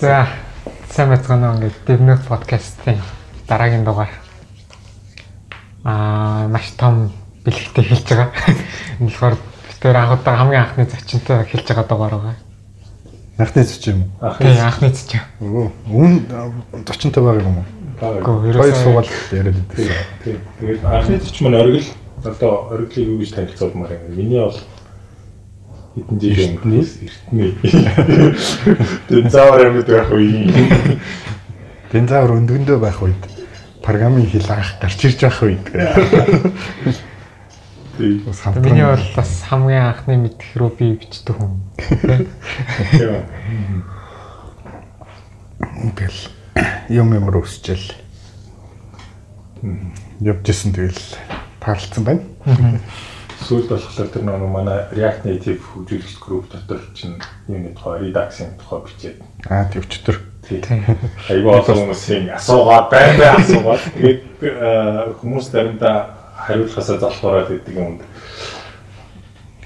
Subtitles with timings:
[0.00, 0.26] За
[0.88, 2.96] сайн байцгаана уу ингээд Дэвнөх подкастын
[3.48, 4.08] дараагийн дугаар.
[5.84, 7.12] Аа маш том
[7.44, 8.32] бэлэгтэй хэлж байгаа.
[9.00, 9.36] Энэ болохоор
[9.68, 12.36] битээр анх удаа хамгийн анхны зочинтой хэлж байгаа дугаар байгаа.
[13.36, 14.10] Анхны зочин юм.
[14.40, 15.20] Тийм анхны зочин.
[15.40, 15.72] уу?
[15.92, 16.24] Үн
[16.88, 17.68] зочинтой байгаа юм уу?
[18.00, 19.60] Гэхдээ Хоёр суугаад яриад.
[19.76, 20.40] Тийм.
[20.56, 21.88] Тэгээд анхны төч маань оргил
[22.24, 24.16] одоо оргилыг юу гэж танилцуулмаар юм.
[24.16, 24.56] Миний бол
[25.94, 27.52] хэдэн жил өнгөрсөн эртний.
[29.08, 30.98] Тэгээд заавар амьд байх үе.
[31.92, 33.22] Динзавр өндгөндөө байх үед
[33.84, 35.64] программын хэл анх гарч ирж байх үед.
[38.24, 41.60] Бас миний бол бас хамгийн анхны мэдэх рүү би бичдэг хүн.
[42.96, 43.84] Тийм.
[45.82, 46.20] ингээл
[46.88, 47.92] юм юмр өсчээл.
[50.20, 51.02] Явжсэн тэгэл
[51.60, 52.80] таарлцсан байна.
[53.42, 58.80] Сүүлд болохоор тэр нэг манай React Native хөгжүүлэлт групп дотор чинь юуны тухай редакцийн тухай
[58.86, 59.18] бичээд
[59.50, 60.16] Аа тий өчтөр.
[60.46, 60.62] тийм.
[61.30, 64.20] Айгаа олон хүмүүсийн асуугаад байн бай асуугаад тэгээд
[65.22, 65.94] хүмүүс заримдаа
[66.46, 68.00] хариулахаасаа залхуураад идэг юмд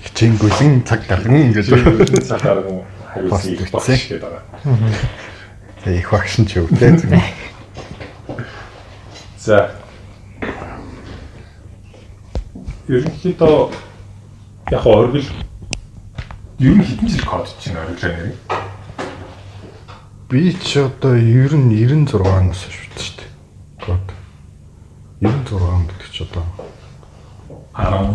[0.05, 1.67] Хичээн гүлэн цаг гарган гэж.
[1.73, 2.85] Тэгээд цагаар нь
[3.29, 4.43] Пост хариулсан их багш гэдэг байгаа.
[5.85, 6.93] Тэгээ их багш нь ч юу те.
[9.41, 9.71] За.
[12.87, 13.73] Ерөнхийдөө
[14.71, 15.27] яг оргил
[16.63, 18.31] ер нь хэдэн жил код чинь ориглоо нэр.
[20.31, 23.31] Би ч одоо ер нь 96 оноос шүтсэн шүү дээ.
[23.83, 24.07] Код.
[25.19, 26.47] 96 онд гэдэг ч одоо
[27.75, 28.15] 10.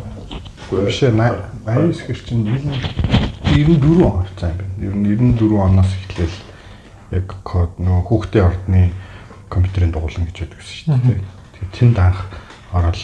[0.88, 4.80] биш ээ 89 гэр чинь 94 он харцаа юм байна.
[4.80, 6.38] Ер нь 94 оноос эхлээл
[7.11, 8.95] яг код нөгөө хүүхдийн ордны
[9.52, 11.19] компьютерийн дугуулan гэж байдаг шүү дээ.
[11.59, 12.23] Тэгээ тэнд анх
[12.71, 13.03] орол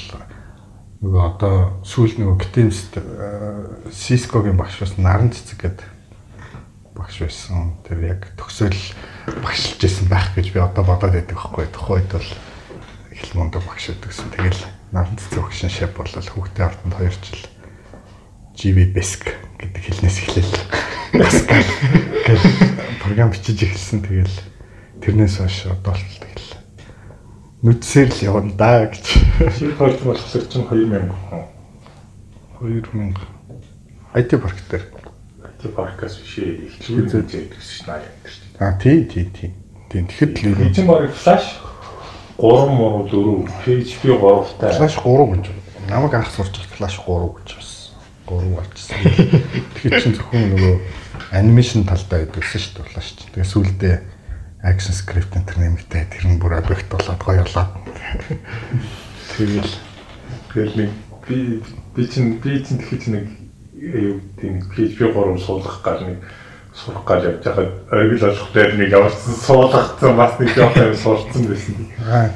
[0.97, 2.79] нөгөө одоо сүүл нөгөө Gtms
[3.93, 5.87] Cisco-гийн багш бас наран цэцэг гэдэг
[6.97, 7.77] багш байсан.
[7.85, 8.81] Тэр яг төгсөөл
[9.45, 11.69] багшилж исэн байх гэж би одоо бодоод байдаг байхгүй.
[11.69, 12.29] Тухайд бол
[13.13, 14.33] их мундаг багш өгдөгсөн.
[14.33, 17.41] Тэгэл наран цэцэг багшин шав болол хүүхдийн ордонд 2 жил
[18.57, 19.23] GV Basic
[19.61, 20.55] гэдэг хэлнээс эхлээл
[21.13, 21.65] Pascal
[22.25, 22.43] гэх
[23.05, 24.01] програм бичиж эхэлсэн.
[24.01, 24.37] Тэгэл
[25.05, 26.46] тэрнээс хойш одоо л тэгэл
[27.63, 29.05] нүдсээр л явна да гэж.
[29.57, 31.45] Шинэ проект болохоор чинь 2000 хүн.
[32.61, 33.17] 2000
[34.13, 34.85] IT парк дээр.
[35.57, 38.61] Тэр паркас бишээ эхлүүлээд байдаг шин аа юм шүү дээ.
[38.61, 39.49] А тий тий тий.
[39.89, 41.57] Тийм тэгэхэд л Би чинь баг флаш
[42.37, 44.77] 3 муу 4 PHP 3-тай.
[44.77, 45.45] Flash 3 гэж.
[45.89, 47.97] Намайг анх сурч Flash 3 гэж байсан.
[48.29, 48.97] 3 болчихсон.
[49.81, 50.75] Тэгэхээр чинь зөвхөн нөгөө
[51.33, 53.31] анимашн талдаа байдагсан шүү дээ Flash чинь.
[53.33, 53.97] Тэгээ сүүлдээ
[54.63, 57.71] action script энэ төр нэмэгтэй тэр нь бүр объект болоод гоё болоод.
[59.37, 59.73] Тэгэл
[60.57, 60.91] Тэгэл нэг
[61.27, 61.61] би
[61.93, 63.25] би чинь би чинь тэгэхэд нэг
[63.77, 66.17] юу тийм PHP 3 суулгах гал нэг
[66.73, 71.43] сурах гал явж байхад оргил болох дээр нэг ямарсан суулгацсан бас нэг жоох юм сурцсан
[71.45, 71.75] байсан.
[72.09, 72.33] аа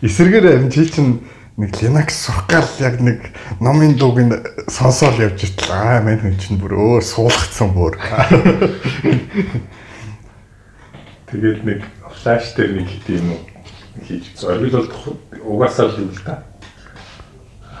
[0.00, 1.20] эсэргээр чи чинь
[1.60, 3.20] нэг Linux сурах гал яг нэг
[3.60, 4.32] номын дууг нь
[4.64, 8.00] сонсоол явж итэл аа мань хүн чинь бүр өөр суулгацсан бүр.
[11.28, 11.80] Тэгээд нэг
[12.22, 13.40] флаш дээр нэг хит юм уу
[14.06, 16.44] хийж оргил бол угаасаа л юм л та.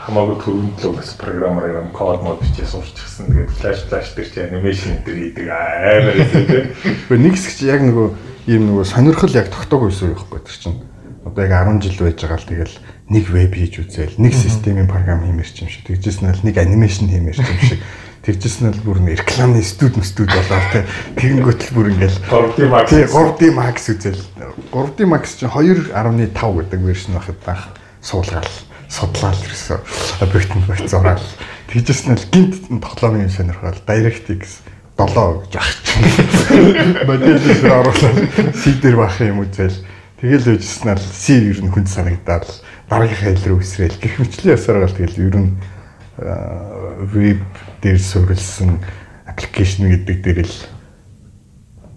[0.04, 3.28] Хамаагүй төрөнд л угаас програмаар юм код мод бичээ сурчихсан.
[3.32, 6.66] Тэгээд флаш флаш дээр чи анимашн дээр хийдэг амар тийм.
[7.08, 8.08] Гэхдээ нэг хэсэг чи яг нөгөө
[8.48, 10.80] ийм нөгөө сонирхол яг тогтоог байсан юм байхгүй тэр чинь.
[11.28, 12.76] Одоо яг 10 жил байж байгаа л тэгэл
[13.12, 15.84] нэг веб хийж үзээл, нэг системийн програм хиймэрч юм шиг.
[15.88, 17.80] Тэгжсэн нь нэг анимашн хиймэрч юм шиг.
[18.28, 20.84] Тэгжсэн нь бүр нэг рекламны студ студ болоо те.
[21.16, 22.86] Тэгэнгүүт л бүр ингээл 3D Max.
[22.92, 24.24] тий 3D Max үзээл.
[24.68, 27.62] 3D Max чинь 2.5 гэдэг вершн байхад байх
[28.04, 28.52] суулгаал
[28.92, 29.80] судлаал ерөөсө
[30.20, 31.24] объектнд барьцаараал.
[31.72, 34.60] Тэгжсэн нь гинт тоглоомын юм сонирхол DirectX
[35.00, 37.00] 7 гэж ах чинь.
[37.08, 38.18] Моделээр оруулаад
[38.52, 39.72] C дээр бах юм үзэл.
[40.20, 42.44] Тэгэл нь C ер нь хүнд санагдаад
[42.92, 43.96] дараагийнхаа хэл рүү өсрөөл.
[44.04, 45.50] Гэх мэтлээ ясараа тэгэл ер нь
[46.18, 47.40] веб
[47.82, 48.78] дээр суурилсан
[49.26, 50.56] аппликейшн гэдэг дээр л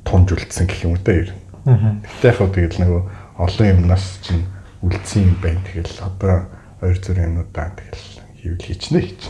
[0.06, 2.02] тунж үлдсэн гэх юм та ер нь.
[2.06, 3.02] Гэтэ яг хөө тэгэл нөгөө
[3.42, 4.46] олон юмнаас чинь
[4.82, 5.62] үлдсэн юм байна.
[5.66, 6.50] Тэгэл одоо
[6.82, 8.06] хоёр зүрх юмудаа тэгэл
[8.42, 9.22] хийвэл хийчнэ хийч.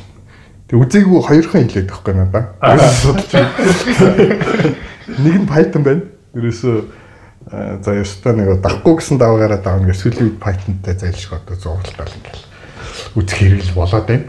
[0.71, 2.44] Тэг үзээгүй хоёрхан хэлээд байхгүй надаа.
[5.19, 6.04] Нэг нь Python байна.
[6.31, 6.75] Ерөөсөө
[7.83, 12.45] за ёстой нэг дахгүй гэсэн даваагаараа давна гэж сүүлийн үед Python-тай зайлшгүй одоо зурлалтай ингээл
[13.19, 14.25] үзэх хэрэгэл болоод байна.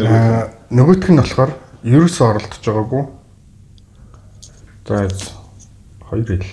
[0.00, 1.52] Аа нөгөөх нь болохоор
[1.84, 3.02] ерөөсөө оролдож байгаагүй.
[4.88, 5.08] За
[6.08, 6.46] хоёр хэл.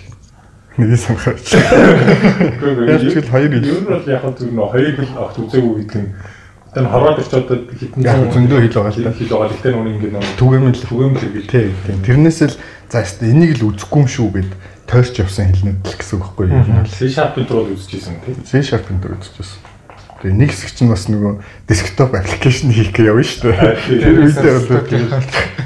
[0.75, 1.47] Миний санхаач.
[1.55, 3.69] Яг ч л хоёр хэл.
[3.69, 7.57] Ер нь бол яг тэр нөө хоёр хэл авт үзээгүй гэдэг нь хорвоод ч одоо
[7.79, 9.13] хитэн зөндөө хэл байгаа л да.
[9.15, 9.49] хэл байгаа.
[9.55, 11.67] Гэтэ нүг ингэ нэг Түгээмэл түгээмэл тий.
[11.73, 11.95] тий.
[12.05, 12.55] Тэрнээс л
[12.91, 14.51] за яст энийг л үзэхгүй юм шүү гэд
[14.85, 16.85] тойрч явсан хэлнүүд л гэсэн үг байхгүй юу?
[16.85, 18.37] C sharp дээр бол үзчихсэн тийм.
[18.45, 19.78] C sharp-ын дээр үзчихсэн.
[20.19, 21.33] Тэгээ нэг хэсэг чинь бас нөгөө
[21.71, 23.75] десктоп аппликейшн хийх гэж явна шүү дээ.
[23.87, 24.83] Тэр үедээ бол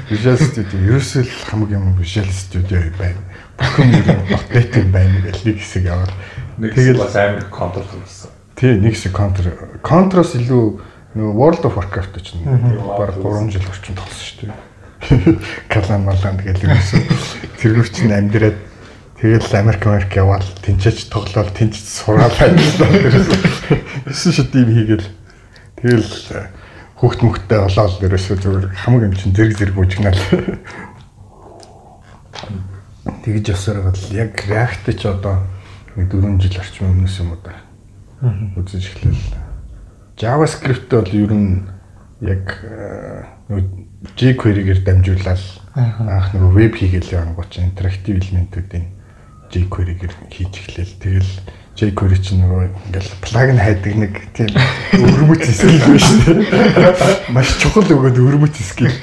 [0.06, 3.18] Visual Studio ерөөсөө л хамгийн юм Visual Studio байна.
[3.58, 6.14] Бүхэн юм апдейт юм байна гэж нэг хэсэг яваад.
[6.62, 8.30] Нэг тэгэл бас амар контрол болсон.
[8.54, 9.50] Тий, нэг хэсэг контр
[9.82, 10.64] контроос илүү
[11.18, 15.38] нөгөө World of Warcraft ч нэг баг 3 жил орчим тоглосон шүү дээ.
[15.66, 17.02] Калан малан тэгэл ерөөсөө
[17.58, 18.58] тэргүүч нь амьдраад
[19.20, 22.90] тэгэл Америк Америк яваад тэнцэж тоглоод тэнцэж сургаал ажиллаа.
[24.10, 25.06] Эсвэл шид юм хийгээл
[25.78, 26.12] тэгэл
[26.98, 30.20] хүүхд мөхтэй болоод ерөөсөө зүгээр хамаг юм чинь зэрэг зэрэг бүжгнал.
[33.24, 35.44] Тэгж явсаар гал яг React ч одоо
[35.96, 37.60] нэг 4 жил орчим өмнөөс юм уу да.
[38.56, 39.18] Үзэж эхлэв.
[40.16, 41.66] JavaScript бол ер нь
[42.22, 42.64] яг
[44.16, 45.42] jQuery-гээр дамжуулаад
[45.74, 48.93] анх нөгөө веб хийгээл явангууд чинь интерактив элементүүдийн
[49.52, 50.90] jQuery-гээр хийж эхлэв.
[51.02, 51.32] Тэгэл
[51.74, 54.50] jQuery чинь нөгөө ингээл плагин хайдаг нэг тийм
[54.94, 56.46] өрмөц скил биш үү?
[57.34, 58.94] Маш чухал өгөөд өрмөц скил.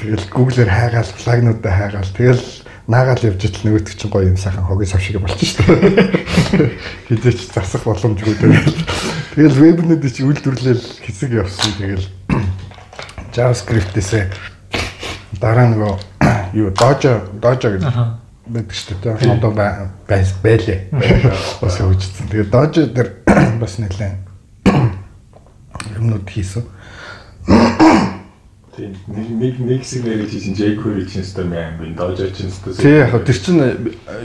[0.00, 2.10] Тэгэл Google-ээр хайгаал плагинуудаа хайгаал.
[2.14, 2.44] Тэгэл
[2.86, 6.70] наагаал явж итл нөгөөдөг чинь гоё юм сайхан хогийн сав шиг болчих шүү дээ.
[7.10, 8.70] Хизээч засах боломжгүй тэгэл.
[9.34, 11.74] Тэгэл вебнүүд чи үйлдвэрлэл хэсэг явсан.
[11.82, 12.06] Тэгэл
[13.34, 14.30] JavaScript-ээсээ
[15.42, 15.94] дараа нөгөө
[16.56, 19.32] юу Dojo Dojo гэдэг байдаг шүү дээ.
[19.36, 20.80] Одоо байлээ.
[21.60, 22.30] Бас хөгжсөн.
[22.30, 23.10] Тэгээ Dojo дээр
[23.60, 24.22] бас нэлээд
[25.98, 26.64] юмнууд хийсэн.
[28.76, 32.76] Тийм нэг нэг хэсэг нэрийг хийсэн jQuery чинь өстөр мэн бин Dojo чинь өстөр.
[32.76, 33.60] Тий яг тэр чинь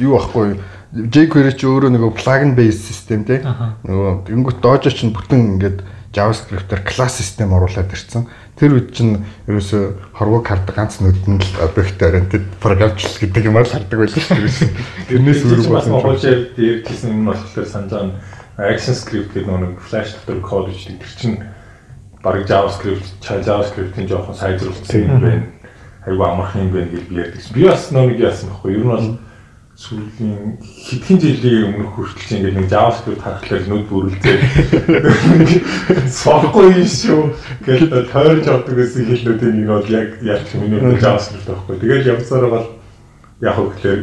[0.03, 0.59] юу ахгүй
[0.91, 3.39] jQuery чи өөрөө нөгөө plugin based system тий.
[3.39, 5.79] Нөгөө тэнгуут Dojo чинь бүтэн ингээд
[6.11, 8.27] JavaScript-ээр класс систем оруулаад ирсэн.
[8.59, 13.71] Тэр үед чинь ерөөсө хорвог хардаг ганц нүдэн л объект oriented програмчлал гэдэг юмар л
[13.71, 14.75] хардаг байлаа шүү дээ.
[15.07, 15.91] Тэрнээс өөр болсон.
[15.95, 18.19] Монголчууд дээр хийсэн юм болохоор санаж байна.
[18.59, 20.99] Action script гэдэг нэг flash дотор код бичдэг.
[20.99, 21.37] Тэр чинь
[22.19, 25.47] баг JavaScript, JavaScript-ийн жоохон сайжруулсан юм байна.
[26.05, 27.41] Айгу амархан юм байна гэж би ярьдаг.
[27.55, 28.75] Би бас нэг яасан байхгүй.
[28.75, 29.07] Ер нь бол
[29.81, 34.37] сүүлийн хэдхэн жилийн өмнөх хүртэл ингээд нэг JavaScript харахаар нүд бүрэлдээ.
[36.21, 37.33] Сохгүй шүү.
[37.65, 41.81] Гэтэл тойрч авдаг гэсэн хэлнүүдийн нэг бол яг яг миний хувьд JavaScript байхгүй.
[41.81, 42.67] Тэгээд явсаар бол
[43.41, 44.01] яг хөглөөр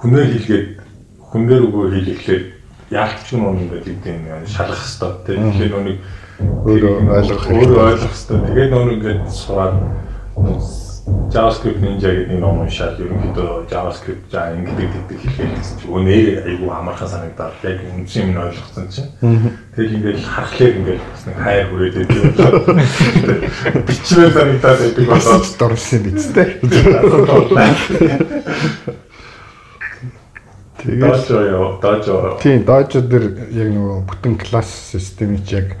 [0.00, 0.68] хүнээр хийлгээд
[1.28, 2.44] хүнээр өгөө хийлгэхлээр
[2.96, 5.52] яалт ч юм ингээд тийм шалгах хэрэгтэй тийм.
[5.52, 6.00] Тэгэхээр нүг
[6.40, 8.38] өөрөө ойлгох өөрөө ойлгох хэрэгтэй.
[8.48, 9.76] Тэгээд нүг ингээд сураад
[11.30, 16.00] JavaScript Ninja гэдэг нэг ном уншаад ерөнхийдөө JavaScript за ингэдэг гэдэг хэлгээд гэсэн чинь өө
[16.02, 19.10] нэр айгүй амархан санагдаад яг үнсэн юм ойлгосон чинь.
[19.78, 22.50] Тэгэл ингээд харахлаар ингээд бас нэг хайр хүрээд байдаг.
[23.86, 26.50] Бичмээр санагдаад байдаг болоод дурсан биз дээ.
[30.80, 32.40] Тэгээд Dojo яа, Dojo.
[32.42, 35.78] Тийм, Dojo дээр яг нөгөө бүтэн класс системийг яг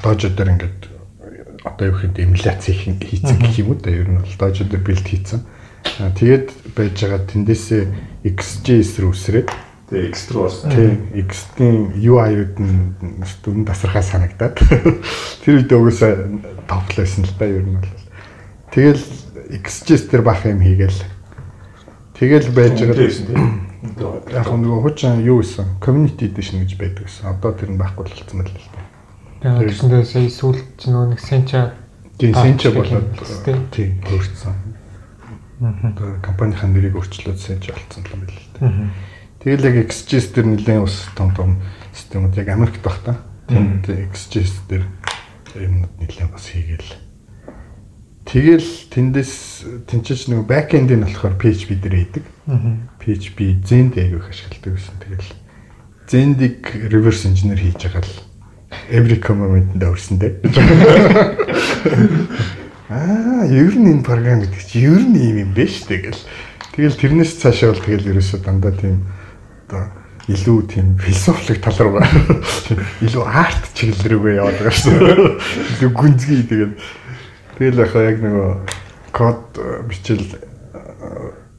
[0.00, 0.93] Dojo дээр ингээд
[1.64, 3.00] одоо юу гэхэд эмуляц хийсэн
[3.40, 5.40] гэх юм уу да ер нь бол дээр бэлт хийсэн.
[6.14, 7.82] Тэгээд байж байгаа тэндээсээ
[8.24, 9.48] XJS рүү үсрээд
[9.84, 10.72] Тэгээ X рүү орсон.
[10.72, 10.94] Тийм,
[11.28, 12.96] X-ийн UI-уд нь
[13.44, 14.56] дүн тасархаа санагдаад
[15.44, 16.24] тэр үед угсаа
[16.64, 17.92] товлоосон л да ер нь бол.
[18.72, 19.04] Тэгэл
[19.60, 21.04] XJS дээр бах юм хийгээл.
[22.16, 23.12] Тэгэл байж байгаа.
[24.32, 27.28] Яг нөгөө хучин юу гэсэн community edition гэж байдаг гэсэн.
[27.28, 28.83] Одоо тэр нь байхгүй болсон байл л да.
[29.44, 31.76] Тэгээ тэгсэндээ сая сүүлд ч нөгөө нэг Sencha
[32.16, 33.12] Тийм Sencha болоод
[33.68, 34.56] тийм өөрчлөсөн.
[35.60, 38.72] Одоо компанийн нэрийг өөрчлөөд Sencha болсон юм байл л да.
[39.44, 41.60] Тэгэл яг XGS дээр нэлээд ус том том
[41.92, 43.20] системүүд яг Америкт баг та.
[43.52, 43.84] Тэнд
[44.16, 44.88] XGS дээр
[45.60, 46.92] юмнууд нэлээд бас хийгээл.
[48.24, 49.34] Тэгэл тэндээс
[49.84, 52.24] тэнцэж нэг бэкэнд нь болохоор PHP дээр хийдэг.
[52.96, 54.96] PHP Zend аяг их ашигладаг гэсэн.
[55.04, 55.30] Тэгэл
[56.08, 58.33] Zend-ийг reverse engineer хийж байгаа л
[58.90, 60.32] every comment-д өрсөндөө.
[62.90, 66.20] Аа, ер нь энэ програм гэдэг чинь ер нь юм юм бэ ш тэгэл.
[66.76, 69.08] Тэгэл тэрнээс цаашаа бол тэгэл ерөөсөө дандаа тийм
[69.66, 69.88] одоо
[70.28, 72.00] илүү тийм философик тал руу
[73.00, 75.40] илүү арт чиглэл рүүгээ яваад байгаа шүү.
[75.80, 76.72] Илүү гүнзгий тэгээд
[77.56, 78.50] тэгэл яг яг нөгөө
[79.16, 79.42] код
[79.88, 80.24] бичил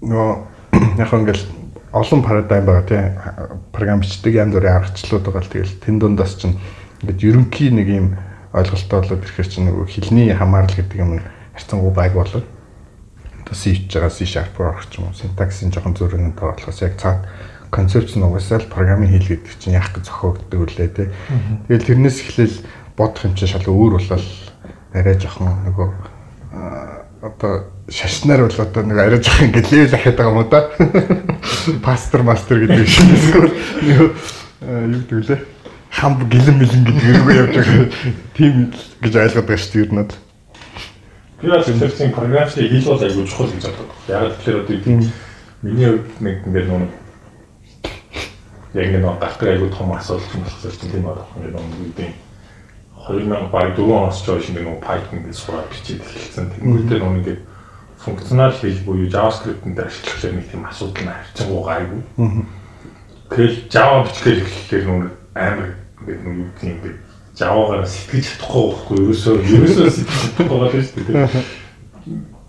[0.06, 0.32] нөгөө
[1.02, 1.46] яг ингээл
[1.96, 3.06] олон парадайм байгаа тийм
[3.72, 6.58] програм бичдэг янз бүрийн аргачлалууд байгаа л тэгэл тэн дундаас чинь
[7.06, 8.08] ингээд ерөнхий нэг юм
[8.52, 11.22] ойлголттой болоод ирэхээр чинь нөгөө хилний хамаарал гэдэг юм
[11.54, 12.46] харьцангуй баг болоод
[13.46, 16.98] одоо C хийж байгаа C sharp орох ч юм уу синтаксийн жоохон зөрүүнтэй болохоос яг
[16.98, 17.30] цаад
[17.70, 21.08] концепц нь угаасаа л програмын хэл гэдэг чинь яах гэж зохиогддог үлээ тий.
[21.70, 22.58] Тэгэл тэрнээс эхлээл
[22.98, 24.28] бодох юм чинь шал өөр болол
[24.96, 25.90] арай жоохон нөгөө
[27.22, 27.54] одоо
[27.90, 30.60] шашнаар бол одоо нэг арай жоохон ингэ левел ахаад байгаа юм уу да.
[31.84, 33.52] Пастор мастер гэдэг шиг эсвэл
[33.94, 34.08] юу
[34.64, 35.55] гэдэг лээ.
[35.96, 37.88] Хамб гэлэн мэлэн гэдэг юм явж байгаа.
[38.36, 38.56] Тийм
[39.00, 40.12] гэж ойлгоод байгаа шүү дээ ер нь.
[41.40, 43.90] Би бас тэрчийн програмчдыг хэл бол айгүй чухал гэж боддог.
[44.12, 44.76] Яг тэгэхээр одоо
[45.64, 46.92] миний хувьд нэг ингээд нэг
[48.76, 51.24] яг нэг гардаг айгүй том асуулт юм болохоор тийм байна.
[51.40, 52.14] Ингээд нэг
[53.08, 56.52] 2000 баг 4 оноос ч хойш нэг Python гэж сураад бичиж эхэлсэн.
[56.60, 57.42] Тэнгүүтээ нэг ингээд
[58.04, 62.02] функционал хэл буюу JavaScript-д ашиглахлаар нэг тийм асуудал нь харьцангуй гайгүй.
[63.32, 66.98] Тэгэл Java бичлэгээр эхлэхээр нүг амар ингээд нүг юу тийм ингээд
[67.36, 71.44] Java-гаар сэтгэж чадахгүй байхгүй ерөөсөө ерөөсөө сэтгэж чадахгүй байгаа шүү дээ.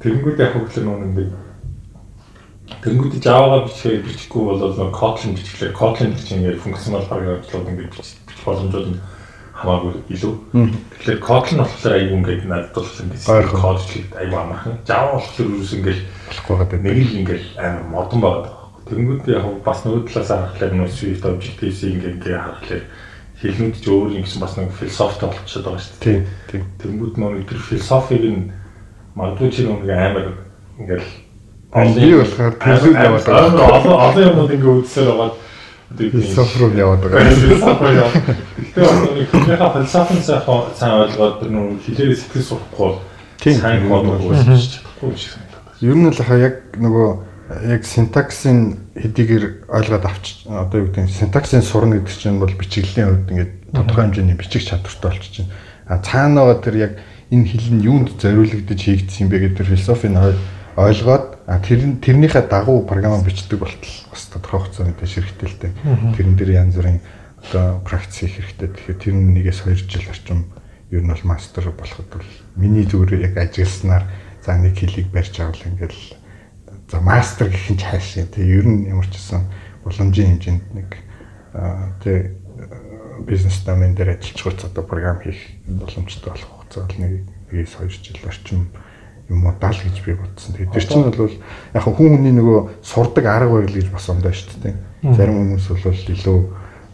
[0.05, 1.33] Тэнгүүд яг хөглөр нүг ингээд
[2.85, 8.89] Тэнгүүд Java-гаар бичлэгээр бичихгүй бол Kotlin бичлэгээр Kotlin чинь ингээд функционал програмчлууд ингээд бичих боломжууд
[8.93, 9.01] нь
[9.57, 10.35] хамаагүй илүү.
[10.53, 14.79] Тэгэхээр Kotlin болохоор аюу ингээд надад бол ингээд код хийхэд аюу амархан.
[14.85, 16.79] Java болохоор юу ингээд болохгүй байгаа.
[16.85, 18.55] Нэг л ингээд амар модон байгаа.
[18.87, 22.87] Тэнгүүд яг бас нөгөө талаас харахад нөгөө Swift Objective-C ингээд ингээд харахад
[23.47, 26.27] хэлнүүд ч өөр юм гэсэн бас нэг философи болчиход байгаа шүү дээ.
[26.51, 26.63] Тийм.
[26.83, 28.51] Тэнгүүд нөгөө тэр философиг нь
[29.15, 30.27] магадгүй чи нөгөө амар
[30.77, 31.07] ингээд
[31.97, 33.69] би болохоор төлөв яваад байгаа.
[33.79, 35.31] Олон олон юмуд ингээд үзсээр байгаа
[35.95, 37.31] философи руу яваад байгаа.
[37.31, 38.11] Философи яа.
[38.75, 42.93] Тэгэхээр нэг хүнийхээ философийн сайн ойлгоод тэр нөө хилээрээ сэтгэл сурахгүй
[43.55, 45.33] сайн код өгөөж чадахгүй юм шиг.
[45.81, 47.09] Ер нь л хаа яг нөгөө
[47.47, 53.31] яг синтаксийн хэдийгээр ойлгоод авч одоо юу гэдэг синтаксийн сурна гэдэг чинь бол бичиглэлийн хувьд
[53.31, 55.51] ингээд тодорхой хэмжээний бичих чадвартай болчих чинь.
[55.87, 56.93] А цаана байгаа тэр яг
[57.31, 60.19] энэ хэл нь юунд зориулагдаж хийгдсэн юм бэ гэдэг философийн
[60.75, 61.27] ойлгоод
[61.63, 65.71] тэр тэрнийхээ дагуу програм бичдэг болтол бас тодорхой хугацааны дэш хэрэгтэйтэй.
[66.19, 66.99] Тэрэн дээр янз бүрийн
[67.47, 68.75] одоо практик хийх хэрэгтэй.
[68.75, 70.51] Тэгэхээр тэр нэгээс 2 жил орчим
[70.91, 74.05] ер нь бол мастер болоход бол миний зүгээр яг ажилласнаар
[74.43, 76.16] за нэг хилийг барьж авал ингээл
[76.91, 78.29] за мастер гэх нь цааш юм.
[78.31, 79.43] Тэгээ ер нь ямар ч гэсэн
[79.85, 80.91] уламжийн хэмжээнд нэг
[82.03, 82.37] тэг
[83.27, 87.13] бизнес домын дээр ажиллаж хурц одоо програм хийх боломжтой болох хугацаа бол нэг
[87.51, 88.69] нэгээс 2 жил орчим
[89.29, 90.55] юм уу дал гэж би бодсон.
[90.55, 91.35] Тэгээд тэр чинь бол
[91.75, 94.75] яг хүн хүний нөгөө сурдаг арга барил гэж бас ондоо шүү дээ.
[95.17, 96.39] Зарим хүмүүс бол илүү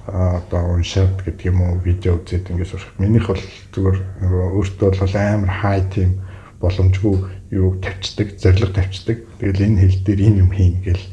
[0.09, 2.97] одоо уншаад гэдэг юм уу видео үзээд ингээд сурах.
[2.99, 3.45] Минийх бол
[3.77, 6.25] зүгээр нөгөө өөртөө бол амар хай тим
[6.63, 7.15] боломжгүй
[7.51, 9.19] юу тавьчдаг, зориг тавьчдаг.
[9.43, 11.05] Тэгэл энэ хэл дээр энэ юм хийн гэл.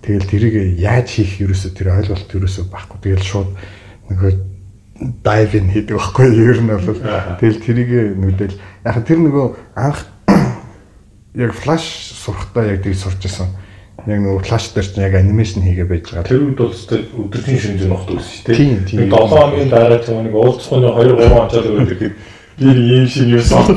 [0.00, 2.98] Тэгэл тэрийг яаж хийх ерөөсө тэр ойлголт ерөөсө байхгүй.
[3.04, 3.50] Тэгэл шууд
[4.08, 4.32] нөгөө
[5.24, 6.98] дайв ин хийдэг байхгүй ер нь бол
[7.40, 10.06] тэгэл тэрийг нүдэл яг тэр нөгөө анх
[11.44, 11.84] яг флаш
[12.14, 13.48] сурахтаа яг тийг сурч байсан.
[14.04, 16.28] Яг нөгөө флаш дээр чинь яг анимашн хийгээ байж байгаа.
[16.28, 18.84] Тэр үед бол өдөржин шинжэн нохт үзсэн тийм.
[18.84, 19.08] Тийм.
[19.08, 22.14] 7 хоногийн дараа нэг уулзсны 2 3 онцоод өгдөг гэхэд
[22.58, 23.76] би ийм шиг юм сонсон.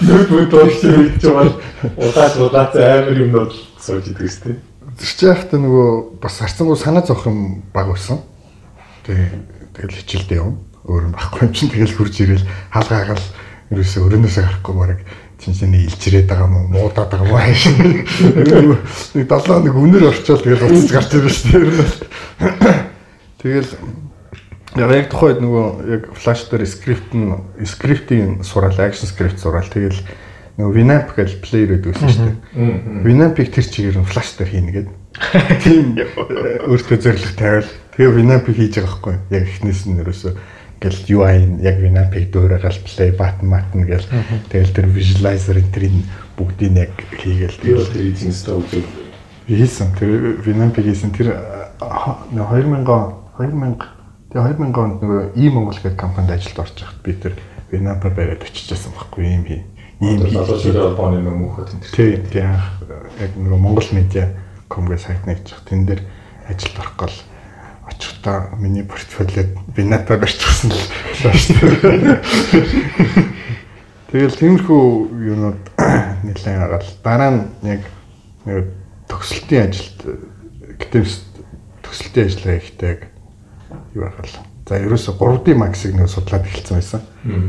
[0.00, 1.54] Нүд бүд дуурч хийж байгаа.
[1.96, 4.58] Удаад удаад амар юм бол сууж идэг шүү дээ.
[5.00, 8.24] Тэр чи яхта нөгөө бас харцангуй санаа зовх юм баг байсан.
[9.04, 9.28] Тэгээ
[9.76, 10.60] тэгэл хичээлдээ юм.
[10.88, 13.26] Өөр юм байхгүй юм чинь тэгэл хурж ирэл хаалгаагаал
[13.70, 15.00] ерөөсөө өрөөнөөсөө гарахгүй бараг
[15.40, 17.48] чинчэний илчрээд байгаа уу муудаад байгаа юм аа
[19.14, 22.76] нэг 7 нэг үнэр орчоод тэгээд уцаж гарч ирсэн шүү дээ
[23.40, 23.70] тэгэл
[24.78, 27.34] яг тухайд нөгөө яг флаш дээр скрипт нь
[27.66, 29.98] скриптийн сураал акшн скрипт сураал тэгэл
[30.60, 32.38] нөгөө Winamp гэж плеер гэдэг байсан шүү дээ.
[33.02, 34.94] Winamp-ийг тэр чигээр нь флаш дээр хийнэ гэдэг
[35.64, 35.98] тийм
[36.70, 37.70] өөртөө зориг тавиал.
[37.96, 39.16] Тэгээ Winamp-ийг хийж байгаа байхгүй.
[39.34, 40.32] Яг эхнээс нь ерөөсөө
[40.80, 44.06] гэл UI нь яг Winamp-ыг дөөрөөл play button button гэл.
[44.52, 46.04] Тэгэл тэр visualizer энтрийн
[46.38, 47.90] бүгдийг яг хийгээл тэгэл.
[47.90, 48.86] Тэр easing store үзэл
[49.48, 49.96] хийсэн.
[49.98, 51.10] Тэр Winamp-ыг хийсэн.
[51.10, 51.34] Тэр
[51.80, 52.86] 2000
[53.40, 53.99] 2000
[54.30, 57.34] тэгээ 2000 онд нөгөө и Монгол гэдэг компанид ажилд орж байхад би тэр
[57.70, 59.62] Winamp бариад очижсэн байхгүй юм хий.
[60.00, 62.54] Ийм холбооны нэг мөнхөд энэ тийм тийм
[63.18, 64.30] яг нөгөө Монгол медиа
[64.70, 66.02] комгийн сайт нэгж тэн дээр
[66.46, 67.16] ажилд орох гол
[67.90, 70.78] очихдоо миний портфолиод надад барьчихсан л
[71.22, 72.22] байна.
[74.10, 74.82] Тэгэл тиймэрхүү
[75.30, 75.62] юмуд
[76.26, 76.88] нэлээд агаал.
[77.02, 77.82] Дараа нь яг
[79.06, 79.98] төгсөлтийн ажилд
[80.78, 81.14] гэтэмс
[81.82, 83.00] төгсөлтийн ажиллагаа ихтэй яг
[83.94, 84.34] юу ахал.
[84.68, 87.00] За ерөөсө 3D Max-ыг нэг судлаад эхэлсэн байсан.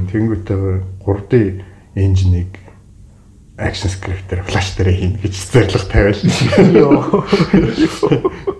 [0.10, 1.34] Тэнгүүтээ 3D
[1.96, 2.58] engine-ийг
[3.62, 6.18] action script-ээр flash дээр хийнэ гэж зорилго тавиал.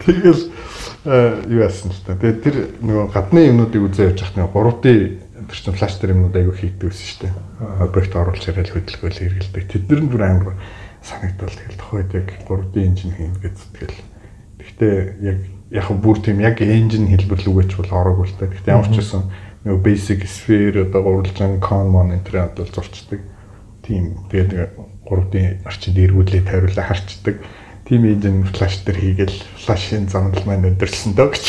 [0.06, 0.52] Тэгэл
[1.04, 2.14] Э, юу яасан л та.
[2.14, 4.86] Тэгээд тэр нөгөө гадны юмнуудыг үзээ явж хахад 3D
[5.50, 7.34] тэр чинь флаш дээр юмнууд аягүй хийдэг гэсэн шүү дээ.
[7.82, 9.66] Объект оруулж ирэл хөдөлгөөл хэрэгэлдэг.
[9.66, 10.54] Тэд нар бүр амар
[11.02, 13.98] санагдвал тэгэл тухайд яг 3D инжин хийн гэж тэгэл
[14.62, 15.40] Гэхдээ яг
[15.72, 18.52] яг бүр тийм яг engine хэлбэр лүгээч бол ороогүй л та.
[18.52, 19.32] Гэхдээ ямар ч байсан
[19.64, 23.24] нөгөө basic sphere одоо гурвалжин common энэ одоо зурчдаг.
[23.82, 24.28] Тийм.
[24.28, 24.76] Тэгээд
[25.08, 27.40] 3D орчинд эргүүлээ тойруулаа харчдаг.
[27.88, 31.46] Тим engine flash дээр хийгээл flash-ын замнал маань өндөрсөн дөө гэж.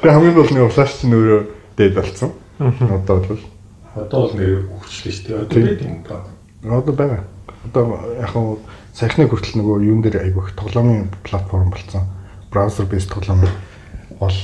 [0.00, 1.42] Тэгээд хамгийн гол нэг flash чинь өөрөө
[1.76, 2.30] дээд болсон.
[2.62, 3.42] Одоо бол
[3.94, 5.38] Одоо бол нэр хөгжлөө шүү дээ.
[5.46, 6.16] Одоо байд юм ба.
[6.66, 7.22] одоо байгаа.
[7.70, 7.84] Одоо
[8.18, 8.58] яг хуу
[8.90, 12.02] саяхны хүртэл нөгөө юун дээр айгүйх тоглоомын платформ болсон.
[12.54, 13.42] Браузер based тоглоом
[14.20, 14.38] бол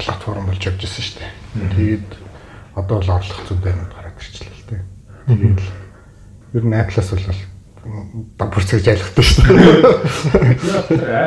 [0.00, 1.32] платформ болж явж ирсэн шүү дээ.
[1.76, 2.08] Тэгээд
[2.74, 4.82] одоо бол орлох зүйн байранд гараад ирчихлээ л дээ.
[5.28, 5.60] Тэгээд
[6.56, 7.28] ер нь Apple-аас бол
[8.40, 9.84] дампур цэгж айлхдаг шүү дээ.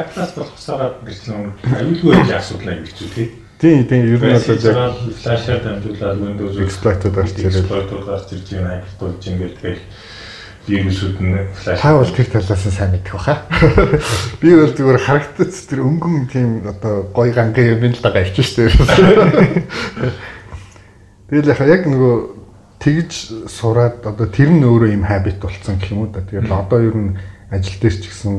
[0.02, 3.30] Apple-аас болохсараа гэсэн аюулгүй асуудал аяг хэцүү тий.
[3.62, 8.48] Тийм тийм ер нь бол яг флашаар дамжуулаад Windows exploit гарч ирээд exploit гарч ирж
[8.58, 9.86] байгаа хакер болж ингээд тэгэл
[10.68, 13.48] вирусууд нь флаш Та бол тэр талаас нь сайн мэдэх баха.
[14.42, 18.70] Би бол зүгээр харагдаж тэр өнгөн тийм одоо гой гангийн юм л дага ивч штэ.
[21.32, 22.16] Тэгэл яхаа яг нөгөө
[22.84, 23.12] тэгж
[23.48, 26.22] сураад одоо тэр нь өөрөө юм habit болцсон гэх юм уу да.
[26.24, 27.18] Тэгэл одоо ер нь
[27.52, 28.36] ажил дээр ч гэсэн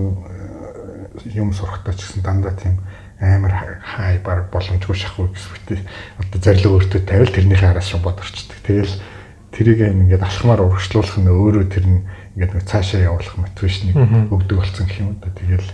[1.24, 2.80] э, юм сурахтаа ч гэсэн дандаа тийм
[3.20, 5.82] амар хай баг боломжгүй шахуу гэсвэтэй
[6.22, 8.56] одоо зорилго өөртөө тавил тэрнийхээ араас шууд орчдөг.
[8.62, 8.94] Тэгэл
[9.50, 12.00] тэрийг ингээд алхмаар урагшлуулах нь өөрөө тэр нь
[12.38, 13.98] ингээд нэг цаашаа явуулах мотивашныг
[14.30, 15.34] өгдөг болсон гэх юм да.
[15.34, 15.70] Тэгэл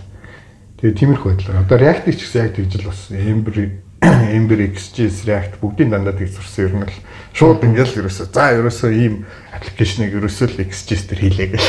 [0.81, 3.55] тэгээ тиймэрхүү байдлаар одоо React-ийг ч гэсэн яг тэгж л бас Ember
[4.01, 6.97] Ember XJS React бүгдийн дандаа тийг сурсан юм л
[7.37, 11.65] шууд ингээд л ерөөсөө за ерөөсөө ийм аппликейшнийг ерөөсөө л XJS дээр хийлээ гэж.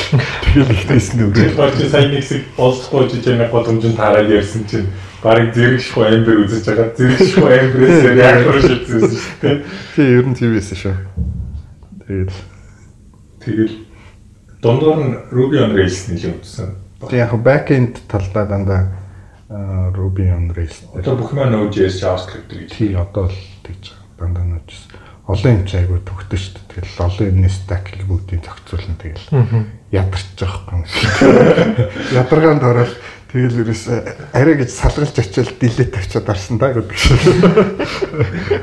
[0.57, 1.61] Тэгэл ихтэйс нь Тэр өөрөө.
[1.61, 4.89] бол чи сайн нэг хэсэг болцохгүй жижиг боломжинд хараад ярьсан чинь
[5.23, 6.89] барыг зэрэгшгүй амбер үзэж байгаа.
[6.97, 9.57] Зэрэгшгүй амберээс яг руу шийдсэн шүү дээ.
[9.97, 10.97] Тий ер нь тийм байсан шүү.
[12.05, 12.37] Тэгэл
[13.47, 13.86] Тэгэл
[14.67, 16.75] дундуур нь Ruby on Rails нэлээд үзсэн.
[17.07, 18.83] тэг яг back-end талдаа дандаа
[19.47, 22.69] аа, Ruby on Rails Одоо бүх маань Node.js JavaScript гэж.
[22.75, 24.35] тий одоо л тэгж байгаа.
[24.35, 24.83] дандаа нөөжс.
[25.27, 26.67] Олон юм чи айгу төгтөө шүү дээ.
[26.71, 29.27] Тэгэл олон юмны stack-ийг бүгдийг зохицуулна тэгэл
[29.91, 31.11] ядарч байгаа юм шиг.
[32.15, 32.95] Ядаргаанд ороод
[33.35, 33.85] тэгэл ерөөс
[34.35, 37.19] арай гэж салгалж очил delete тавьчаад арсан да гэдэг шиг.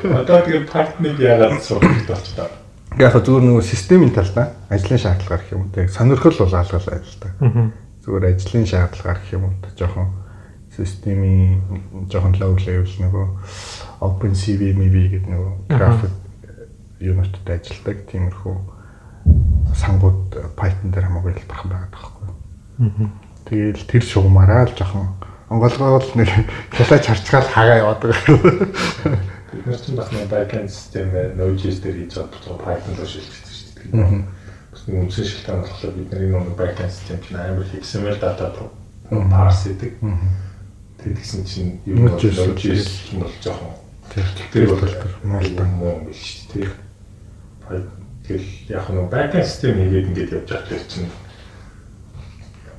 [0.07, 2.62] Одоо тэгээ Python-ыг яагаад сурах гэж болж
[2.97, 3.13] байгаа.
[3.13, 7.29] Яг зүгээр нөгөө системийн талдаа ажлын шаардлагаар гэх юм те сонирхол бол алгалаа л та.
[8.05, 10.09] Зүгээр ажлын шаардлагаар гэх юм уу та жоохон
[10.73, 11.61] системийн
[12.09, 13.25] жоохон low level нөгөө
[14.01, 16.13] OpenCV MV гэдэг нөгөө график
[17.03, 18.55] юунуудтай ажилладаг тиймэрхүү
[19.77, 22.27] сангууд Python дээр хамаагүй л бахан байгаа байхгүй.
[23.47, 25.07] Тэгээл тэр шугамаараа л жоохон
[25.49, 26.31] онголгоол нэр
[26.75, 29.32] хялаач харцгаал хагаа яваад байгаа.
[29.53, 33.93] Бид нар чинь бас нэг backend систем Node.js дээр хийж байгаа Python руу шилжчихсэн шүү
[33.93, 34.25] дээ.
[34.73, 38.49] Бас нэг үндсэн шилтгаан болохоор бид нар энэ backend систем чинь амар XML data
[39.29, 39.93] парс хийдэг.
[40.97, 43.83] Тэгээд гэсэн чинь юу бол Node.js Node.js нь бол жоохон
[44.53, 44.81] Тэр бол
[45.23, 45.63] мал та.
[45.63, 46.69] муу биш дээ.
[48.25, 51.09] Тэгэл яг нэг backend систем хийгээд ингээд явж байгаа тэр чинь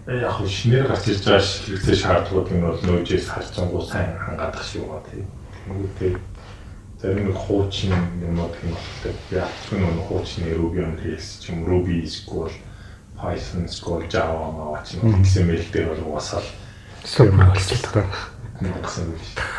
[0.06, 4.64] э, яг нь шинээр гарч ирж байгаа хэрэгцээ шаардлагууд нь бол Node.js харьцангуй сайн хангаадах
[4.64, 5.26] шиг байна тийм.
[5.68, 6.12] Үүтэй
[7.04, 8.76] зарим нэг хуучин юмнууд юм.
[9.30, 12.48] Яг ч нэг хуучин Ruby on Rails ч юм Ruby SQL
[13.20, 16.48] Python SQL Java маа ч юм XML дээр бол уусаал
[17.20, 18.08] юм болчихлоо.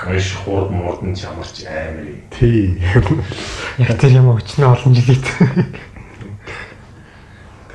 [0.09, 2.25] Маш хурд мурдан ч ямар ч амар юм.
[2.33, 2.81] Тий.
[3.77, 5.21] Яг тэр юм өчнө олон жилийн.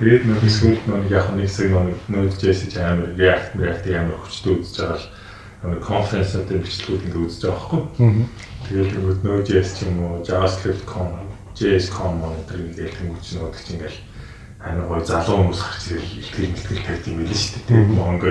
[0.03, 4.77] Тэгээд нэг сүүлд нэг яг нэг хэсэг нэг Node.js амар React React амар хүчтэй үзэж
[4.83, 5.07] байгаа л
[5.71, 8.50] нэг конференсүүд бичлэгүүд ингэ үзэж байгаа байхгүй.
[8.71, 11.11] Тэгээд нэг Node.js ч юм уу JavaScript com
[11.59, 13.99] JS com monitor гэдэг хүмүүчнүүд ч ингээл
[14.63, 17.83] амар гой залуу хүмүүс гарч ирэл ихтгэл ихтгэл тавьд юм байл шүү дээ.
[17.99, 18.31] Mongo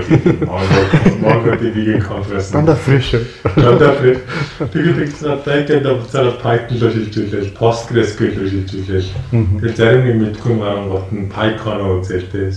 [1.19, 2.55] Mongo DB-ийн конференс.
[2.55, 3.19] Дандаа fresh.
[3.59, 4.15] Дандаа фрэ.
[4.63, 9.11] Тэгээд ихсэн backend буцаад Python руу шилжүүлээл, PostgreSQL руу шилжүүлээл.
[9.59, 12.47] Тэгээд зарим нэг мэдгүй марангууд нь PyCon үзэлтэй.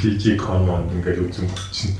[0.00, 1.92] PG-con маань ингээд үзэн чинь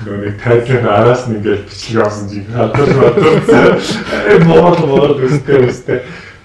[0.00, 3.78] нөгөө нэг тайлбар араас нь ингээд бичлэг авсан чинь хадгалж бодсон.
[4.32, 6.00] Э моол моол үстэй үстэй.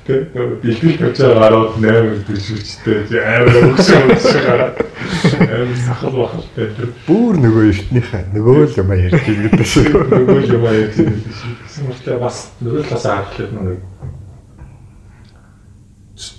[0.05, 4.75] Тэгээд бэлтгэл тавьж байгаа гарууд 8 дэлшүүчтэй амар өгсөн өгсөн гараад
[5.49, 6.67] амар сахал бахалтай.
[7.07, 10.05] Бүүр нөгөө эртнийхээ нөгөө л юм ярьж ирдэг шүү.
[10.13, 11.09] Нөгөө л юм шүү.
[12.05, 13.79] Тэгмээ бас нөгөө талаас харахад нэг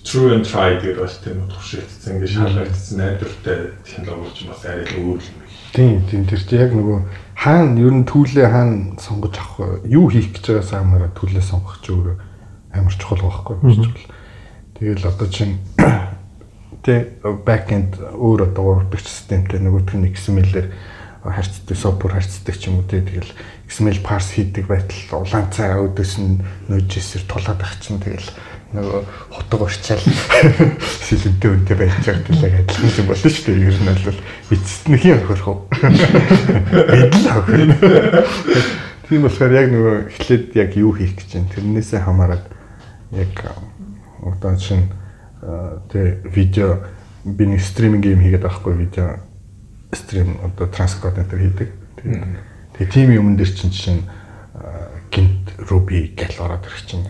[0.05, 4.97] true and try гэдэг бас тийм туршигдсан ингээд шалгагдсан найдвартай технологи ч бас арай л
[5.03, 5.46] өөр юм.
[5.73, 6.99] Тийм тийм тэр чинь яг нөгөө
[7.37, 11.93] хаана ер нь түүлээ хаана сонгож авах юу хийх гэж байгаа саамаараа түүлээ сонгох ч
[11.93, 12.17] өөрөө
[12.77, 13.93] амар чухал байхгүй юу?
[14.77, 15.59] Тэгэл одоо чинь
[16.85, 20.69] тэ backend өөр одоо урдч системтэй нөгөөх нь XML-ээр
[21.31, 23.33] харьцдаг, супер харьцдаг ч юм уу тий тэгэл
[23.67, 28.31] XML parse хийдэг байтал улаан цай өдөөс нь нөөжсээр тулаад ах чинь тэгэл
[28.77, 29.01] нөгөө
[29.33, 30.05] хотог урчаал
[31.09, 33.65] сэлэнтэй үнтэй байж байгаа гэдэг адилхан юм болно шүү дээ.
[33.65, 34.21] Ер нь бол
[34.53, 35.59] эцэстнхийн охирох уу.
[37.01, 37.71] Эдл охир.
[39.09, 41.53] Тийм болохоор яг нөгөө эхлээд яг юу хийх гэж байна.
[41.55, 42.45] Тэрнээсээ хамаарат
[43.17, 43.33] яг
[44.21, 44.91] одоо чинь
[45.89, 46.83] тэ видео
[47.25, 49.23] би нэг стриминг юм хийгээд байхгүй видео
[49.95, 51.71] стрим одоо транскод энэ хийдэг.
[52.77, 54.03] Тэгээ тийм юм дээр чинь чинь
[55.11, 57.07] гинт руби гэл ороод ирэх чинь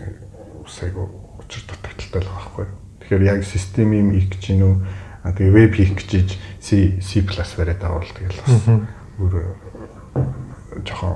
[0.61, 1.16] усайгу
[1.47, 2.65] учир дутагдaltaй л байхгүй.
[3.01, 4.73] Тэгэхээр яг систем юм хийх гэж гинүү
[5.23, 8.67] а тэгээ веб хийх гэж C C+ бариад авал тэгэл бас
[9.17, 9.35] өөр
[10.83, 11.15] жоохон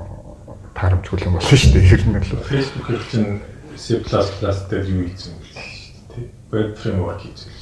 [0.72, 1.92] таарамжгүй юм болно шүү дээ.
[1.92, 3.44] Ер нь л Facebook-ийг чинь
[3.76, 6.28] C++ дээр юу хийсэн юм бэ?
[6.52, 7.52] Web framework хийсэн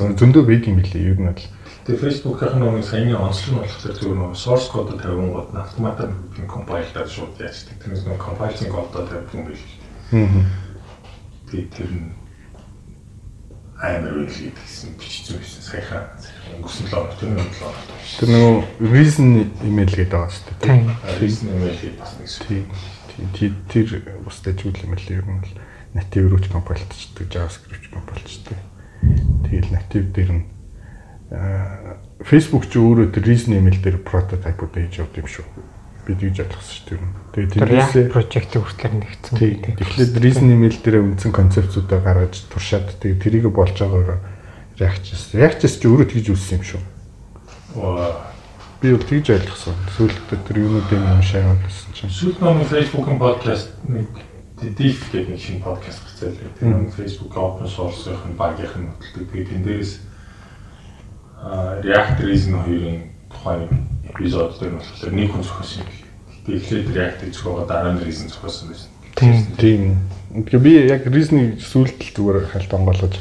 [0.00, 1.44] зөндөө бийг юм билээ ер нь бол.
[1.84, 6.08] Тэгээ Facebook-ийн нэг саяны онцлог нь болохоор зөвхөн нэг source code тавиун гол нь автоматар
[6.48, 7.76] compile-даар шууд яачдаг.
[7.84, 9.60] Тэрнээс нэг compiling code тавьдаг юм биш.
[10.16, 10.24] Аа.
[11.50, 12.10] Тэгээ тэр нь
[13.80, 16.04] амар үйл гэсэн бичсэн байсан саяхан
[16.60, 17.96] өнгөрсөн л оноо тэр нэг л оноо.
[18.20, 18.56] Тэр нөгөө
[18.92, 19.28] reason
[19.64, 20.58] email гэдэг байгаа шүү дээ.
[20.62, 20.84] Тийм.
[21.16, 22.64] Reason email гэдэг бас нэг тийм.
[23.34, 23.88] Тэр тэр
[24.20, 25.54] бусдад зүйл юм л ер нь бол
[25.96, 28.60] native руу compile-чдаг, JavaScript compile-чдаг.
[29.48, 30.44] Тэгэл native дээр нь
[32.20, 35.46] Facebook ч өөрөө тэр reason email дээр прототипууд хийж явд юм шүү.
[36.04, 37.19] Би тэгж ойлгосон шүү дээ.
[37.30, 39.06] Тэгээд тэрнээсээ project хүртэл.
[39.38, 39.78] Тийм.
[39.78, 44.18] Тэгэхээр reason email дээр үндсэн концепцуудаа гаргаж туршаад тэгээд тэрийг болж байгаагаар
[44.80, 45.36] React-с.
[45.36, 46.82] React-с ч өөрөө тэгж үүссэн юм шүү.
[48.80, 49.76] Би бол тэгж ойлгосон.
[49.92, 52.08] Сүүлдээ тэр юунуудыг юм шаагаад байсан чинь.
[52.08, 54.08] Сүүлд нэг Facebook-ын подкаст нэг
[54.60, 56.40] Diff гэдэг нэг шинэ подкаст гарцаа л.
[56.56, 59.28] Тэр нэг Facebook open source-ын багийнхан хөтөлдөг.
[59.28, 59.94] Тэгээд тэн дээрээс
[61.84, 63.68] React Reason хоёрын тухайн
[64.08, 65.84] эпизод дээр нь болохоор нэг хүн юм.
[65.84, 65.99] Тэгээд
[66.56, 68.90] эхлээд React зохиогоо дараа нь Reason зохиосон байсан.
[69.14, 69.34] Тийм.
[69.58, 69.82] Тийм.
[70.34, 73.14] Тэгэхээр би яг Reason-ийг сүүлдэл зүгээр хальт онгойлгож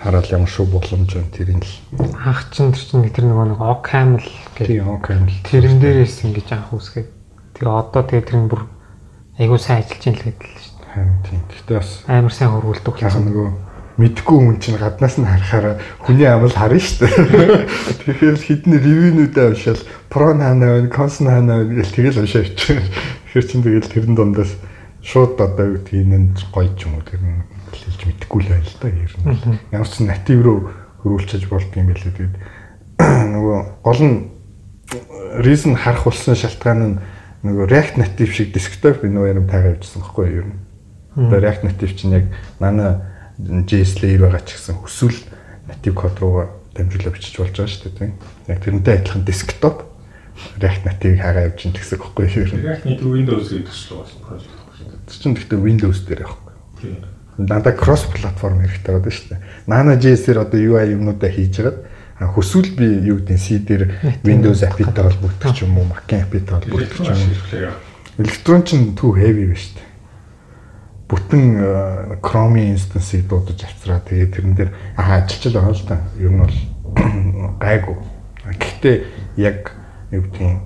[0.00, 1.74] хараад ямар шүү боломж байна тэрийг л.
[2.20, 4.20] Анх чин тэр чин тэр нэг нэг Ocaml
[4.56, 4.68] гэх.
[4.68, 5.32] Тийм Ocaml.
[5.48, 7.08] Тэрэн дээрээс ингэж анх үсгээд.
[7.56, 8.62] Тэгээ одоо тэгээ тэр нь бүр
[9.40, 10.74] айгуу сайн ажиллаж ин л гэдэг л шүү.
[10.92, 11.40] Харин тийм.
[11.48, 13.24] Гэхдээ бас амар сайн хөрвүүлдэг болсон.
[13.32, 13.48] Нөгөө
[13.98, 17.68] мэдгүй хүн чинь гаднаас нь харахаараа хүний амал харна шүү дээ.
[18.02, 22.82] Тэгэхээр хідний ревюнуудаа уншаал про хаана байна, конс хаана байна гэл тэгэл уншаа явчих.
[23.30, 24.52] Тэгэхээр чинь тэгэл тэрэн дундаас
[25.06, 28.72] шууд одоо юу тийм энэ гоё ч юм уу тэр нь хэлж мэдгүй л байл
[28.82, 29.58] та ер нь.
[29.70, 30.58] Ямар ч натив руу
[31.06, 32.14] хөрвүүлчихэж болдго юм билээ.
[32.18, 32.36] Тэгээд
[33.38, 34.16] нөгөө гол нь
[35.38, 36.96] reason харах болсон шалтгаан нь
[37.44, 40.58] нөгөө React Native шиг desktop энэ юм тайгаа явуулсан байхгүй юу ер нь.
[41.14, 42.26] Одоо React Native чинь яг
[42.58, 45.18] манай JS layer байгаа ч гэсэн өсвөл
[45.66, 48.12] native код руугаа дамжуулаад бичиж болж байгаа шүү дээ тийм.
[48.46, 49.90] Яг тэрнтэй адилхан desktop
[50.58, 52.62] React Native-ийг хагаа явж ин гэсэн үг байхгүй юу?
[52.62, 55.18] React Native Windows гэдэг шүү дээ.
[55.18, 56.54] Чинь гэхдээ Windows дээр явахгүй.
[56.78, 56.96] Тийм.
[57.38, 59.40] Дандаа cross platform хэрэгтэй байдаг шүү дээ.
[59.66, 61.78] Nano JS-ээр одоо UI юмнуудаа хийж хагаад
[62.34, 63.82] хөсвөл би юу гэдэг C дээр
[64.22, 67.74] Windows API-тай холбогдох ч юм уу, Mac-ийн API-тай холбогдох ч юм уу.
[68.18, 69.83] Электрон чинь too heavy ба шүү дээ
[71.08, 74.00] бүтэн Chrome instance-ийг дуудаж авчраа.
[74.00, 75.96] Тэгээд тэрэн дээр аа ажиллаж байгаа л да.
[76.18, 76.56] Ер нь бол
[77.64, 77.96] гайгүй.
[78.44, 78.96] Гэхдээ
[79.36, 79.72] яг
[80.10, 80.60] юу гэдгийг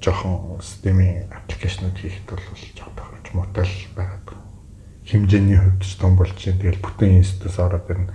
[0.00, 4.28] жоохон системийн аппликейшнуд хийхэд бол жоохон тохирч муутай л байгаад
[5.06, 6.60] хэмжээний хувьд ч том болж байна.
[6.60, 8.12] Тэгэл бүтэн институт ороод ирнэ.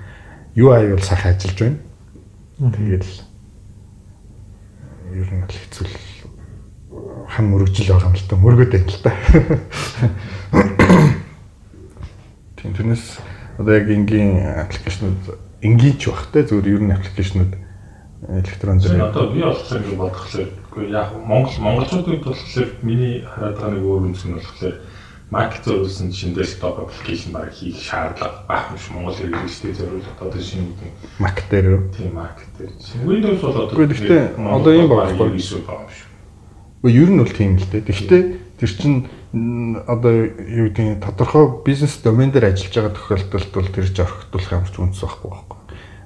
[0.58, 1.80] UI бол сайхан ажиллаж байна.
[2.58, 3.12] Тэгэл
[5.14, 5.88] ер нь л хэцүү
[7.28, 9.12] хан мөрөгжил байгаа юм л та мөргөд байна л та.
[12.58, 13.22] Тийм тэрнээс
[13.62, 15.22] одоо яг энгийн аппликейшнуд
[15.62, 17.54] энгийн ч багтай зөвөр ер нь аппликейшнуд
[18.26, 19.14] электрон зэрэг.
[19.14, 20.46] Одоо би болохоор ингэ бодглохлоо.
[20.74, 24.76] Гэхдээ яг Монгол монголчуудад болохоор миний хараад байгаа нэг өөр үнс нь болохоор
[25.30, 30.42] Mac зориулсан шин desktop application баг хийх шаардлага байх юм шиг Монгол хэрэглэгчтэй зориулаад одоо
[30.42, 31.82] шинэ үгэн Mac дээр үү?
[31.94, 32.72] Тийм Mac дээр.
[33.06, 35.38] Windows бол одоо Гэхдээ одоо юм байгаа байхгүй юу?
[36.82, 37.86] Гэхдээ ер нь бол тийм л дээ.
[37.86, 38.24] Гэхдээ
[38.58, 38.98] тэр чинь
[39.88, 44.76] одоо юу гэдэг тодорхой бизнес домен дээр ажиллаж байгаа тохиолдолд бол тэр зоригтуулах юм ч
[44.78, 45.58] үнс байхгүй байхгүй.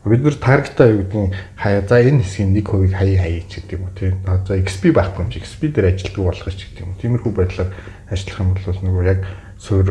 [0.02, 3.76] Бид нэр таргетаа юу гэдэг хаяа за энэ хэсгийн нэг хувийг хаяа хаяа ч гэдэг
[3.78, 4.16] юм уу тийм.
[4.26, 6.98] За XP байхгүй юм чи XP дээр ажилтдаг болох ч гэдэг юм.
[6.98, 7.70] Тиймэрхүү байдлаар
[8.10, 9.22] ажиллах юм бол нөгөө яг
[9.62, 9.88] суур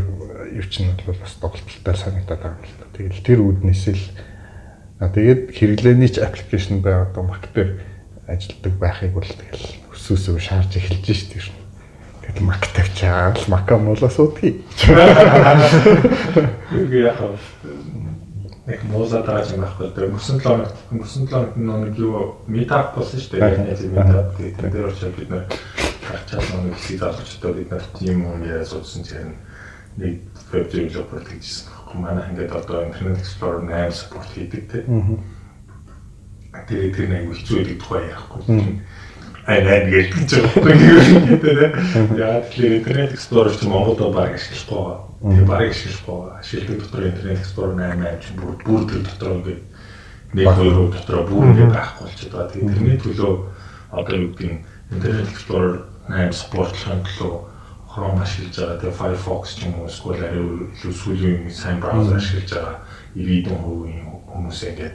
[0.50, 2.87] юу чинь бол бас тоглолттой санагдаад байгаа юм л та.
[2.98, 4.05] Тэгэл тэр үүднээс л
[4.98, 7.79] тэгээд хэрэглээний ч аппликейшн бай одоо Mac дээр
[8.26, 11.60] ажилтдаг байхыг бол тэгэл өсөөсөө шаарч эхэлж шүү дээ
[12.20, 14.64] Тэгэл мак тавьчаал мака молоо суудгийг.
[16.70, 17.38] Юу яах вэ?
[18.70, 19.90] яг байгаа юм байхгүй.
[19.94, 23.40] Тэр өнгөрсөн 7 хоног өнгөрсөн 7 хоног нэг юу meetup болсон шүү дээ.
[23.40, 25.44] Яг нэг meetup тэгээд дээр очиж бид нэр
[26.06, 29.35] гарчаад нэг хэсэг залуучдаа бид нар тийм юм яриа суудсан чинь
[29.96, 31.66] нэг веб developer гэжсэн.
[31.94, 34.78] Манай ингээд одоо Internet Explorer 8 support хийдэг те.
[36.68, 38.42] Тэгээд тэр нэг хэцүү байдаг тухай ярихгүй.
[39.46, 41.72] Ай наа гэж гэж байгаа.
[42.12, 45.00] Яа тэгэхээр Internet Explorer чинь Монголд баг ашиглахгүй байгаа.
[45.20, 46.38] Тэгээ баг ашиглахгүй байгаа.
[46.40, 49.62] Ашигладаг дотор Internet Explorer 8 8 чинь бүр бүр тэр дотор ингээд
[50.37, 52.53] нэг хоёр дотор бүр ингээд байхгүй болчиход байгаа.
[52.53, 53.33] Тэгээ тэрний төлөө
[53.96, 54.61] одоо юу гэдэг нь
[54.92, 55.74] Internet Explorer
[56.12, 57.35] 8 спортлын төлөө
[57.90, 58.76] Chrome ашиглаж байгаа.
[58.76, 62.76] Тэгээ Firefox ч юм уу эсвэл ари илүү сүүлийн сайн браузер ашиглаж байгаа
[63.16, 64.94] 90% хүмүүс ингээд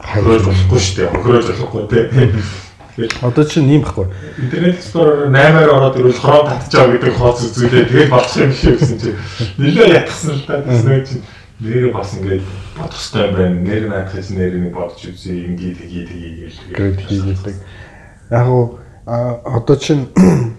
[0.00, 1.08] хойж болохгүй шүү дээ.
[1.22, 2.66] Хойж болохгүй
[3.08, 3.24] тий.
[3.24, 4.06] Одоо чинь ийм байхгүй.
[4.36, 7.88] Интернет Explorer 8-аар ороод ирвэл Chrome татчих байгаа гэдэг хооц үзүүлээ.
[7.88, 9.18] Тэгээд болчих юм шиг гэсэн чинь
[9.56, 10.60] нэлээ ятгсан л та.
[10.60, 11.22] Тэснэ чинь
[11.60, 12.44] нэр бас ингээд
[12.76, 13.56] бодох хэрэгтэй юм байна.
[13.60, 15.32] Нэр наадахс нэрийг бодож үзье.
[15.48, 16.54] Ингээд тгий тгий гэж.
[16.76, 17.58] Гэт хийгээд.
[18.30, 20.08] Яг уу одоо чинь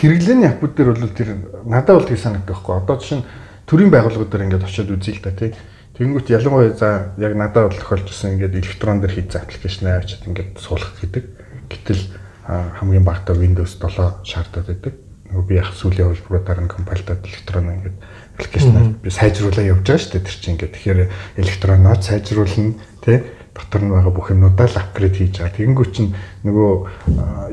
[0.00, 1.28] хэрэглээний аппууд дээр бол тэр
[1.64, 2.76] надад бол тэг санагддаг байхгүй.
[2.82, 3.22] Одоо чинь
[3.66, 5.54] төрийн байгууллагууд дээр ингээд очиод үзье л та тий.
[5.98, 10.96] Тэнгүүт ялангуяа за яг надад бол тохиолдсон ингээд электрон дээр хийсэн аппликейшн авчиад ингээд суулгах
[11.00, 11.24] гэдэг.
[11.72, 12.02] Гэтэл
[12.46, 14.94] хамгийн багтаа Windows 7 шаардаад байдаг.
[15.32, 17.96] Нөгөө би яг сүүлийн хувилбаруудаар нь компайлтад электрон ингээд
[18.36, 20.26] аппликейшн би сайжруулаад явж байгаа шүү дээ.
[20.28, 21.00] Тэр чинь ингээд тэгэхээр
[21.40, 23.16] электроноо сайжруулна тий
[23.52, 25.56] дотор нь байгаа бүх юмнуудаа л апгрейд хийж байгаа.
[25.56, 26.12] Тэгэнгүүт чинь
[26.44, 26.72] нөгөө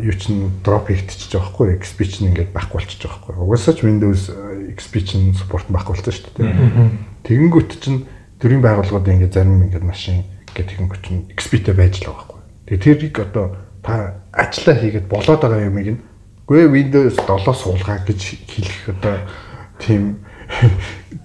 [0.03, 3.35] юу чинь дроп хийгдчихэж байгаа хгүй XP чинь ингээд байхгүй болчихж байгаа хгүй.
[3.35, 4.21] Угаасаа ч Windows
[4.79, 6.51] XP чинь support байхгүй болсон шүү дээ.
[7.27, 8.07] Тэгэнгүүт чинь
[8.39, 10.23] төрийн байгууллагууд ингээд зарим ингээд машин
[10.55, 12.39] гэдэг тэгэнгүүт чинь XP-тэй байж л байгаа хгүй.
[12.67, 13.45] Тэгээ тэрийг одоо
[13.83, 16.01] та ажиллаа хийгээд болоод байгаа юмыг нь
[16.49, 19.15] үгүй Windows 7 суулгаа гэж хэлэх одоо
[19.77, 20.17] тийм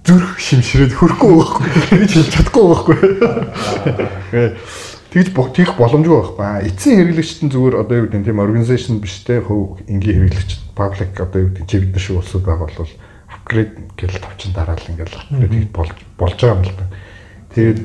[0.04, 2.98] зүрх шимшрээд хөрөхгүй байхгүй гэж хэлж чадахгүй байхгүй.
[5.16, 6.68] Тэгж тийх боломжгүй байхгүй.
[6.68, 11.16] Эцсийн хэрэглэгчд нь зүгээр одоо юу гэдэг тийм организашн биш те хөв энгийн хэрэглэгчд паблик
[11.16, 12.92] одоо юу гэдэг чи бид нар шиг улсууд байгаа бол
[13.32, 16.86] апгрейд гэл тавчин дараал ингээл апгрейд болж байгаа юм л да.
[17.56, 17.78] Тэгээд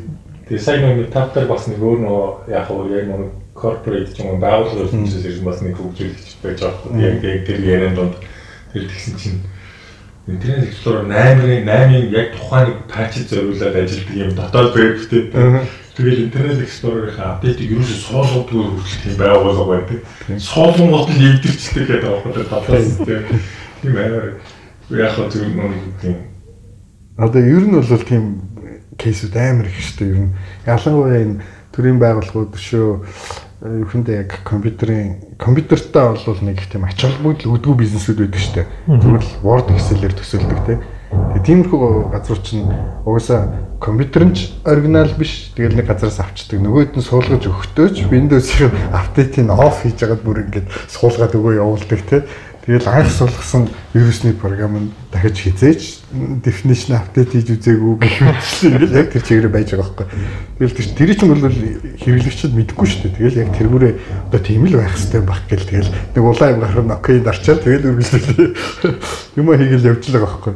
[0.49, 4.33] Тэгээ сайн нэг таптар бас нэг өөр нөө яг уу яг нэг corporate ч юм
[4.33, 6.97] уу байгууллага хүмүүсээс ирсэн бас нэг хөгжүүлэгч байж байгаа.
[6.97, 8.15] Яг тэр ярианд донд
[8.73, 9.39] тэр тэгсэн чинь
[10.25, 15.23] Интернет Explorer 8-ын 8-ын яг тухайн нэг патчд зориулаад ажилладаг юм дотоод вебтэй.
[15.97, 19.99] Тэгэл Internet Explorer-ийн апдейтыг юу ч суулгадгүй хүртэл тийм байгуулга байдаг.
[20.33, 23.21] Суулгууд нь эвдэрчдэг гэдэг аахгүй татаас тийм.
[23.81, 24.25] Тийм амар
[24.89, 26.17] яг хөө зөв нэг тийм.
[27.17, 28.23] Одоо ер нь бол тийм
[28.99, 30.35] кейсүүд амар их шүү дээ ер нь.
[30.67, 32.87] Ялангуяа энэ төрийн байгууллагууд шүү
[33.59, 38.67] ерхэндээ яг компьютерийн компьютертай бол нэг тийм ач холбогдол өгдгүү бизнесүүд байдаг шүү дээ.
[38.87, 40.79] Зүгээр л Word Excel-ээр төсөөлдөг тийм.
[41.09, 42.71] Тэгээ тиймэрхүү газар чинь
[43.03, 43.51] угаасаа
[43.83, 45.51] компьютер нь ч оригинал биш.
[45.59, 46.61] Тэгэл нэг газараас авчдаг.
[46.63, 52.23] Нөгөөд нь суулгаж өгөхтөөч Windows-ийн апдейтыг оф хийж агаад бүр ингээд суулгаад өгөө явуулдаг тийм.
[52.69, 53.65] Тэгэл анх суулгасан
[53.97, 55.81] вирусны програм нь дахиж хизээч
[56.45, 60.05] definition update хийж үзээгүй гэх мэт ингээл яг тэр чигээр байж байгаа байхгүй.
[60.61, 63.17] Тэгэл тэр тэр чинь бол хэрэглэгчд мэдэхгүй шүү дээ.
[63.17, 63.93] Тэгэл яг тэргүүрээ
[64.29, 67.59] одоо тийм л байх хэрэгтэй баг гэл тэгэл нэг улаан юм гарах нь окей дарчаад
[67.65, 68.49] тэгэл үргэлжлүүлээ.
[69.41, 70.53] Юм хийгээл явж л байгаа байхгүй.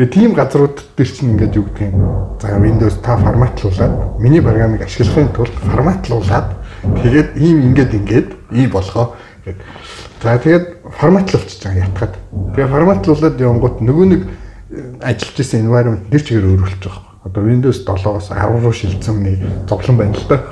[0.00, 2.40] Тэгээ тийм газрууд дээр чинь ингээд юу гэдэг юм.
[2.40, 6.56] За Windows та форматлуулаад миний програмыг ашиглахын тулд форматлуулаад
[7.04, 9.12] тэгээд ийм ингээд ингээд ийм болохоо
[9.44, 9.60] гэдэг
[10.20, 12.14] За тэгээд форматлуулчихж байгаа ятгаад.
[12.52, 17.08] Тэгээ форматлуулаад явангууд нөгөө нэг э, ажиллаж исэн environment нэр чигээр өөрчлөж байгаа.
[17.24, 20.44] Одоо Windows 7-оос 10 руу шилжсэн нэг зовлон байна л да.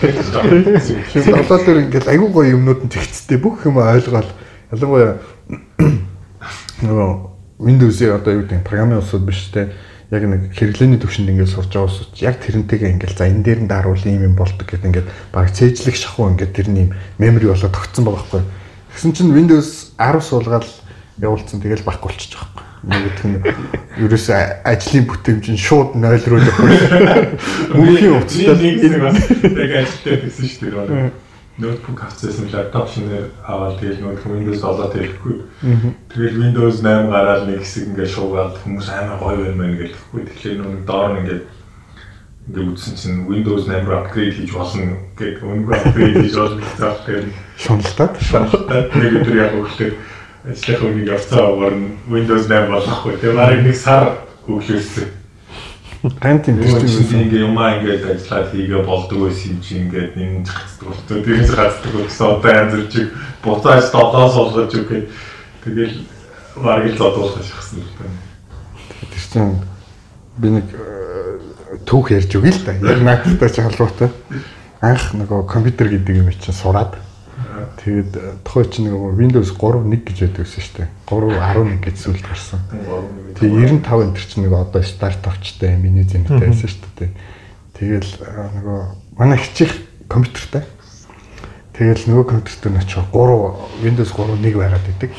[0.00, 4.28] Тэгээд 7 дээр ингээд айгүй гоё юмнууд нь тэгцтэй бүх юм ойлгоод
[4.72, 5.20] ялангуяа
[6.80, 7.10] нөгөө
[7.60, 9.72] Windows-ийн одоо юу гэдэг програмын усуд биш те
[10.12, 13.70] яг нэг хэрэглээний төвшөнд ингээд сурж байгаа ус яг тэрнтэйгээ ингээд за энэ дээр нь
[13.72, 18.20] дааруул юм юм болдог гэдэг ингээд баг цээжлэх шахуу ингээд тэрний memory болоод тогтсон байгаа
[18.20, 18.42] байхгүй.
[18.92, 20.68] Тэгсэн чинь Windows 10 суулгаад
[21.16, 22.44] явуулсан тэгэл баггүй болчих жоох.
[22.84, 23.40] Нэг гэх нь
[24.04, 27.72] ерөөсөө ажлын бүтээмж нь шууд 0 руу л өгөх.
[27.72, 31.31] Мөнхийн уцтай нэг бас яг ажилтаа гэсэн шүү дээ.
[31.62, 35.34] Ноутбук авчихсан лаптоп шинээр аваад тэгэл нөгөө Windows 7 тэрэхгүй.
[36.10, 40.20] Тэгэл Windows 8 гараад нэг хэсэг ингээд шуугаад хүмүүс амар гоё байна мэн гэлэхгүй.
[40.26, 41.44] Тэгэхээр нөгөө доор нь ингээд
[42.50, 47.30] ингээд үтсэн чинь Windows 8 руу апгрейд хийж болно гэх өнгө апгрейд хийж болно заахгүй.
[47.62, 49.90] Шуналтаад шуналтаад нэг өдөр яг өглөө
[50.50, 53.14] ажлынхаа үнийг авцаагаар нь Windows 8 болохгүй.
[53.22, 55.21] Тэгээ марыг нэг сар өглөөсөн.
[56.02, 60.42] Гант энэ тийм ингээ юм аа ингээд ажиллаад хийгээ болдог байсан юм чи ингээд энэ
[60.42, 61.22] зацдаг болтой.
[61.22, 62.92] Тэрээс гацдаг гэсэн одоо янзэрч
[63.38, 65.06] буцааж долоос болгож үгүй.
[65.62, 65.94] Тэгэл
[66.58, 68.18] марыг л зодуулах шахсан л байна.
[68.98, 69.62] Тэр чинь
[70.42, 70.66] би нэг
[71.86, 72.74] түүх ярьж өгье л да.
[72.82, 74.10] Яг наадтай ч халуутай.
[74.82, 76.98] Анх нөгөө компьютер гэдэг юм чинь сураад
[77.82, 78.12] тэгээд
[78.44, 80.88] тухай чинь нөгөө Windows 3.1 гэж байдаг гэсэн шүү дээ.
[81.06, 82.60] 3.11 гэж сүлд гарсан.
[83.38, 87.10] Тэгээд 95 энэ чинь нөгөө одоо стартапчтай миний зэмтэй байсан шүү дээ.
[87.78, 88.10] Тэгэл
[88.62, 88.80] нөгөө
[89.18, 89.72] манай хичих
[90.08, 90.64] компьютертай.
[91.72, 95.10] Тэгэл нөгөө компьютерт нь очиж 3 Windows 3.1 байгаад байдаг.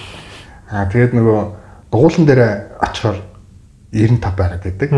[0.70, 1.40] Аа тэгээд нөгөө
[1.90, 2.42] дугуулан дээр
[2.78, 3.18] очихоор
[3.94, 4.90] 95 байгаад байдаг.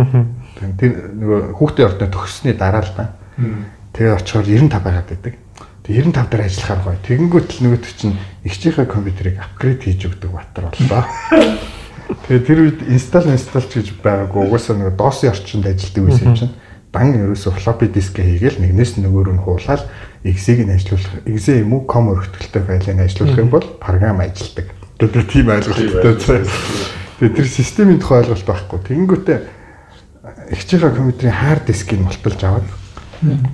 [0.79, 3.05] Тэр нөгөө хүүхдийн ордоо төгссөний дараа л да.
[3.95, 5.33] Тэгээд очихоор 95 байгаад байдаг.
[5.85, 6.97] Тэгээд 95 дээр ажиллахаар гоё.
[7.05, 11.05] Тэгэнгүүт л нөгөөт чинь ихчийнхээ компьютерийг апгрейд хийж өгдөг батар боллоо.
[12.25, 16.53] Тэгээд тэр үед install install гэж байгаагүй угаасаа нөгөө DOS-ийн орчинд ажилладаг байсан юм чинь
[16.89, 19.83] дан ерөөсө floppy disk хийгээл нэгнээс нөгөөр нь хуулаад
[20.25, 24.69] exe-ийг нь ажилуулах exe юм уу com өргөтгөлтэй файлыг ажилуулах юм бол програм ажилдаг.
[24.97, 26.45] Тэр тийм ойлголттой.
[27.19, 28.79] Тэгээ тэр системийн тухай ойлголт байхгүй.
[28.89, 29.39] Тэгэнгүүтээ
[30.55, 32.65] ихчийнхаа компьютерийн hard disk-ийг мулталж аваад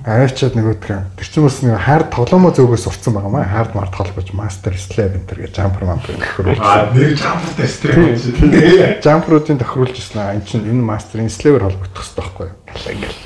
[0.06, 3.46] аваачаад нөгөө тэр чинь бас нэг hard тоглоомоо зөөгөөс урцсан байгаа маа.
[3.46, 6.58] hard mar тоглож master slave энэ төр гэж jumper jumper тохируулж.
[6.58, 9.00] Аа нэр jumper slave.
[9.00, 10.42] Jumper-уудын тохируулж ирсэн.
[10.42, 12.56] Энэ чинь энэ master-ийн slave-ээр холбогдох хэрэгтэй байхгүй юу?
[12.90, 13.20] Ингээл.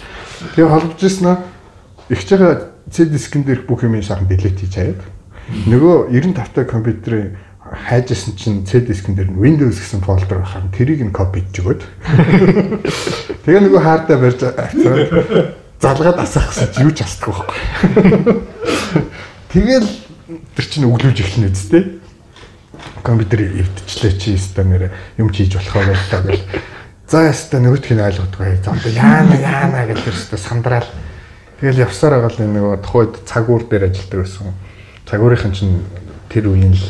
[0.54, 1.38] Тэгээ холбож ирсэн аа
[2.08, 5.02] их чага C дискэн дээр бүх юм сайхан delete хийж хаяад
[5.66, 7.34] нөгөө 95 та компьютерийн
[7.66, 11.82] хайжсэн чинь C дискэн дээр нь Windows гэсэн фолдер байхаар тэрийг нь копи хийж өгöd.
[13.42, 14.40] Тэгээ нөгөө хаардаа барьж
[15.80, 18.36] залгаад асах гэсэн юу ч асдаггүй байхгүй.
[19.52, 19.88] Тэгэл
[20.56, 22.00] тэр чинь өглөөж эхлэнэ үстэй.
[23.04, 26.44] Компьютерийг эвдчихлээ чи өстө нэр юм хийж болохоор байлаа гэл.
[27.06, 28.56] За өстө нөгөөдхийг ойлгодгоо.
[28.60, 30.88] За яана яана гэж тэр сандраал.
[31.60, 34.52] Тэгэл явсаар байгаа л нэг тухайд цагуур дээр ажилладаг байсан.
[35.06, 35.86] Цагуурынхан чинь
[36.28, 36.84] тэр үеийн л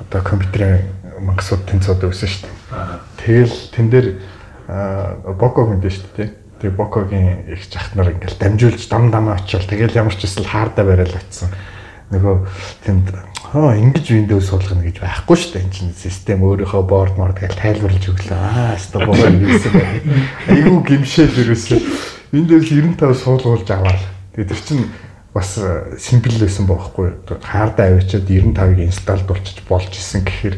[0.00, 0.88] одоо компьютерийн
[1.20, 2.56] мангасууд тэнцээд байсан шүү дээ.
[3.20, 4.06] Тэгэл тэн дээр
[5.36, 6.39] боко хүндээ шүү дээ.
[6.60, 10.84] Тэгээ бокогийн их жахт нар ингээл дамжуулж дам дамаа очивол тэгэл ямар ч эсвэл хаардаа
[10.84, 11.48] барайл очсон.
[12.12, 12.36] Нөгөө
[12.84, 13.16] тэнд
[13.50, 15.64] хоо ингэж Windows суулгана гэж байхгүй шүү дээ.
[15.64, 18.36] Энэ чинь систем өөрийнхөө board морд гэж тайлбарлаж өглөө.
[18.36, 19.74] Аа, өстой боо гэсэн.
[20.54, 21.80] Айгуу гимшээл ерөөсөө
[22.30, 24.02] Windows 95 суулгуулж аваад.
[24.38, 24.84] Тэгээ тэр чинь
[25.34, 25.58] бас
[25.98, 27.26] симпл байсан бохоггүй.
[27.42, 30.56] Хаардаа авчиад 95-ыг инсталл дуулчих болж исэн гэхээр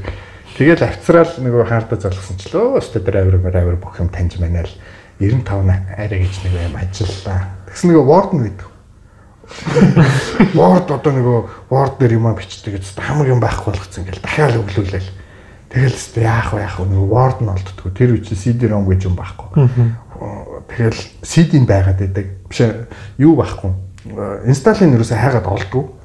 [0.56, 4.68] тэгэл авцраал нөгөө хаардаа залгасан ч лөө өстой дээр авир авир бүх юм таньж манаа
[4.68, 4.74] л
[5.22, 7.40] 95 арай гэж нэг юм ажиллаа.
[7.70, 8.68] Тэгс нөгөө Word нь гэдэг.
[10.58, 11.38] Word одоо нөгөө
[11.70, 15.10] Word дээр юм бичдэг гэж хамаг юм байхгүй болгоцсон ингээл дахиад өглөөлөл.
[15.70, 17.90] Тэгэл өстө яах вэ яах вэ нөгөө Word нь олддгоо.
[17.94, 19.48] Тэр үчи CD-ROM гэж юм байхгүй.
[20.68, 22.26] Тэгэл CD-н байгаад байдаг.
[22.50, 22.60] Биш
[23.16, 23.72] юу байхгүй.
[24.50, 25.96] Install-ын юусаа хайгаад олдгоо.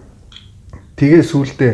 [0.96, 1.72] Тэгээ сүултээ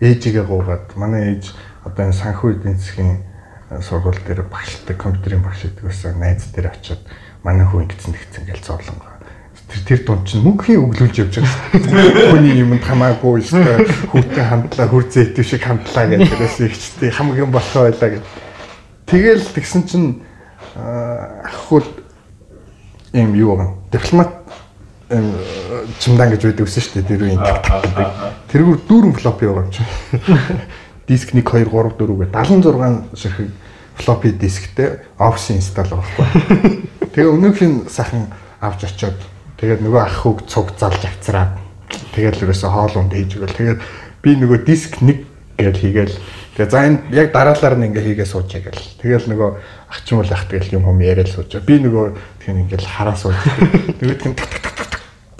[0.00, 1.52] ээжигээ гуугаад манай ээж
[1.84, 3.24] одоо энэ санхүү эдийн засгийн
[3.70, 7.02] сургууль дээр багшилдаг компьютерийн багш гэдэг байсан найз дээр очиод
[7.42, 9.02] манай хүн ингэсэн тэгсэн гэж зовлон.
[9.66, 12.30] Тэр тэр дунд чинь мөнхийн өглөөлж явж байгаа.
[12.30, 13.82] Хүний юмд хамаагүй шүү.
[14.14, 18.22] Хүүтэй хамтлаа, хүр зээт шиг хамтлаа гэж тэрээс ихчтэй хамгийн болохоо байлаа гэж.
[19.10, 20.22] Тэгэл тэгсэн чинь
[20.78, 21.82] ахгүй
[23.18, 23.66] юм юу вэ?
[23.90, 24.30] Дипломат
[25.98, 27.10] чимдан гэж байдаг гэсэн шүү дээ.
[27.10, 27.42] Тэр үеийн
[28.50, 29.86] тэргүүр дүүрэн флоп яваа юм чинь
[31.08, 33.50] диск 1 2 3 4 гэ 76 ширхэг
[33.96, 36.26] floppy дисктэй Office install байхгүй.
[37.16, 38.28] Тэгээ өнөөхний сайхан
[38.60, 39.16] авч очиод
[39.56, 41.56] тэгээд нөгөө ах хөг цуг залж авцраад
[42.12, 43.56] тэгээд л ерөөсө хоол унд хийж өгөл.
[43.56, 43.80] Тэгээд
[44.20, 45.24] би нөгөө диск 1
[45.56, 46.14] гэж хийгээл
[46.60, 48.84] тэгээ за энэ яг дараалал нь ингээ хийгээ суучаа гэл.
[49.00, 49.50] Тэгэл нөгөө
[49.88, 51.64] ахчин бол ах тэгэл юм юм яриад суучаа.
[51.64, 52.06] Би нөгөө
[52.44, 53.36] тийм ингээл хараа сууж.
[53.96, 54.36] Тэгээд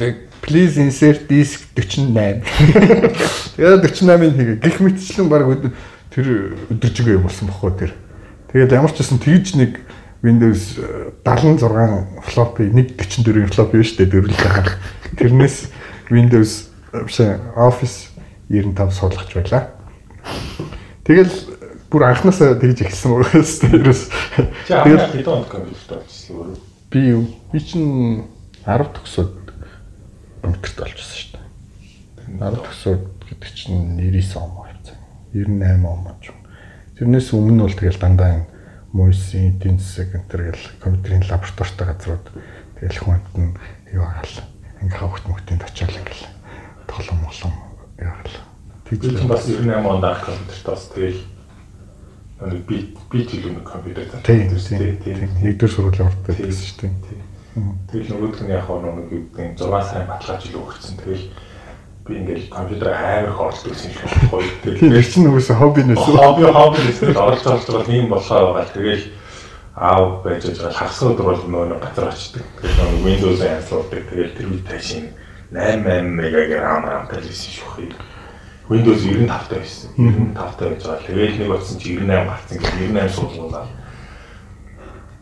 [0.00, 2.46] тэг please insert disk 48.
[3.58, 4.58] Тэгээд 48-ыг хийгээ.
[4.62, 5.42] Гэх мэтчлэн баг
[6.14, 7.92] тэр өдөржигээ юм болсон бохгүй тэр.
[8.54, 9.82] Тэгээд ямар ч гэсэн тэгж нэг
[10.22, 10.78] Windows
[11.26, 14.78] 76 floppy 144-ийн floppy биш үү дөрвөл байгаа.
[15.18, 15.68] Тэрнээс
[16.14, 17.20] Windows биш
[17.58, 18.14] Office
[18.48, 19.74] 95 суулгаж байлаа.
[21.04, 21.34] Тэгэл
[21.90, 24.02] бүр анханасаа тэгж эхэлсэн байгаас тэрээс
[24.66, 26.58] тэгэл хэдэн онд компьютер болчихсон өөрөө.
[26.90, 27.24] Би юу?
[27.52, 28.26] Би чинь
[28.66, 29.45] 10 төгсөөд
[30.46, 31.46] компьютерт олчихсон шүү дээ.
[32.38, 34.98] 10 төгсөөд гэдэг чинь 99 он явцсан.
[35.34, 36.22] 98 он маж.
[36.94, 38.46] Тэрнээс өмнө бол тэгэл дандаа энэ
[38.94, 42.26] мөсийн эдийн засаг энэ төр гэл компьютерийн лабораторитой газрууд
[42.78, 43.52] тэгэл хүнд нь
[43.92, 44.36] юу хаал.
[44.80, 46.24] Ингээ хавхт мөхтөнд очиад ингээл
[46.86, 47.54] тоглоом молом
[47.98, 48.38] яагаал.
[48.86, 51.20] Тэгж бас 98 онд ах компьютерт бас тэгэл
[52.68, 57.25] би би жилийн компьютер тийм тийм нэгдүгээр сургуулийн урд байсан шүү дээ.
[57.56, 61.00] Тэгэл нөгөөх нь яг нэг гэдэг 6 сарын баталгаа жил өгсөн.
[61.00, 61.24] Тэгэл
[62.04, 63.96] би ингээл компьютер амар их оролдог юм шиг
[64.28, 64.50] гоё.
[64.60, 66.20] Тиймэр чинь нөгөөсө хобби нээсэн.
[66.20, 68.74] Хобби хобби нээсэн оролж оролж байгаа юм болохоо байгаа.
[68.76, 69.04] Тэгэл
[69.72, 72.44] аав байж байгаа хагас өдөр бол нөгөө газар очдөг.
[72.60, 74.02] Тэгээд нөгөө Windows-ын янзлуулдаг.
[74.04, 75.04] Тэгээд тэр үед ташин
[75.48, 78.00] 88 мегагийн RAM RAM-тай байсан шүү дээ.
[78.68, 79.90] Windows 95 таа байсан.
[79.96, 81.06] 95 таа байж байгаа.
[81.08, 82.56] Тэгээд нэг болсон чи 98 гарсан.
[82.60, 83.66] Тэгээд 98 суулгуулаа.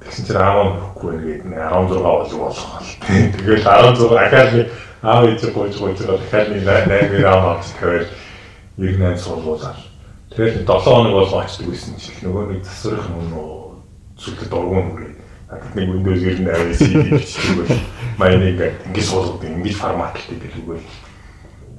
[0.05, 2.91] Тэгсэн чинь RAM өгөхгүй ингээд 16 болов болох бол.
[3.09, 4.69] Тэгээд 16 ахаад нэг
[5.01, 8.09] аав ээж гойж гойж байгаа дахиад нэг 8 RAM авч тавиад
[8.77, 9.77] 98 суулгуулаа.
[10.31, 13.43] Тэгээд 7 хоног болго очдөг байсан чинь нөгөө нэг засварын өмнө
[14.21, 15.13] зүгт дургуун үрээ.
[15.49, 17.55] Надад нэг Windows 98 CD бичдэг
[18.21, 20.79] бол ингээд ингэж суулгадаг ингэж форматлдаг гэх үгүй.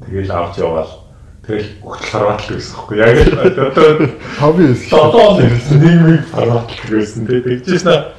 [0.05, 1.05] Тэгэл авч яваал
[1.45, 2.97] Тэгэл өгтөл форматлаг гэсэн хэвгүй.
[3.05, 4.09] Яг л одоо
[4.41, 4.89] хобби байсан.
[4.89, 7.21] Долоо л ирсэн нийгмийн форматлаг байсан.
[7.30, 8.14] Тэгээд тэгжээс на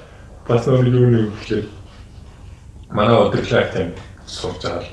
[0.49, 1.67] бас нэг юу нэг гэхлээр
[2.91, 3.91] манай өдөрлөг тийм
[4.27, 4.91] сурч байгаа л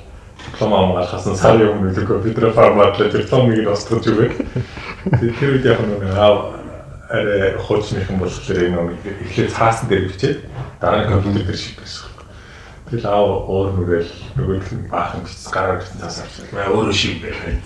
[0.49, 4.29] диплом амгаалхасан сарын өмнө л компьютер форматлаж дипломыг устгаж өгөө.
[5.13, 6.57] Тэгээд тэр үед яг нэг аав
[7.13, 8.97] арай хуучныхан болохоор энэ
[9.29, 10.39] эхлээд цаасан дээр бичээд
[10.81, 12.09] дараа нь компьютер дээр шийдвэрсэн.
[12.89, 16.49] Тэгэл аав уур нүрэл нөгөөх нь баахан бичсэн гараар бичсэн цаас авчихсан.
[16.49, 17.61] Маа өөрөө шиг байна.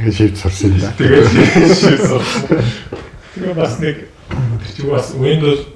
[0.00, 0.92] Тэгээ шийд сурсан юм да.
[0.96, 1.28] Тэгээд
[1.76, 2.42] шийд сурсан.
[3.36, 3.96] Тэгээ бас нэг
[4.64, 5.73] тэр чинь бас Windows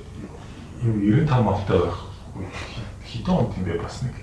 [0.83, 1.99] юм 95 автай байх.
[3.07, 4.15] Хитэн он тийм бай бас нэг.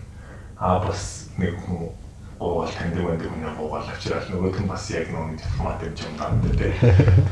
[0.57, 1.91] Аа бас нэг хүн
[2.39, 6.15] гоогаал танд юм гэдэг хүн гоогаал авчирал нөгөөх нь бас яг нэг формат юм юм
[6.19, 6.73] даа тэ.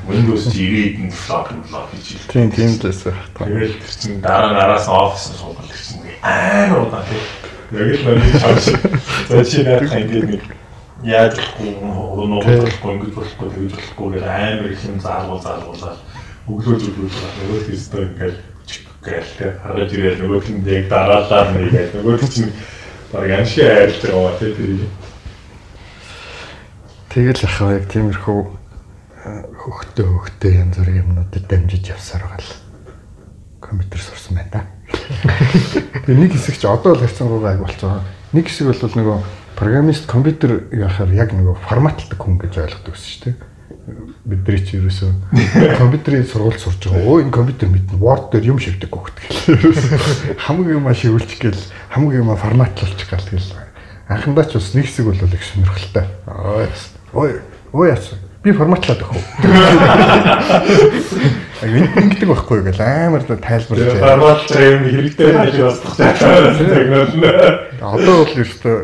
[0.07, 2.19] Windows 90-ийн флоп флоп хийж.
[2.31, 3.13] Тийм тийм л байсан.
[3.37, 7.21] Тэгэл тэр чинь дараа нараас офис суугаад тэр чинь амар удаа тий.
[7.71, 8.65] Яг л нэг чамш.
[9.27, 10.43] За чи яг ингээд нэг
[11.03, 15.99] яаж нуугдахгүй ингэж болохгүй тэгж болохгүй гэх амар их юм заалгуул заалгуулаад
[16.47, 18.37] өглөө зүгүүл нөгөө хэстэй ингээд
[19.03, 19.59] гээл.
[19.63, 22.51] Хараад ирээд нөгөө нь яг дараалал нэгээд нөгөө чинь
[23.11, 24.87] баг амшиг айлт яваа тий тэр.
[27.13, 28.39] Тэгэл ах яг тиймэрхүү
[29.23, 32.51] хөхтөө хөхтөө янз бүрийн юмнуудад дамжиж явсаар байгаа л
[33.61, 34.61] компьютер сурсан байна да.
[36.03, 38.01] Тэгээ нэг хэсэг ч одоо л харьцангуйгаа аяг болцоо.
[38.33, 39.17] Нэг хэсэг бол нөгөө
[39.55, 43.52] программист компьютер яхаар яг нөгөө форматладаг хүн гэж ойлгодог гэсэн шүү дээ.
[43.83, 45.11] Бидний чи ерөөсөө
[45.75, 47.03] компьютерийн сургууль сурж байгаа.
[47.03, 47.99] Өө энэ компьютер мэднэ.
[47.99, 49.19] Word дээр юм шивдэг гөхт.
[50.47, 51.59] Хамгийн юм шивүүлчих гээл
[51.91, 53.59] хамгийн юм форматлуулчих гал тэгэл.
[54.07, 56.07] Анхандаа ч бас нэг хэсэг бол их сонирхолтой.
[57.11, 57.43] Ой
[57.75, 59.27] ой яасан би форматлаад өгөх үү.
[61.67, 63.99] Ингэдэг байхгүй гэл амар тайлбарлаж.
[63.99, 67.11] Форматлж юм хэрэгтэй байж бас тагнал.
[67.83, 68.75] Одоо бол ерөөсөө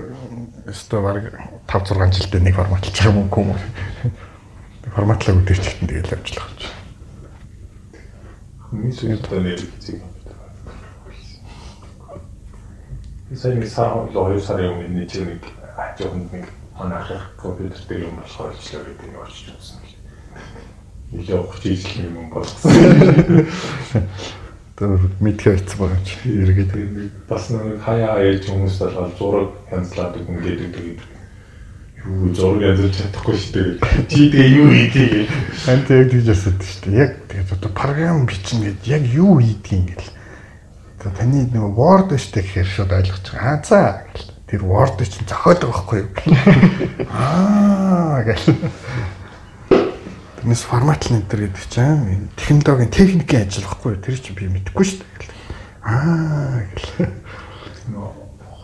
[0.68, 1.24] ерөөсөө баг
[1.72, 3.56] 5 6 жилдээ нэг форматлж байгаа юм уу?
[4.96, 6.74] Форматлаг үдирчгтэн тэгэл явж л байгаа юм.
[8.72, 10.02] Миний сүнтэй нэр хэцэг.
[13.38, 15.42] Сайн нэг сар хоёр сарын өмнө нэг нэг
[15.78, 16.46] ажинд нэг
[16.78, 19.82] манайх компьютер дээр юм болохоор л гэдэг нь орчиж үзсэн.
[21.12, 22.72] Нилээ ухаж ижил юм болсон.
[24.80, 26.72] Тэр мэдхээ хэцүү байгаа чи эргээд
[27.28, 31.19] бас нэг хаяа ээж хүмүүс болоод зураг янзлаад өгөн гэдэг тэгээд
[32.06, 34.08] юу зураг янзлж чадахгүй шүү дээ.
[34.08, 35.28] Чи тэгээ юу хийдгийг
[35.66, 36.96] хан тэг тэгж асууад шүү дээ.
[36.96, 40.12] Яг тэгээд одоо програм бичнэ гэд яг юу хийдгийг гэл.
[41.00, 43.52] Одоо таны нэг Word штэ гэхээр шууд ойлгож байгаа.
[43.52, 43.80] Аа за
[44.16, 46.12] гэл тэр Word чинь зохиод байгаа байхгүй юу?
[47.12, 48.48] Аа гэл.
[50.40, 54.04] Тэрнээс форматлын энэ төр гэдэг чинь технологийн техникийн ажил байхгүй юу?
[54.04, 55.28] Тэр чинь би мэдэхгүй шүү дээ.
[55.84, 58.19] Аа гэл.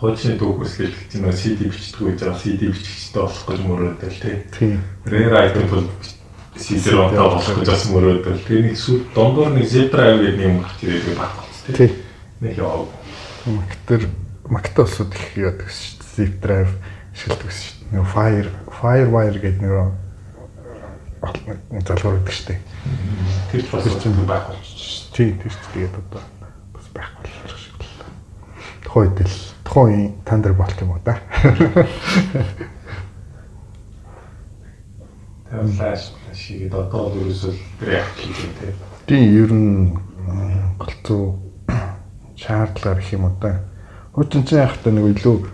[0.06, 4.38] Хуучин дүүхс гэдэг чинь нөө CD бичдэг гэж байгаа CD бичгчтэй болох гэж мөрөөдөл тий.
[4.54, 4.78] Тийм.
[5.10, 5.90] Rare item бол
[6.54, 8.46] CD-ронтой болох гэж бас мөрөөдөл.
[8.46, 11.90] Тэрний эсвэл дондор нэг zip drive гэдэг юм гарч ирээд баг болсон тий.
[12.38, 12.86] Нэг яав.
[13.50, 14.06] Мактер
[14.46, 16.14] Макта усуд их яадаг шүү дээ.
[16.14, 16.70] Zip drive
[17.18, 17.90] шилдэг шүү дээ.
[17.98, 19.74] Нэг Fire Firewire гэдэг нэг
[21.82, 22.62] залгуур гэдэг шүү дээ.
[23.50, 25.10] Тэр ч бас чинь байх болчих.
[25.18, 26.22] Тийм тэр ч тэгээд одоо
[26.78, 28.06] бас байх болох шиг л.
[28.86, 31.18] Тухайн үед л тухайн үеийн Thunderbolt юм уу да.
[35.50, 38.74] Тэр флаш шигэд одоо л ерөөсөө react хийх тийм.
[39.10, 39.98] Тийм ер нь
[40.78, 41.42] голцоо
[42.38, 43.66] шаардлагаар их юм уу да.
[44.14, 45.50] Хуучин чинь яхахтай нэг илүү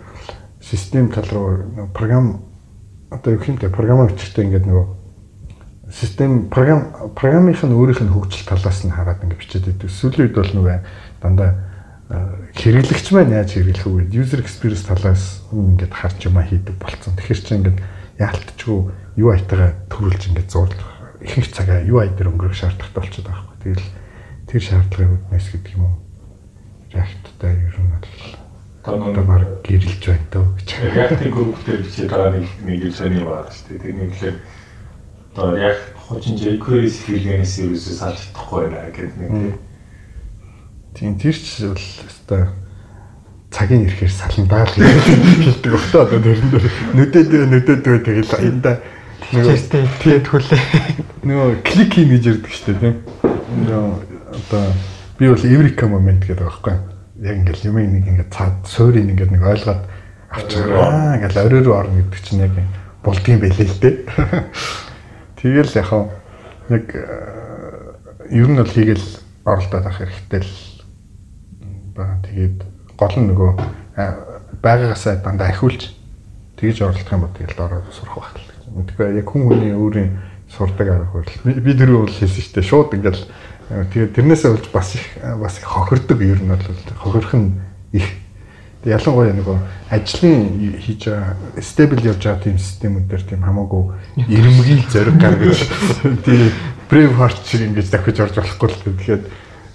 [0.60, 2.44] систем тал руу програм
[3.10, 4.86] одоо юу хэмтэй програм бичгтээ ингээд нөгөө
[5.92, 9.90] систем програм програмынх нь өөрийнх нь хөгжил талаас нь хараад ингээд бичээд байдаг.
[9.90, 10.78] Сүүлийн үед бол нөгөө
[11.20, 11.71] дандаа
[12.56, 17.16] хэрэглэгч маань яаж хэрэглэх гэдэг user experience талаас ингээд харж юмаа хийдэг болцсон.
[17.16, 17.78] Тэгэхээр чи ингээд
[18.20, 18.80] яалтчгүй
[19.16, 20.92] UI-тайгаа төрүүлж ингээд зурлах
[21.24, 23.58] ихэнх цагаа UI дээр өнгөрөх шаардлагатай болчиход байгаа байхгүй.
[23.62, 23.88] Тэгэл
[24.50, 25.96] тэр шаардлагын үднэс гэдэг юм уу?
[26.92, 28.06] React-тай ер нь бол
[28.82, 30.68] одоо баг гэрэлж байна тоо гэж.
[30.82, 33.96] React-ийн групптэй бичиж байгаа нэг нэг сони байна шүү дээ.
[33.96, 34.36] Нэг л
[35.32, 39.71] одоо яг хочин jQuery сэтгэлгээнээс ерөөсөө салж чадахгүй байна гэдэг нэг тийм.
[40.94, 42.42] Тийм тэр ч бол өстой
[43.52, 46.66] цагийн ирэхээр саландаа л хэлдэг өгтөө одоо тэрэн дээр
[46.96, 48.80] нүдэд нүдэд тэгэл энэ
[49.32, 50.60] Тэстэй тэгээд хүлээ.
[51.24, 52.96] нөгөө клик хийн гэж ярьдаг шүү дээ тийм.
[53.64, 53.88] Нөгөө
[54.36, 54.64] одоо
[55.16, 56.76] би бол Eureka moment гэдэг байхгүй.
[57.24, 59.82] Яг ингээл юм нэг ингээд цаад суурийг ингээд нэг ойлгоод
[60.28, 61.16] авчихгаа.
[61.16, 62.52] Ингээл орой руу орно гэдэг чинь яг
[63.00, 63.96] болдгийн байлээ л дээ.
[65.40, 66.12] Тэгэл яг хаа
[66.68, 69.08] нэг ер нь бол хийгээл
[69.48, 70.52] оролдоод авах хэрэгтэй л
[71.94, 72.58] ба тэгээд
[72.96, 73.50] гол нь нөгөө
[74.62, 75.92] байгаагаасаа дандаа ахиулж
[76.56, 78.36] тэгж оролдох юм бол тэгэл ороод сурах байх.
[78.72, 80.10] Мэдгүй яг хүн хүний өөрийн
[80.48, 81.60] сурдаг арга барил.
[81.60, 82.70] Би дөрөв бол хэлсэн шүү дээ.
[82.70, 83.22] Шууд ингээл
[83.92, 86.66] тэгээд тэрнээсээ болж бас их бас их хохирдог ер нь бол
[87.02, 87.60] хохирох нь
[87.92, 88.06] их.
[88.82, 89.58] Ялангуяа нөгөө
[89.94, 93.82] ажлын хийж байгаа стабил явж байгаа тийм системүүд дээр тийм хамаагүй
[94.26, 95.62] ирэмгий зориг гаргаж
[96.26, 96.50] тийм
[96.90, 99.22] brave heart шиг ингэж давхиж орж болохгүй л тэгэхээр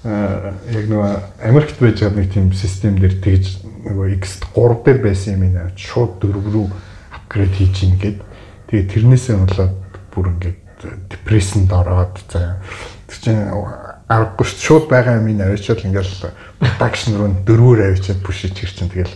[0.05, 1.13] яг нөгөө
[1.47, 3.45] Америкт байж байгаа нэг тийм систем дээр тэгж
[3.87, 6.67] нөгөө X 3 дээр байсан юм аа шууд 4 рүү
[7.17, 8.27] апгрейд хийж ийн гэдэг
[8.67, 9.75] Тэгээ тэрнээсээ болоод
[10.11, 10.59] бүр ингээд
[11.07, 12.59] депрессэнд ороод за.
[13.07, 13.47] Тэр чинь
[14.11, 19.15] аргагүй шууд байгаа юм ин авчиад ингээл продакшн руу дөрвөр авчиад пушиж хэр чинь тэгэл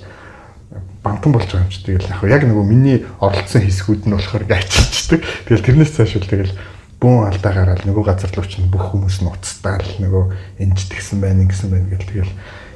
[1.03, 5.19] бантан болж байгаа юм чи тэгэл яг нөгөө миний оролцсон хэсгүүд нь болохоор гайчилчдаг.
[5.19, 6.55] Тэгэл тэрнээс цааш бол тэгэл
[7.01, 10.23] бүүн алдаа гараад нөгөө газар руу чинь бүх хүмүүс нь уцтаал нөгөө
[10.61, 12.33] энэч тэгсэн байна ингэсэн байна гэл тэгэл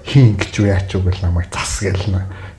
[0.09, 2.09] хин ингэж юу яач уу гэл намайг зас гэл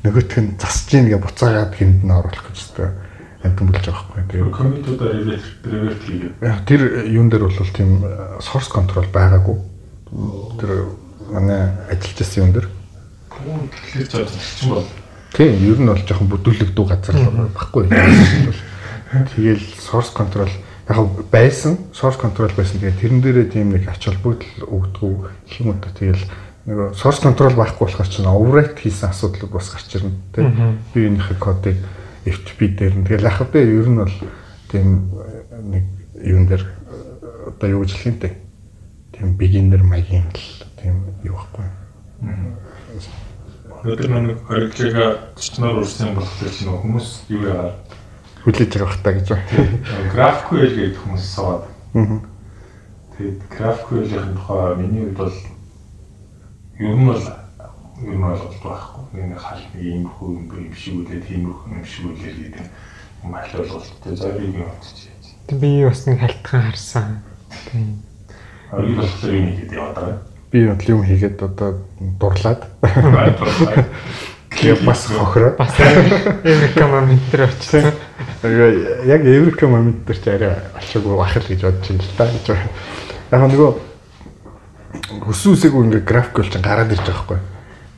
[0.07, 3.07] нөгөөх нь засж ийн гэ буцаагаад хинд нь оруулах гэж байна
[3.47, 4.23] амтан болж байгаа байхгүй.
[4.31, 6.31] Тэгээд комментуудаар revert хийгээ.
[6.67, 7.91] Тэр юун дээр бол тийм
[8.43, 9.57] source control байгаагүй.
[10.59, 10.71] Тэр
[11.31, 12.69] манай ажиллаж байсан юун дээр.
[13.37, 14.89] Тэгэхээр чинь бол.
[15.37, 17.15] Тийм, ер нь бол жоохон бүдүүлэгдүү газар
[17.55, 17.91] баггүй.
[19.37, 20.51] Тэгэл source control
[20.89, 20.99] яг
[21.31, 22.79] байсан, source control байсан.
[22.79, 25.91] Тэгээ тэрэн дээрээ тийм нэг ач холбогдол өгдөг гэх юм уу та.
[25.91, 26.25] Тэгэл
[26.67, 30.15] нөгөө source control байхгүй болохоор чинь overwrite хийсэн асуудал бас гарч ирнэ.
[30.31, 30.47] Тэ.
[30.95, 31.79] Би энийхээ кодыг
[32.27, 34.17] FTP дээр нь тэгэл ах бэ ер нь бол
[34.71, 35.11] тийм
[35.63, 35.85] нэг
[36.23, 36.63] юун дээр
[37.47, 38.31] одоо юу гэж хэлэх юм те
[39.15, 41.67] тийм beginner маягийн л тийм юу байхгүй.
[43.87, 44.95] Өнөөдөр нэг хоригдлыг
[45.39, 47.86] төчнөр урсан болохоор чинь хүмүүс юу яагаад
[48.47, 49.43] хүлээж байгаа бах та гэж байна.
[50.15, 51.67] GraphQL гэдэг хүмүүс суугаад.
[53.19, 55.35] Тэгээд GraphQL-ийн тухай миний хувьд бол
[56.79, 57.27] ер нь бол
[58.07, 59.03] ер нь ойлголт байхгүй.
[59.19, 60.31] Энэ хал нэг юм хөө
[60.63, 62.67] юм шиг үлээ тийм юм шиг үлээ гэдэг
[63.27, 65.11] юм хал ойлголттой зориг юм утчих.
[65.51, 67.19] Тэг би бас нэг халтхан харсан.
[67.67, 67.99] Тийм.
[68.71, 70.19] А юу болохоор юм хийгээд яваад байгаа.
[70.55, 71.71] Би бол юм хийгээд одоо
[72.23, 72.63] дурлаад.
[74.57, 75.55] Тэгээ бас хохроо.
[75.59, 75.75] Бас
[76.45, 77.93] Эврика моментэр очсон.
[79.07, 82.71] Яг Эврика моментэр ч арай алшаагүй бах л гэж бодож байна л байна.
[83.33, 83.71] Яг нөгөө
[85.29, 87.41] хүссэн үсээгүй ингээ график бол ч гараад ирж байгаа байхгүй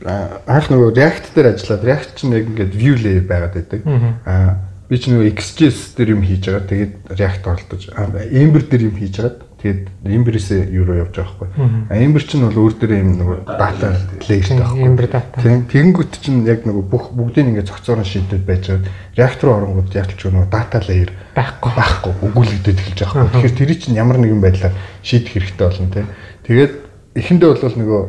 [0.06, 3.82] анх нөгөө React дээр ажиллаад React чинь яг ингээд view layer байгаад байдаг.
[4.22, 6.70] Аа би ч нөгөө XJS дээр юм хийж байгаа.
[6.70, 7.82] Тэгээд React оролдож
[8.30, 9.47] Ember дээр юм хийж байгаа.
[9.58, 11.90] Тэгээд Ember-ээс юу руу явж байгаа байхгүй.
[11.90, 13.90] А Ember чинь бол өөр дээр юм нөгөө data
[14.22, 14.86] layer таахгүй.
[14.86, 15.42] Ember data.
[15.42, 15.64] Тийм.
[15.66, 18.86] Тэгэнгүүт чинь яг нөгөө бүх бүгдийг ингээд цогцоорон шийдэл байж байгаа.
[19.18, 23.50] React руу оронгууд яг ч нөгөө data layer байхгүй байхгүй өгүүлэгдээд эхэлж байгаа байхгүй.
[23.50, 26.06] Тэгэхээр тэр чинь ямар нэгэн байдлаар шийдэх хэрэгтэй болно тийм.
[26.46, 26.72] Тэгээд
[27.18, 28.02] эхэндээ бол нөгөө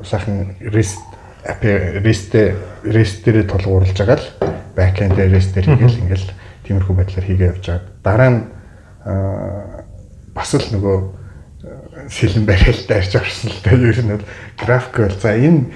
[0.00, 1.00] сайхан REST
[2.00, 2.32] REST
[2.88, 4.28] REST дээр тулгуурлаж байгаа л
[4.72, 6.28] backend дээр REST дээр хийгээл ингээл
[6.64, 7.84] тиймэрхүү байдлаар хийгээ явж байгаа.
[8.00, 8.40] Дараа нь
[10.36, 10.96] бас л нөгөө
[12.12, 13.88] сэлэн барилтаа арч орсон л дээ.
[13.88, 14.26] Ер нь бол
[14.60, 15.72] GraphQL за энэ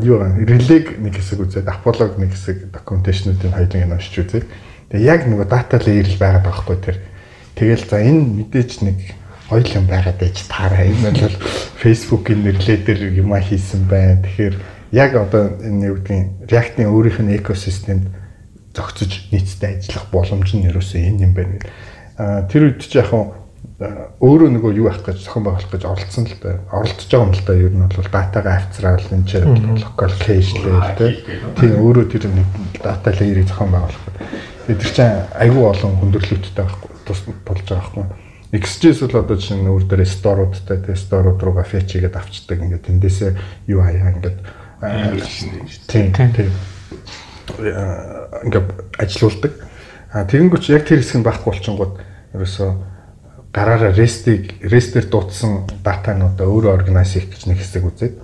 [0.00, 0.46] юу вэ?
[0.46, 4.46] Relay нэг хэсэг үзээд Apollo нэг хэсэг documentation-уудын хоёулыг нь уншиж үзээд
[4.94, 6.98] тэгээ яг нөгөө data layer л байгаад байгаа хгүй тэр.
[7.58, 8.98] Тэгэл за энэ мэдээж нэг
[9.50, 10.86] гоё юм байгаад байж таараа.
[10.86, 11.36] Энэ бол
[11.82, 14.22] Facebook-ийн нэрлэлээр юм а хийсэн байна.
[14.22, 14.54] Тэгэхээр
[14.94, 18.04] яг одоо энэ юу гэдгийг React-ийн өөрийнх нь экосистемд
[18.76, 21.58] зохицож нийцтэй ажиллах боломж нь ерөөсөө энэ юм байна.
[22.14, 23.10] Аа тэр үед ч яг
[24.20, 26.60] өөрөө нөгөө юу авах гэж зохион байгуулах гэж оролцсон л да.
[26.68, 27.52] Оролцож байгаа юм л да.
[27.56, 30.76] Ер нь бол датагаа авцраал энэ ч локал кэшлээ
[31.56, 32.48] тийм өөрөө тэр нэг
[32.84, 34.04] дата лейерийг зохион байгуулах.
[34.68, 38.04] Тэгээд тэр чинь айгүй олон хүндрэлүүдтэй байхгүй тус болж байгаа байхгүй
[38.50, 43.30] XJS бол одоо чинь өөр дээр сторуудтай те сторууд руугаа fetch хийгээд авчдаг ингээд тэндээсээ
[43.70, 44.38] юу хаяа ингээд
[45.86, 46.50] тийм тийм
[48.42, 48.66] ингээд
[48.98, 49.52] ажилуулдаг.
[50.10, 51.94] А тэгэнгүүт яг тэр хэсэг нь байхгүй болчингууд
[52.34, 52.70] ерөөсөө
[53.50, 58.14] гараараа REST-ийг REST-ээр дуудсан датануудаа өөрөө органайз хийх гэж нэг хэсэг үзээд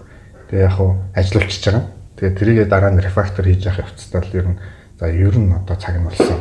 [0.51, 1.85] тэгээ яг хуу ажилуулчихж байгаа.
[2.17, 4.59] Тэгээ тэрийгээ дараа нь refactor хийж явах явцдаа л ер нь
[4.99, 6.39] за ер нь одоо цаг нь болсон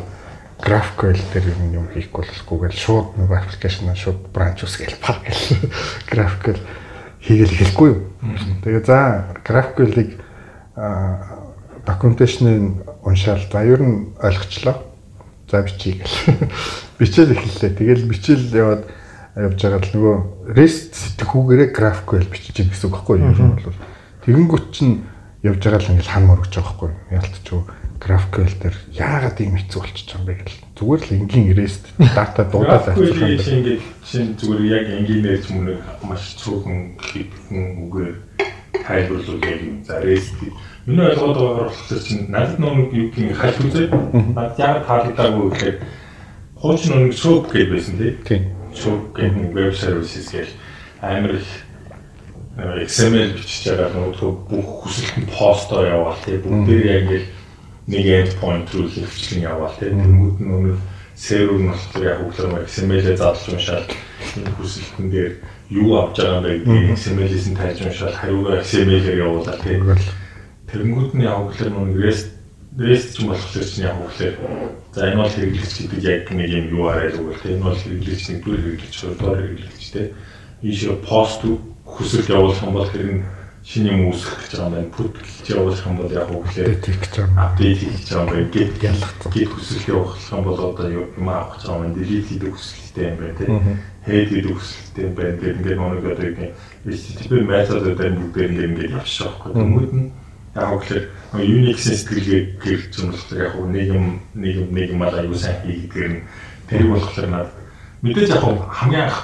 [0.62, 5.68] GraphQL дээр юм юм хийхгүй болохгүйгээл шууд нөгөө аппликейшнаа шууд бранч ус гээл баг гэл
[6.10, 6.60] GraphQL
[7.20, 8.00] хийгээл эхэлэхгүй юу.
[8.64, 10.10] Тэгээ за GraphQL-ийг
[11.84, 14.80] докюменташны уншаал за ер нь ойлгочлоо.
[15.46, 16.50] За бичиж гэл.
[16.98, 17.72] Бичээл эхэллээ.
[17.78, 18.82] Тэгэл бичээл яваад
[19.36, 20.16] явж байгаа л нөгөө
[20.56, 23.30] REST сэтгүүгээрээ GraphQL бичиж гин гэсэн үг байхгүй юу?
[23.30, 23.80] Ер нь бол
[24.24, 24.94] тэгэнгүүт чинь
[25.44, 26.98] явж байгаа л ингээл хан мөрөж байгаа байхгүй юу?
[27.12, 27.60] Ялтчихв
[28.00, 30.60] GraphQL дээр яагаад ийм хэцүү болчихж байгаа юм бэ гэл.
[30.76, 31.84] Зүгээр л энгийн REST
[32.16, 33.36] дата дуудаад авчих юм.
[33.36, 35.66] GraphQL ингээд чинь зүгээр яг энгийнээр ч мөн
[36.04, 38.16] маш цөөхөн хэвхэн үгээр
[38.86, 39.84] тайлбарлуул яг юм.
[39.84, 40.38] За REST
[40.86, 43.90] миний ойлгоод байгаагаар болохоор чинь надад нэг юу гин хальт үзээ.
[44.32, 45.76] Над яг таалагдаагүй гэхээр
[46.56, 48.42] хуучин нэг SOAP гэж байсан тийм.
[48.72, 50.48] SOAP гэх нэг web services гэж
[51.02, 51.66] амар их
[52.56, 57.26] XML бичиж байгаа нөгөө бүх хүсэлтэн постоо яваал тийм бүгдээр яг ингээд
[57.92, 60.76] нэг endpoint руу хөвчлэн яваал тийм тэнгууд нь өнөө
[61.20, 63.88] сервер нь болохоор яг хөглөм XML-ээ задлж уншаад
[64.40, 65.32] энэ хүсэлтэн дээр
[65.70, 69.82] юу авч байгаа юм бэ гэдгийг XML-ээс нь тайлж уншаад хариугаа XML-ээр явуулаад тийм
[70.70, 72.28] тэнгууд нь яг хөглөм нэг REST
[72.76, 74.32] REST ч юм болохоор чинь яг хөглөө
[74.94, 77.80] за энэ бол хэрэглэгч гэдэг яг нэг юм юу арай л үгүй тийм энэ бол
[77.82, 80.08] хэрэглэгч нэг бүр хэрэглэгч хоёрдугаар хэрэглэгч тийм
[80.62, 81.40] ийшээ пост
[81.86, 83.22] хүсэлт явуулах юм бол тэр нь
[83.66, 84.90] шинэ юм үүсгэх гэж байгаа юм.
[84.94, 87.42] Put гэж явуулах юм бол яг үгээр апдейт хийж байгаа.
[87.50, 88.50] Апдейт хийж байгаа юм.
[88.54, 89.30] Гэт ялгцсан.
[89.34, 91.94] Гэт хүсэлт явуулах юм бол одоо юм авах гэж байгаа юм.
[91.98, 92.54] Delete хийдэг
[92.96, 93.78] хүсэлттэй юм байна тийм.
[94.06, 95.36] Head хийдэг хүсэлттэй юм байна.
[95.36, 96.24] Тэгээд ингээд нэг одоо
[97.36, 99.52] юм HTTP энэ бүгдээр ингээд ингээд явчих байхгүй.
[99.52, 100.08] Тэмүүд нь
[100.56, 101.04] яг үгээр
[101.36, 102.40] Unix-ийн сэтгэлгээ
[103.04, 106.24] юм болохоор яг нэг юм нэг юм нэг юм аюу сайн хийгдгээр нь
[106.64, 107.52] тэр болохоор надад
[108.00, 109.20] мэдээж яг хамгийн анх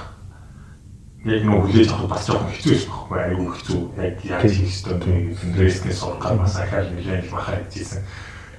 [1.24, 4.94] яг нөө хүлээж авах бас жоохон хэцүү байсан байхгүй айгүй хэцүү яг яаж хийх ёстой
[5.00, 5.16] вэ
[5.56, 8.02] рестнээс сурах бас ахаар нэлээд бахаа хийжсэн.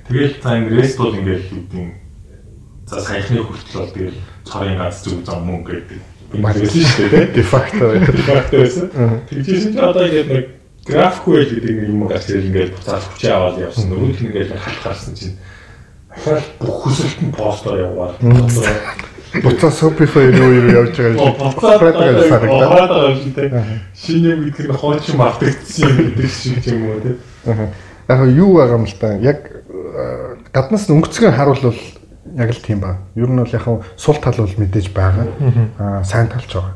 [0.07, 1.89] Тэгэл за энэ рест бол ингээд хэвдийн
[2.93, 5.99] за саяхны хүртэл бол тэгэл цорын ганц зүг зам мөн гэдэг.
[6.33, 7.85] Маркетинг шүү дээ дефакто
[8.17, 8.87] дефакто байсан.
[9.29, 10.45] Тэгжсэн чинь одоо ингээд нэг
[10.85, 13.87] GraphQL гэдэг нэг юм гарч ирэл ингээд буцаад хүчээ аваад явсан.
[13.89, 15.37] Нөгөөх нь ингээд халт гарсан чинь
[16.11, 18.15] ахаар бүх хүсэлт нь постоор яваад
[19.33, 21.33] Буцаа Shopify руу юу явж байгаа юм.
[21.41, 23.53] Буцаад байгаа юм тийм.
[23.97, 27.17] Шинэ юм гэдэг нь хооч мартагдсан юм гэдэг шиг юм уу тийм.
[28.05, 29.17] Яг юу байгаа юм л та.
[29.17, 29.39] Яг
[30.53, 31.81] гаднаас өнгөцгөн харуулвал
[32.37, 32.97] яг л тийм ба.
[33.15, 33.65] Ер нь бол яг
[33.97, 35.27] сул тал бол мэдээж байгаа.
[35.79, 36.75] Аа сайн талч байгаа.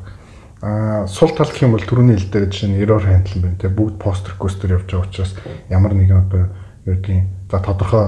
[0.62, 3.98] Аа сул тал гэх юм бол түрүүний хэлдэг жишээ нь error handle байна те бүгд
[3.98, 5.34] post request дээр явж байгаа учраас
[5.70, 6.50] ямар нэгэн одоо
[6.86, 8.06] юу гэдгийг за тодорхой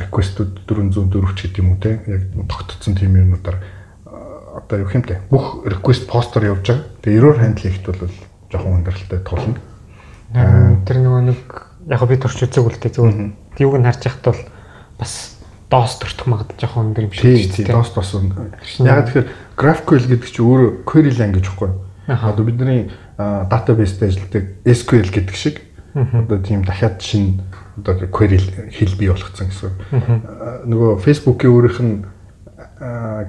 [0.00, 3.60] реквестүүд 404 ч гэдэг юм уу те яг тогтцсон тийм юмнуудаар
[4.56, 6.84] одоо юу хэмтэй бүх request постор явж байгаа.
[7.04, 8.16] Тэгээ error handle хийхэд бол
[8.52, 9.60] жоохон өндөрлөлтөй тулна.
[10.88, 11.40] Тэр нөгөө нэг
[11.88, 13.08] яг би турч үзег үлдээ зөв.
[13.60, 14.40] Юуг нь харж яхад бол
[15.00, 15.41] бас
[15.72, 18.12] DOS төртөх магад жоохон өндөр юм шиг тийм DOS бас
[18.84, 21.72] яг тэгэхээр GraphQL гэдэг чинь өөрөө query language гэхгүй.
[22.12, 25.64] Одоо бидний database дээр ажилладаг SQL гэдэг шиг
[25.96, 27.40] одоо тийм дахиад шинэ
[27.80, 28.36] одоо query
[28.68, 29.72] хэл бий болгоцсон гэсэн.
[30.68, 32.04] Нөгөө Facebook-ийн өөрийнх нь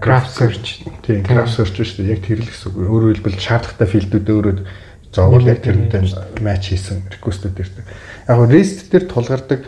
[0.04, 2.20] graph search тийм graph search шүү дээ.
[2.20, 2.76] Яг тэр л гэсэн үг.
[2.92, 4.56] Өөрөөр хэлбэл шаардлагатай филдүүд өөрөө
[5.14, 7.86] зовол яг тэрнтэй матч хийсэн request-үүд ирдэг.
[8.28, 9.62] Яг REST дээр тулгардаг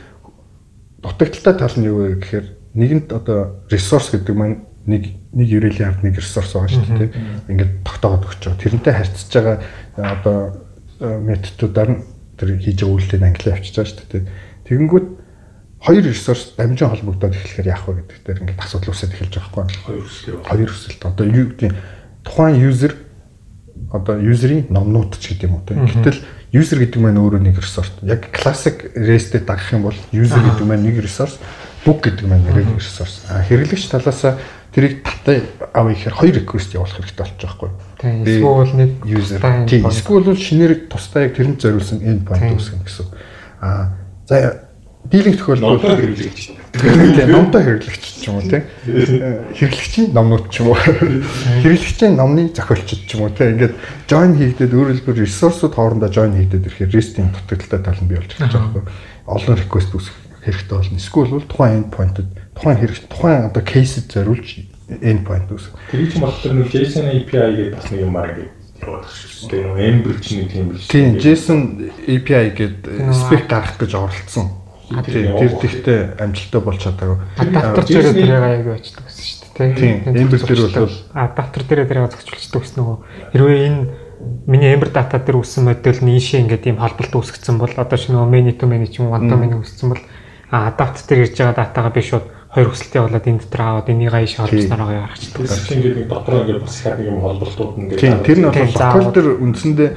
[1.06, 6.02] дутагдaltaй тал нь юу вэ гэхээр нэгэнд одоо resource гэдэг маань нэг нэг ерөөлийн ард
[6.06, 7.12] нэг ресурс байгаа шүү дээ.
[7.50, 8.62] Ингээд тогтоогод өгч байгаа.
[8.62, 9.58] Тэрнтэй харьцаж байгаа
[9.98, 10.38] одоо
[11.02, 12.02] методуудаар нь
[12.38, 14.24] тэр хийж байгаа үйлдэл англи авчиж байгаа шүү дээ.
[14.70, 15.08] Тэгэнгүүт
[15.86, 19.86] хоёр ресурс дамжин холбогдоод эхлэхээр яах вэ гэдэг дээр ингээд асуудал үүсэж эхэлж байгаа байхгүй
[19.86, 21.02] хоёр хүсэл хоёр хүсэлт.
[21.06, 21.72] Одоо юу гэдэг
[22.26, 22.94] тухайн юзер
[23.92, 26.20] одоо юзерийн номнууд ч гэдэг юм уу тийм гэтэл
[26.56, 30.86] юзер гэдэг маань өөрөө нэг ресурс яг классик REST-д дагах юм бол юзер гэдэг маань
[30.90, 31.38] нэг ресурс
[31.86, 34.26] book гэдэг маань нэг ресурс а хэрэглэгч талаас
[34.74, 37.70] тэрийг татаа авъя гэхээр хоёр request явуулах хэрэгтэй болчих жоохгүй
[38.02, 43.08] тийм эсвэл нэг user тийм эсвэл шинээр тусдаа яг тэрэнд зориулсан endpoint үүсгэн гэсэн
[43.62, 44.62] а За
[45.12, 46.58] дийлэнх тохиолдолд хэрэглэгч.
[46.74, 48.66] Тийм номтой хэрэглэгч ч юм уу тийм.
[48.90, 50.78] Хэрэглэгчийн номнууд ч юм уу.
[51.62, 53.54] Хэрэглэгчийн номны зохиолчд ч юм уу тийм.
[53.54, 53.78] Ингээд
[54.10, 58.34] join хийгдээд өөрөөр хэлбэл ресурсууд хоорондоо join хийгдээд ирэхээр REST-ийн дутагдaltaй тал нь бий болж
[58.34, 58.84] байгаа байхгүй.
[59.30, 61.02] Олон request үүсэх хэрэгтэй болно.
[61.02, 64.48] Эсвэл бол тухайн endpoint-д тухайн хэрэгч тухайн одоо case-д зориулж
[64.90, 65.74] endpoint үүсэх.
[65.90, 68.50] Тэр чинь багтар нэг JSON API гэдэг бас нэг юм аа гэдэг
[68.86, 69.50] яваад шүү.
[69.50, 70.88] Тэгээ нэг Ember-ч нэг тийм биш.
[70.88, 71.60] Тийм, JSON
[72.06, 74.48] API гэдэг spec гаргах гэж оролцсон.
[74.86, 77.18] Тийм, тэр тэгтээ амжилттай болж чадаагүй.
[77.42, 79.74] Адаптер дээр тэрийг аяг байждаг гэсэн шүү дээ.
[79.74, 82.98] Тийм, Ember дээр бол адаптер дээр тэрийг зохицуулдаг гэсэн нөгөө
[83.34, 83.82] хэрвээ энэ
[84.46, 88.22] миний Ember data дээр үүссэн модель нь ийшээ ингээд ийм холболт үүсгэсэн бол одоо шинэ
[88.30, 90.02] many to many ч юм уу one to many үүссэн бол
[90.52, 92.26] адаптер дээр ирж байгаа датагаа би шууд
[92.56, 95.44] хоёр хүсэлтээ болоод энэ дотор аваад энийг аяш холбосноор гаргачихдаг.
[95.44, 98.48] Тэгэхээр ингээд нэг дотроо ингээд бас их нэг юм холболтууд нь ингээд тийм тэр нь
[98.48, 99.90] бол локал дээр үндсэндээ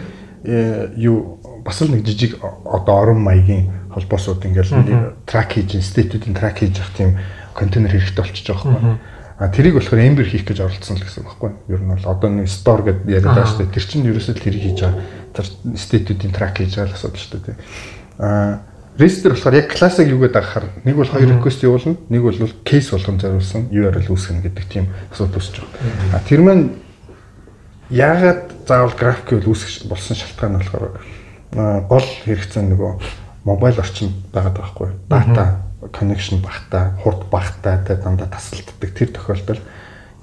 [0.42, 1.18] э, юу
[1.62, 6.94] бас л нэг жижиг одоо орон маягийн холбоосууд ингээл трак хийж, стейтүүдийн трак хийж явах
[6.98, 7.10] тийм
[7.54, 8.96] контейнер хэрэгтэй болчихж байгаа байхгүй.
[9.38, 11.50] А тэрийг болохоор Ember хийх гэж оролцсон л гэсэн үг байхгүй.
[11.70, 13.74] Ер нь бол одоо нэг store гэдээ яриад байгаа шүү дээ.
[13.78, 14.98] Тэр чинь ерөөсөө л тэрийг хийж байгаа.
[15.30, 15.46] Тэр
[15.78, 17.56] стейтүүдийн трак хийж байгаа л асуудал шүү дээ.
[18.18, 18.66] А
[18.98, 22.34] Рестер болохоор яг классик юу гэдэг ахаар нэг бол хоёр request явуулна, нэг бол
[22.66, 23.70] кейс болгон зориулсан.
[23.70, 26.18] URL үүсгэнэ гэдэг тийм асуудал үүсэж байгаа.
[26.18, 26.82] А тэр маань
[27.94, 30.98] яагаад заавал GraphQL үүсгэж болсон шалтгаан нь болохоор
[31.86, 32.92] гол хэрэгцээ нөгөө
[33.46, 34.90] мобайл орчинд байгаа байхгүй.
[35.06, 35.62] Дата
[35.94, 39.62] connection багтаа, хурд багтаа тэ дандаа тасалддаг тэр тохиолдолд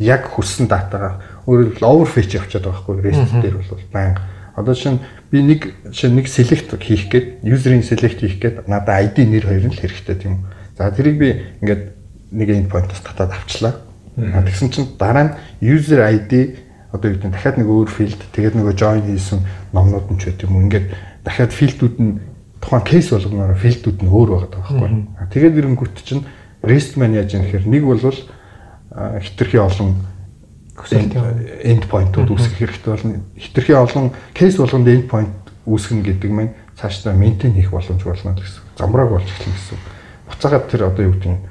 [0.04, 2.96] яг хүссэн датагаа өөрөөр overfetch явчихад байгаа байхгүй.
[3.08, 5.00] REST дээр бол байнга Одоо чинь
[5.32, 9.68] би нэг чинь нэг select хийх гээд user-ийн select хийх гээд надад ID нэр хоёр
[9.68, 10.48] нь л хэрэгтэй тийм.
[10.80, 11.30] За тэрийг би
[11.60, 11.84] ингээд
[12.32, 13.84] нэг endpoint-аас татаад авчлаа.
[14.16, 16.56] Тэгсэн чинь дараа нь user ID
[16.96, 19.44] одоо юу гэдэг дахиад нэг өөр field тэгээд нөгөө join хийсэн
[19.76, 20.88] номнууд нь ч гэдэг юм ингээд
[21.28, 22.20] дахиад филдүүд нь
[22.64, 24.90] тухайн кейс болгоноор филдүүд нь өөр байгаа байхгүй.
[25.36, 26.24] Тэгээд ирэнгүүт чинь
[26.64, 28.00] REST man яаж юм гэхээр нэг бол
[29.20, 30.00] хитрхи олон
[30.76, 33.24] end point-ууд үүсгэх хэрэгтэй болно.
[33.40, 35.32] Хитрхи олон кейс болгонд end point
[35.66, 38.62] үүсгэнэ гэдэг маань цаашдаа maintain хийх боломж болно гэсэн.
[38.78, 39.80] Замбрааг болж эхэлнэ гэсэн.
[40.28, 41.42] Буцаагаад тэр одоо юу гэдэг нь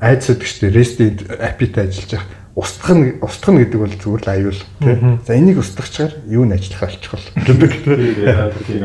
[0.00, 0.98] айдсад гэжтэй REST
[1.40, 4.96] API-тай ажиллаж явах устгах нь устгах нь гэдэг бол зүгээр л аюул тий.
[5.26, 8.78] За энийг устгахчаар юу н ажиллах алчихвал гэдэг тий.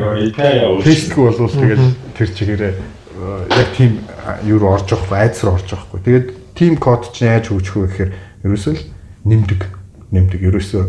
[0.82, 2.74] Тестгүй болвол тэгэл тэр чигээрээ
[3.50, 4.02] яг тийм
[4.46, 6.00] юу руу орж явахгүй айдс руу орж явахгүй.
[6.02, 8.12] Тэгээд team код чинь яаж хөгжих вэ гэхээр
[8.46, 8.84] ерөөсөө л
[9.30, 9.62] нэмдэг
[10.10, 10.40] нэмдэг.
[10.42, 10.84] Ерөөсөө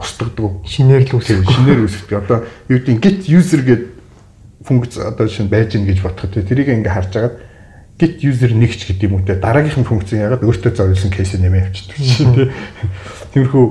[0.00, 2.38] устгадаг шинээр л үүсгэх шинээр үүсгдэг одоо
[2.72, 3.90] юу гэдэг git user гэдэг
[4.64, 7.36] функц одоо шинэ байж гин гэж бодоход тэрийг ингээ харж агаад
[8.00, 9.36] git user нэгч гэдэг юм те.
[9.36, 12.44] Дараагийнхын функц ягаад өөртөө зориулсан кейс нэмээ явчихдаг чинь те
[13.36, 13.64] тиймэрхүү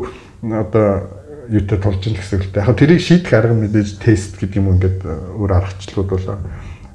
[0.62, 0.88] одоо
[1.50, 2.62] юутай тулж ин гэсэн үг л те.
[2.62, 5.04] Яг тэрийг шийдэх арга мэдээж тест гэдэг юм ингээд
[5.36, 6.38] өөр аргачлалууд болоо.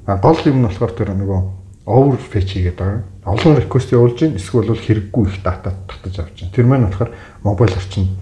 [0.07, 1.41] Гол юм нь болохоор тэр нөгөө
[1.87, 3.03] over fetch хийгээд байгаа.
[3.27, 6.55] Олон request явуулж гин эсвэл бол хэрэггүй их дата татаж авч гин.
[6.55, 7.11] Тэр маань болохоор
[7.43, 8.15] мобайл орчинд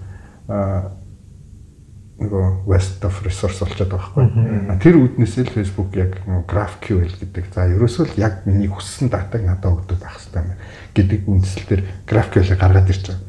[2.15, 4.79] нөгөө waste of resource болчиход байгаа байхгүй.
[4.81, 6.15] Тэр үүднээс л Facebook яг
[6.47, 7.51] GraphQL гэдэг.
[7.51, 10.51] За ерөөсөө л яг миний хүссэн датаг надад өгдөг байх хэрэгтэй юм
[10.95, 13.23] гэдэг үндсэл дээр GraphQL-ийг гаргаад ирж байгаа.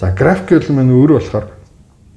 [0.00, 1.46] За GraphQL маань өөрөө болохоор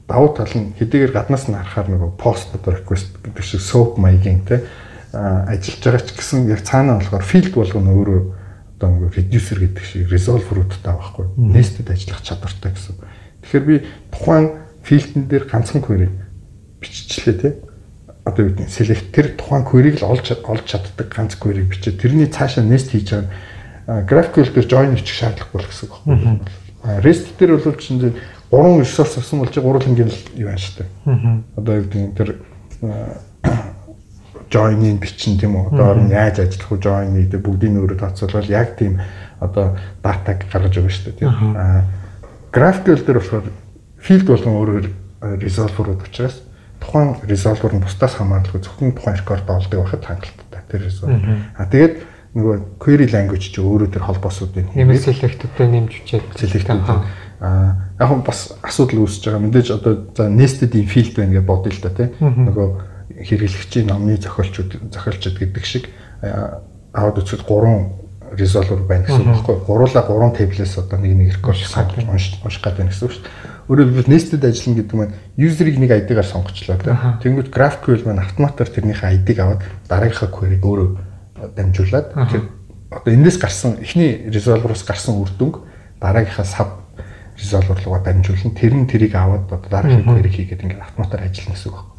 [0.07, 4.63] давуу тал нь хэдийгээр гаднаас нь харахаар нөгөө post request гэдэг шиг SOAP маягийн те
[5.11, 8.21] ажиллаж байгаа ч гэсэн яг цаанаа болохоор field болгоно өөрөө
[8.83, 11.25] одоо нэг reducer гэдэг шиг resolver-уудтай байхгүй.
[11.39, 12.99] Nested ажиллах чадвартай гэсэн.
[13.47, 13.75] Тэгэхээр би
[14.11, 14.45] тухайн
[14.83, 16.11] field-н дээр ганцхан query
[16.83, 17.53] биччихлээ тий.
[18.27, 21.95] Одоо юу гэдэг select тэр тухайн query-г л олж олж чаддаг ганц query бичээ.
[21.95, 26.43] Тэрний цаашаа nest хийж байгаа GraphQL дээр join хийчих шаардлагагүй л гэсэн үг.
[26.83, 28.15] REST дээр бол чинь
[28.51, 30.89] гурван resource авсан бол чи гурван л юу байна шүү дээ.
[31.55, 32.29] Одоо юу гэдэг тэр
[34.53, 35.73] join-ийн бичин тийм үү?
[35.73, 36.77] Одоо орон яаж ажиллах вэ?
[36.85, 39.01] Join гэдэг бүгдийн өөрө тооцоолол яг тийм
[39.41, 39.73] одоо
[40.05, 41.57] датаг гаргаж өгнө шүү дээ тийм.
[41.57, 41.81] Аа
[42.53, 43.49] GraphQL дээр болохоор
[43.97, 44.85] field болгон өөрөөр
[45.41, 46.45] resolver-ууд учраас
[46.77, 51.21] тухайн resolver нь бусдаас хамааралгүй зөвхөн тухайн рекорд олдог байхад хангалттай тэр resolver.
[51.57, 51.95] Аа тэгээд
[52.37, 58.53] нөгөө query language чи өөрөө тэр холбоосуудыг нэмэлт select-тэй нэмж үчээд select аа яг бас
[58.63, 59.43] асуудал үүсэж байгаа.
[59.43, 62.11] Мэдээж одоо за nested-ийн field байна гэж бодъё л та тийм.
[62.21, 62.92] Нөгөө
[63.23, 65.89] хэрэглэгчийн номны зохиолчуд зохиолчуд гэдэг шиг
[66.21, 68.03] аваад үзэхэд гурван
[68.37, 69.55] resolver байна гэсэн үг байхгүй.
[69.65, 73.53] Гуруула гурван таблээс одоо нэг нэг рекорд сонгож унших гад байна гэсэн үг шүү дээ.
[73.69, 76.97] Өөрөөр хэлбэл nested ажиллана гэдэг маань user-ыг нэг ID-гаар сонгочлоо тийм.
[77.21, 80.89] Тэнгүүд GraphQL маань автоматар тэрнийхээ ID-г аваад дараагийнхаа query-г өөрөө
[81.53, 82.41] дамжуулаад тэр
[82.89, 85.61] одоо эндээс гарсан эхний resolver-оос гарсан үр дүнг
[86.01, 86.69] дараагийнхаа sub
[87.37, 88.57] resolver руугаа дамжуулна.
[88.57, 91.92] Тэр нь тэрийг аваад одоо дараагийн query хийгээд ингээд автоматар ажиллана гэсэн үг байна.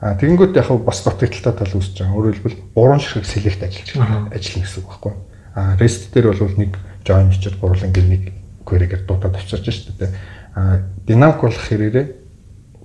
[0.00, 2.16] А тэгэнгүүт яг бас дутагдaltaй тал үүсэж байгаа.
[2.20, 5.14] Өөрөөр хэлбэл гурван ширхэг select ажиллаж ажиллана гэсэн үг байхгүй.
[5.56, 8.22] А rest дээр бол нэг join хийчихэд гурван ингээд нэг
[8.68, 10.12] query-гээр дуудаад авчирч шүү дээ.
[10.52, 12.06] А dynamic болох хэрээрээ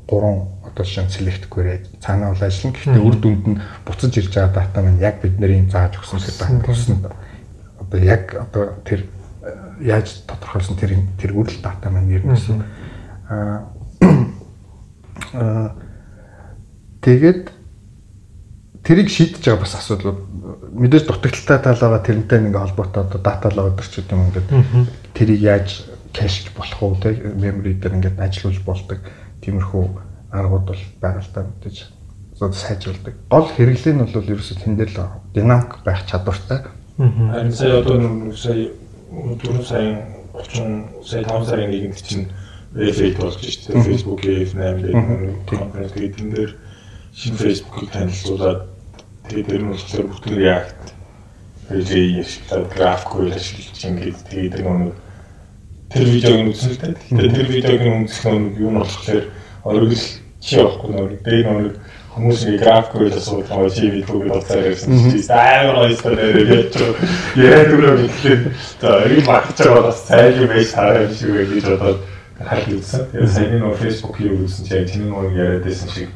[0.07, 2.79] гурван одоо шин select query цаанаа бол ажиллана.
[2.79, 7.11] Гэхдээ үр дүнд нь буцаж ирж байгаа дата маань яг бидний зааж өгсөн гэдэг тусна.
[7.75, 9.03] Одоо яг одоо тэр
[9.83, 12.63] яаж тодорхойлсон тэр тэр үрэл дата маань нэр нэсэн.
[13.27, 13.67] А
[17.01, 17.49] Тэгээд
[18.85, 20.21] тэрийг шийдэж байгаа бас асуудал
[20.73, 24.49] мэдээж дутагдaltaй тал байгаа тэрнтэй нэг холбоотой одоо дата л байгаа ч юм ингээд
[25.13, 25.69] тэрийг яаж
[26.13, 28.99] кэшж болох уу те memory дээр ингээд ажиллуулж болдог
[29.41, 29.85] тиймэрхүү
[30.31, 31.77] аргууд бол та мэдээж
[32.41, 33.13] зод сайжруулдаг.
[33.29, 36.65] Гол хэрэглээ нь бол ерөөсөө тэн дээр л динамик байх чадвартай.
[36.97, 38.73] Харин сая одоо нэг сая
[39.13, 42.27] 4 сая 30 сая 5 сарын нэгэнд чинь
[42.73, 43.85] F8 болж шүү дээ.
[43.85, 44.95] Facebook F8 гэдэг
[45.53, 46.51] конференц тэгээд тэн дээр
[47.11, 48.59] шинэ Facebook-ыг танилцуулаад
[49.27, 50.81] тэгээд тэр нь болохоор бүтэн React
[51.71, 54.93] relay ашиглаад GraphQL ашиглаж ингээд тэгээд тэр нэг
[55.91, 56.95] тэр видеог нь үзсэн л дээ.
[57.11, 59.23] Тэгээд тэр видеог нь үзэх нэг юу нь болохоор
[59.67, 60.05] оргил
[60.39, 61.75] чи явахгүй нэг дээр нэг
[62.15, 66.63] хүмүүс нэг GraphQL асуудаг байгаа чи видеог бодсаар ирсэн чи амар ойстой нэрээ
[67.39, 68.41] яа түрүү гэхлээр
[68.79, 71.99] за энэ багч байгаа бас сайн юм байж таарах шиг гэж бодоод
[72.39, 73.03] харж үзсэн.
[73.11, 76.09] Тэгээд сайн нэг Facebook-ийг үзсэн чинь тийм нэг яриад байсан шиг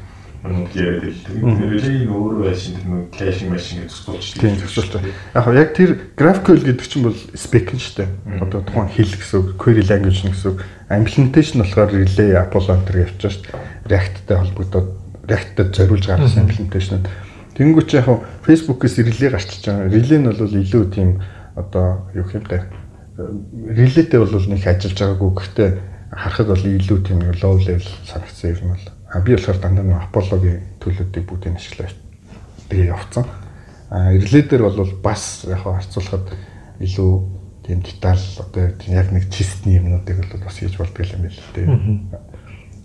[0.45, 1.33] юм яриад хэлдэг.
[1.41, 4.27] Нэрээ өөрөө байшин тэр нэг кэшинг машин гэж зөксүүлж.
[4.37, 4.93] Тийм зөксүүлж.
[5.33, 8.09] Яг яг тэр GraphQL гэдэг чинь бол spec нь шүү дээ.
[8.45, 10.59] Одоо тухайн хэл гэсэн үг, query language гэсэн үг.
[10.89, 13.61] Implementation болохоор relay Apollo энэ явж шүү дээ.
[13.89, 14.87] React-тай холбогдоод
[15.25, 17.01] React-тай зориулж гаргасан implementation.
[17.57, 18.07] Тэнгүүч яг
[18.45, 19.89] Facebook-ээс relay гарчиж байгаа.
[19.89, 21.09] Relay нь бол илүү тийм
[21.55, 22.67] одоо юу юм бэ?
[23.15, 25.31] Relay-тэй бол нэг ажиллаж байгаагүй.
[25.39, 25.69] Гэхдээ
[26.11, 30.61] харахад бол илүү тийм low level санагдсан юм бол А би болохоор дандаа нэг Apollo-гийн
[30.81, 31.93] төлөвүүдийг бүгдийг ашиглаж
[32.69, 33.25] тэгээ явцсан.
[33.89, 36.33] А ирлээдэр бол бас яг харьцуулахад
[36.81, 37.11] илүү
[37.65, 41.67] тийм деталь одоо яг нэг чистний юмнуудыг бол бас хийж болдго юм байна л дээ.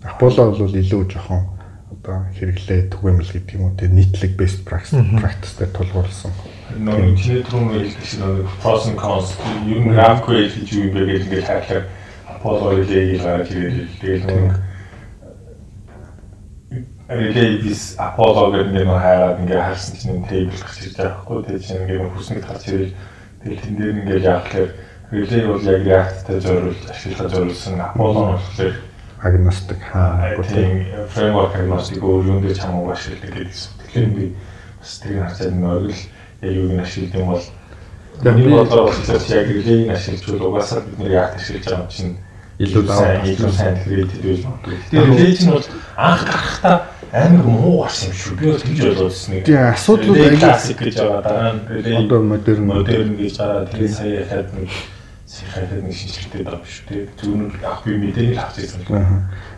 [0.05, 1.43] Apollo бол илүү жоохон
[1.91, 6.31] одоо хэрэглээ түгээмэл гэдэг юм уу тийм нийтлэг best practice practice дээр тулгуурласан.
[6.79, 9.35] Нөгөө чиний түрүүн шиг нөгөө pros and cons.
[9.67, 11.85] Ер нь GraphQL гэж юу юм бэ гэж ингээд харахаар
[12.31, 14.70] Apollo хэлээ гараад тэгээд тэгээд нөгөө
[17.11, 21.81] Релейвис Apollo гэдэг нэг хайраад ингээ харсан чинь тейбл гарч ирж байгаа хгүй тэгээд чинь
[21.83, 22.95] ингээ хүснэг гарч ирэл
[23.43, 24.69] тэгээд тэн дээр ингээ яахлаар
[25.11, 28.75] релей бол яг React-тай зориулж ашиглаж зориулсан Apollo нь болохоор
[29.27, 30.71] agnostic хаа тийм
[31.11, 33.75] framework agnostic өөр юм дээр чамаагүй ашигладаг гэдэг юм.
[33.83, 34.25] Тэгэхээр би
[34.79, 36.03] бас тэрийг харцаад нэг оргил
[36.41, 37.43] яг юуг нь ашиглаж юм бол
[38.23, 42.15] Миний бодлоор бол яг релейг ашиглаж угаасаа бид нэр React ашиглаж байгаа юм чинь
[42.61, 44.77] илүү сайн илүү сайн байж магадгүй.
[44.91, 46.75] Тэгээд релей чинь бол анх гарахтаа
[47.11, 48.35] амар муу гарсан юм шүү.
[48.39, 49.45] Би бол тэгж ойлгосон нэг.
[49.45, 53.67] Тийм асуудал классик гэж байгаа дараа нь одоо модерн модерн гэж байгаа.
[53.71, 54.69] Тийм сая яхад нэг
[55.27, 57.03] сихахад нэг шинжилгээтэй байгаа шүү дээ.
[57.19, 58.83] Зүүн ах би мэдээний л авч ирсэн.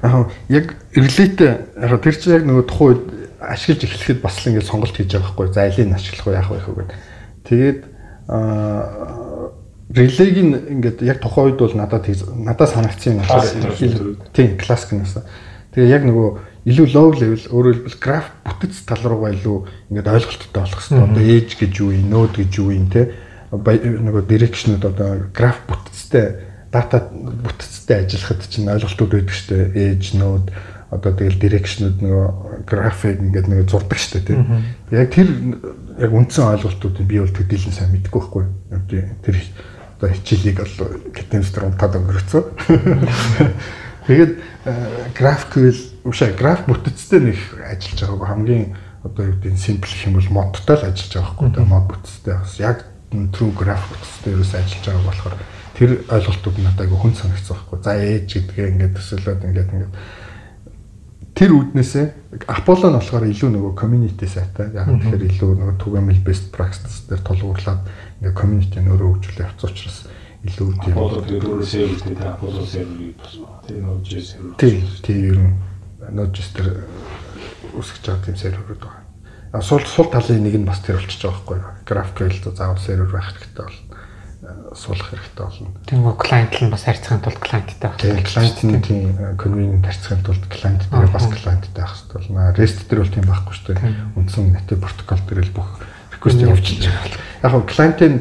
[0.02, 0.26] Аа.
[0.50, 3.04] Яг яг тэр чинь яг нөгөө тухайн үед
[3.42, 5.48] ашиглаж эхлэхэд бас л ингээд сонголт хийж байгаа байхгүй.
[5.54, 6.92] За алийг ашиглах уу яах вэ гэхэд.
[7.50, 7.80] Тэгээд
[8.32, 9.23] аа
[9.92, 12.08] релейг нь ингээд яг тухайн үед бол надад
[12.38, 14.18] надад санагдсан юм.
[14.32, 15.20] Тийм классик нээс.
[15.76, 16.30] Тэгээ яг нөгөө
[16.64, 19.58] илүү low level өөрөөр хэлбэл граф бүтэц тал руугаа илүү
[19.92, 21.04] ингээд ойлголттой болох хэрэгтэй.
[21.04, 23.12] Одоо ээж гэж юу юм, нode гэж юу юм те
[23.52, 26.40] нөгөө direction-д одоо граф бүтцтэй
[26.72, 29.94] дата бүтцтэй ажиллахад чинь ойлголтууд байдаг шүү дээ.
[29.94, 30.50] Age, node
[30.90, 34.42] одоо тэгэл direction-д нөгөө график ингээд нөгөө зурдаг шүү дээ тийм.
[34.90, 35.30] Яг тэр
[36.02, 38.46] яг үндсэн ойлголтуудыг би бол төдийлэн сайн мэдэхгүй байхгүй.
[39.22, 39.38] Тэр
[40.04, 42.44] одоо хичээлийг бол кетемстер унтаад өнгөрөөцөө.
[44.08, 44.34] Тэгээд
[45.16, 48.66] GraphQL Ушаа граф бүтцтэй нэг ажиллаж байгаагүй хамгийн
[49.08, 52.36] одоо юу гэдэг симпл гэх юм бол модтой л ажиллаж байгаа байхгүй одоо мод бүтцтэй
[52.36, 52.60] бас.
[52.60, 52.84] Яг
[53.32, 55.36] true graph бүтцтэй ерөөс ажиллаж байгаа болохоор
[55.80, 57.80] тэр ойлголтууд надад айгүй хүн санагдсан байхгүй.
[57.80, 59.96] За ээж гэдгээ ингээд төсөөлөд ингээд ингээд.
[61.40, 62.06] Тэр үүднээсээ
[62.52, 64.76] Apollo нь болохоор илүү нөгөө community сайтай.
[64.76, 67.82] Яг тэгэхээр илүү нөгөө түгээмэл best practice дээр тулгуурлаад
[68.24, 69.98] ингээд community нөрөө хөгжүүлээ авц учраас
[70.48, 73.34] илүү тийм Apollo дээр өөрөө сервистэй Apollo сервер бас
[73.68, 75.52] тийм нөгөө сервер тийм тийм ер нь
[76.04, 76.68] Node.js-тер
[77.80, 79.04] үсгэж байгаа тийм серверүүд байгаа.
[79.56, 81.72] А сул сул талын нэг нь бас тэр болчихж байгаа байхгүй юу?
[81.88, 83.80] GraphQL заавал сервер байх хэрэгтэй бол
[84.76, 85.72] суулгах хэрэгтэй болно.
[86.12, 88.00] Үү клиент нь бас харьцахын тулд клиенттай байх.
[88.04, 89.04] Тийм клиент нь тийм
[89.40, 92.52] convenient харьцахын тулд клиент дээр бас клиенттай байх хэрэгтэй болно.
[92.52, 93.96] REST дээр бол тийм байхгүй шүү дээ.
[94.20, 95.70] Үндсэн native протокол дээр л бүх
[96.24, 97.20] request явуулж байгаа.
[97.44, 98.14] Яг нь клиентын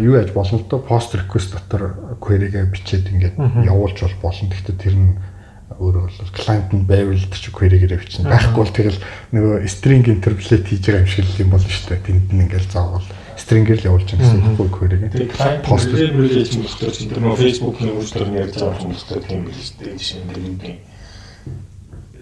[0.00, 3.36] юу яаж болно л доо post request дотор query-гээ бичээд ингээд
[3.68, 4.48] явуулж бол болно.
[4.48, 5.12] Гэхдээ тэр нь
[5.76, 8.30] өөрөө бол client нь байвал тэр чи query-гээр бичнэ.
[8.30, 9.00] Байхгүй бол тэгэл
[9.36, 12.06] нөгөө string interpolate хийж байгаа юм шиг юм болно шүү дээ.
[12.06, 13.06] Тэнд нь ингээл заавал
[13.36, 15.10] string-ээр л явуулж байгаа гэсэн үг query-гээ.
[15.10, 19.22] Тэгээд client post relate юм болохоор чи тэр нөгөө Facebook-ийн үйлчлэр ярьж байгаа юм болохоор
[19.28, 19.98] тийм биш дээ.
[20.00, 20.56] Жишээ нь юм.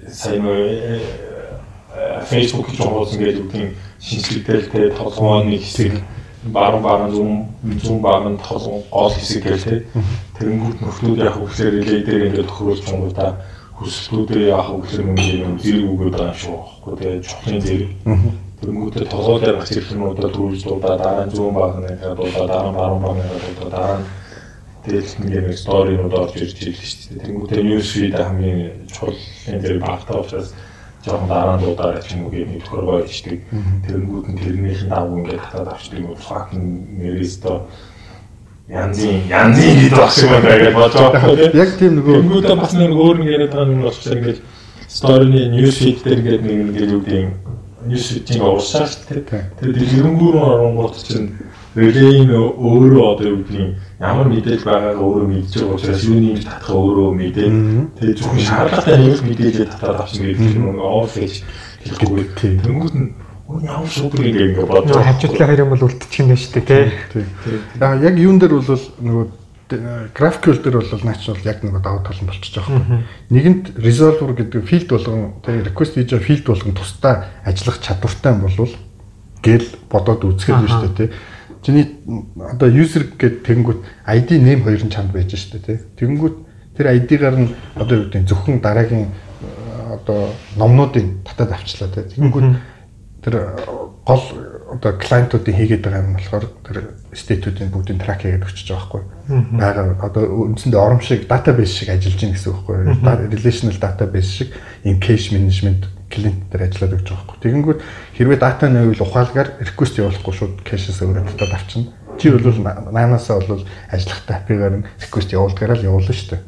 [0.08, 0.42] Сайн
[2.28, 3.68] Facebook гэж хоосон гэдэг үгний
[4.00, 5.92] шинжилгээтэй нэг хэсэг
[6.52, 9.80] баруун баруун зүүн зүүн баруун толгой гол хэсэг гэл тээ.
[10.38, 13.30] Тэрэнгүүт нөхдүүд яг үгээр илээ дээр ингээд тохируулж чонгуудаа
[13.78, 17.90] хүсэлтүүдээ яг үгээр юм зэрэг өгöd байгаа юм шүү байхгүй тэгээ чухлын зэрэг.
[18.58, 22.70] Тэрэнгүүтээ толгой дээр гарч ирэх юмудаа дөрвөлж дуудаа дараа нь зүүн баруун нэгээ дуудаа дараа
[22.70, 24.06] нь баруун баруун нэгээ дуудаа дараа нь
[24.86, 27.22] тэгэл нэг нэг сторинууд орж ирж ирлээ шүү дээ.
[27.22, 28.60] Тэрэнгүүтээ news feed хамгийн
[28.94, 29.20] чухал
[29.50, 30.48] энэ зэрэг багтаа учраас
[31.08, 33.40] жоохон дараа нь дуудаад ч юм уу гэх мэт хөргөө ичдэг.
[33.84, 37.56] Тэрэнгүүд нь тэрнийх нь давуу ингээд татаад авчдаг юм факт нэрээстөө
[38.68, 41.50] янзын янзын хэд багш юм байна гэж бодож байгаа.
[41.56, 44.40] Яг тийм нөгөө тэнгүүдээ бас нэг өөр нэг яриад байгаа юм болохоор ингээд
[44.88, 47.26] story-ны news feed дээр ингээд нэг ингээд юу гэдэг
[47.88, 49.44] news feed-ийг уурсаа шүү дээ.
[49.56, 51.32] Тэгээд тэрнгүүр оронгууд чинь
[51.76, 57.10] relay-ийн өөрөө одоо юу гэдэг ямар мэдээлэл байгаагаа өөрөө мэдж байгаа учраас юуны татах өөрөө
[57.18, 57.48] мэдээ.
[57.98, 61.34] Тэгээд зөвхөн шаардлагатай нэг мэдээлэл татаад авсан гэдэг юм уу оф гэж
[61.82, 62.24] хэлэхгүй.
[62.62, 63.08] Тэнгүүд нь
[63.66, 65.02] ямар супер ингээд ингээд бодож.
[65.02, 66.66] Хажуудлын хоёр юм бол үлдчих юм байна шүү дээ
[67.10, 67.24] тий.
[67.82, 69.26] Аа яг юун дээр бол нөгөө
[70.14, 73.02] GraphQL дээр бол наач бол яг нэг давуу тал нь болчихж байгаа юм.
[73.34, 78.46] Нэгэнт resolver гэдэг field болгон тэгээ request хийж байгаа field болгон тусдаа ажиллах чадвартай юм
[78.46, 78.74] болвол
[79.42, 81.10] гэл бодоод үзэхэд байна шүү дээ тий.
[81.68, 82.00] Чиний
[82.40, 85.76] одоо user гэдэг тэгэнгүүт ID name хоёр нь чанд байж дээ тий.
[86.00, 86.36] Тэгэнгүүт
[86.80, 89.12] тэр ID-гаар нь одоо юу гэдэг зөвхөн дараагийн
[89.92, 92.08] одоо номнуудыг татаад авчлаа тий.
[92.08, 92.48] Тэгэнгүүт
[93.20, 93.34] тэр
[94.00, 94.24] гол
[94.68, 96.76] одоо клиентуудын хийгээд байгаа юм болохоор тэр
[97.16, 99.02] стейтүүдийн бүгдийг трак хийгээд өчөж байгаа байхгүй.
[99.56, 103.32] Бага одоо үндсэндээ ором шиг database шиг ажиллаж байна гэсэн үг байхгүй.
[103.32, 104.48] Relational database шиг
[104.84, 107.38] ийм cache management клиент дээр ажиллаад өгч байгаа байхгүй.
[107.44, 107.80] Тэгэнгүүт
[108.16, 111.88] хэрвээ дата нэвэл ухаалгаар request явуулахгүй шууд cache-с өөрөө татаад авчна.
[112.20, 112.44] Чи бол
[112.92, 116.42] наанасаа бол ажиллахтай API-гаар нь request явуулдгаараа л явуулна шүү дээ.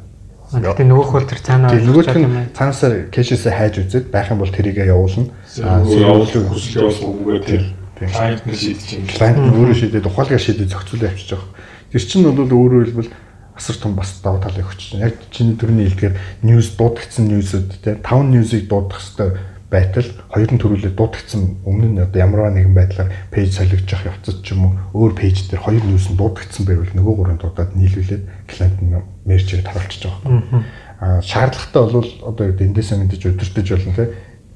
[0.50, 4.90] Гэтэ нөгөөх бол тэр цаанаа нөгөөх нь цаанасаа cache-сээ хайж үзээд байх юм бол тэрийгэ
[4.90, 5.30] явуулна.
[5.62, 7.62] Аа явуулах хүсэл явуулахгүйгээр тэр
[8.00, 9.12] Клиент нь шийдэж байна.
[9.12, 11.50] Клиент нь өөрөө шийдээд ухаалгаар шийдээд зохицуулаад авчиж байгаа.
[11.92, 13.12] Тэр чинь бол өөрөөр хэлбэл
[13.60, 15.12] асар том бас даваа талыг өгч байна.
[15.12, 16.16] Яг чиний төрний хэлдгээр
[16.48, 19.36] news дуудагдсан news-үүд те 5 news-ыг дуудах хэвээр
[19.70, 24.56] байтал хоёр нь төрүүлээд дуудагдсан өмнө нь одоо ямарваа нэгэн байдлаар пэйж солигдчих явцад ч
[24.56, 28.78] юм уу өөр пэйж дээр хоёр news нь дуудагдсан байвал нөгөө гурван дуудаад нийлүүлээд клиент
[28.82, 28.98] нь
[29.28, 30.64] мерчээр харуулчихж байгаа.
[31.00, 34.04] Аа шаардлагатай бол одоо эндээсээ мэдээж өдөртөж болно те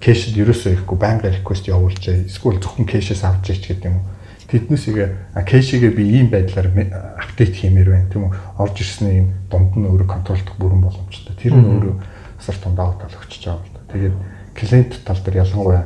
[0.04, 4.12] кэшэд ерөөсөө ихгүй байнга реквест явуулж эсвэл зөвхөн кэшээс авч ич гэдэг юм уу.
[4.44, 6.68] Тэднээс игээ кэшигээ би ийм байдлаар
[7.16, 8.36] апдейт хиймээр байна тийм үү.
[8.60, 11.32] Орж ирсний ийм дунд нь өөрөө контролдох бүрэн боломжтой.
[11.40, 11.94] Тэр нь өөрөө
[12.36, 13.80] асар том давуу тал өгч байгаа юм л да.
[13.88, 14.16] Тэгээд
[14.52, 15.84] клиент тал дээр ялангуяа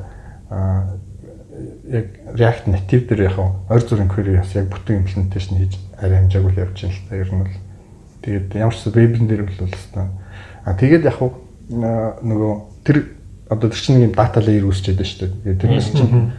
[1.87, 6.59] яг React Native дээр яг ойр зүрийн query бас яг бүтэн implementation хийж арай хамжаагүй
[6.59, 7.17] явж байна л да.
[7.17, 7.55] Ер нь бол
[8.27, 10.11] тэгээд ямар ч вебн дээр бол хэвээр
[10.67, 11.19] а тэгээд яг
[11.71, 12.53] нөгөө
[12.83, 13.18] тэр
[13.49, 15.61] одоо тэр чинь юм дата layer үүсчихэд байна шүү дээ.
[15.61, 16.33] Тэрнээс чинь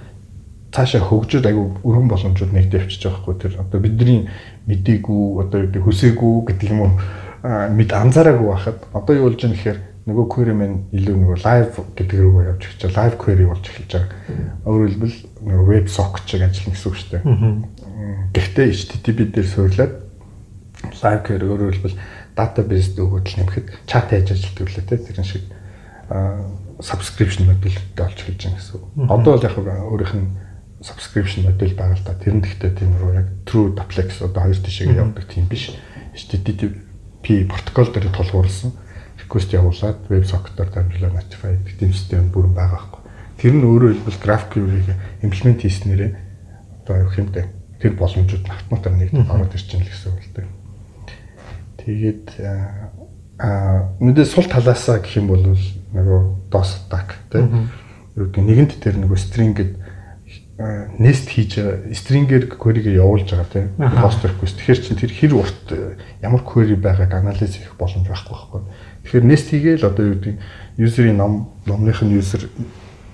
[0.70, 3.53] цаашаа хөгжөөд айгүй өргөн боломжууд нэгдэж авчиж байгаа хгүй тэр.
[3.57, 4.20] Одоо бидний
[4.70, 6.91] мдээгүй одоо юу хүсээгүй гэдэг юм уу?
[7.74, 12.18] Мэд анзаараагүй байхад одоо юу болж байгаа нэхэр нөгөө query маань илүү нөгөө live гэдэг
[12.22, 13.01] рүү явж эхэлж байгаа.
[13.01, 14.10] Live query болж эхэлж байгаа.
[14.70, 15.18] Өөрөөр хэлбэл
[15.49, 17.24] нөгөө web socket шиг ажиллана гэсэн үг шүү дээ.
[18.38, 19.93] Гэхдээ HTTP дээр суурлаад
[21.01, 21.97] live query өөрөөр хэлбэл
[22.38, 25.43] database дүүгэл нэмэхэд chat хийж ажилладаг те тэрэн шиг
[26.80, 29.11] subscription модультэй болж эхэлж байгаа гэсэн үг.
[29.11, 30.27] Одоо бол яг өөрийнх нь
[30.82, 32.15] subscription модель байгаа л да.
[32.15, 35.75] Тэр нь гэхдээ тийм рүү яг true duplex одоо хоёр тишээгээ явдаг тийм биш.
[36.15, 38.71] HTTP протокол дээр тулгуурласан
[39.19, 43.01] request явуулаад WebSocket-оор дамжуулаад notify гэдэг тийм систем бүрэн байгаа байхгүй.
[43.43, 44.89] Тэр нь өөрөө хэлбэл GraphQL-ийг
[45.21, 46.11] implement хийснээрээ
[46.84, 47.45] одоо юу хэмтэй
[47.84, 50.47] тэр боломжууд автоматар нэгдэж ороод ирж байгаа гэсэн үг л дээ.
[51.84, 52.27] Тэгээд
[53.39, 55.43] аа мэдээ сул талаасаа гэх юм бол
[55.93, 56.19] нөгөө
[56.53, 57.69] DOS attack тийм
[58.15, 59.71] юу гэдэг нэгэнт тэр нөгөө string гэд
[60.99, 61.55] nest хийж
[61.95, 64.59] string-ээр query-гээ явуулж байгаа тийм post request.
[64.59, 65.71] Тэгэхээр чин тэр хэр урт
[66.19, 68.61] ямар query байгааг анализ хийх боломж байхгүй байхгүй.
[69.07, 70.35] Тэгэхээр nest хийгээл одоо юу гэдэг
[70.75, 72.43] user-ийн ном номных нь user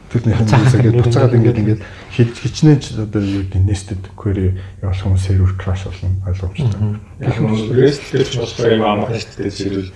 [0.09, 1.81] тэрнийх нь user-гээ буцаагаад ингээд ингээд
[2.17, 6.97] хичнээн ч одоо юу гэдэг nested query явуулах юм server crash болно ойлгомжтой.
[7.21, 9.87] Яг нь REST дээр ч болохоор юм амархан шүү дээ зэрэг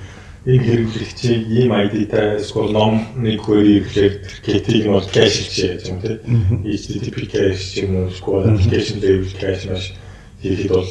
[0.45, 6.15] нэг хэрэглэгчийг ийм ID-тай эсвэл номны query гэхээр KT-г нь бол cache хийж юм тий.
[6.63, 9.91] HTTP cache юм уу эсвэл application level cache маш
[10.39, 10.89] хийхэд бол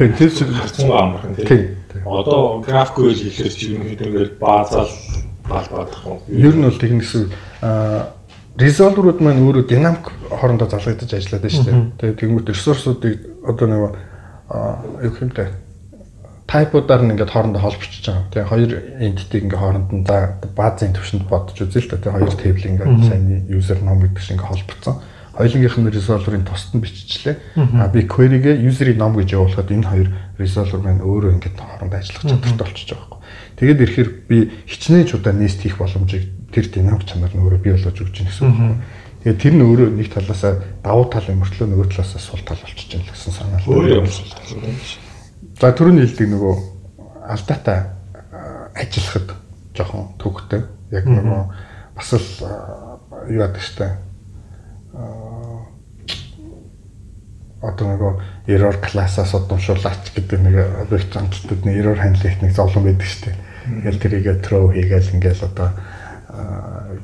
[0.00, 1.76] тэр чинь хацсан амархан тий.
[2.08, 4.88] Одоо GraphQL гэхээр чи юм хэд ингээд баазаал
[5.44, 6.18] балбаадах юм.
[6.32, 7.24] Ер нь бол тэгнэсүү
[7.60, 8.16] аа
[8.56, 11.84] резолверууд маань өөрөө динамик хоорондоо залгагдаж ажиллаад байна шүү дээ.
[12.00, 13.14] Тэгээ тэгмэт ресурсуудыг
[13.44, 13.80] одоо нэг
[15.04, 15.48] юу хэмтэй
[16.50, 18.26] тайпуудаар нь ингээд хоорондоо холбогдож байгаа.
[18.34, 22.02] Тэгээ хоёр entity ингээд хооронд нь за баазын төвшөнд бодож үзээ л та.
[22.02, 24.96] Тэгээ хоёр тейбл ингээд сайн user ном гэдэг шиг ингээд холбогдсон.
[25.30, 27.36] Хоёулынх нь resolver-ийн тусад нь биччихлээ.
[27.78, 30.08] А би query-гээ user-ийн ном гэж явуулахад энэ хоёр
[30.42, 33.22] resolver маань өөрөө ингээд хооронд ажиллах чадвартай болчихж байгаа юм.
[33.54, 37.72] Тэгээд ирэхээр би хичнээн ч удаа nest хийх боломжийг тэр динамик чанар нь өөрөө бий
[37.78, 38.82] болгож өгч байгаа гэсэн үг байна.
[39.22, 42.90] Тэгээд тэр нь өөрөө нэг талаасаа давуу тал юм мөртлөө нөгөө талаасаа сул тал болчихж
[42.90, 43.70] байгаа гэсэн санаа л.
[43.70, 45.09] Өөрөө юм сул тал.
[45.60, 46.54] За түрүүний хэлдэг нөгөө
[47.36, 47.82] алдаатай
[48.80, 49.34] ажиллахад
[49.76, 50.62] жоохон төвхтэй.
[50.88, 51.40] Яг нөгөө
[51.98, 52.28] бас л
[53.28, 53.90] юу яадаг штэ.
[57.60, 58.12] Одоо нөгөө
[58.56, 63.36] error class-аас удамшуулаач гэдэг нэг объект амтлалтад нэг error handling техник зовлон байдаг штэ.
[63.68, 65.76] Ингээл тэрийгэ throw хийгээл ингээл одоо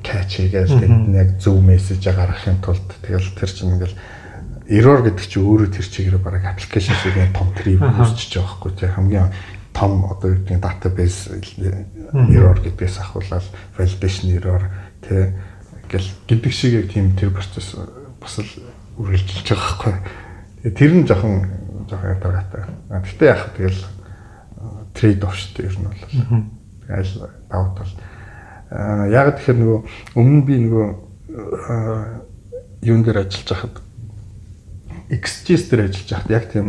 [0.01, 4.01] catch хийгээл тэгээд яг зөв мессеж гаргахын тулд тэгэл тэр чинь ингээл
[4.69, 8.91] error гэдэг чинь өөрөө тэр чигээр бараг application шиг том tree үүсчихэж байгаа байхгүй тий
[8.91, 9.31] хамгийн
[9.77, 11.21] том одоо юу гэдэг database
[12.35, 13.47] error гэдгээс ахуулаад
[13.79, 14.63] validation error
[15.05, 15.31] тий
[15.87, 17.79] гэл гэдэг шиг яг тийм тэр процесс
[18.19, 18.51] бас л
[18.99, 19.95] үргэлжилж байгаа байхгүй.
[20.75, 21.47] Тэр нь жоохон
[21.87, 22.63] жоохон ядаргатай.
[22.91, 23.83] Гэхдээ яг тэгэл
[24.97, 26.03] трейд оф шүү дээ ер нь бол.
[26.91, 27.93] Аль бол.
[28.73, 29.81] Аа яг тэгэхээр нөгөө
[30.19, 30.87] өмнө би нөгөө
[32.83, 33.86] юун дээр ажиллаж байхад
[35.11, 36.67] XGS дээр ажиллаж байхад яг тийм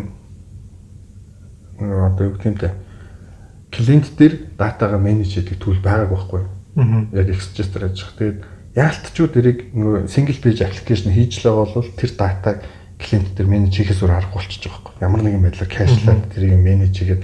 [1.80, 2.72] одоо юу гэх юм те
[3.72, 6.42] клиент дээр датагаа менеж хийдэг түүл байгааг байхгүй.
[7.14, 8.16] Яг XGS дээр ажиллах.
[8.18, 8.40] Тэгээд
[8.78, 12.58] яалтчууд эрийг нөгөө single page application хийж л байгаа бол тэр датаг
[12.98, 15.02] клиент дээр менеж хийхээс өөр арга болчихж байгаа байхгүй.
[15.02, 17.24] Ямар нэгэн байдлаар кэшлаад тэрийг менеж хийгээд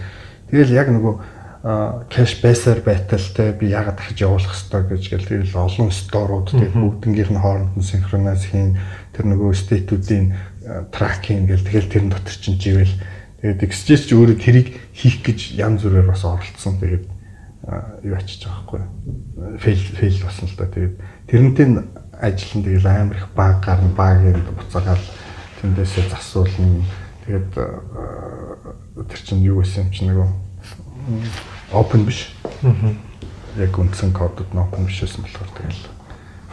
[0.49, 1.15] тэгэл яг нөгөө
[2.11, 7.31] кэш байсаар байталтай би яагаад дахиж явуулах хэрэгтэй гэж гэл тэгэл олон сторууд тэгэл бүгднгийнх
[7.31, 8.75] нь хооронд нь синхрониз хийн
[9.15, 10.52] тэр нөгөө стейтүүдийн
[10.91, 12.95] тракинг гэл тэгэл тэрэн дотор чинь живэл.
[13.41, 16.79] Тэгээд exchange ч өөрөө тэрийг хийх гэж янз бүрээр бас оролцсон.
[16.79, 17.05] Тэгээд
[18.03, 19.03] юу ачиж байгаа байхгүй
[19.59, 20.67] фейл фейл болсон л да.
[20.67, 20.95] Тэгээд
[21.27, 21.67] тэрнтэй
[22.19, 23.89] ажил нь тэгэл амар их баг гарна.
[23.95, 25.05] Багийн буцаагаал
[25.61, 26.83] тэндээсээ засуулна.
[27.25, 30.27] Тэгээд тэр чинь юу гэсэн юм чи нөгөө
[31.71, 32.35] open биш.
[32.63, 32.95] Аа.
[33.57, 35.83] Яг үндсэн кодод open биш байсан болохоор тэгэл.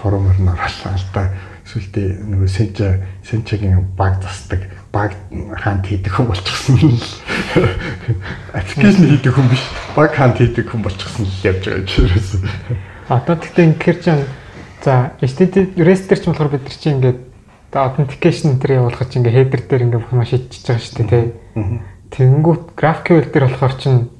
[0.02, 1.34] Форумер нь оруулаа л да.
[1.64, 2.88] Эсвэл нөгөө сенча
[3.22, 5.14] сенчагийн баг засдаг баг
[5.62, 6.98] хаант хийдэг хүн болчихсон.
[8.54, 9.62] Аппликейшн хийдэг хүн биш.
[9.94, 12.42] Баг хаант хийдэг хүн болчихсон л явж байгаа ч ерөөсөө.
[13.06, 14.24] Одоо тэгтээ ингээр чинь
[14.82, 17.20] за HTTP REST дээр ч болохоор бид нар чинь ингээд
[17.70, 21.26] authentication тэр явуулах чинь ингээд header дээр ингээд бүх юм шийдчихэж байгаа шүү дээ тий.
[22.10, 24.10] Тэнгүүт GraphQL дээр болохоор чинь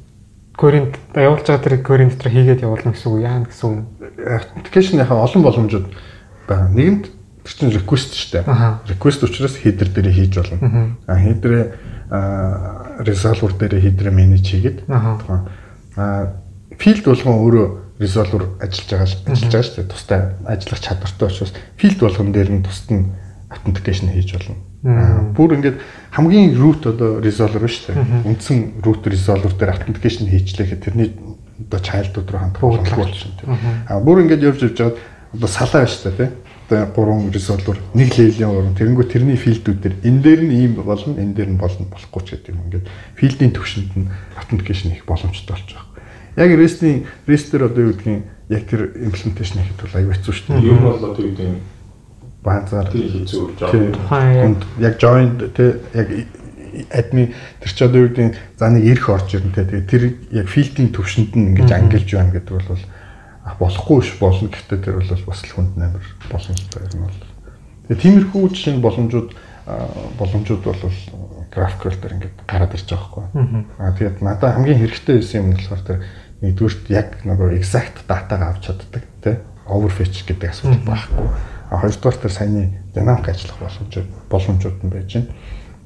[0.54, 0.86] query
[1.18, 3.78] явуулж байгаа тэр query дотор хийгээд явуулна гэсэн үг яа гэсэн үг.
[4.22, 5.86] Application яхаа олон боломжууд
[6.46, 6.70] байна.
[6.70, 7.04] Нэгэнт
[7.50, 8.94] Тэр чинь request шүү дээ.
[8.94, 10.94] Request учраас header дээрээ хийж болно.
[11.10, 11.66] А header-ээ
[13.02, 15.50] resolver дээрээ header manage хийгээд тухайн
[16.78, 17.66] field болгон өөрөө
[17.98, 19.90] resolver ажиллаж байгаа ажиллаж байгаа шүү дээ.
[19.90, 23.10] Тустай ажиллах чадвартай учраас field болгон дээр нь тусад нь
[23.50, 24.56] authentication хийж болно.
[25.34, 25.78] Бүр ингээд
[26.14, 28.30] хамгийн root одоо resolver шүү дээ.
[28.30, 31.12] Үндсэн root resolver дээр authentication хийчлээхэд тэрний
[31.66, 33.58] одоо child-ууд руу хандах боломжтой болчихсон тийм.
[33.90, 34.96] А бүр ингээд явж явж байгаа
[35.36, 38.74] одоо салаа байна шүү дээ тийм 3 resolver нэг левлийн уран.
[38.78, 42.28] Тэгэнгүү тэрний филдүүд төр энэ дээр нь ийм болно энэ дээр нь болно болохгүй ч
[42.38, 42.62] гэдэг юм.
[42.70, 42.86] Ингээд
[43.18, 45.86] филдийн төвшөнд нь authentication хийх боломжтой болж байгаа.
[46.38, 50.66] Яг REST-ийн REST-ээр одоо юу гэдгийг яг тэр implementation хийхэд бол аюу хэцүү шүү дээ.
[50.70, 51.80] Ер нь бол одоо юу гэдэг
[52.42, 56.08] баазар тухайн яг joined те яг
[56.90, 60.88] админ тэр ч одоо юу гэдэг за нэг ирэх орж ирнэ те тэр яг филдийн
[60.94, 62.80] төвшөнд нь ингээд ангилж байна гэдэг бол
[63.58, 64.48] болохгүй ш болно.
[64.48, 67.20] Гэхдээ тэр бол бас л хүнд амар боломжтой юм бол.
[67.88, 69.30] Тэгээ тиймэрхүү жишээ боломжууд
[70.18, 70.82] боломжууд бол
[71.50, 73.24] графикл дээр ингээд гараад ирж байгаа хгүй
[73.78, 75.98] аа тэгээд надад хамгийн хэрэгтэй байсан юм нь болохоор тэр
[76.40, 79.42] нэгдүгürt яг нөгөө exact датагаа авч чаддаг тэ?
[79.68, 81.26] Overfetch гэдэг асуудал байхгүй.
[81.70, 85.30] А хоёрдугаар тэр саяны динамик ажиллах боломжууд боломжууд нь байж байна.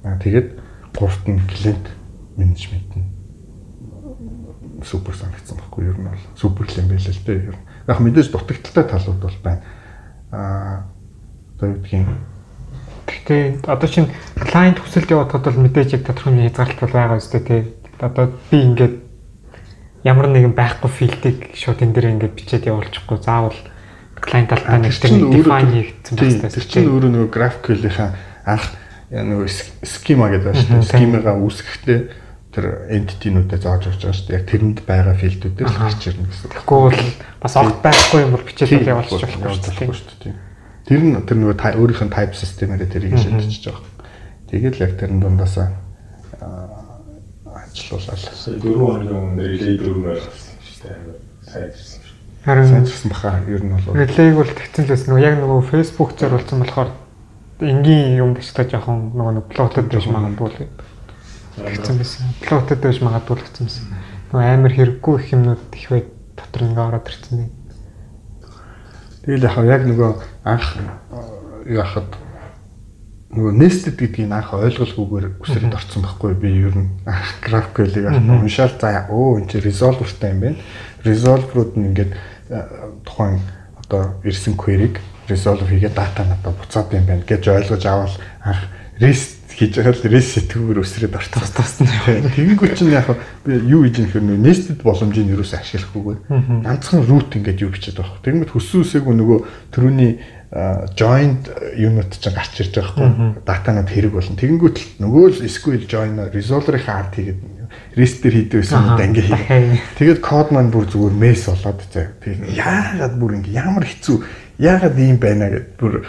[0.04, 0.48] А тэгээд
[0.94, 1.86] гуравт нь клиент
[2.38, 3.13] менежмент нь
[4.84, 5.88] супер санагдсан байхгүй?
[5.90, 7.48] Ер нь бол супер юм байл л дээ.
[7.50, 7.66] Ер нь.
[7.88, 9.62] Яг мэдээж дутагдaltaй талууд бол байна.
[10.30, 10.86] А
[11.56, 12.08] одоо юу гэдгийг
[13.04, 17.42] Гэхдээ одоо чинь клиент хүсэлт явуулахад бол мэдээж яг тодорхой нэг хязгаарлалт бол байгаа үстэй
[17.44, 17.62] тий.
[18.00, 18.94] Одоо би ингээд
[20.04, 23.56] ямар нэгэн байхгүй филдийг шууд энэ дээр ингээд бичээд явуулчихгүй заавал
[24.20, 26.48] клиент талдаа нэг тэр define хийгдсэн байна.
[26.48, 28.12] Тэр чинь өөрөө нөгөө GraphQL-ийн
[28.48, 28.64] анх
[29.12, 29.48] нөгөө
[29.84, 30.88] schema гэдэг байна шүү дээ.
[30.88, 32.00] Schema-га үүсгэхдээ
[32.54, 34.38] тэр entity-нүүдэд зааж авч байгаа шүү дээ.
[34.38, 36.50] Яг тэрэнд байгаа филдүүдээр л гарч ирнэ гэсэн.
[36.54, 37.00] Тэгэхгүй бол
[37.42, 40.38] бас огт байхгүй юм бол бичээд явуулчих болохгүй шүү дээ.
[40.86, 43.90] Тэр нь тэр нөгөө өөрийнх нь type system-ээрээ тэрийг шийдчихэж байгаа.
[44.54, 45.68] Тэгэл яг тэрэн дундаасаа
[47.74, 48.22] ажиллуулаад.
[48.62, 50.98] Дөрөв хоногийн өмнө relay дөрөв байсан шүү дээ.
[51.50, 52.04] Сайн
[52.44, 53.96] Харин сайжирсан баха ер нь бол.
[53.96, 56.90] Relay бол тэгсэн л байсан нөгөө яг нөгөө Facebook зориулсан болохоор
[57.64, 60.68] энгийн юм дэжтэй жоохон нөгөө плотод байж магадгүй л
[61.56, 62.34] гэсэн байсан.
[62.42, 63.86] Плотод байж магадгүй л гэсэн байсан.
[64.32, 66.02] Нөгөө амар хэрэггүй их юмнууд их бай
[66.34, 67.50] дотор ингээ ороод ирсэн юм.
[69.24, 70.10] Тэгэл яг яг нөгөө
[70.44, 70.66] анх
[71.70, 72.10] яхад
[73.34, 76.90] нөгөө nested гэдгийг анх ойлголгүйгээр үсрэнд орсон байхгүй би ер нь
[77.42, 80.58] GraphQL-ийг уншаал за оо энэ чинь resolver-тай юм байна.
[81.02, 82.12] Resolver-ууд нь ингээд
[83.06, 83.42] тухайн
[83.80, 88.14] одоо ирсэн query-г resolve хийгээд дата надад буцаад юм байна гэж ойлгож авал
[88.44, 88.60] анх
[89.00, 91.14] rest хийж байгаа л reset-гээр өсрээд.
[91.30, 91.90] Тус тусна.
[92.34, 93.08] Тэгэнгүүт чинь яг
[93.46, 98.02] би юу хийж юм хэрнээ nested боломжийг юу ч ашиглахгүйгээр ганцхан root ингээд юу бичээд
[98.02, 98.22] байгаа.
[98.22, 99.38] Тэгмэд үсээгүй нөгөө
[99.70, 100.12] төрөний
[100.94, 103.08] joined unit чинь гарч ирж байгаа хгүй.
[103.42, 104.38] Датанууд хэрэг болно.
[104.38, 107.40] Тэгэнгүүт л нөгөө л SQL join resolver-ийн арт хийгээд
[107.98, 109.82] rest дээр хийдэг байсан юм данги хий.
[109.98, 112.06] Тэгээд код маань бүр зүгээр mess болоод заа.
[112.22, 114.16] Тэгээд яагаад бүр ингэ ямар хэцүү
[114.58, 116.06] яагаад ийм байна гэд бүр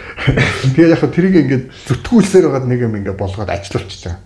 [0.76, 4.22] тэгээд яг тэрийг ингээд зүтгүүлсээр байгаад нэг юм ингээд болгоод ажиллуулчихж байгаа.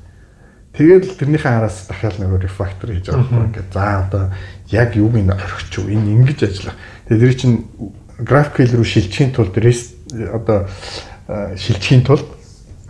[0.71, 4.25] Тэгээд тэрнийхээ араас дахиад нөгөө refactor хийж байгаа байхгүй ингээд за одоо
[4.71, 6.77] яг юуг нь орхич юу энэ ингэж ажиллах.
[7.09, 7.57] Тэгээд тэр чинь
[8.21, 10.69] GraphQL руу шилжихийн тулд rest одоо
[11.57, 12.29] шилжихийн тулд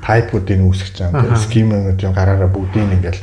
[0.03, 1.39] type-уудыг үүсгэж байгаа.
[1.39, 3.19] Schema-уудын гараараа бүгдийг ингээд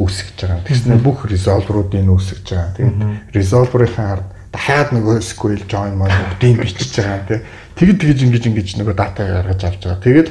[0.00, 0.66] үүсгэж байгаа.
[0.66, 2.74] Тэгснээр бүх resolver-уудыг үүсгэж байгаа.
[2.78, 2.98] Тэгээд
[3.36, 7.40] resolver-ийн ард дахиад нөгөө SQL join мод бүгдийг бичиж байгаа тий.
[7.78, 10.02] Тэгэд тэгж ингэж ингэж нөгөө дата гаргаж авч байгаа.
[10.02, 10.28] Тэгээд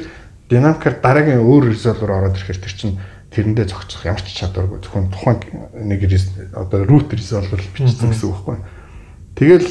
[0.52, 3.00] динамикаар дараагийн өөр resolver ороод ирэхээр тэр чинь
[3.32, 5.38] тэрэндээ зогцох ямар ч чадваргүй зөвхөн тухайн
[5.86, 6.04] нэг
[6.52, 8.58] одоо root resolver бичсэн гэсэн үг байхгүй.
[9.38, 9.68] Тэгэл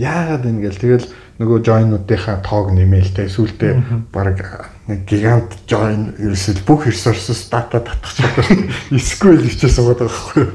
[0.00, 1.06] яагаад ингэ гэл тэгэл
[1.38, 4.40] нөгөө join-уудынхаа тоог нэмэлтэй сүултээ баг
[4.88, 8.48] нэг гигант join ерөөсөл бүх resources data татах чадвар
[8.96, 10.46] SQL хичээс байгаа байхгүй.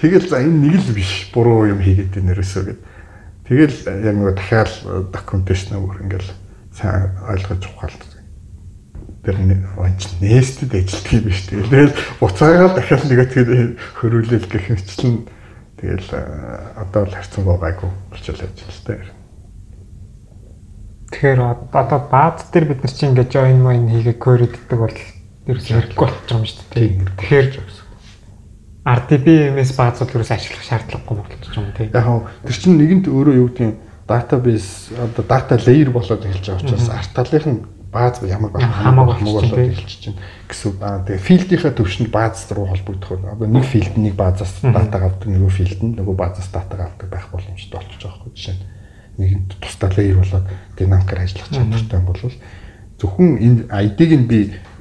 [0.00, 2.80] Тэгэл за энэ нэг л биш буруу юм хийгээд байна ерөөсөө гэд.
[3.44, 4.72] Тэгэл яг нөгөө дахиад
[5.12, 6.30] documentation өөр ингээл
[6.72, 8.02] сайн ойлгож ухаалт.
[9.20, 9.36] Тэр
[9.76, 11.44] онч nested ажилтг юм биш.
[11.52, 15.28] Тэгэл буцаагаад дахиад нэгэ тэгээд хөрүүлэл гэх мэтлэн
[15.76, 16.08] тэгэл
[16.80, 19.12] одоо л харцсан байгаагүй болчихлоо ажилттай.
[21.12, 21.40] Тэгэхээр
[21.76, 24.96] одоо бааз дээр бид нар чинь ингээд join mine хийгээ гэдэг бол
[25.44, 26.88] ерөөсөө хэрэггүй болчих юм шүү дээ.
[27.20, 27.46] Тэгэхээр
[28.84, 31.90] RDB-ээс баазууд юус ашиглах шаардлагагүй болчих юм тий.
[31.92, 33.74] Яг хөө тэр чинь нэгэнт өөрөө юу гэдэг юм
[34.08, 37.60] database одоо data layer болоод эхэлж байгаа учраас арт талынх нь
[37.92, 40.16] бааз ямар байх хамаагүй болоод эхэлж чинь
[40.48, 40.80] гэсэн.
[40.80, 43.20] Аа тэгээ филдийнхаа төвшөнд бааз руу холбогдох.
[43.20, 47.28] Одоо нэг филд нэг баазаас дата авдаг, нөгөө филд нь нөгөө баазаас дата авдаг байх
[47.28, 48.64] боломжтой болчих жоохоо жишээ нь.
[49.20, 50.46] Нэгэнт тусдаа layer болоод
[50.80, 52.22] динамикаар ажиллах чадвартай бол
[52.96, 54.38] зөвхөн энэ ID-г нь би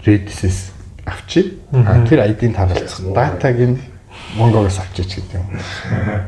[0.07, 0.78] Redis-с
[1.09, 1.59] авчи.
[1.73, 3.77] А тэр ID-нд харуулцах датаг нь
[4.37, 5.47] Монгоос авчиж гэдэг юм.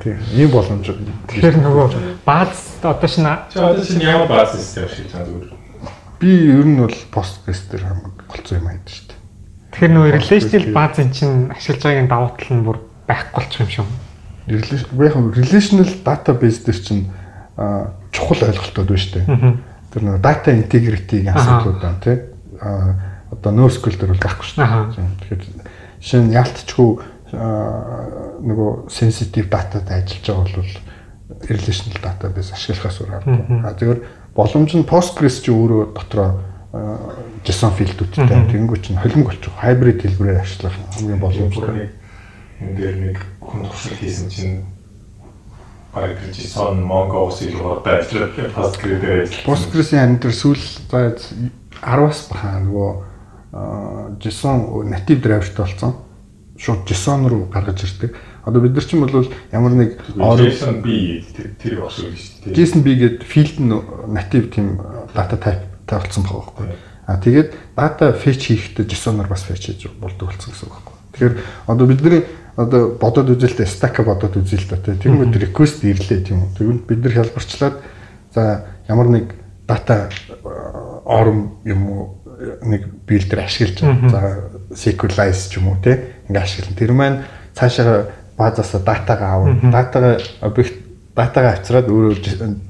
[0.02, 0.18] Тийм.
[0.34, 0.90] Ийм боломж.
[1.30, 1.88] Тэгэхээр нөгөө
[2.26, 5.53] бааз одоо шин одоо шин ямар бааз систем шиг чад өөр.
[6.18, 9.20] Би ер нь бол Postgres дээр хамаг болцсон юм аа шүү дээ.
[9.70, 13.90] Тэгэхээр нөгөө relational баазын чинь ашиглаж байгаагийн давуу тал нь бүр байхгүй болчих юм.
[14.49, 17.03] Яг relational database дээр чинь
[18.12, 19.53] чухал ойлголтууд байна шүү дээ.
[19.94, 22.20] Тэр нөгөө data integrity-ийн асуудлууд байна тийм.
[23.32, 25.08] Одоо NoSQL дээр бол байхгүй шүү дээ.
[25.24, 25.41] Тэгэхээр
[26.03, 26.91] жишээ нь ялтчгүй
[27.32, 30.72] нөгөө sensitive dataтай ажиллаж байгаа бол
[31.48, 33.60] relational database ашиглахаас өөр аргагүй.
[33.64, 33.99] А зөвөр
[34.36, 36.44] боломж нь Postgres чи өөрөө дотроо
[37.45, 41.90] JSON филдүүдтэй тэгэнгүүт чинь холимог болчих hybrid хэлбэрээр ашиглах хамгийн боломжтой.
[42.62, 44.58] Энэ дээр нэг хүн туршилт хийсэн чинь
[45.91, 49.45] баг JSON Mongo-с илүү одоо ажиллаад Postgres дээр ажиллаж.
[49.48, 53.11] Postgres-ийн амтэр сүүл 10-аас бахаа нөгөө
[53.52, 55.95] JSON native driver-тай болсон
[56.61, 58.15] шууд JSON руу гаргаж ирдэг.
[58.45, 61.19] Одоо бид нар ч юм бол ямар нэг JSON B
[61.60, 62.56] тэр бас үү шүү дээ.
[62.56, 63.76] JSON B гэдэг field нь
[64.14, 64.78] native тийм
[65.11, 66.68] data type тавьсан байгаа байхгүй.
[67.10, 70.98] А тэгээд data fetch хийхдээ JSON-оор бас fetch хийж болдог болсон гэсэн үг байхгүй.
[71.11, 71.36] Тэгэхээр
[71.68, 72.23] одоо бидний
[72.56, 74.69] одоо бодоод үзэлтэй stack бодоод үзэл
[75.02, 76.56] тийм үү request ирлээ тийм үү.
[76.56, 77.76] Тэгвэл бид нар хялбарчлаад
[78.32, 79.26] за ямар нэг
[79.68, 80.07] data
[81.06, 82.20] ором юм уу
[82.62, 84.22] нэг билдер ашиглаж за
[84.74, 86.78] sequelize ч юм уу те ингээ ашиглана.
[86.78, 87.18] Тэр маань
[87.54, 89.72] цаашаа базаас датагаа авна.
[89.72, 90.76] Датагаа объект
[91.16, 92.14] датагаа авчираад өөрөө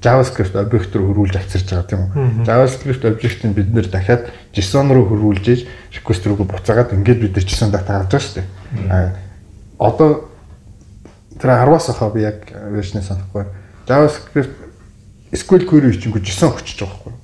[0.01, 2.45] JavaScript объект руу хөрвүүлж авчирч байгаа тийм үү.
[2.47, 5.61] JavaScript объектыг бид нэр дахиад JSON руу хөрвүүлж ийж
[5.93, 9.13] request рүүгээ буцаагаад ингээд бид JSON дата авч байгаа шүү дээ.
[9.79, 10.09] Одоо
[11.37, 13.45] тэр 10-аас ахаа би яг вершнээ санахгүй.
[13.85, 14.57] JavaScript
[15.31, 17.20] SQL query хийчихгүй JSON өчөж байгаа байхгүй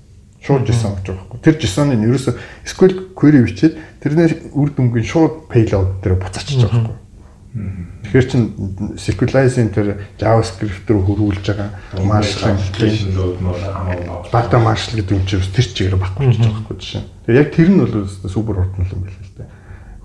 [0.47, 1.43] шууд JSON гэж байгаа байхгүй.
[1.43, 2.31] Тэр JSON-ыг ерөөсө
[2.63, 7.05] SQL query бичээд тэрнээ үр дүнгийн шууд payload дээр буцаачих байгаа байхгүй.
[8.07, 8.43] Тэгэхээр чин
[8.95, 11.69] sequelize-ийн тэр JavaScript руу хөрвүүлж байгаа
[12.05, 12.55] marshal
[14.31, 17.03] data marshal гэдэг юм чинь тэр чигээр ч байгаа байхгүй жишээ.
[17.27, 19.49] Тэгээ яг тэр нь бол супер хурдан юм байл л дээ.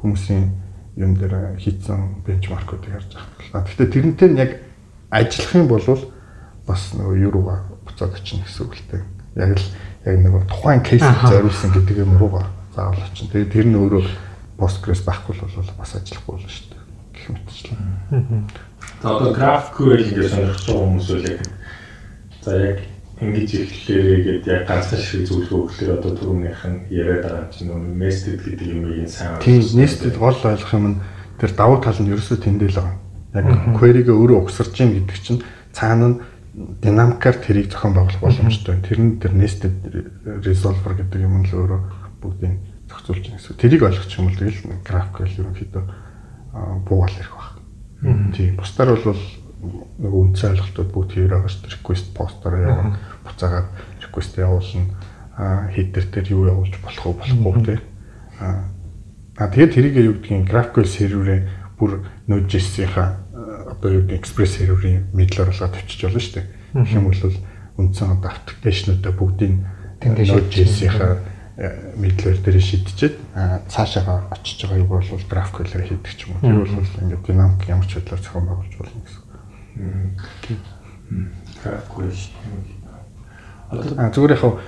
[0.03, 0.45] Хүмүүсийн
[0.97, 3.63] юм дээр хийцэн бенчмаркуудыг харж байгаа.
[3.69, 4.51] Гэхдээ тэрнтэй нь яг
[5.13, 5.87] ажиллах юм бол
[6.67, 9.03] бас нөгөө юу руугаа буцаад очно гэсэн үг л дээ.
[9.39, 9.67] Яг л
[10.05, 13.29] яг нэг тухайн кейсийг зориулсан гэдэг юм руугаа заавал очин.
[13.31, 14.05] Тэгээд тэр нь өөрөө
[14.59, 16.83] Postgres байхгүй бол бас ажиллахгүй болно шүү дээ.
[17.13, 17.79] Гэх мэтчлээ.
[19.03, 21.41] За одоо GraphQL гэж сонирхож байгаа хүмүүс үл яг
[22.43, 22.79] за яг
[23.23, 27.81] ингэж эхлэлээрээ гээд яг ганцхан шиг зөвлөгөө өгөхлөөр одоо түрүүнийх нь яриад байгаа чинь нөө
[27.99, 31.01] nested гэдэг юм ийм сайн Тийм nested гол ойлгох юм нь
[31.39, 32.97] тэр давуу тал нь ерөөсөө тэндэл байгаа.
[33.35, 33.47] Яг
[33.79, 36.17] query-гээ өөрөө угсарч ийн гэдэг чинь цаана нь
[36.53, 38.77] динамикаар тэрийг зохион байгуулах боломжтой.
[38.85, 39.73] Тэр нь тэр nested
[40.45, 41.81] resolver гэдэг юм л өөрөө
[42.21, 42.61] бүгдийг
[42.93, 43.57] зохицуулж байгаа гэсэн.
[43.57, 45.85] Тэрийг ойлгох юм бол тэгэл GraphQL ерөнхийдөө
[46.85, 47.51] буугаал ирэх баг.
[48.37, 48.57] Тийм.
[48.61, 49.23] Бусдаар бол
[49.63, 51.75] нөгөө үндсэн ойлголтууд бүгд here байгаа шүү дээ.
[51.81, 53.69] Request post-оор яваа буцаагаад
[54.05, 54.85] request явуулна.
[55.33, 57.81] А header дээр юу явуулж болох уу болохгүй тий.
[58.43, 58.69] А
[59.41, 61.41] а тэгээд тэрийг юу гэдгийг GraphQL серверээ
[61.81, 63.22] бүр Node.js-ийнхаа
[63.83, 66.47] одоо Express серверийн мэдлэр болгоод тавьчих болно шүү дээ.
[66.79, 67.19] Гэх юм бол
[67.83, 69.59] үндсэн одоо аппликейшнуудаа бүгдийг
[70.07, 71.19] Node.js-ийнхаа
[71.99, 73.19] мэдлэр дээр шийдчихэд
[73.67, 76.47] цаашаа очиж байгаа юу бол GraphQL-ээр хийдэг ч юм уу.
[76.47, 79.23] Тэр бол ингээд динамик ямар ч байдлаар зохион байгуулж болно гэсэн.
[81.63, 82.15] GraphQL
[83.73, 84.61] А зүгээр яг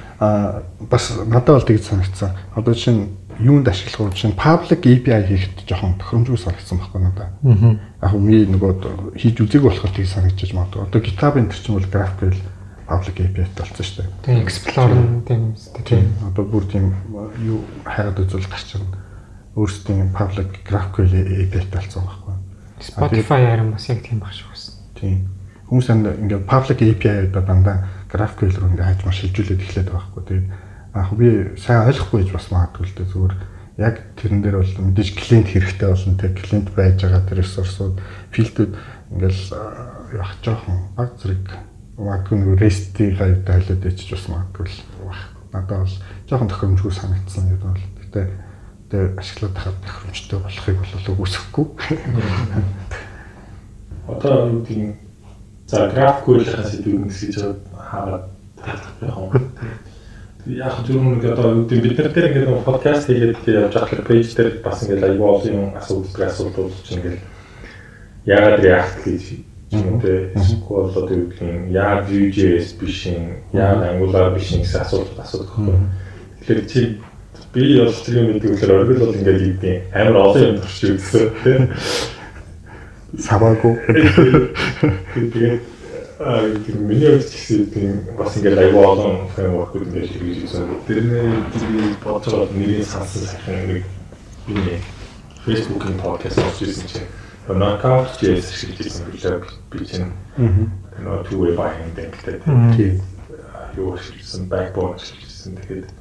[0.88, 2.32] бас надад бол тэгж санагдсан.
[2.56, 4.16] Одоо чинь юунд ашиглах вэ?
[4.16, 7.30] Чинь public API хийхэд жоохон тохиромжгүй санагдсан байхгүй надад.
[7.42, 8.72] Яг ми нөгөө
[9.18, 10.86] хийж үзег болохоор тийг санагдчих магадгүй.
[10.86, 12.38] Одоо GitHub энэ чинь бол GraphQL
[12.88, 14.08] public API-тай болсон шүү дээ.
[14.24, 15.42] Тийм Explorer тийм
[15.84, 16.06] тийм.
[16.28, 16.86] Одоо бүр тийм
[17.40, 18.98] юу хайгаад үзвэл гарч ирнэ.
[19.56, 22.34] Өөрсдийн public GraphQL API-тай болсон байхгүй.
[22.84, 24.74] Spotify харин бас яг тийм баг шүү гэсэн.
[25.00, 25.16] Тийм.
[25.70, 27.76] Хүмүүс ингээд public API-удаа дандаа
[28.12, 30.22] GraphQL руу ингээд хайж маш шилжүүлээд эхлэдэг байхгүй.
[30.28, 30.46] Тэгээд
[30.94, 33.34] яг би сайн ойлгохгүй гэж бас магадгүй л дээ зүгээр
[33.82, 37.98] яг тэрэн дээр бол мэдээж клиент хэрэгтэй болно тэг клиент байж байгаа тэр ресурсууд
[38.30, 38.72] филдүүд
[39.10, 39.42] ингээл
[40.14, 41.50] яг жоохон баг зэрэг
[41.98, 45.18] магадгүй нэг REST-ийн гайвтай хайлаад ичж бас магадгүй л баг.
[45.50, 45.98] Надад бол
[46.30, 48.26] жоохон тохиромжгүй санагдсан юм бол гэтээ
[48.90, 51.66] тэгээ ашиглаад тахад тохиромжтой болохыг бол үгүйсэхгүй.
[54.10, 54.94] Одоо юу гэдэг
[55.66, 57.38] за GraphQL-аас сэдвүүн гэж
[57.74, 58.26] хаагаад
[59.02, 59.18] яг
[60.46, 64.28] яг зөвхөн нэг одоо юу гэдэг бид нар дээр ингээд подкаст хийгээд явж байгаа пэйж
[64.36, 67.20] дээр бас ингээд аюул олон асуудал асуудал чинь ингээд
[68.28, 69.22] яагаад React гэж
[69.72, 74.60] юм те эсвэл одоо юу гэдэг юм яагаад Vue.js биш юм яагаад Angular биш юм
[74.68, 75.80] гэсэн асуудал асуудаг байхгүй.
[76.44, 76.80] Тэгэхээр чи
[77.56, 80.90] би бол тэр юм гэдэг үгээр оргил бол ингээд юу гэдэг амар олон юм туршиж
[80.92, 81.52] үзсэн те
[83.16, 83.74] саваагүй.
[85.14, 85.73] Тэгээд
[86.24, 90.68] Аа миний хувьд ч гэсэн тийм бас ингээд аюу олон фреймворкуд ингээд хийж үзсэн.
[90.88, 93.84] Тэрний би бодцоод нэрийг сансан сайхан нэг
[94.48, 94.80] би
[95.44, 97.08] Facebook-ийн podcast хийсэн чинь
[97.52, 100.08] knockout JS шиг хийсэн билээ би чинь
[101.04, 102.40] нөгөө two way buying гэдэг
[102.72, 103.04] тийм
[103.76, 105.92] юу хийсэн backbone хийсэн тэгээд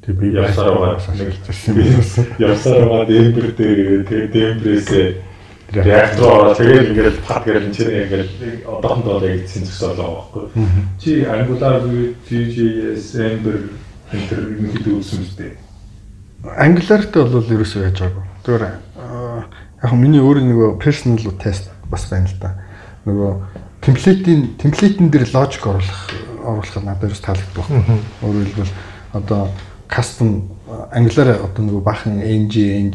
[0.00, 1.36] Тэг би явсаар байгаа нэг
[2.40, 5.08] явсаар байгаа дэмбэр дээр тэгээд дэмбрээсээ
[5.72, 10.44] реактор тэгээд ингээд пат гэрэл энэ чинь ингээд одоохондоо яг эцсийн зөксөл байгаа байхгүй.
[10.98, 11.82] Чи Angular
[12.26, 13.56] JS Ember
[14.10, 15.54] энэ төр ингээд үзсэн үстэй.
[16.42, 18.24] Angular-т бол ерөөсөө яаж байгаагүй.
[18.42, 18.64] Тэгвэр
[19.82, 22.50] яг миний өөр нэг personal test бас байна л да.
[23.06, 23.30] Нөгөө
[23.86, 26.02] темплейтийн темплейтэн дээр логик оруулах
[26.44, 27.66] оруулах надад ерөөс таалагддаг.
[28.26, 28.74] Өөрөөр хэлбэл
[29.14, 29.48] одоо
[29.88, 30.50] custom
[30.92, 32.90] Angular одоо нөгөө бахан ng ng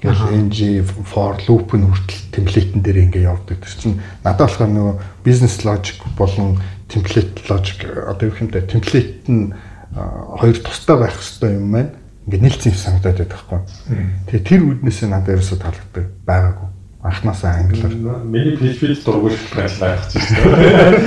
[0.00, 3.60] гэх ng for loop нь хүртэл темплейтэн дээр ингээ явдаг.
[3.60, 4.94] Тэр чинь надад болохоор нөгөө
[5.24, 9.52] business logic болон template logic одоо юу юмтай темплейт нь
[10.36, 11.92] хоёр тустай байх хэрэгтэй юм байна.
[12.28, 13.60] Ингээ нийлцсэн юм санагдаад байдаг байхгүй.
[14.28, 16.68] Тэгээ тэр үднээсээ надад ерөөсөө таалагддаг байгаагүй
[17.06, 17.94] анханасаа англиар.
[18.24, 20.98] Миний PHP дургуй байлаа гэж байна.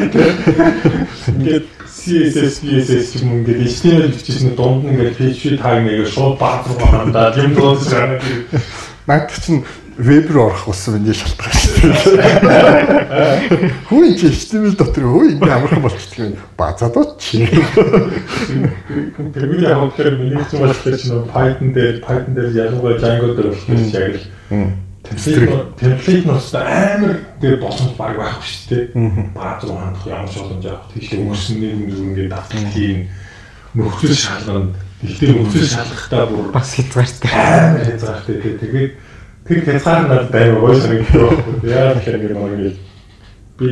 [1.27, 1.65] Ингээд
[1.99, 6.79] CSS, CSS юм ингээд HTML бичсэн дунд нь ингээд PHP таг нэгэ шууд баг руу
[6.87, 8.23] хандаад юм дуусч байгаа.
[9.07, 9.63] Наад чинь
[9.99, 13.71] веб руу орох болсон миний шалтгаан шүү дээ.
[13.91, 16.39] Хүү чи HTML дотор хөө ингэ амархан болчихдаг юм.
[16.55, 17.43] Базадууд чи.
[19.35, 23.51] Тэр миний яг тэр миний ч болчихсон чинь Python дээр Python дээр ялангуяа Django дээр
[23.51, 29.33] болох яг л темплейт нь бас амар дээр боломж баг байхгүй шүү дээ.
[29.33, 30.85] Бааз руу хандах ямар ч боломж авах.
[30.93, 33.09] Тийш өгснээ ингээд давтал хийн
[33.73, 34.75] нөхцөл шалгана.
[35.01, 37.31] Гэхдээ нөхцөл шалгахтаа бүр бас хязгаартай.
[37.33, 38.53] Амар хязгаартай тий.
[38.61, 38.91] Тэгээд
[39.49, 41.55] тэр хязгаар надад амар гоёсоо гэдэг байхгүй.
[41.65, 42.77] Яа тэгэхээр ингээд нэг ингээд
[43.57, 43.69] би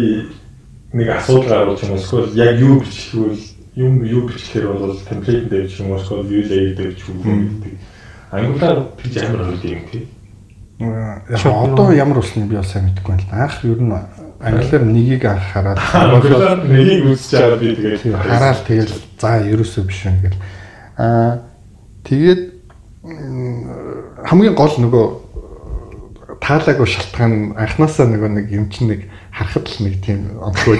[0.97, 3.45] нэг асуудал гаргаж юм эсвэл яг юу бичихвэл
[3.77, 7.21] юм юу бичлэхээр бол темплейт дээр ч юм уу эсвэл view layer дээр ч юм
[7.21, 7.73] уу гэдэг.
[8.33, 10.03] Angular гэж амар хөлтэй юм тий
[10.79, 13.43] яг одоо ямар усны би бол сайн мэдэхгүй байна л да.
[13.43, 13.93] Анх ер нь
[14.39, 20.05] англиар нэгийг анх хараад англиар нэгийг үзэж байгаа би тэгээд хараад тэгэл за ерөөсөө биш
[20.05, 20.37] юм гэл.
[20.97, 21.41] Аа
[22.05, 22.41] тэгээд
[24.29, 25.05] хамгийн гол нөгөө
[26.45, 30.77] таалаагүй шалтгаан анханасаа нөгөө нэг юм чинь нэг харахад л нэг тийм онцгой.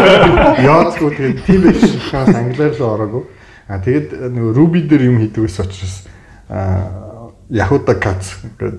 [0.68, 1.80] Яацгүй тэгээд тийм биш
[2.12, 3.22] шахаас англиар руу ороогүй.
[3.68, 6.04] А тэгээд нөгөө Ruby дээр юм хийдэг ус учраас
[6.52, 7.01] а
[7.50, 8.78] Yahuda Cats гэдэг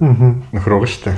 [0.53, 1.17] нөхөр байгаа шүү дээ.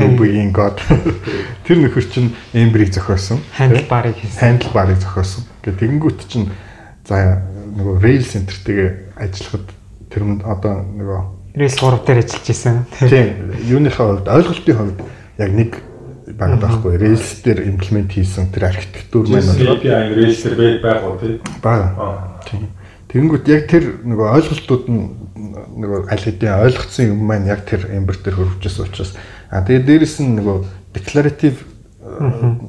[0.00, 0.80] Ruby-ийн god.
[1.64, 3.38] Тэр нөхөр чинь Ember-ийг зохиосон.
[3.56, 4.40] Handlebar-ыг хийсэн.
[4.40, 5.46] Handlebar-ыг зохиосон.
[5.62, 6.50] Гэхдээ тэгэнгүүт чинь
[7.06, 7.44] за
[7.76, 9.66] нөгөө Rail Center-тэйгээ ажиллахад
[10.10, 11.20] тэр нь одоо нөгөө
[11.54, 12.86] Rails 3 дээр ажиллаж исэн.
[12.98, 13.54] Тийм.
[13.66, 14.98] Юуныхаа хувьд ойлголтын хувьд
[15.38, 15.70] яг нэг
[16.38, 16.94] баг байхгүй.
[16.94, 21.40] Rails дээр имплемент хийсэн тэр архитектур маань API Rails дээр байх уу тий?
[21.62, 22.38] Бага.
[22.46, 22.70] Тийм.
[23.10, 25.02] Тэгэнгүүт яг тэр нөгөө ойлголтууд нь
[25.40, 29.16] нөгөө аль хэдийн ойлгоцсон юм маань яг тэр Ember дээр хөрвчээс учраас.
[29.50, 30.56] А тэгээд дээрэс нь нөгөө
[30.94, 31.58] declarative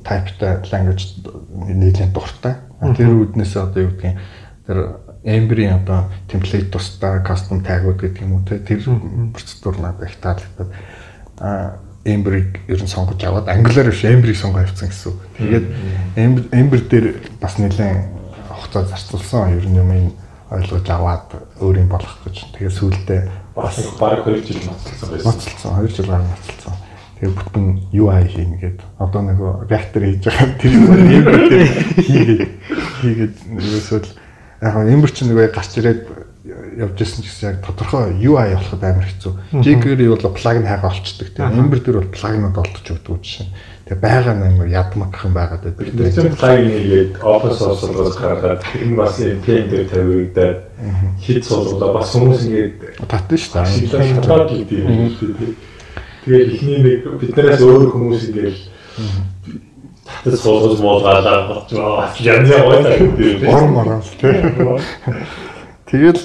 [0.03, 1.21] type-тай language
[1.53, 2.55] нийлэн дуртай.
[2.95, 4.17] Тэр үүднээс одоо юу гэдгийг
[4.67, 4.77] тэр
[5.23, 8.81] Ember-ийн одоо template тусдаа custom tag-ууд гэдэг юм уу те тэр
[9.33, 10.69] процедур надад их таалагдаад
[11.37, 15.19] а Ember-ийг ер нь сонгож аваад Angular биш Ember-ийг сонгоо авчихсан гэсэн үг.
[15.37, 15.67] Тэгээд
[16.49, 17.05] Ember дээр
[17.37, 18.09] бас нэлээд
[18.49, 19.53] хугацаа зарцуулсан.
[19.61, 20.11] Ер нь юм
[20.51, 21.27] ойлгож аваад
[21.63, 22.51] өөрийн болох гэж.
[22.51, 23.21] Тэгээд сүүлдээ
[23.55, 25.31] бас баг 2 жил ноцолсон байсан.
[25.31, 26.75] Ноцолсон 2 жил гарсан ноцолсон.
[27.15, 27.65] Тэгээд бүтэн
[27.95, 29.39] UI хийнэ гээд одоо нэг
[29.71, 30.85] reactor хийж байгаа тэр юм
[32.07, 32.43] хийгээд
[32.99, 33.99] хийгээд ерөөсөө
[34.61, 36.01] яг эмбер чинь нэг гарч ирээд
[36.77, 39.33] явж исэн ч гэсэн яг тодорхой UI болоход амар хэцүү.
[39.61, 41.53] jQuery бол плагин хайгаа олцдог тийм.
[41.53, 43.47] Ember дээр бол плагинууд олдож өгдөг жишээ.
[43.91, 45.91] Тэгээ байгаа нэг ядмагх юм байгаад байдаг.
[45.91, 50.59] Тэр чинь плагин хийгээд source болгож гаргаад нь бас NPM дээр тавигдаад
[51.19, 54.15] хит суулгуулаа бас хүмүүс ингээд татсан шүү дээ.
[54.23, 54.87] Татаад гэдэг.
[56.23, 58.59] Тэгээд эхний нэг биднээс өөр хүмүүс ингээд
[60.07, 62.15] татсан суулгаж муулгаалаа байгаа.
[62.23, 62.87] Янз янз
[63.43, 64.79] гоё морон тийм.
[65.91, 66.23] Тэгэл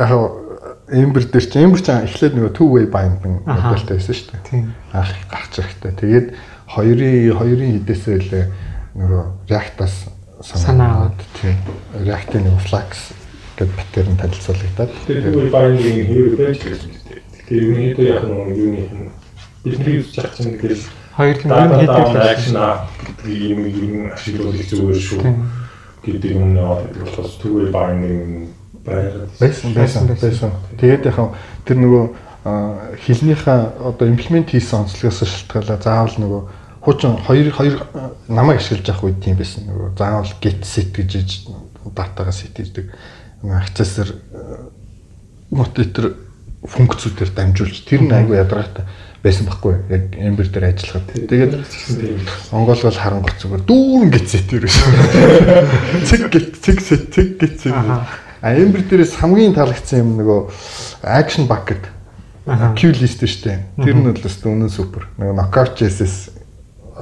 [0.00, 0.44] яг
[0.88, 4.44] Ember дээр чи Ember ч эхлээд нөгөө two way binding модельтэй байсан шүү дээ.
[4.48, 4.64] Тийм.
[4.92, 5.92] Анх гарч ирэхтэй.
[5.96, 6.26] Тэгээд
[6.68, 8.32] хоёрын хоёрын хідээсээ л
[8.94, 9.96] нөгөө React-аас
[10.40, 11.58] санаа аваад тийм.
[12.04, 13.12] React-ийн нөгөө Flux
[13.58, 14.92] гэдэг паттерн танилцуулагдаад.
[15.06, 17.20] Тэгээд way binding хэвээр байж гэсэн юм дээ.
[17.46, 18.82] Тэгээд юуны яг нэг юуны
[19.64, 20.84] бидний юус чах чинь тэгэл
[21.16, 22.22] хоёр л дата юм хийдэг.
[22.34, 22.58] акшн
[23.04, 25.22] гэдэг юм юм ашиглуулах зүгээр шүү
[26.04, 28.52] гэдэг юм болохоос two way binding
[28.84, 30.50] байгаад Байсан байсан байсан.
[30.76, 31.18] Тэгээд яг
[31.64, 32.04] тэр нөгөө
[32.44, 36.42] а, хилнийхээ одоо имплемент хийсэн онцлогоос шалтгаалаа заавал нөгөө
[36.84, 37.74] хуучин хоёр хоёр
[38.28, 41.48] намайг ашиглаж авах үед тийм байсан нөгөө заавал get set гэж
[41.96, 42.92] датагаа set хийдэг
[43.42, 44.12] accessor
[45.50, 46.14] мотитор
[46.64, 48.84] функцүүдээр дамжуулж тэр нь айгүй ядаргаатай
[49.24, 51.08] байсан байхгүй яг Ember дээр ажиллахад.
[51.16, 51.52] Тэгээд
[52.52, 54.78] онгоолгол харангуй зүгээр дүүрэн гитсэт ерөөс.
[56.08, 57.72] Цэг гит цэг сет цэг гитсэт.
[57.72, 60.40] А Ember дээрээс хамгийн таалагдсан юм нөгөө
[61.08, 61.88] action bucket.
[62.44, 63.58] Queue list дээ.
[63.80, 65.08] Тэр нь бол өстө үнэн супер.
[65.16, 66.30] Нөгөө knockout JS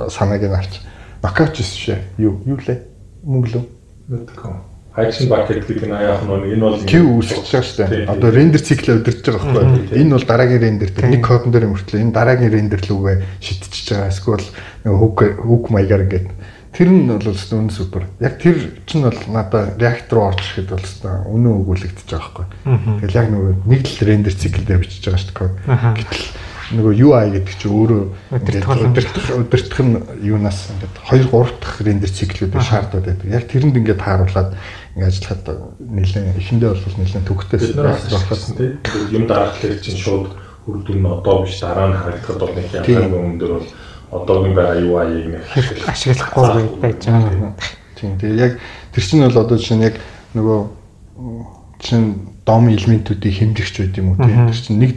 [0.09, 0.83] санааг нь авч.
[1.23, 1.99] Knockout JS шээ.
[2.23, 2.79] Юу юу лээ?
[3.27, 3.65] Мөнгөлөө.
[4.13, 4.55] мэдгүй.
[4.93, 8.13] Action bucket гэдэг нь яг нэг энэ бол Queue үүсгэж байгаа дээ.
[8.13, 9.97] Одоо render цикл удирдах байгаа байхгүй.
[9.97, 14.13] Энэ бол дараагийн render дээр нэг кодон дээр мөртлөө энэ дараагийн render лүүгээ шидчихэж байгаа.
[14.13, 14.47] Эсвэл
[14.85, 16.29] hook hook маягаар ингээд
[16.73, 18.09] тэр нь бол өстө үнэн супер.
[18.21, 22.47] Яг тэр чинь бол надад reactor руу орж ирэхэд бол өстө үнэн өгүүлэгдэж байгаа байхгүй.
[23.05, 26.01] Тэгэл яг нөгөө нэг л render цикл дээр бичиж байгаа шүү дээ.
[26.01, 26.25] Гэтэл
[26.73, 28.73] нөгөө UI гэдэг чинь өөрөө удирдах
[29.37, 33.29] удирдах нь юунаас ингээд 2 3 дахь рендер циклүүдээр шаардаад байдаг.
[33.29, 34.51] Яг тэрэнд ингээд тааруулаад
[34.97, 35.45] ингээд ажиллахад
[35.77, 40.33] нэлээд эхэндээ бол нэлээд болохсон тийм юм дараахлаар чинь шууд
[40.65, 43.69] хүрдүн нь одоо биш дараа нь харагдахад бол нэг яг өндөр бол
[44.13, 45.43] одоогийн байгаа UI-ийг нэг
[45.89, 47.57] ашиглахгүй байж байгаа.
[47.97, 48.19] Тийм.
[48.21, 48.53] Тэгээ яг
[48.93, 49.97] тэр чинь бол одоо жишээ нь яг
[50.37, 50.59] нөгөө
[51.81, 52.09] чинь
[52.45, 54.53] дом элементүүдийг хэмжигч байд юм уу тийм.
[54.53, 54.93] Тэр чинь нэг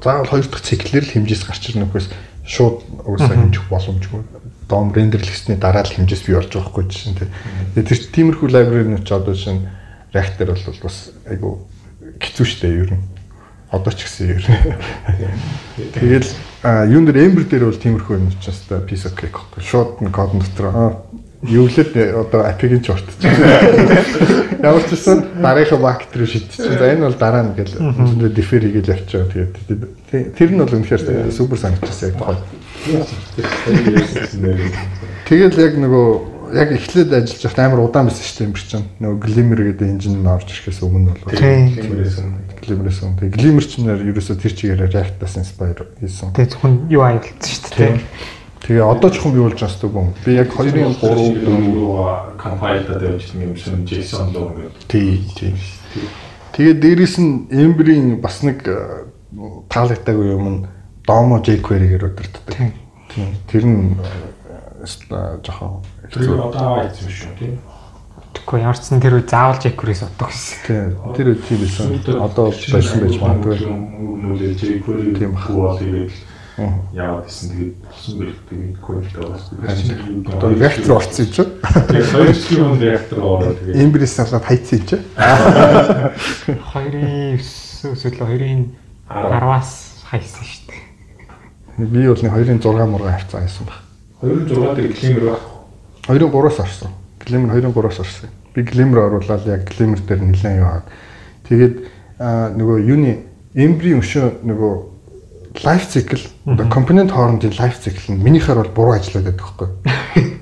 [0.00, 2.08] заавал хоёр дахь циклэр л хэмжээс гарч ирнэ үхээс
[2.48, 4.22] шууд угаасаа хэмжих боломжгүй.
[4.64, 7.30] Дом рендерлэгсний дараа л хэмжээс бий болж байгаа хгүй чинь тийм.
[7.76, 9.68] Тэгээ тэр чинь тиймэрхүү лайбраринууд ч одоо чинь
[10.14, 10.96] React-ээр бол бас
[11.28, 11.50] айгу
[12.22, 13.02] хэцүү шттэ ер нь.
[13.70, 14.76] Одоо ч гэсэн ер нь.
[15.94, 16.28] Тэгэл
[16.62, 19.62] а, юун дээр Ember дээр бол тиймэрхүү юм учраас та piece of cake гэхгүй.
[19.62, 20.90] Шууд нь код дотор аа
[21.44, 23.20] Юулээд одоо апигийн ч ортчих.
[24.64, 26.78] Ямар ч гэсэн дараагийн бакт руу шидчихсэн.
[26.80, 29.28] За энэ бол дараа нь гэл зөндөө дефер хийгээл явчих.
[30.08, 32.40] Тэгээд тэр нь бол үнэхээр супер санагдчихсан яг тухай.
[35.28, 38.86] Тэгэл яг нөгөө яг эхлээд ажиллаж байхад амар удаан байсан шүү дээ юм чинь.
[39.02, 41.34] Нөгөө Glimmer гэдэг энжин нь орж ирэхээс өмнө бол
[42.64, 43.18] Glimmer-ээс өмнө.
[43.20, 46.32] Тэгээ Glimmer ч нэр ерөөсөө тэр чигээр React-аас inspire хийсэн.
[46.32, 47.94] Тэгээ зөвхөн UI болсон шүү дээ.
[48.64, 50.08] Тэгээ одоо ч хүн биулж байгаа юм.
[50.24, 55.52] Би яг 2-ын 3 4 компайлдад явуулсан юм шиг JSON руу ингээд тий, тий.
[56.56, 59.04] Тэгээ дээрэс нь Ember-ийн бас нэг э,
[59.68, 60.60] таалагдаагүй юм нь
[61.04, 62.72] Domo jQuery-гээр удирддаг.
[63.52, 67.54] Тэр нь э, өстой жоохон Тэр одоо хийсэн шүү тийм.
[68.34, 70.56] Тэгэхгүй ямар ч сан тэр үе заавал Jacqueries утга гэсэн.
[70.66, 71.86] тийм тэр үе тийм байсан.
[72.20, 73.56] Одоо байсан байж магадгүй.
[73.64, 75.32] Нүлээ Jacquerie Тийм.
[75.38, 76.12] Тэгээд
[76.54, 76.86] Мгм.
[76.94, 79.50] яваад исэн тэгээд болсон байх тэгээд кодтой бас.
[80.34, 81.50] Одоо реактор орцсон чинь.
[81.58, 85.02] Тэгээд хоёр жилийн реактор ороод тэгээд Эмбрис салаад хайцсан чинь.
[85.18, 87.42] 2-ын 9
[87.94, 88.70] эсвэл 2-ын
[89.10, 89.70] 10-аас
[90.06, 91.90] хайсан шүү дээ.
[91.90, 93.82] Би бол нэг 2-ын 6 мурга авцсан байсан баг.
[94.22, 95.42] 26 дээр климер байх.
[96.08, 96.90] 2-ын 3-аас орсон.
[97.24, 98.30] Глимер 2-ын 3-аас орсон.
[98.54, 100.86] Би глимер оруулаад яг глимер дээр нэлээд яваад.
[101.48, 101.74] Тэгээд
[102.58, 103.14] нөгөө юуны
[103.54, 104.74] эмбри өшөө нөгөө
[105.64, 109.68] лайф цикл одоо компонент хоорондын лайф цикл нь минийхээр бол буруу ажиллаад байдаг байхгүй.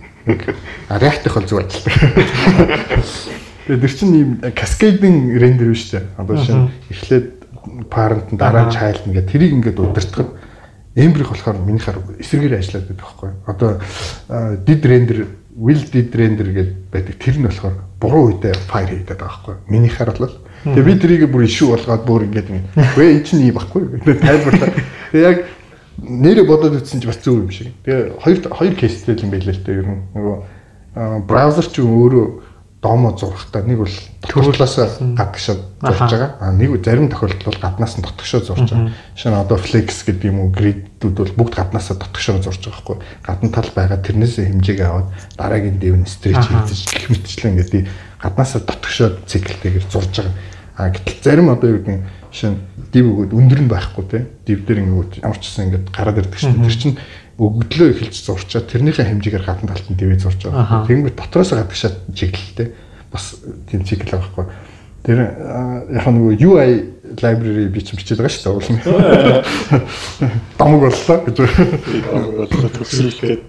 [0.89, 3.03] А реактих бол зөв ажилладаг.
[3.67, 6.03] Тэгээд тэр чинь ийм каскадинг рендер биш үү?
[6.17, 7.27] Одоо шинэ эхлээд
[7.91, 10.31] парент дараа нь child нэгээ тэрийг ингээд удирдахад
[10.95, 13.31] эмбрих болохоор минийхээр эсрэгээр ажиллаад байдаг байхгүй.
[13.47, 13.71] Одоо
[14.63, 15.27] did render
[15.57, 17.15] will did render гэдэг байдаг.
[17.21, 19.57] Тэр нь болохоор буруу үедээ fire хийдэг байгаа байхгүй.
[19.69, 22.49] Минийхээр бол Тэгээ би тэрийг бүр ишүү болгоод бүр ингээд
[22.79, 23.83] үгүй энэ чинь ийм байхгүй.
[24.23, 24.71] Тайлбарлаа.
[25.11, 25.39] Тэгээ яг
[25.99, 27.75] нэрээ бодоод үзсэн чинь бас зөв юм шиг.
[27.83, 30.03] Тэгээ хоёр хоёр кейстэй юм байлээ л дээ ер нь.
[30.15, 30.37] Нөгөө
[31.27, 32.27] браузер ч өөрөө
[32.83, 33.97] домо зурхтаа нэг бол
[34.27, 34.75] төрөлөөс
[35.15, 36.35] гадагшаа зурж байгаа.
[36.43, 38.91] А нэг зарим тохиолдолд бол гаднаас нь дотгошоо зурж байгаа.
[39.15, 42.99] Шинэ одоо flex гэдэг юм уу grid-үүд бол бүгд гаднаасаа дотгошоо зурж байгаа байхгүй.
[43.23, 47.83] Гадна тал байгаа тэрнээс хэмжээг аваад дараагийн дэв нь stretch хийж гэх мэтчлэн гэдэг
[48.19, 50.35] гаднаасаа дотгошоо циклтэйгээр зурж байгаа.
[50.75, 52.59] А гэтэл зарим одоо юу гэдэг нь шинэ
[52.91, 54.27] див өгөөд өндөр нь байхгүй те.
[54.43, 56.59] Див дээр ингээд ямар ч гэсэн ингээд гараад ирдэг шин.
[56.65, 56.97] Тэр чинь
[57.43, 60.87] өгдлөө эхэлж зурчаад тэрнийхээ хэмжээгээр гадна талд нь дивээ зурж байгаа.
[60.87, 62.69] Тэгэнгүүт дотроос гадагшаа чиглэлтэй
[63.11, 63.37] бас
[63.67, 64.47] тийм цикл байгаа байхгүй.
[65.03, 65.19] Тэр
[65.99, 66.71] яг нөгөө UI
[67.19, 68.79] library би ч бичээд байгаа шүү дээ уулын.
[70.59, 71.37] Дамаг боллоо гэж.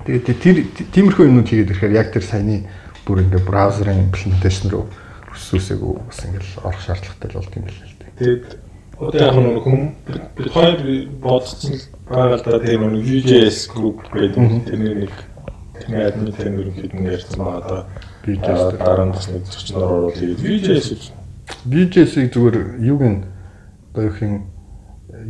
[0.10, 0.58] Тэгээд тэр
[0.90, 2.66] тиймэрхүү юмнууд хийгээд ирэхээр яг тэр саяны
[3.06, 4.90] бүр ингээ браузерын имплементашн руу
[5.34, 8.12] өсөөсөөгөө бас ингээл орох шаардлагатай л болт юм билээ л дээ.
[8.18, 8.46] Тэгээд
[9.00, 9.82] одоо яг нэг хүм
[10.38, 10.78] бид хоёр
[11.22, 11.80] бодсон
[12.10, 15.14] байгаа л да тэр нэг VJS group гэдэг тэрний нэг
[15.80, 17.88] тэрний админ тэр ерөнхийдөө ярьсан байгаа да.
[18.24, 21.04] Аа, дараа нь бас нэг зочноор оруулаад тэгээд VJS гэж
[21.68, 23.20] VJS-ийг зүгээр юуг нь
[23.92, 24.36] одоо юу юм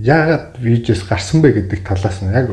[0.01, 2.49] яагаад VJS гарсан бэ гэдэг талаас нь яг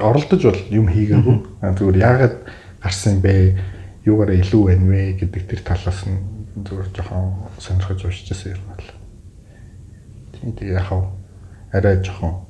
[0.00, 1.36] оролдож бол юм хийгээгүй.
[1.62, 2.36] Зүгээр яагаад
[2.82, 3.60] гарсан бэ?
[4.04, 6.20] Юугаараа илүү байна вэ гэдэг тэр талаас нь
[6.64, 8.93] зүгээр жоохон сонирхож уншижсэн юм байна.
[10.44, 11.08] Тийм тийм яг хав
[11.72, 12.44] арай жоохон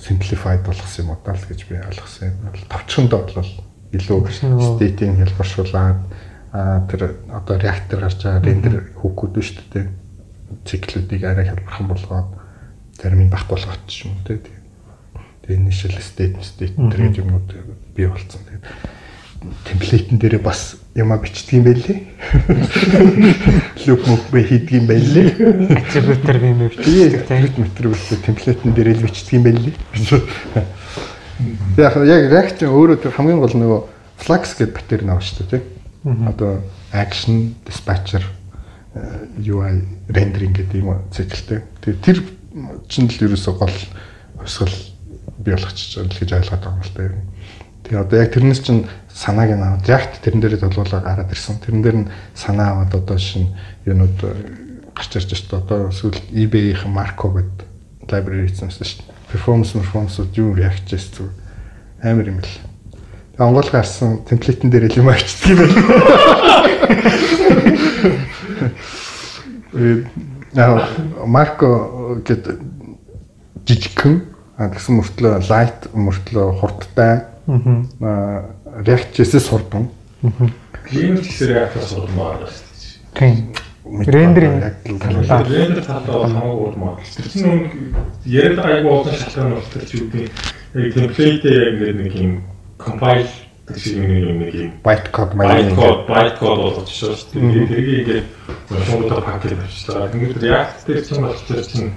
[0.00, 2.56] simplified болгосон юм уу даа л гэж би ойлгосон юм.
[2.72, 3.52] Товчхондоо бол
[3.92, 6.00] илүү state-ийн хэлбэршүүлээд
[6.88, 9.86] тэр одоо реактор гарч байгаа рендер хүүкүүд нь шүү дээ
[10.64, 12.28] циклүүдийг арай хэлбэрхэн болгоод
[12.96, 14.40] зарим нь бах болгоод ч юм уу те.
[15.44, 17.48] Тэгээ initial state state тэр гэдэг юмуд
[17.92, 18.40] бий болсон.
[18.48, 18.64] Тэгээд
[19.64, 21.98] темплейтэн дээрээ бас яма бичдэг юм байлээ.
[23.86, 25.28] Loop move бэ хийдэг юм байлээ.
[25.78, 27.40] Attribute-ээр би юм Тэгээ бичдэг тийм.
[27.42, 29.74] тэрт метр үлээ темплейтэн дээрээ л бичдэг юм байлээ.
[31.80, 33.80] Яг яг reaction өөрөө тэр хамгийн гол нөгөө
[34.20, 35.62] flux гэдэг батер нав шүү дээ
[36.04, 36.28] тийм.
[36.28, 36.62] Одоо
[36.92, 38.22] action dispatcher
[38.94, 39.82] э, UI
[40.12, 41.64] rendering гэдэг юм циклтэй.
[41.82, 42.18] Тэгээ тэр
[42.86, 43.76] чинь л ерөөсөө гол
[44.38, 44.76] хувьсгал
[45.38, 47.31] бий болгочих жоо л гэж ойлгоод байгаа юм л та юм.
[47.92, 51.60] Тэгээ одоо яг тэрнээс чинь санааг нь аваад React тэрэн дээрээ толгуулаа гараад ирсэн.
[51.60, 53.52] Тэрэн дээр нь санаа аваад одоо шин
[53.84, 54.16] юунууд
[54.96, 55.60] гарч ирж байна.
[55.60, 57.68] Одоо сүүл eBay-ийн Marco гэдэг
[58.08, 59.12] library хийсэн шүү дээ.
[59.36, 61.36] Performance performance юу React-ээс зүг
[62.00, 62.48] амар юм л.
[63.36, 65.84] Онгол гарсан темплейтэн дээр л юм авчдаг юм байна.
[69.76, 70.08] Э
[71.28, 72.56] Марко гэдэг
[73.68, 74.24] жижигхэн
[74.56, 78.54] а тэгсэн мөртлөө light мөртлөө хурдтай аа
[78.86, 79.90] React-ээс сурдан.
[80.86, 83.18] климер гэсэн реактор сурсан байгаа шүү дээ.
[83.18, 83.62] Тийм.
[84.06, 84.62] Рендеринг.
[84.86, 86.98] Рендер талаа бол хамаагүй урмаа.
[87.02, 87.72] Тэр чинь нэг
[88.24, 90.24] яриад айгүй олон шалтгаан бол тэр чинь үгүй.
[90.78, 92.32] Яг темплейт яг ингээд нэг юм
[92.78, 93.26] compile
[93.68, 97.42] нэг юм нэг юм bytecode bytecode bytecode болгож шүү дээ.
[97.42, 98.26] Тэгээд тэрийг ингээд
[98.86, 100.08] шууд пакет авчихлаа.
[100.14, 101.90] Тэгээд React дээр чинь бол тэр чинь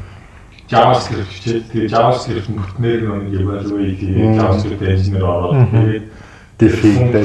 [0.70, 6.06] JavaScript хичээд тэгээд JavaScript мөртнөр нэг evaluate тэгээд JavaScript engineer ороод тэгээд
[6.58, 7.16] defeated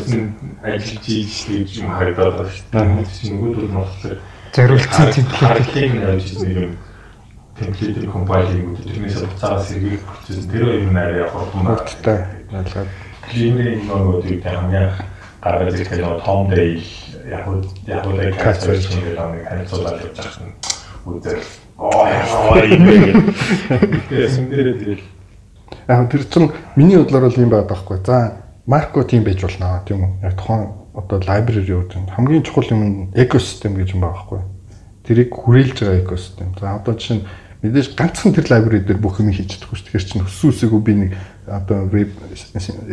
[0.62, 3.06] ажиллаж хийж юм харагдаад байна шүү дээ.
[3.16, 4.18] Чинь нөгөөдөл нь болохоор
[4.52, 5.40] Зориулсан темплейт.
[5.40, 6.72] Харагдгийг авчиж нэг юм.
[7.54, 10.46] Темплейт компайлинг тэрнээс буцаад сэргийг процесс.
[10.50, 12.18] Тэр юм арай хурдан хурдтай
[12.50, 12.90] ялгаад
[13.30, 14.90] Клининг нөгөөдийг хамгийн
[15.40, 16.82] гаргаж ирэх нь Том Дэй
[17.30, 17.46] яг
[17.86, 19.14] яг яг Catch кацч нэг
[19.46, 20.52] танилцуулаад явж байгаа юм.
[21.06, 21.59] Үзэл.
[21.80, 22.04] Оо
[22.68, 23.32] юм.
[24.12, 25.04] Тэгээс юм дээр тэгэл
[25.88, 27.98] яг тэр чин миний бодлоор бол юм байгаа байхгүй.
[28.04, 30.12] За марко тийм байж болно тийм үү?
[30.20, 34.40] Яг тухайн одоо library үүд хамгийн чухал юм экосистем гэж юм байгаа байхгүй.
[35.08, 36.52] Тэрийг хүрээлж байгаа экосистем.
[36.60, 37.24] За одоо жишээ нь
[37.60, 39.86] мэдээж ганцхан тэр library дээр бүх юм хийж чадахгүй шүү.
[39.92, 41.10] Тэгэхээр чинь өссөн үсээгөө би нэг
[41.44, 42.10] одоо веб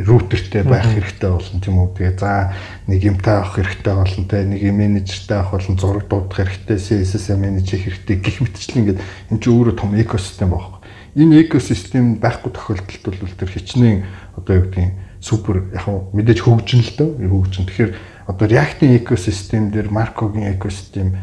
[0.03, 1.95] рутертэй байх хэрэгтэй болно тийм үү.
[1.95, 2.51] Тэгээ за
[2.91, 7.79] нэг юмтай авах хэрэгтэй болно те нэг менежертэй авах болон зураг дуудах хэрэгтэй, CSS менежер
[7.79, 8.99] хэрэгтэй гэх мэтчлэн ингээд
[9.31, 10.83] энэ чинь өөрөө том экосистем байна.
[11.15, 14.03] Энэ экосистем байхгүй тохиолдолд бол тэр хичнээн
[14.35, 17.65] одоо юу гэдгийг супер яг мэдээж хөгжин л дөө хөгжин.
[17.71, 17.91] Тэгэхээр
[18.27, 21.15] одоо React-ийн экосистем дээр Marco-гийн экосистем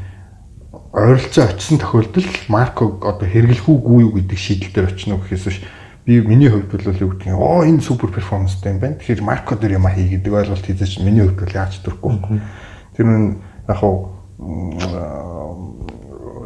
[0.94, 5.58] ойролцоо очисон тохиолдолд Марко одоо хэрэглэх үгүй юу гэдэг шийдэл дээр очино гэхээс биш
[6.06, 8.94] би миний хувьд бол юу гэдэг нь оо энэ супер перформанстай юм байна.
[9.02, 12.14] Тэгэхээр Марко дээр юм хий гэдэг ойлголт хийжээч миний хувьд бол яаж төрөхгүй.
[12.94, 14.14] Тэр нь яг хав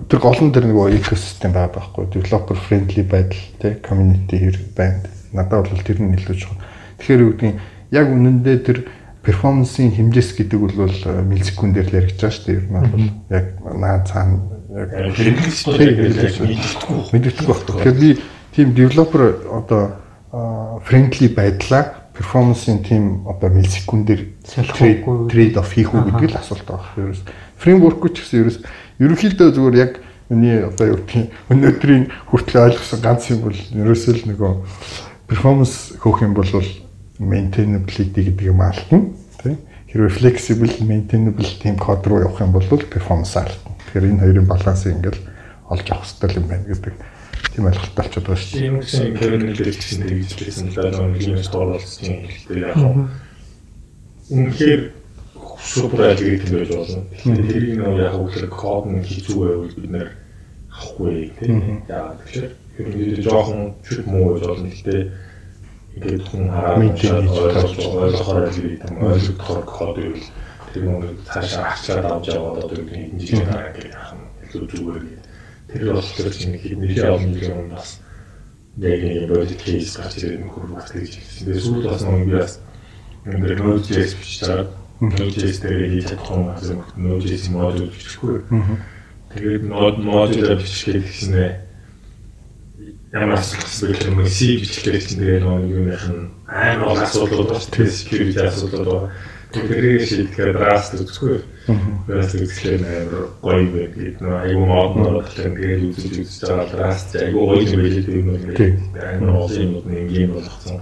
[0.09, 5.05] тэр голон дээр нөгөө экосистем байгаа байхгүй developer friendly байдал тий community хэр байна.
[5.37, 6.57] Надад бол тэр нь илүү чухал.
[6.97, 7.61] Тэгэхээр юу гэдэг нь
[7.93, 8.79] яг үнэндээ тэр
[9.29, 12.57] перформансын хэмжээс гэдэг бол миллисекундээр л яригдж байгаа шүү дээ.
[12.57, 13.47] Ер нь бол яг
[13.77, 14.41] наа цаана
[14.73, 14.89] яг
[17.13, 17.63] мэддэггүй байх.
[17.69, 18.11] Тэгэхээр би
[18.57, 20.01] тийм девелопер одоо
[20.89, 24.41] friendly байдлаа перформансын тийм одоо миллисекундээр
[25.29, 26.97] трейд оф хийх үү гэдэг л асуулт байгаа.
[26.97, 27.23] Ерөөс
[27.61, 28.59] фреймворк ч гэсэн ерөөс
[28.97, 29.93] ерөнхийдөө зүгээр яг
[30.33, 34.53] миний одоо юу гэх юм өнөөдрийн хүртэл ойлгосон ганц юм бол ерөөсөө л нөгөө
[35.29, 36.49] перформанс хөөх юм бол
[37.19, 38.99] maintainability гэдэг юм алдна
[39.43, 39.55] тий
[39.91, 44.95] хэрвээ flexible maintainable team код руу явах юм бол performance алдна тэгэхээр энэ хоёрын балансыг
[44.97, 45.21] ингээл
[45.69, 46.95] олж авах хэрэгтэй юм байна гэдэг
[47.55, 48.63] тийм ойлголт болчиход байгаа шүү дээ.
[48.63, 52.77] Тийм үсэн Кевин хэлсэн тэгж хэлсэн л нэг юм стор болсон хэлтэй яг
[54.31, 54.83] үнэхээр
[55.59, 57.03] супер алгоритм байж болно.
[57.19, 60.09] Тэгэхээр тэрийг нөө яг үгээр код нь хийцүү байвал бид нэр
[60.71, 61.83] авахгүй тийм.
[61.89, 62.47] Яа тэгэхээр
[62.79, 64.69] ерөнхийдөө жоохон чүт муу байж болно.
[64.71, 65.03] Гэхдээ
[65.99, 70.27] ингээд хүн хараад ойлгож ойлгохоор алгоритм ойлгохоор код байвал
[70.71, 75.05] тэр нэг цаашаа арчаад авч яваад одоо нэг жижиг хараа гэх юм илүү зүгээр.
[75.69, 77.99] Тэр болохоор чинь хэдний олон юм бас
[78.79, 81.47] яг нэг бодит кейс гарч ирэх нөхөр бас тэгж хэлсэн.
[81.51, 82.53] Тэр сүүл бас нэг бас
[83.27, 84.71] энэ Node.js чаад
[85.03, 88.39] Node.js дээр хийж чадах юм гэсэн Node.js модуль бичихгүй.
[89.35, 91.68] Тэгээд модуль бичих гэхснээ
[93.13, 94.21] ямар асуудал байх юм
[94.61, 97.65] бичлээ чинь тэгээ нэг юм яхан амар гол асуудал байна.
[97.73, 99.13] Тэгээд security асуудал байна.
[99.49, 101.41] Тэгэхээр шийдэхээр Rust үзэхгүй.
[102.05, 107.11] Rust үзэхээр амар гоё байх гэдэг нөө аюу модноор тэгэхээр тэгээд үзэж үзэж байгаа Rust
[107.17, 108.05] аюу гоё юм байлээ
[108.61, 108.77] тийм.
[108.93, 110.81] Амар олон юм нэг юм болгосон.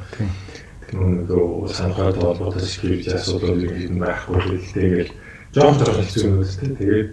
[0.83, 4.59] Тэр нөгөө санхүүгийн холбоотой security асуудал юм байхгүй.
[4.75, 5.11] Тэгээд
[5.55, 6.75] жоон жоон хэцүү юм үстэй.
[6.75, 7.11] Тэгээд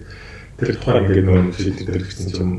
[0.57, 2.53] тэр тухайн ингээд нөө шийдэл төрөлсөн чинь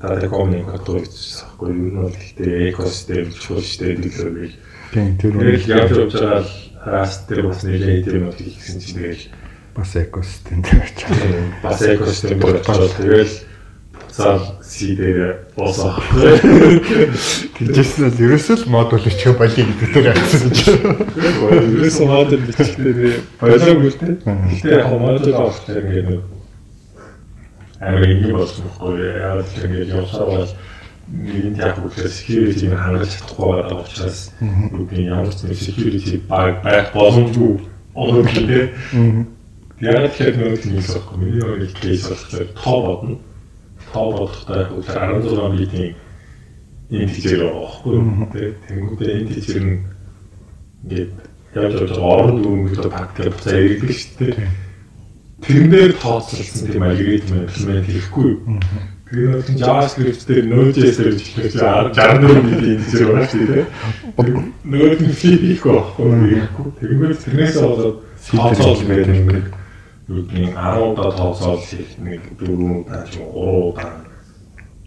[0.00, 1.86] датакомны код бичсэн байхгүй юу?
[1.90, 4.56] Энэ бол гэхдээ экосистем чөлөөтэй дэлгэрэл.
[4.92, 6.42] Тийм тэр үед явж явж байгаа
[6.80, 9.24] Rust дээр бас нэлээд тийм үү хийсэн чинь тэгэл
[9.76, 11.08] бас экосистем дээр очиж
[11.62, 13.34] бас экосистем дээр очиж тэгэл
[14.10, 16.00] цаал C дээр боосоо.
[17.56, 20.82] Тэжсэн л ерөөсөө л модуль бичих болиг гэдэг дээр явсан чинь.
[21.78, 24.14] Ерөөсөө модуль бичихтэй болог үлдээ.
[24.24, 26.39] Гэтэ яг модуль авах гэдэг ингээд
[27.80, 30.52] амар юм болсон байхгүй яагаад ч ингээд явсаар бол
[31.10, 34.20] нэгэн яг үгээр security-г хангаж чадахгүй байгаа учраас
[34.76, 37.52] үгүй ямар ч security баг байх боломжгүй
[37.96, 39.26] одоо тийм
[39.80, 43.16] яг тэр нэг юм сахгүй миний нэг кейс болохоор тоо бодно.
[43.92, 45.94] Тоо бодохтой үгээр 16 битийн
[46.90, 47.96] интижер байхгүй
[48.30, 49.78] тийм тэнгуүтэй интижер нь
[50.84, 51.12] ингээд
[51.56, 54.69] явж явж орон дүүнгээр пактер буцаа ирдэг шүү дээ
[55.44, 58.30] тэрнээр тооцоолсон тийм алгоритм имплемент хийхгүй.
[59.10, 61.50] Тэгээд нь JavaScript дээр Node.js дээр бичлээ
[61.98, 63.66] 64 милийн зэрэг байна шүү дээ.
[64.70, 66.44] Node нь фи хийхгүй байхгүй.
[66.78, 67.98] Тэгвэл тэрнээс болоод
[68.30, 69.46] тооцоол гэдэг нэг
[70.10, 74.09] нэг 10 удаа тооцоол хийх нэг 4 удаа ч 3 удаа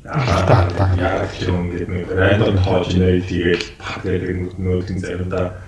[0.04, 3.66] Гэх юм гээд нэг random тоо generate хийгээл
[4.04, 5.64] тэгээд нүүдийн заримдаа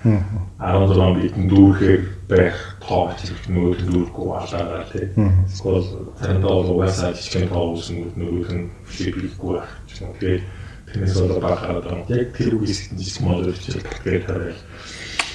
[0.60, 5.08] 16 битэн дүүрхээр байх тоо зэрэг нүүд дүүрхгүй болоо тий.
[5.48, 5.88] Эсвэл
[6.20, 9.72] заримдаа бол угаасаа жижиг тоо үүсэн нүүд нь флипихгүй байх.
[10.20, 10.44] Тэгээд
[10.92, 14.52] тэрнээс бол бахаад яг тэр үгээс жижиг модуль хийчихэл тэгээд хараа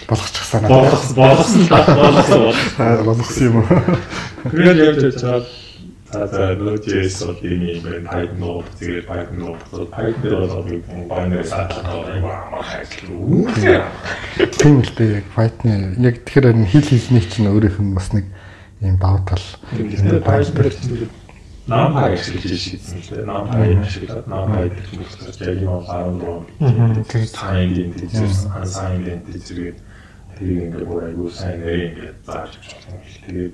[0.06, 0.70] болгочих санаа.
[0.70, 2.42] Болгосон болгосон болгосон
[3.02, 3.66] болгосон юм.
[4.46, 5.61] Тэгээд явж явж
[6.12, 8.10] За Node.js бол ийм юм байна.
[8.12, 9.62] Python нууд тэгээд Python нууд
[9.96, 10.76] Python дээр бол би
[11.08, 13.48] binary саадлаа юм аа хайрлуу.
[14.60, 18.26] Тийм л дээ яг Python яг тэгэхээр энэ хэл хэлний чинь өөрийнх нь бас нэг
[18.84, 19.46] ийм давуу тал.
[19.72, 21.08] Python
[21.68, 23.88] нам хай гэж шийдсэн л дээ.
[23.88, 27.08] Шиг нам хай гэж хэлсэн яг юм 14.
[27.08, 28.28] Тэгээд signed integer,
[28.60, 29.76] unsigned integer
[30.42, 32.90] тэрийг ингээд бүр аюу сайн нэрээ ингээд зааж өгч гэх.
[33.30, 33.54] Тэгээд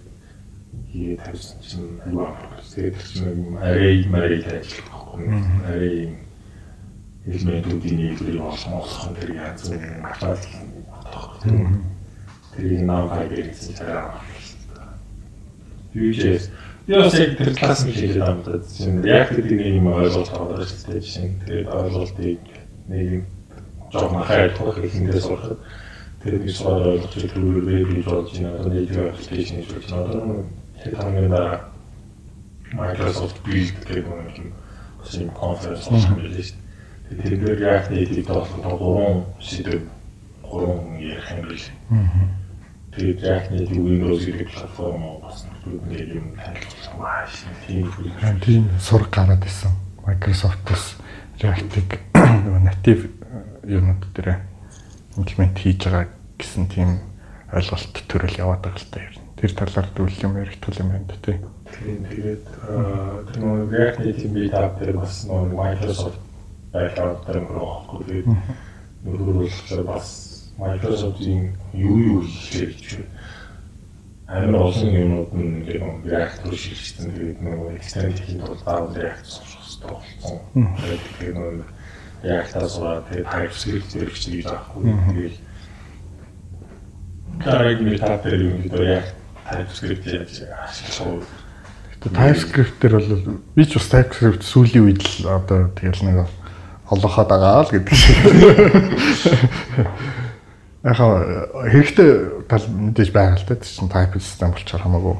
[0.91, 2.65] хийгээд тавьсан чинь аюу амарх.
[2.73, 5.25] Тэгээд чинь юм арай марай ажиллах байхгүй.
[5.67, 6.15] Арай юм
[7.27, 10.37] элементүүдийн нийлбэрийг олох олох нь тэр янз бүрийн материал
[11.11, 11.43] тогтох.
[12.55, 14.21] Тэрийг хайгэр гэсэн чараа.
[15.93, 16.51] Vue.js
[16.87, 18.63] Яа яг тэр класс нь байгаа юм даа.
[18.63, 21.03] Чинь яг тэр нэг юм ойлголт аваад байгаа шүү дээ.
[21.03, 22.39] Жишээ нь тэгээд ойлголтыг
[22.87, 23.23] нэг юм
[23.91, 25.59] жоохон хайр тох ихэндээ сурахад
[26.23, 28.71] тэр нэг суур ойлгож тэр веб хийж болж байна.
[28.71, 29.87] Нэг аппликейшн хийж болж
[30.87, 31.59] Тэр хамгийн дараа
[32.71, 34.51] Microsoft Build гэдэг нэг юм
[34.99, 36.59] бас юм конференц болох юм биш шүү
[37.11, 37.27] дээ.
[37.27, 39.83] Тэгэхээр яг нэг тоох гурван сэдв
[40.47, 41.67] гурван ярих юм биш.
[42.95, 45.43] Тэгээд яг нэг Windows гэдэг платформ бас
[45.91, 47.91] нэг юм танилцуулсан маш тийм.
[48.39, 49.75] Тийм сураг гараад исэн.
[50.07, 50.95] Microsoft-оос
[51.43, 53.11] React-ыг нөгөө native
[53.67, 54.39] юмуд дээр
[55.19, 56.07] имплемент хийж байгаа
[56.39, 57.03] гэсэн тийм
[57.51, 59.26] ойлголт төрөл яваад байгаа л та ер нь.
[59.37, 61.37] Тэр талаар дүүл юм яригдвал юм байна тий.
[61.69, 62.45] Тийм тэгээд
[63.37, 66.21] нөгөө React Native Meetup дээр бас нөгөө Microsoft
[66.73, 68.27] байлаа тэр нөгөө тэгээд
[69.05, 70.09] нөгөө бас
[70.57, 73.05] Microsoft-ийн юу юу хийх гэж
[74.27, 77.13] амар олон юмнууд нь ингээд реактор шилжсэн.
[77.13, 80.37] Тэгээд нөгөө extend хийх тул даун реактор сурах хэрэгтэй болсон.
[80.81, 81.63] Тэгээд нөгөө
[82.25, 84.83] реактор сураад тэгээд TypeScript зэрэг хийж авахгүй.
[85.13, 85.37] Тэгээд
[87.37, 89.05] Тараг метап дээр юм гэдэг яг
[89.47, 91.25] TypeScript яаж ашиглах вэ?
[92.07, 96.27] TypeScript дээр бол би ч бас TypeScript сүүлийн үед л одоо тэгэл нэг
[96.91, 98.17] олоохоод байгаа л гэдэг шиг.
[100.83, 102.09] Яг хэрэгтэй
[102.47, 105.15] тал мэдээж байгаа л та чинь type system болчоор хамаагүй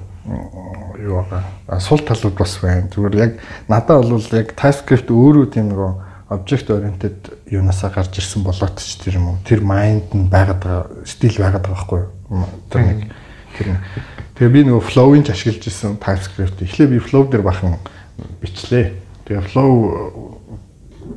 [1.07, 1.79] юу байгаа.
[1.81, 2.87] Сул талууд бас байна.
[2.87, 3.31] Зүгээр яг
[3.67, 5.91] надад бол яг TypeScript өөрөө тийм нөгөө
[6.29, 9.37] object oriented юунасаа гарч ирсэн болоод ч тэр юм уу.
[9.47, 12.47] Тэр mind нь байгаад байгаа, стил байгаад байгаа байхгүй юу?
[12.67, 12.99] Тэр нэг
[13.57, 13.75] тэр
[14.38, 16.61] Тэгээ би нөгөө flow-ing ч ашиглаж ирсэн TypeScript.
[16.61, 17.81] Эхлээ би flow дээр бахан
[18.38, 18.93] бичлээ.
[19.25, 20.38] Тэгээ flow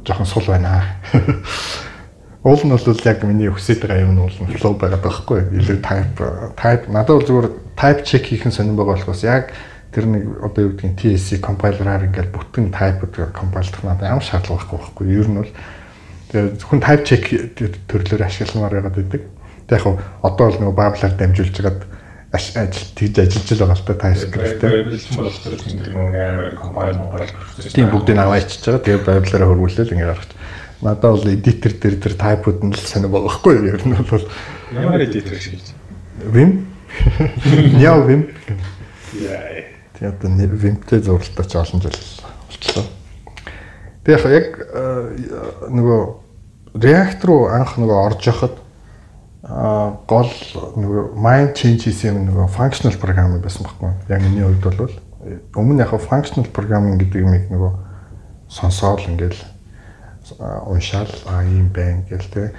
[0.09, 0.97] жоохон сул байна.
[2.49, 5.79] Уул нь бол яг миний хүсэж байгаа юм нь нь flow байгаад байгаа байхгүй илүү
[5.85, 6.17] type
[6.57, 9.53] type надад бол зүгээр type check хийх нь сонирн байгаа болохоос яг
[9.93, 14.81] тэр нэг одоо юу гэдгийг TSC compiler-аар ингээл бүтэн type-ууд compile-дах надад ямар шаардлага байхгүй
[14.81, 15.53] байхгүй ер нь бол
[16.57, 17.29] зөвхөн type check
[17.85, 19.23] төрлөөр ашигламаар байгаад байдаг.
[19.69, 22.00] Тэг яг одоо бол нөгөө Babel-аар дамжуулж байгаад
[22.31, 24.63] ажил тэгж ажиллаж л байгаа л та TypeScript
[27.75, 28.85] тийм бүгдийг аваачиж байгаа.
[28.87, 30.31] Тэгээ Babel-аар хөрвүүлээл ингэ гаргаж
[30.81, 33.67] Надад бол эдитер дээр тэр тайпууд нь л сонир байгаа байхгүй юу?
[33.69, 34.25] Ер нь бол
[34.73, 35.75] ямар эдитер хийж?
[36.25, 36.71] Vim.
[37.83, 38.31] Яа Vim.
[39.19, 39.67] Яа.
[39.99, 41.99] Тэгээд Vim-тэй зурлалтаа ч олон жил
[42.49, 42.87] болчихлоо.
[44.07, 46.01] Тэгээд яг э, нөгөө
[46.81, 48.57] React руу анх нөгөө орж яхад
[49.51, 50.31] гол
[50.79, 53.95] нөгөө mind changes юм нөгөө functional programming байсан байхгүй.
[54.09, 54.93] Яг миний хувьд бол
[55.59, 57.73] өмнө яг functional programming гэдэг юм нөгөө
[58.47, 59.43] сонсоол ингээл
[60.71, 62.53] уншаал а юм байна гэл те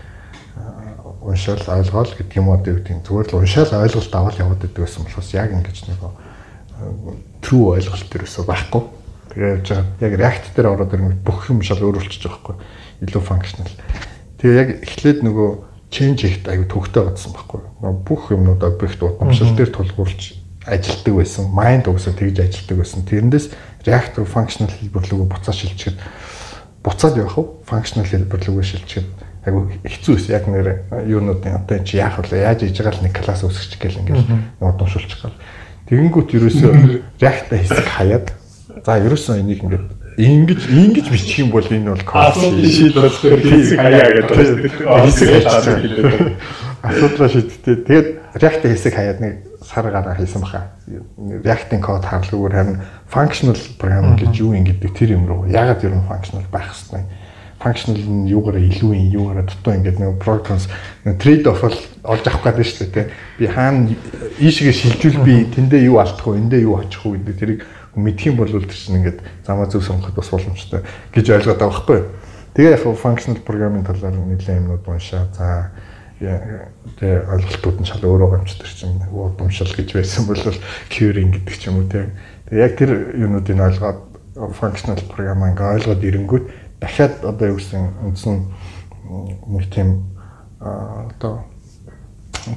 [1.24, 5.32] уншаал ойлгоол гэдэг юм уу гэдэг зүгээр л уншаал ойлголт аваад яваад байдаг гэсэн болохоос
[5.32, 6.02] яг ингэж нэг
[7.40, 8.84] true ойлголт төрөөсөө байхгүй.
[9.32, 9.86] Тэгээ явж байгаа.
[10.02, 12.56] Яг React дээр ороод ирэх бүх юм шал өөрчлөж байгаа байхгүй.
[13.06, 13.72] Илүү functional.
[14.42, 17.62] Тэгээ яг эхлээд нөгөө change ихт аюу төгтөө гадсан байхгүй.
[18.08, 21.52] Бүх юмнууд объект удамшил дээр тулгуурлаж ажилтдаг байсан.
[21.52, 23.04] Mind угсаа тэгж ажилтдаг байсан.
[23.04, 23.52] Тэрнээс
[23.86, 25.98] React functional хэлбэр рүү буцаа шилжихэд
[26.86, 29.10] буцаад явах уу functional хэлбэр рүү шилжихэд
[29.46, 30.68] айгу хэцүү байсан яг нэр
[31.10, 35.18] юунуудын одоо чи яах вэ яаж хийж байгаа л нэг класс үүсгэж гэл ингээл удамшуулчих
[35.26, 35.38] гал
[35.90, 36.72] тэгэнгүүт ерөөсөө
[37.22, 38.28] react хэсэг хаяад
[38.86, 39.88] за ерөөсөө энийг ингээд
[40.22, 46.38] ингэж ингэж бичих юм бол энэ бол асуудал шийдвэрлэх хэсэг хаяа гэдэг хэсэг хэлээд
[46.81, 48.07] асуудлаа шийдтээ тэгээд
[48.38, 50.72] react хэсэг хаяад нэг сар гараа хийсэн баха.
[51.18, 55.93] React-ийн код харлгүйгээр харин functional programming гэж юу юм гэдэг тэр юм руу ягаад ер
[55.93, 57.06] нь functional байх хэвээр
[57.61, 60.65] functional нь юугаараа илүү юм юугаараа дутуу ингээд нэг programs
[61.22, 63.07] trade off бол олж авах гэдэг шүү дээ.
[63.38, 63.93] Би хаана
[64.41, 66.41] ийшгээ шилжүүл би тэндээ юу алдах вэ?
[66.41, 67.61] Эндээ юу очих вэ гэдэг тэрийг
[67.96, 70.82] мэдх юм бол тэр чинь ингээд замаа зөв сонгоход бас боломжтой
[71.12, 72.00] гэж ойлгоод байгаа байхгүй.
[72.56, 75.28] Тэгээ яг functional programming талаар нэлээд юмнууд уншаа.
[75.36, 75.72] За
[76.22, 80.38] тэгээ ойлголтууд нь шал өөрөө гомчтөр чинь удамшил гэж байсан бол
[80.92, 82.14] queuing гэдэг ч юм уу тийм.
[82.48, 84.00] Тэгээ яг тэр юунуудыг ойлгоод
[84.56, 86.46] functional programming ойлгоод ирэнгүүт
[86.80, 88.36] дахиад одоо юу гэсэн үндсэн
[89.50, 90.12] нэг тийм
[90.62, 91.44] одоо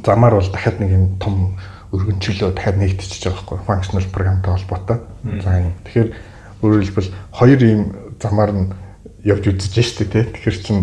[0.04, 1.56] замаар бол дахиад нэг юм том
[1.94, 4.98] өргөнчлөө дахиад нэгтчихэж байгаа байхгүй functional programтай холбоотой.
[5.42, 5.72] За юм.
[5.86, 6.08] Тэгэхээр
[6.62, 7.82] өөрөөр хэлбэл хоёр ийм
[8.18, 8.66] замаар нь
[9.22, 10.24] явж үзэж штэ тий.
[10.26, 10.78] Тэгэхээр чин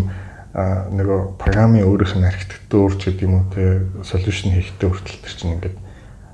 [0.52, 5.52] нөгөө програмын өөрийнх нь архитектур ч гэдэг юм уу те solution хийхдээ хүртэл тэр чинь
[5.56, 5.76] ингээд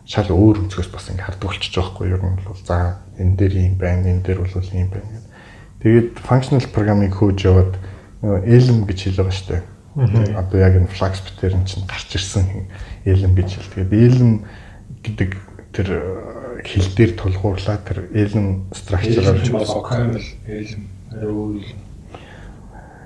[0.08, 3.54] шал өөр өнцгөөс бас ингээд хардаг болчихж байгаа хгүй юу юм бол за энэ дээр
[3.62, 5.26] юм байна энэ дээр бол юм байна гэдэг.
[5.78, 7.72] Тэгээд functional programming хөөж яваад
[8.24, 9.62] нөгөө Elm гэж хэлж байгаа дээ.
[10.34, 12.66] Одоо яг энэ Flaxbit-ээр нь чинь гарч ирсэн
[13.06, 13.86] Elm гэж хэл.
[13.86, 14.42] Тэгээд Elm
[15.02, 15.30] гэдэг
[15.72, 15.88] тэр
[16.64, 21.62] хэл дээр тулгуурлаа тэр Elm structure-аар Elm өөр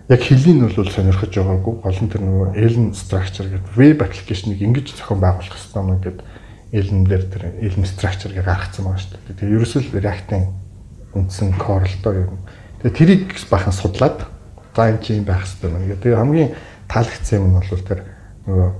[0.08, 4.60] яг хэлийн нь бол сонирхож байгаагүй гол нь тэр нөгөө Elm structure гэдэг веб аппликейшнийг
[4.60, 6.16] ингэж зохион байгуулах хэрэгтэй юм гэдэг
[6.72, 9.36] Elm дээр тэр Elm structure гэж гаргацсан байгаа шүү дээ.
[9.36, 10.44] Тэгээ ерөөсөө React-ын
[11.12, 12.38] үндсэн core л доо юм.
[12.80, 14.26] Тэгээ тэрийг бахан судлаад
[14.72, 16.02] за энэ чинь байх хэрэгтэй байна гэдэг.
[16.02, 16.50] Тэгээ хамгийн
[16.88, 18.00] таалагдсан юм нь бол тэр
[18.48, 18.70] нөгөө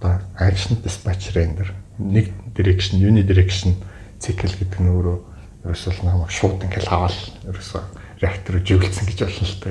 [0.00, 1.68] одоо action dispatch render
[1.98, 3.74] нэг direction, unidirection
[4.18, 5.18] цикл гэдэг нь өөрөө
[5.66, 7.16] ерөөсөө намайг шууд ингээл аваад
[7.46, 7.82] ерөөсөө
[8.22, 9.68] реактор живэлцсэн гэж болно л та.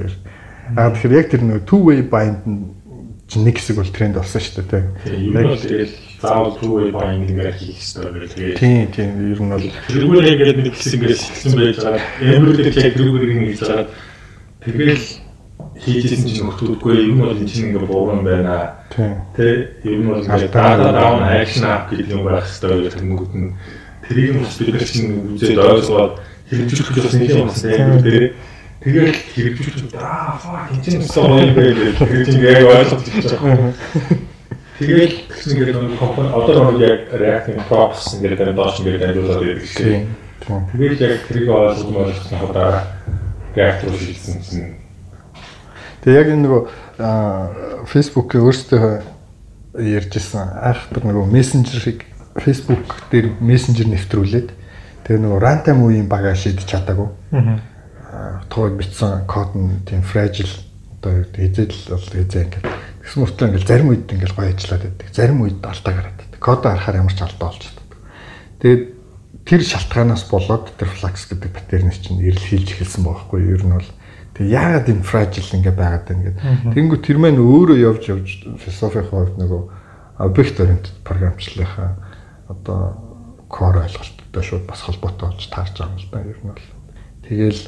[0.76, 2.44] Аа тэгэхээр яг тэр нэг two way bind
[3.28, 5.36] чинь нэг хэсэг бол тренд болсон шүү дээ тийм.
[5.36, 9.68] Яг тэгэл заавал two way bind ингээд хийх хэрэгтэй гэх тийм тийм ер нь бол
[9.92, 12.04] тэргүүр ингээд нэг хэсэг ингээд сэтгсэн байж байгаа.
[12.24, 13.88] Эмрүүдээр яг тэргүүр ингээд хийж байгаа.
[14.64, 15.08] Тэгэл
[15.82, 18.82] хийжсэн чинь нөхдүүдгүй юм бол энэ чинь ингээд бууран байна.
[18.94, 23.54] Тэ юм бол ингээд data down action app гэдэг юм байх хэрэгтэй тэнгүүд нь.
[24.08, 26.14] Тэрийг бас бид нар чинь үзээд ойлгоод
[26.50, 28.34] хэрэгжүүлэх гэж бас нэг юм бас тийм
[28.88, 31.66] Тэгээд хэрэгжүүлж аа фак энэ чинь гэсэн юм бэ
[31.98, 33.74] гэж яг ойлгож байгаа.
[34.78, 39.42] Тэгээд тэгсэн ингээд нэг компани одоо нэг яг React-ийн props ингээд энэ доош ингээд ажиллаад
[39.44, 40.06] байдаг шээ.
[40.46, 42.72] Тэгээд яг тэрийг ойлгож ойлгосон хадаа
[43.58, 44.87] React руу шилжсэн чинь
[46.08, 46.62] Тэгээ яг энэ нөгөө
[47.92, 48.84] Facebook-ийн өөрсдөө
[49.76, 52.08] ярьжсэн айхтар нөгөө мессенжерыг
[52.40, 54.56] Facebook дээр мессенжер нэвтрүүлээд
[55.04, 57.12] тэгээ нөгөө runtime үеийн багаа шийдэж чадаагүй.
[57.36, 58.40] Аа.
[58.48, 60.48] Тохойд бичсэн код нь тийм fragile
[61.04, 62.66] одоо хэзээ л бол хэзээ ингээд
[63.04, 65.08] тэгсэн мөртлөө ингээд зарим үед ингээд гоё ажиллаад байдаг.
[65.12, 66.40] Зарим үед алдаа гараад байдаг.
[66.40, 68.00] Код харахаар ямар ч алдаа болж чаддаг.
[68.64, 68.84] Тэгээд
[69.44, 73.60] тэр шалтгаанаас болоод тэр flux гэдэг паттернс чинь ирэл хийлж эхэлсэн байгаа хгүй юу?
[73.60, 73.92] Ер нь бол
[74.38, 76.74] Тэгээ яагаад юм fragile ингээ байгаад байна гэдэг.
[76.78, 78.28] Тэнгүү тэр маань өөрөө явж явж
[78.62, 79.62] философийн хувьд нөгөө
[80.22, 81.90] объект oriented програмчлалынхаа
[82.48, 82.80] одоо
[83.50, 86.22] core ойлголттой шууд бас холбоотой болж таарч байгаа юм л да.
[86.22, 86.66] Ер нь бол
[87.26, 87.62] тэгээл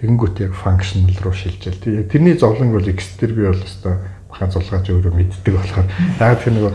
[0.00, 1.80] тэгэнгүүт яг functional руу шилжээл.
[1.80, 3.96] Тэгээ тэрний зовлон бол X-тер би бол өстой
[4.28, 5.86] бахан зулгаач өөрөө мэддэг болохоор
[6.18, 6.72] яагаад тэр нөгөө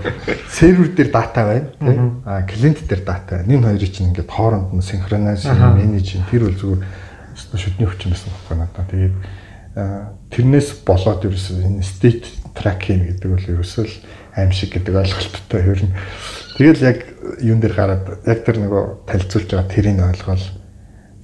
[0.47, 3.51] сервер дээр дата байна тийм а клиент дээр дата байна.
[3.51, 6.81] Энэ хоёрыг чинь ингээд хооронд нь синхрониз менеж тэр бол зүгээр
[7.57, 8.85] шүдний хүчин байсан байхгүй надаа.
[8.89, 9.15] Тэгээд
[10.29, 12.27] тэрнээс болоод ерөөсөө энэ state
[12.57, 13.95] tracking гэдэг бол ерөөсөө л
[14.35, 15.95] аимшиг гэдэг ойлголттой хөрнө.
[16.57, 16.99] Тэгэл яг
[17.39, 20.43] юун дээр гараад яг тэр нөгөө танилцуулж байгаа тэрийг ойлгоод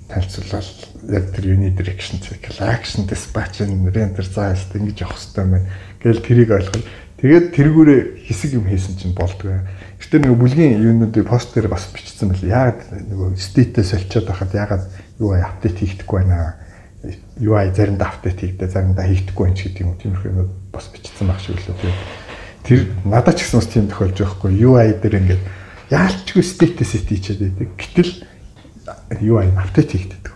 [0.10, 0.70] танилцуулаад
[1.12, 5.70] яг тэр unidirection cycle action dispatch рендер заast ингэж явах хэрэгтэй байна.
[6.02, 6.86] Тэгэл тэрийг ойлгоод
[7.20, 9.66] тэгээд тэргүүрээ хэсэг юм хийсэн чинь болдгоо.
[9.98, 12.46] Гэтэ нөгөө бүлгийн юунуудыг пост дээр бас бичсэн байл.
[12.46, 14.86] Яагаад нөгөө state-ээ соличод байхад яагаад
[15.20, 16.56] UI апдейт хийхдэггүй байна.
[17.40, 19.96] UI заримдаа апдейт хийгдээ заримдаа хийхдэггүй юм ч гэдэг юм.
[20.02, 21.94] Тиймэрхүү юм бас бичсэн байх шиг лөө.
[22.66, 24.52] Тэр надад ч гэсэн бас тийм тохиолж байхгүй.
[24.58, 25.44] UI дээр ингээд
[25.94, 27.70] яалчгүй state set хийчихэд байдаг.
[27.78, 28.12] Гэтэл
[29.22, 30.34] UI апдейт хийгддэг.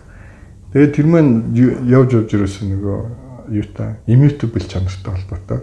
[0.72, 1.50] Тэгээд тэр маань
[1.90, 2.98] явж явж ерөөсөө нөгөө
[3.50, 5.60] юутай immutable чанартай холбоотой.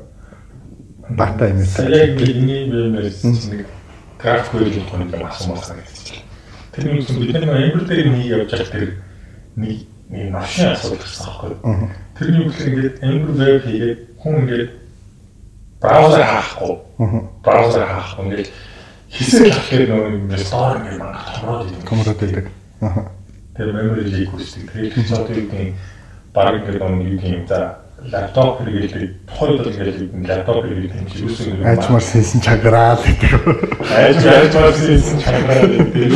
[1.16, 1.96] Data immutable.
[1.96, 3.66] Яг миний бэмэрс нэг
[4.20, 6.28] график хөрөлийн тоног асуумаар санагдчих.
[6.76, 8.88] Тэр нь бидний Ember дээр нэг явж байгаа тэр
[9.58, 9.78] нэг
[10.10, 11.52] нэг машин асуудал гэсэн аахгүй.
[12.16, 14.70] Тэрний үгээр ингээд Ember web хийгээд хүн ингээд
[15.82, 16.74] браузер хаахгүй.
[17.44, 18.50] Браузер хаахгүй ингээд
[19.10, 21.84] хэсэг хэлэхээр нөгөө юм store ингээд мангар томроод идэв.
[21.90, 22.46] Томроод идэв.
[23.58, 24.66] Тэр memory leak үүсдэг.
[24.70, 25.74] Тэр гэдэг
[26.32, 30.00] баг ингээд нөгөө юу юм за лаптоп хэрэглэдэг тухайд бол ингээд
[30.30, 33.34] лаптоп хэрэглэдэг юм чи юу гэсэн юм ажмар сэлсэн чагараад гэдэг.
[33.90, 36.12] Айж ажмар сэлсэн чагараад гэдэг.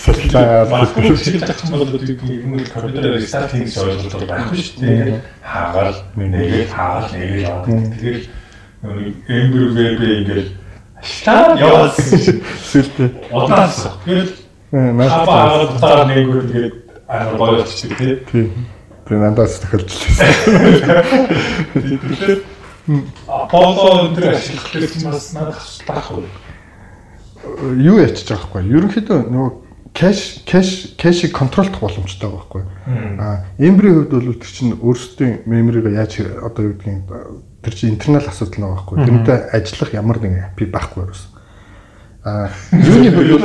[0.00, 5.20] Сэлтаа баггүй шиг тахсан бол юм компьютерээр рестарт хийх ойлголт байхгүй шүү дээ.
[5.44, 8.24] Хаагаал нэгээ хаагаал нэгээ яваад тэгээд
[9.28, 10.48] эмбер веб ингээд
[11.02, 11.96] Штат яваас
[12.72, 13.10] сэлтээ.
[13.30, 13.86] Удаас.
[14.04, 14.32] Тэгээд
[14.72, 16.74] наас таа нэг үг тэгээд
[17.06, 17.92] аа гоё болчихсон
[18.32, 18.66] тийм.
[19.08, 20.32] Тэгээ надаас тохиолдчихлээ.
[21.72, 22.40] Тэгэхээр
[23.24, 25.56] Apollo энэ ашиглах гэж бас надад
[25.88, 26.28] байхгүй.
[27.80, 28.68] Юу ячиж байгаа байхгүй.
[28.68, 29.52] Ерөнхийдөө нөгөө
[29.96, 32.62] кэш кэш кэшийг контролдох боломжтой байхгүй.
[33.16, 37.08] Аа, Ember-ийн хувьд бол тэр чинь өөрсдийн меморийг яаж одоо юу гэдгийг
[37.64, 38.96] тэр чинь интернал асуудал нэг байхгүй.
[39.08, 41.32] Тэрнтэй ажиллах ямар нэгэн API байхгүй юус.
[42.24, 43.40] Аа, юуны хувьд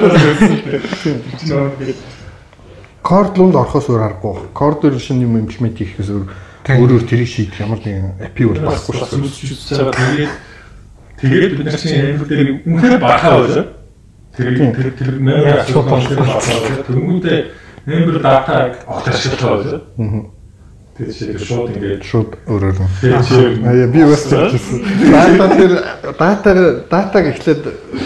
[3.04, 4.48] Корд лунд орохоос өөр аргагүй.
[4.56, 6.26] Дээр шинэ юм имплемент хийхээс өөр
[6.64, 9.20] Өөрөөр тэрийг шийдэх ямар нэгэн апи бол байхгүй шүү.
[9.84, 9.92] байгаа.
[10.00, 10.32] Тэгээд
[11.20, 13.66] тэгээд бид нар чинь амир дээр үнэхээр бахаа байлаа.
[14.32, 16.24] Тэр тэр тэр нэр ашиг болсон.
[16.88, 17.40] Тэнгүүтээ
[17.84, 19.84] амир дата огт ашиглаж байгаа.
[20.00, 20.24] Аа.
[20.94, 22.92] Тэр шууд ингээд Шууд өөрөөр нь.
[23.02, 24.78] тэгээд чи Аа би бас хэлсэн.
[25.10, 25.74] Дата дээр
[26.14, 27.64] датаг датаг эхлээд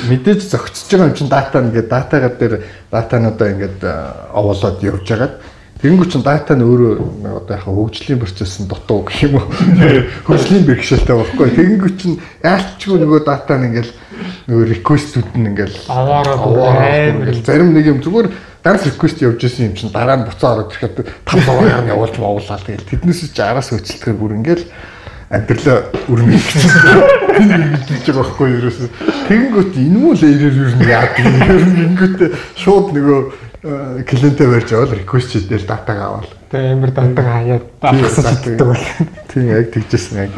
[0.08, 2.54] мэдээж зөгцөж байгаа юм чинь дата ингээд датагаар дээр
[2.88, 3.80] датануудаа ингээд
[4.32, 5.36] овоолоод явж байгаад
[5.78, 9.46] Тэнгүү чин дата нь өөрөө нэг одоо яхаа хөгжлийн процессын дутуу гэх юм уу.
[10.26, 11.54] Хөгжлийн бэрхшээлтэй байхгүй.
[11.54, 13.94] Тэнгүү чин яалтчгүй нөгөө дата нь ингээл
[14.50, 18.28] нөгөө реквестүүд нь ингээл Аваараа амар зарим нэг юм зүгээр
[18.68, 22.20] данс реквест явж исэн юм чин дараа нь буцаа ороод ирэхэд там даваа юм явуулж
[22.20, 24.68] мовлаа тэгэл тэднээс чи араас хөцөлтгөр бүр ингээл
[25.32, 25.88] амьдралаа.
[26.08, 28.90] Энэ ингэж байгаа байхгүй юу ерөөсөө.
[29.28, 31.36] Тэгэнгүүт энэ мүү лэйрээр ер нь яадаг юм.
[31.48, 32.20] Ер нь ингэвт
[32.56, 33.20] шууд нөгөө
[34.08, 36.32] клиентээ барьж аваад реквест хийдэл датаг аваад.
[36.52, 38.86] Тэгээ амар датаг хаяад багсаж иддэг бол.
[39.32, 40.32] Тийм яг тэгжсэн яг.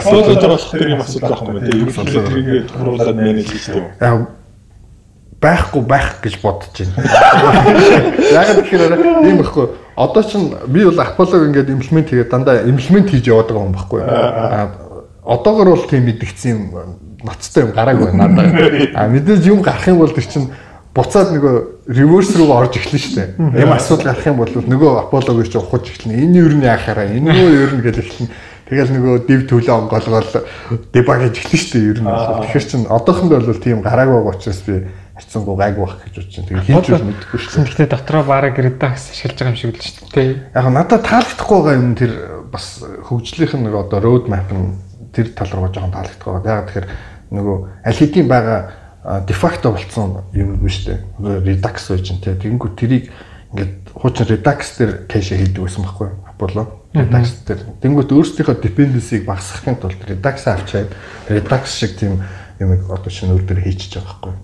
[0.00, 1.60] асуудал болох тэр юм асуудал байхгүй юм.
[1.60, 3.84] Тэгээд ерөнхийдөө тэрийг туруулаад менеж хийдэг.
[4.00, 4.43] Яг
[5.44, 7.04] байхгүй байх гэж бодож байна.
[8.32, 9.68] Яг тэгэхээр ийм байхгүй.
[9.94, 14.00] Одоо чинь би бол Apollo ингээд имплемент хийгээд дандаа имплемент хийж яваад байгаа юм байхгүй.
[14.00, 14.84] Аа
[15.24, 16.62] одоогор бол тийм мэдгдсэн юм
[17.24, 18.94] ноцтой юм гараагүй надад.
[18.94, 20.50] А мэдээж юм гарах юм бол тэр чинь
[20.94, 21.54] буцаад нөгөө
[21.88, 23.24] реверс руу орж эхлэн штэ.
[23.40, 26.20] Юм асуудал гарах юм бол нөгөө Apollo-г чи ухаж эхлэнэ.
[26.28, 28.28] Энэ юу нь яхаараа, энэ юу юу нь гэж эхлэн.
[28.68, 30.32] Тэгэл нөгөө div төлөө онгоолгоол
[30.92, 32.08] debug хийж эхлэн штэ ер нь.
[32.08, 34.84] Тэгэхээр чин одоохондоо бол тийм гараагүй байгаа учраас би
[35.14, 36.48] хайцсангуу гайг байх гэж байна.
[36.50, 37.62] Тэгээ хийж үл мэдэхгүй штэ.
[37.62, 40.30] Гэхдээ дотроо бараг редакс ашиглаж байгаа юм шиг л шүү дээ.
[40.50, 42.12] Яг надад таалагдахгүй байгаа юм тэр
[42.50, 44.74] бас хөгжлийнх нь нэг одоо road map нь
[45.14, 46.58] тэр тал руу жоохон таалагдахгүй байгаа.
[46.58, 46.88] Яг тэгэхээр
[47.30, 48.58] нөгөө аль хэдийн байгаа
[49.26, 50.98] дефакто болцсон юм биш үү?
[51.22, 52.34] Redux байж ин тэ.
[52.34, 53.14] Тэгэнгүүт тэрийг
[53.54, 56.18] ингээд хуучин Redux дээр кэшэ хийдэг байсан байхгүй юу?
[56.26, 57.60] Apollo Redux дээр.
[57.84, 60.90] Тэгэнгүүт өөрсдийнхөө dependency-г багасгахын тулд Redux авчаад
[61.30, 62.18] Redux шиг тийм
[62.58, 64.43] юм одоо шинэ өөр дээр хийчихэж байгаа байхгүй юу?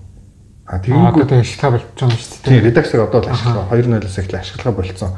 [0.71, 2.47] А тэгэнгүүт тэгээ шилха болж байгаа юм шүү дээ.
[2.47, 5.11] Тийм Redux-ыг одоо л ашиглаа 2.0-аас эхлээ ашиглахаа болцсон.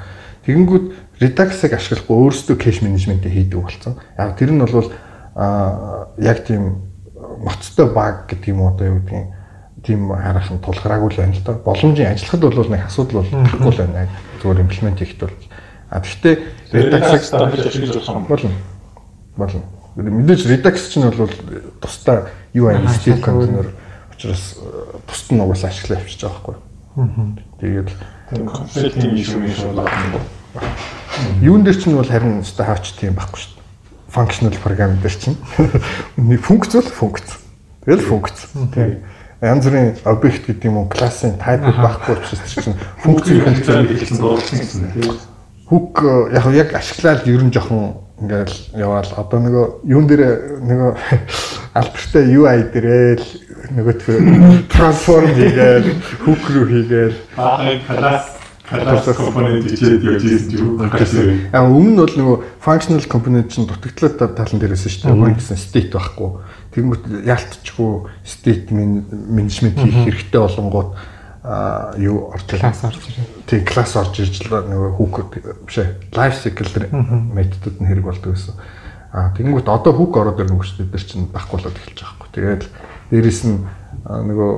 [0.49, 0.87] Тэгэнгүүт
[1.21, 4.01] Redux-ыг ашиглахгүй өөрсдөө кэш менежментийг хийдэг болцсон.
[4.17, 4.89] Яг тэр нь бол
[5.37, 6.89] аа яг тийм
[7.45, 9.29] ноцтой баг гэдэг юм одоо юу гэдгийг
[9.85, 11.53] тийм харах нь тулгараагүй л байна л да.
[11.53, 14.09] Боломжийн ажиллахад бол нэг асуудал бол тахгүй л байна.
[14.41, 15.37] Зүгээр имплемент хийхэд бол.
[15.93, 16.35] А гэхдээ
[16.73, 18.25] Redux-ыг Redux-ыг дамжиж ашиглаж болох юм.
[18.25, 18.51] болно.
[19.37, 19.63] Болно.
[20.01, 21.29] Мэдээж Redux чинь бол
[21.85, 23.69] тусдаа UI Аа, state шалгах container
[24.23, 24.57] учраас
[25.11, 26.57] тусд нь угаасаа ашиглаа явчихж байгаа байхгүй.
[27.59, 27.91] Тэгээд
[28.33, 30.23] Тийм юм шиг байна.
[31.41, 33.67] Юун дээр чинь бол харин өстой хаач тийм байхгүй шүү дээ.
[34.13, 35.37] Functional програм дээр чинь
[36.17, 37.37] нэг функц бол функц.
[37.85, 38.47] Тэгэл функц.
[38.73, 39.03] Тийм.
[39.43, 44.59] Янз бүрийн объект гэдэг юм уу, классын type байхгүй учраас чинь функцийн Функцээр хэлсэн дуурласан
[44.63, 44.83] гэсэн.
[45.67, 50.91] Хүк яг яг ашиглаад ер нь жоохон ингээл яваал одоо нөгөө юун дээр нөгөө
[51.81, 53.27] альбертай UI дээрэл
[53.73, 55.89] нөгөө трансформ хийгээл
[56.25, 57.17] хүк рүү хийгээл
[57.89, 58.43] класс
[58.73, 60.89] класс компонент хичээд явж ирсэн юм уу?
[61.53, 65.19] Аа өмнө нь бол нөгөө functional component чинь дутагдлаа талан дээрээс шүү дээ.
[65.19, 66.31] Өөр гэсэн state байхгүй.
[66.73, 67.93] Тэгэнгүүт яалтчгүй
[68.25, 70.91] state менежмент хийх хэрэгтэй болонгууд
[71.43, 73.27] аа юу орж Класс орж ирээ.
[73.51, 75.17] Тийм класс орж ирж л нөгөө хүүк
[75.67, 75.91] биш ээ.
[76.15, 76.87] Life cycle
[77.35, 78.55] методууд нь хэрэг болдог гэсэн.
[79.13, 82.31] Аа тэгэнгүүт одоо хүүк ороод ирнэ гэж дээр чинь байхгүй болоод эхэлж байгаа байхгүй.
[82.33, 82.63] Тэгээд
[83.13, 83.61] дээрэс нь
[84.09, 84.53] нөгөө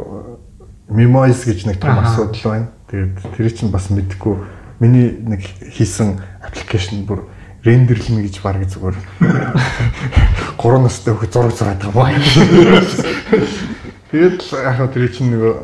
[0.95, 2.69] memoize гэж нэг том асуудал байна.
[2.89, 4.39] Тэгээд тэр чинь бас мэдгүй
[4.79, 5.43] миний нэг
[5.75, 7.27] хийсэн аппликейшн бүр
[7.67, 8.97] рендерлэнэ гэж баг зүгээр
[10.61, 12.23] 3 настай хөх зураг зураад байгаа юм.
[14.13, 15.55] Тэгээд яг тэр чинь нөгөө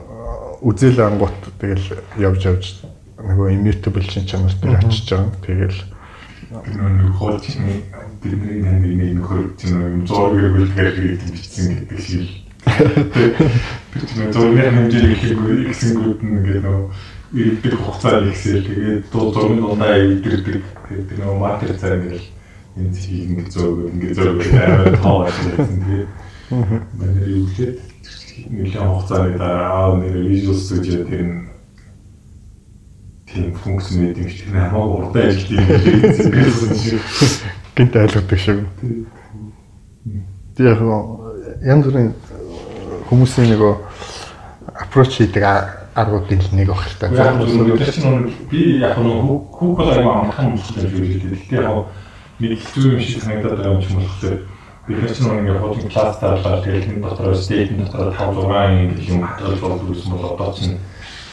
[0.66, 1.86] үзэл ангуут тэгэл
[2.18, 2.64] явж явж
[3.20, 5.36] нөгөө immutable шин чанар дээр очиж байгаа.
[5.46, 5.78] Тэгэл
[6.50, 7.84] нэг хоол чинь
[8.24, 12.49] бидний нэг нэг нөхөр чинь юм зургийг үлдгээр хийдэг бичсэн гэдэг шиг.
[12.64, 16.80] Тэр чинь зургийн хэмжээг хийхгүй гэсэнгүүд нь ингээд нөө
[17.32, 20.62] ирдэг хугацаа ихсэл тэгээд дуу зургийн дундаа идэрдэг.
[20.88, 22.26] Тэгээд тэр нөө матер цаа ингээд
[22.76, 25.78] энэ зийг ингээд зөөгөө ингээд зөөгөө амар тоо ажилласан.
[25.86, 26.10] Тэгээд
[26.50, 27.78] манай үлдээд
[28.50, 31.50] нэлээд хугацааны дараа аа нэр Visual Studio тэр нь
[33.30, 37.02] тийм функц мэд юм шиг хамаагүй урдан ажиллаж юм шиг.
[37.76, 38.58] гинт айлгадаг шиг.
[40.56, 40.80] Тэг яг
[41.62, 42.12] янз бүрийн
[43.10, 43.74] хүмүүсийн нөгөө
[44.86, 47.10] approach хийдэг а- аргуудын л нэг баг л та.
[47.10, 49.10] Яг нь би яг нь
[49.50, 51.10] хүүхэл аяга амархан мөчлөж байгаа.
[51.34, 51.86] Гэхдээ яг
[52.38, 54.38] нэг хэцүү юм шиг санагдаад байгаа юм ч юм уу.
[54.86, 58.38] Би ч нэг хожим класс таалаа тэгээд энэ дотор state дотор 5
[58.96, 59.20] 6 юм
[59.60, 60.78] болдог юм бол одоо чинь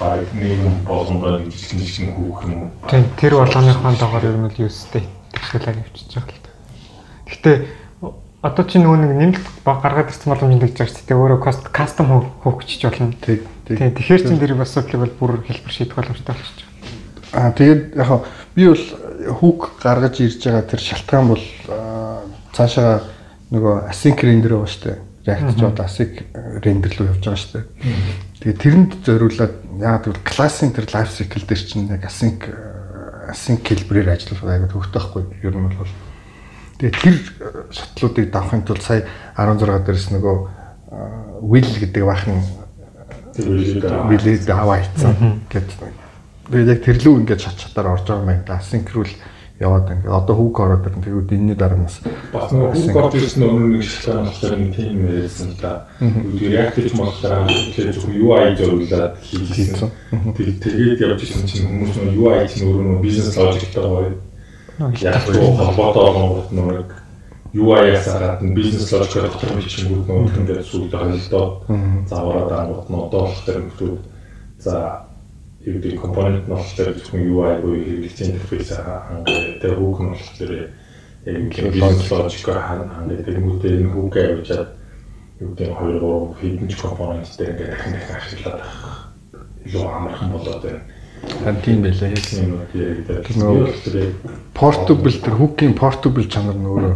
[0.01, 2.71] баг нэг юм болгоно гэж чинь чинь хүүх юм.
[2.89, 5.05] Тийм тэр болгоныхоо доогоор ер нь л юу сте.
[5.37, 6.51] төгсгөлөөр явчихж байгаа л та.
[7.27, 7.55] Гэхдээ
[8.47, 11.19] одоо чи нөгөө нэг нэмэлт гаргаад ирсэн боломжтой гэж байгаа шүү дээ.
[11.19, 11.39] Өөрөө
[11.75, 13.13] кастом хөөх гэж болно.
[13.19, 13.43] Тийм.
[13.67, 16.67] Тэгэхээр чин дээр бас асуудлыг бол бүр хэлбэр шийдэх боломжтой болчих.
[17.35, 18.23] Аа тэгээд яг
[18.55, 18.85] би бол
[19.43, 21.43] хүүг гаргаж ирж байгаа тэр шалтгаан бол
[22.55, 23.03] цаашаа
[23.51, 24.97] нөгөө async render байгаа шүү дээ.
[25.27, 26.15] React ч одоо async
[26.63, 27.65] render руу явж байгаа шүү дээ.
[28.39, 29.53] Тэгээд тэрэнд зориулаад
[29.83, 32.47] яг тэгвэл классын тэр life cycle дээр чинь яг async
[33.27, 35.91] async хэлбэрээр ажиллах аягүй төвхтэй байхгүй ер нь бол
[36.77, 37.15] Тэгээ тэр
[37.73, 39.01] шатлуудыг давахын тулд сая
[39.33, 40.37] 16 дээрс нөгөө
[41.41, 42.37] will гэдэг баахан
[43.37, 45.93] will аваа хийцэн гэдэг.
[46.47, 48.61] Тэгээд яг тэр лүү ингээд шат шатаар орж байгаа юм байна.
[48.61, 49.09] Асинкрул
[49.57, 51.97] яваад ингээд одоо хүүг ороод ирэн тэгвэл энэний дараа нас
[52.29, 55.73] бас нөгөө хүүг орж ирсэн өмнө нэг шалтгаан болохоор нэг тийм байсан л да.
[55.97, 59.89] React-ийг болохоор тэгэхээр зөвхөн UI зориулаад хийсэн.
[60.37, 64.26] Тэгээд явж ирсэн чинь хүмүүс нөгөө UI чинь өөрөө бизнес логиктойгоо
[64.79, 66.89] яг л холбоотой болгонгууд нэг
[67.53, 71.45] UI-аас гадна бизнес логикоор дотор бичмүүд нөх ингээд сүйд хөндлөө
[72.05, 73.97] заавараад ангууд нь одоо болохоор нөхдөд
[74.61, 74.75] за
[75.65, 80.51] юу гэдэг компонент нь болохоор зөвхөн UI буюу хэрэглэгчийн интерфейс хангай тэр хүүг нь болохоор
[81.25, 84.25] яг бизнес логикоор хангай тэрнүүтэй энэ хүүгээ
[85.41, 88.61] юу гэдэг 2 3 хэдэн ч компонент дээр ингээд дахин дахин ашиглаад
[89.65, 90.81] илүү амархан болоод байна
[91.43, 93.67] Харин тийм байлаа яг юм уу.
[94.53, 96.95] Portable тэр хүүгийн portable чанар нь өөрөө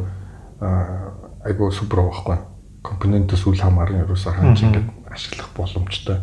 [1.45, 2.37] айгуу супер байхгүй.
[2.81, 6.21] Компонентос үл хамааран ерөөсөө ханж ингээд ашиглах боломжтой.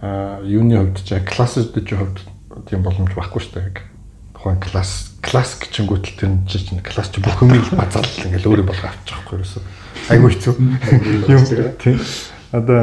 [0.00, 2.20] А юуны хувьд ч классд ч хувьд
[2.68, 3.84] тийм боломж байхгүй шүү дээ.
[4.36, 9.16] Тухайн класс класс гिचэнгүүтэл тэр чинь класс чи бүх юмыг базаал ингээл өөрөө болгоо авчих
[9.16, 9.62] байхгүй ерөөсөө.
[10.12, 10.54] Айгуу хэцүү.
[11.26, 11.42] Юм
[11.80, 11.98] тийм.
[12.52, 12.80] Одоо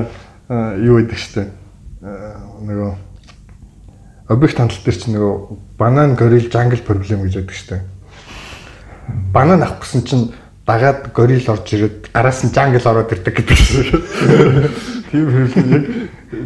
[0.81, 1.47] юу гэдэг штэ.
[2.03, 2.91] Нөгөө
[4.27, 5.33] объект хандлт дээр чинь нөгөө
[5.77, 7.81] банан горил жангл проблем гэж шүү дээ.
[9.33, 10.31] Банан авах гэсэн чинь
[10.65, 13.83] дагаад горил орж ирээд араас нь жангл ороод ирдэг гэдэг шүү.
[15.11, 15.83] Тийм проблем яг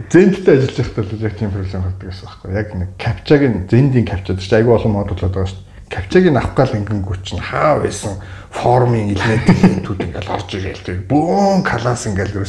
[0.09, 2.49] зэндтэй ажиллаж байхдаа л яг тийм проблем гардаг гэсэн байхгүй.
[2.57, 5.61] Яг нэг капчагийн зэндийн капчад чинь айгүй олон модулууд байгаа шүү.
[5.93, 8.17] Капчагийг авах гал ингэнгүү чинь хаа байсан
[8.49, 11.05] формын элементийн түүд ингээл орж ирээл.
[11.05, 12.41] Бүүн класс ингээл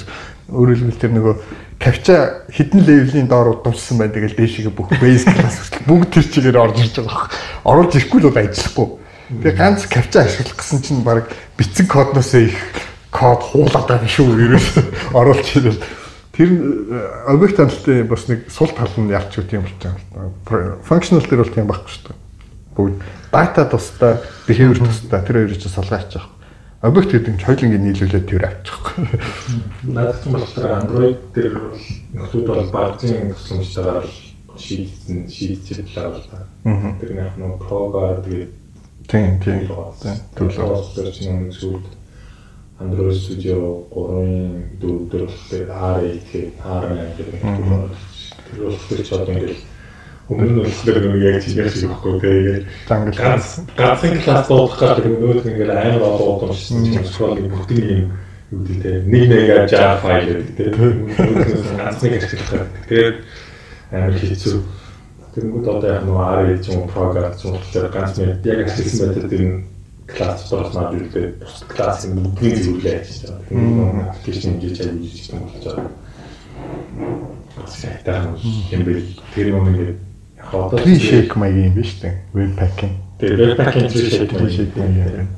[0.48, 1.34] өөрөлдөл тэр нөгөө
[1.78, 4.12] кавча хідэн левелийн доор удамжсан байна.
[4.12, 7.30] Тэгэл дээшгээ бүх base class хүртэл бүгд тэр чигээр орж ирж байгаа баг.
[7.62, 8.88] Оруулж ирэхгүй л бол ажиллахгүй.
[9.28, 12.58] Тэгээ ганц кавча ашиглах гэсэн чинь баг бицэн кодноос их
[13.14, 14.68] код хуулаад байгаа шүү ерөөс
[15.14, 15.82] оруулж ирэл.
[16.34, 16.50] Тэр
[17.30, 20.82] объект хандлтын бас нэг сул тал нь ялч үт юм болж байгаа.
[20.82, 22.18] Functional дээр бол тийм байхгүй шүү дээ.
[22.74, 22.96] Бүгд
[23.30, 24.18] data тусдаа,
[24.50, 26.37] behavior тусдаа тэр хоёрыг чинь салгаач байгаа
[26.80, 28.96] объект гэдэг нь хоёулангийн нийлүүлээд тэр авчихгүй.
[29.90, 31.54] Надад ч болохоор Android дээр
[32.14, 34.06] нөхцөл бол багцын тусламжтайгаар
[34.54, 35.26] шийдсэн
[35.90, 36.38] байгаа л та.
[37.02, 38.52] Тэр нэг нэг програм тэгээд
[39.10, 39.66] тийм тийм
[40.38, 40.86] төлөв.
[40.94, 41.82] Тэр чинь зүйл
[42.78, 47.90] Android Studio 3-ын дөрөв дээр R8 тэгээд R8 гэдэг нэг
[48.46, 49.58] тэр бол тэр ч одоо ингээд
[50.28, 55.14] Өмнө нь болохоор нэг яг тиймэр шиг байхгүй тэгээд зангал ганц ганцын класс дуудах гэдэг
[55.16, 58.12] нөөд ингээд амар олон удамшсан чинь болохоор бүгдийг юм
[58.52, 60.76] юу гэдэг нэг мега jar файл гэдэг тэгээд
[61.80, 62.68] ганцыг ашиглах.
[62.92, 63.16] Тэгээд
[63.88, 64.60] амар хэцүү.
[65.32, 69.32] Тэнгүүд одоо яг нөгөө R гэж юм програм юм уу ганц мэд яг ашигласан метод
[69.32, 69.64] энэ
[70.08, 73.48] класс доос наадлээ бус классын бүгдийг зөвлөө хийж байгаа.
[73.48, 75.88] Тэгээд аппликейшн чад хийж байгаа.
[78.72, 79.04] Юм юм.
[79.32, 80.07] Тэр юм ингээд
[80.52, 82.14] Одоо tri shake маягийн юм биш үү?
[82.32, 82.94] Webpack-ing.
[83.20, 85.28] Тэгээ webpack-ing tri shake маягийн.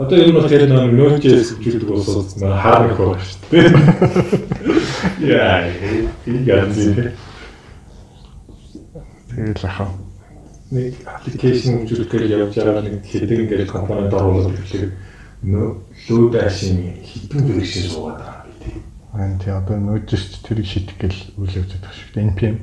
[0.00, 3.68] Одоо ер нь бол тэр нэг Node.js гэдэг болсоо хаарах байх шүү дээ.
[5.36, 5.68] Яа,
[6.24, 6.76] энэ ганц
[9.28, 9.92] Тэгэл ахаа.
[10.70, 14.94] Нэг аппликейшн жүжигтэй явж байгаа нэг хэдэн ингээд компонент оруулаад ирэхээр
[15.44, 18.76] load dash-ийн хитэн version суугаад байгаа юм тий.
[19.12, 22.28] Аа тий одоо Node.js тэрийг шийдэх гэл үйл явж байгаа шүү дээ.
[22.32, 22.56] NPM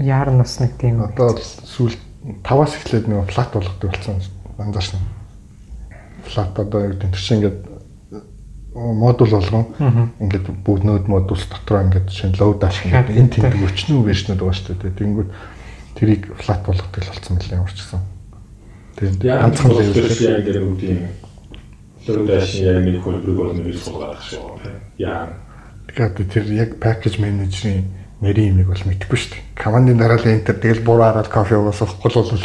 [0.00, 1.04] Яар нас нэг тийм.
[1.04, 1.92] Одоо сүүл
[2.40, 4.16] 5-аас эхлээд нэг флат болгодог болсон
[4.56, 5.00] анзаарсан.
[6.24, 7.58] Флат одоо юу гэдэг чинь ингээд
[8.74, 9.66] модуль болгон
[10.20, 14.76] ингээд бүгд нөөд модулс дотроо ингээд шинэ dash гэдэг энэ тэмдэг өчнөө вершнүүд байгаа шүү
[14.80, 14.98] дээ.
[15.00, 15.30] Тэнгүүд
[16.00, 18.00] тэрийг флат болгодог л болсон мөлий урчсан.
[18.96, 21.00] Тэгээд ганцхан яг ингээд үүдийн
[22.08, 24.48] load dash яг нэг хөлбөрөг болно гэж суулгаад шүү.
[25.02, 25.28] Яа.
[25.90, 29.44] Тэгэхээр тэр яг package manager-ийн нэрийн имийг бол мэдэхгүй шүү дээ.
[29.56, 32.36] Командын дараалал энтер тэгэл буруу хараад кофе уусахгүй бол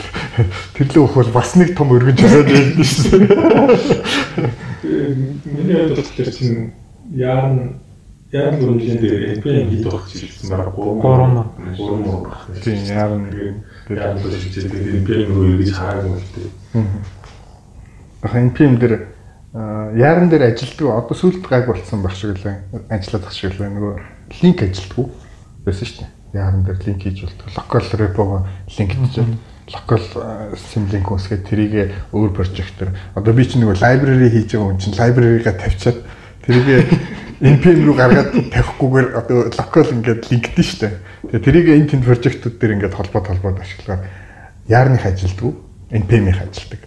[0.71, 4.51] тэр л өх бол бас нэг том өргөж өгөөд байдаг шүү дээ.
[5.51, 6.71] Миний бодлоор тэр чинь
[7.11, 7.83] яарн
[8.31, 10.71] яарн гүрэмжийн дээр NPM хийх гэж хэлсэн байна.
[10.71, 11.43] 3
[11.75, 13.23] 3 Тийм яарн
[13.91, 16.87] яарн гүрэмжийн дээр NPM рүү эргэж хаагаад байна.
[18.23, 18.95] Яг NPM дээр
[19.99, 23.93] яаран дээр ажилддаг одоо сүлд гайг болсон баг шиг лээ ажиллаад баг шиг лээ нөгөө
[24.43, 25.24] линк ажилддаг
[25.65, 26.11] байсан шүү дээ.
[26.39, 27.47] Яаран дээр линк хийж болдог.
[27.57, 28.23] Local repo
[28.77, 29.15] линк хийж
[29.73, 30.01] local
[30.53, 31.73] symlink үсгээд тэрийг
[32.13, 35.97] өөр прожектор одоо би чинь нөгөө library хийж байгаа хүн чинь library-га тавьчаад
[36.45, 36.93] тэрийг
[37.41, 40.93] npm руу гаргаад тавихгүйгээр одоо local ингээд линкдэн шүү дээ.
[41.33, 44.05] Тэгээ тэрийг энэ тэнд прожектууд дээр ингээд холбоо толгойд ашиглаад
[44.69, 45.57] яарных ажилддаг
[45.91, 46.81] npm-ийн ажилдаг.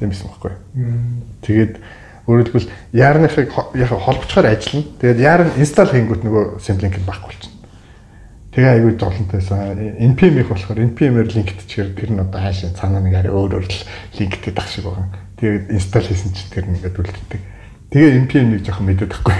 [0.00, 0.52] Тийм байсан байхгүй.
[1.44, 1.74] Тэгээд
[2.26, 4.88] хэлбэл яарныхыг яг холбочоор ажиллана.
[4.98, 7.51] Тэгээд яар нь инсталл хийнгүүт нөгөө симлинк нь баггүй болчихно.
[8.52, 9.80] Тэгээ айгүй зовлонтойсан.
[10.12, 13.80] npm их болохоор npm-ээр линкдчихээр тэр нь одоо хаашаа цаанаа нэг арай өөр өөр л
[14.20, 15.08] линкдэд ах шиг байгаа.
[15.40, 17.40] Тэгээд инсталл хийсэн чинь тэр нэгээд үлддэг.
[17.96, 19.36] Тэгээ npm-ийг жоохон мэдээд байхгүй.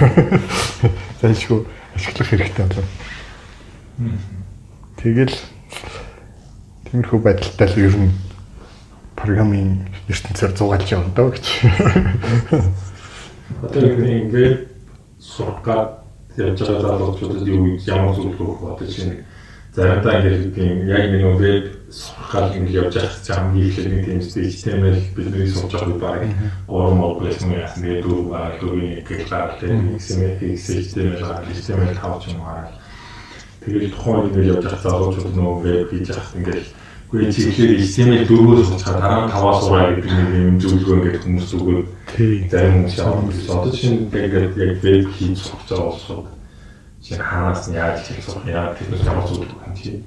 [1.21, 1.61] Зайлшгүй
[1.93, 2.89] ашиглах хэрэгтэй болов.
[4.97, 5.37] Тэгэл
[6.89, 8.09] тиймэрхүү байдалтай л ер нь
[9.13, 11.45] программын ертөнцөөр зугаалж явна даа гэж.
[13.61, 14.73] Одоо ингээд
[15.21, 16.02] сургаад
[16.37, 19.25] явж байгаа залуучуудад юу ямар зүйл өгөх бодож байна.
[19.73, 24.97] Заримдаа ингээд тийм яг нэг веб сургаад ингээд явж байгаа хамгийн их нэг тийм HTML
[25.15, 26.21] бидний сурж байгаа баг
[26.67, 31.21] гурван модуль юм яасан тэгээд дүү баг дүүний гэхлээр тийм HTML
[31.53, 32.69] HTML тавч юм аа.
[33.65, 36.65] Тэгээд тухайн ингээд явж байгаа залуучууд нөгөө веб хийж байгаа ингээд
[37.13, 41.21] Үгүй чи ихээр HTML дөрвөөс суцгаа дараа нь таваас сураа гэдэг нэг юм зөвлөгөө ингээд
[41.29, 41.79] хүмүүс зүгөө
[42.49, 43.53] зарим хүмүүс яваад байсан.
[43.53, 46.25] Одоо чинь ингээд яг веб хийж сурч байгаа болохоор
[47.05, 50.01] чи ханаас нь яаж хийж сурах яа техник ямар зөвлөгөө юм чи.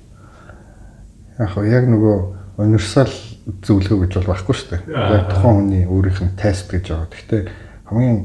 [1.39, 2.17] Яг хоо яг нөгөө
[2.59, 3.15] универсал
[3.63, 4.83] зөвлөгөө гэж бол байхгүй шүү дээ.
[4.91, 7.07] Яг тухайн хүний өөрийнх нь тест гэж байгаа.
[7.15, 7.43] Гэхдээ
[7.87, 8.19] хамгийн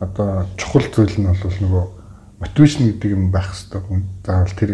[0.00, 1.84] одоо чухал зүйл нь бол нөгөө
[2.40, 4.00] мотивашн гэдэг юм байх хэрэгтэй.
[4.24, 4.70] Заавал тэр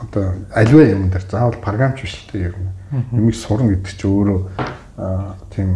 [0.00, 2.70] одоо аливаа юм дээр заавал програмч биш л ер нь.
[3.12, 4.40] Юмыг сурна гэдэг чинь өөрөө
[5.52, 5.70] тийм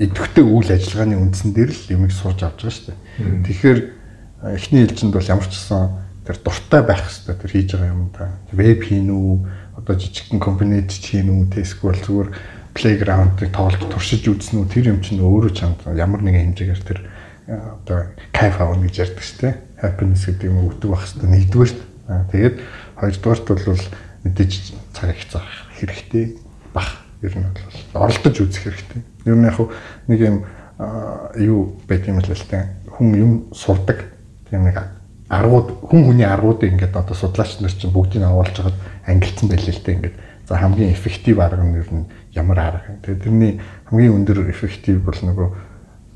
[0.00, 3.44] идэвхтэй үйл ажиллагааны үндсэн дээр л юмыг сурж авч байгаа шүү дээ.
[3.44, 3.80] Тэгэхээр
[4.56, 8.32] эхний ээлжинд бол ямар ч гэсэн тэр дуртай байх хэрэгтэй тэр хийж байгаа юм да.
[8.52, 9.32] Веб хийн үү,
[9.76, 12.28] одоо жижигхэн компонент хийн үү, эсвэл зүгээр
[12.72, 17.00] playground-ыг тоглож туршиж үзсэн үү тэр юм чинь өөрөө чамд ямар нэгэн хэмжээгээр тэр
[17.50, 19.54] одоо кайф авах гэж ярьдаг шүү дээ.
[19.82, 21.28] Happiness гэдэг юм өгдөг байх хэрэгтэй.
[21.28, 21.72] Нэгдүгээр.
[22.30, 22.56] Тэгээд
[23.00, 23.80] Хоёрдугаарт бол
[24.28, 24.52] мэдээж
[24.92, 25.48] цаг заах
[25.80, 26.36] хэрэгтэй
[26.76, 27.00] бах.
[27.24, 29.00] Ер нь бол оролдож үзэх хэрэгтэй.
[29.24, 29.56] Ер нь яг
[30.08, 30.36] нэг юм
[31.40, 34.04] юу байт юм л л та хүн юм сурдаг.
[34.48, 34.76] Тийм нэг
[35.32, 39.84] аргууд хүн хүний аргуудыг ингээд одоо судлаач нар чинь бүгдийг авуулж хагаад ангилсан байлээ л
[39.84, 40.16] дээ ингээд
[40.48, 42.04] за хамгийн эффектив арга нь ер нь
[42.34, 42.98] ямар арга юм.
[43.00, 43.52] Тэгээ тэрний
[43.88, 45.48] хамгийн өндөр эффектив бол нөгөө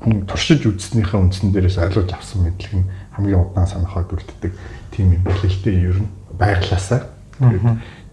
[0.03, 4.51] хүн туршиж үзснийхээ үндсэн дээрээс ойлгож авсан мэдлэг нь хамгийн удаан санахад үлддэг
[4.91, 6.09] тийм юм байлээ л дээ ер нь
[6.39, 7.01] байглаасаа.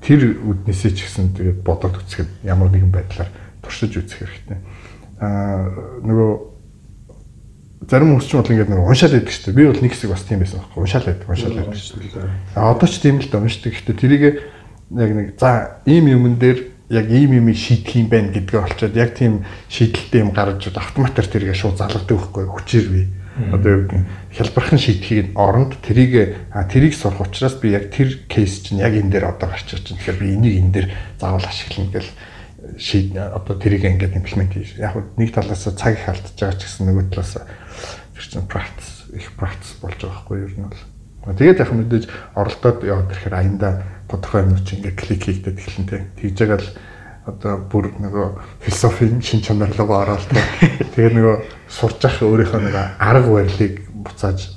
[0.02, 3.30] Тэр үднээсээ ч гэсэн тэгээд бодоод үзэхэд ямар нэгэн байдлаар
[3.62, 4.58] туршиж үзэх хэрэгтэй.
[5.22, 5.70] Аа
[6.02, 6.30] нөгөө
[7.86, 9.58] зарим хүмүүс ч бол ингээд нэг уншаал байдаг шүү дээ.
[9.58, 10.82] Би бол нэг хэсэг бас тийм байсан байхгүй.
[10.82, 12.30] Уншаал байдаг, уншаал байдаг шүү дээ.
[12.58, 13.70] А одоо ч тийм л да уншдаг.
[13.70, 14.22] Гэхдээ тэрийг
[14.90, 16.58] яг нэг за ийм юмн дээр
[16.90, 21.56] яг ийм юм шийдэх юм байна гэдгээ олцоод яг тийм шийдэлтэй юм гаргаж автоматар тэргээ
[21.56, 24.02] шууд залгадаг байхгүй хүчээр би Одоо юу гэдэг
[24.36, 26.36] хялбархан шийдэхийг оронд тэрийг
[26.68, 29.96] тэрийг сурах учраас би яг тэр кейс чинь яг энэ дээр одоо гарч ирж байна.
[30.04, 32.10] Тэгэхээр би энийг энэ дээр заавал ашиглана гэл
[32.76, 34.76] шийд одоо тэрийг ингээд имплемент хийж.
[34.76, 37.32] Яг нэг талаас цаг их алдчихж байгаа ч гэсэн нөгөө талаас
[38.12, 40.84] тэр чинь practice их practice болж байгаа байхгүй юу ер нь бол.
[41.32, 42.04] Тэгээд яг мэдээж
[42.36, 43.68] оролдоод яваад ирэхээр аянда
[44.12, 45.98] тодорхой юм чи ингээд клик хийгдээд эхэлнэ те.
[46.20, 46.68] Тэгж байгаа л
[47.26, 48.26] одоо бүр нөгөө
[48.64, 50.26] философийн шин чанар руу ороод
[50.94, 51.36] тэгээ нөгөө
[51.70, 54.50] сурч явах өөрийнхөө нэг арга барилыг буцааж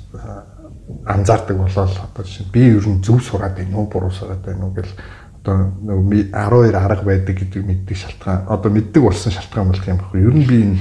[1.05, 4.73] анзаардаг болол одоо жишээ би ер нь зөв сураад байна уу буруу сураад байна уу
[4.73, 4.89] гэл
[5.45, 10.25] одоо нөгөө 12 арга байдаг гэдэг мэддэг шалтгаан одоо мэддэг болсон шалтгаан болох юм баггүй.
[10.25, 10.77] Ер нь би энэ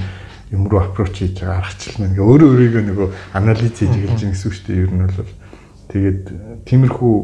[0.49, 3.07] юм руу аппроч хийж байгаа аргачлал нэг өөрөө өөрийгөө нөгөө
[3.37, 4.81] анализ хийж эхэлж байгаа гэсэн үг шүү дээ.
[4.81, 5.31] Ер нь бол
[5.93, 6.23] тэгээд
[6.65, 7.15] тиймэрхүү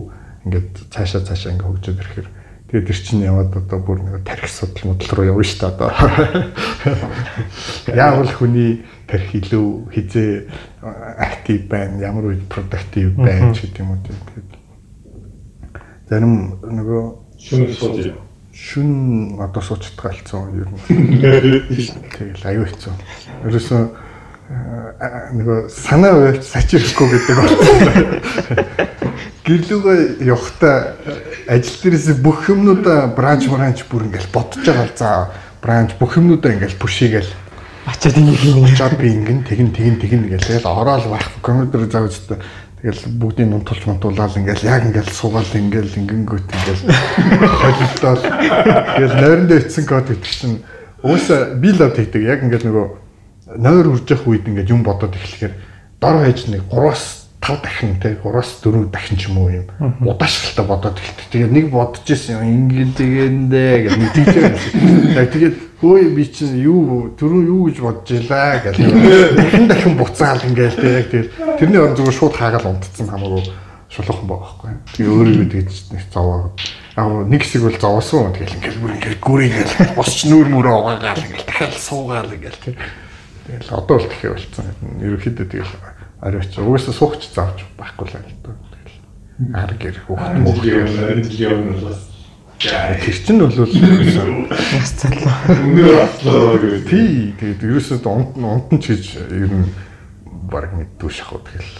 [0.45, 2.29] ингээд цаашаа цаашаа ингээд хөгжөөд ирэхээр
[2.71, 5.91] Тэгээд тэр чинь яваад одоо бүр нэг тарих судал модал руу явна шүү дээ одоо.
[7.99, 10.47] Яавал хүний тарих илүү хизээ
[11.19, 14.51] актив байна, ямар үед продуктив байна ч гэдэг юм уу тэгээд
[16.07, 16.33] зарим
[16.63, 17.03] нөгөө
[17.43, 18.15] шүн сууж
[18.55, 20.79] шүн одоо суучдгаа алцсан ер нь.
[22.15, 22.95] Тэгэл аюу хэцүү.
[23.51, 23.83] Ерөөсөө
[25.35, 28.87] нөгөө санаа уйлж сачирхгүй гэдэг байна
[29.45, 30.97] гэрлүүгээ явахта
[31.49, 35.09] ажил дээрээс бүх юмнуудаа бранч бранч бүр ингээл бодож байгаа л за
[35.61, 37.31] бранч бүх юмнуудаа ингээл пүшигээл
[37.89, 42.37] ачаад ингэ очоод би ингэн тэгин тэгин тэгин гээл тэгэл ороод байх компьютер зааж та
[42.81, 46.83] тэгэл бүгдийг нунтулж мунтуулаад ингээл яг ингээл суугаал ингээл ингэнгүүт ингээл
[47.61, 48.21] холилдоод.
[48.97, 50.61] Тэгэл нойрондоо ицсэн код гэдэг чинь
[51.05, 52.87] уусаа би лав тэгдэг яг ингээл нөгөө
[53.61, 55.53] нойр үрж явах үед ингээд юм бодоод эхлэхээр
[56.01, 59.65] дор хаяж нэг 3-аас 5 дахин те 3-аас 4 дахин ч юм уу юм
[60.05, 61.25] удаашралтай бодоод эхэлдэг.
[61.33, 65.25] Тэгээд нэг бодож ирсэн юм ингээд тэгэндээ гэж байгаа.
[65.25, 70.75] Тэгээд хөөе би чинь юу түрүү юу гэж бодож илаа гэж дахин дахин буцаал ингээд
[70.77, 71.25] те яг тэр
[71.57, 73.41] тэрний орон зүгээр шууд хаагаал унтцсан хамаагүй
[73.89, 74.71] шулуухан байгаа байхгүй.
[74.95, 76.53] Тэгээ өөрөө тэгж нэг зовоо.
[76.93, 78.31] Яг нэг хэсэг бол зовоосон.
[78.37, 82.77] Тэгэл ингээд бүр ингээд гүрийгээл босч нүүр мөрөө угаагаал ингээд дахиад суугаал ингээд те.
[83.49, 84.65] Тэгэл одоо бол тэгэхээр болцсон.
[85.01, 85.73] Ерөнхийдөө тэгэл
[86.21, 88.55] оройч угаасаа суугч заавч байхгүй л даа.
[88.71, 91.97] Тэгэл ар гэр хөхт мөх юм бол
[92.61, 93.65] Тэр чинь бол Бас
[95.01, 95.33] залуу.
[95.49, 96.85] өндөр аслаа гэдэг.
[96.85, 99.65] тий тэгээд ерөөсөө унт унт нь ч гэж ер нь
[100.45, 101.73] баг мэддүү шахав тэгэл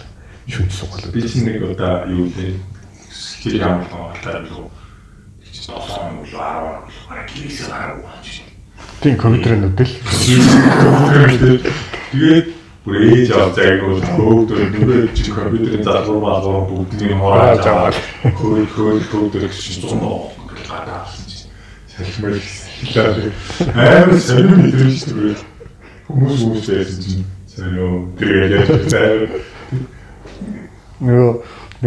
[0.50, 1.14] шүн сугаал.
[1.14, 2.58] Би чинь нэг удаа юу вэ?
[3.46, 4.66] Тэр ямар таатай юу?
[5.38, 6.82] Чи тосон уу аа.
[7.06, 7.94] Аркис аа.
[8.98, 9.94] Тийм компьютерын нүдэл.
[12.10, 12.46] Тэгээд
[12.82, 17.96] бүр ээж авч айгуу хөөгдөр нүрээ чи компьютерын залуу малуу бүгдний хурааж аваад
[18.34, 20.34] хөөе хөөе хөөгдөр чинь зундаа
[20.66, 21.46] гадаасан чи.
[21.94, 22.42] Салхимэр
[23.70, 25.38] амар сонир мэдрэмж дээ.
[26.10, 29.30] Хүмүүс хүмүүс байсан чинь сонир тэгээд
[31.02, 31.30] Нөгөө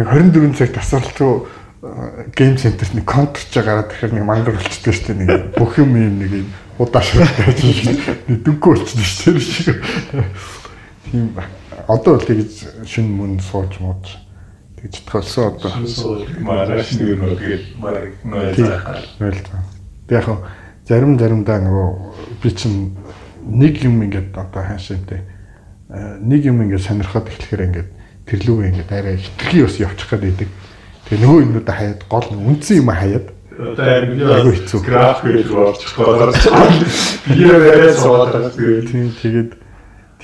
[0.00, 1.32] нэг 24 цаг тасралтгүй
[2.36, 5.20] гейм центрт нэг контрч гараад тэгэхээр нэг мангар болчдөг шүү дээ.
[5.24, 6.48] Нэг бүх юм юм нэг
[6.80, 8.00] удаашралтай чинь
[8.44, 10.24] дүнгүй болчихсон шүү дээ.
[11.10, 11.32] Тийм
[11.86, 14.16] одоо л тэгж шин мөн сууж мууж
[14.80, 15.70] тэгж тохиолсон одоо.
[16.40, 19.02] Мараш нэг нэг нойлзаа.
[19.20, 19.60] Ойлцоо.
[20.08, 20.26] Тэг яг
[20.88, 21.88] зарим заримдаа нөгөө
[22.42, 22.96] би чинь
[23.46, 25.22] нэг юм ингээд одоо хаашаатай
[26.22, 27.90] нэг юм ингээд сонирхоод эхлэхээр ингээд
[28.26, 30.48] тэрлүүгээ ингээд арай хитрхи бас явчих гээд байдаг.
[31.06, 33.26] Тэгээ нөгөө юмнуудаа хаяад гол үндсэн юм хаяад
[33.56, 34.80] Айгу хэцүү.
[34.84, 36.28] график гэж болж байгаа.
[37.24, 38.84] Би яриад суугаад байгаа.
[38.84, 39.50] тийм тэгээд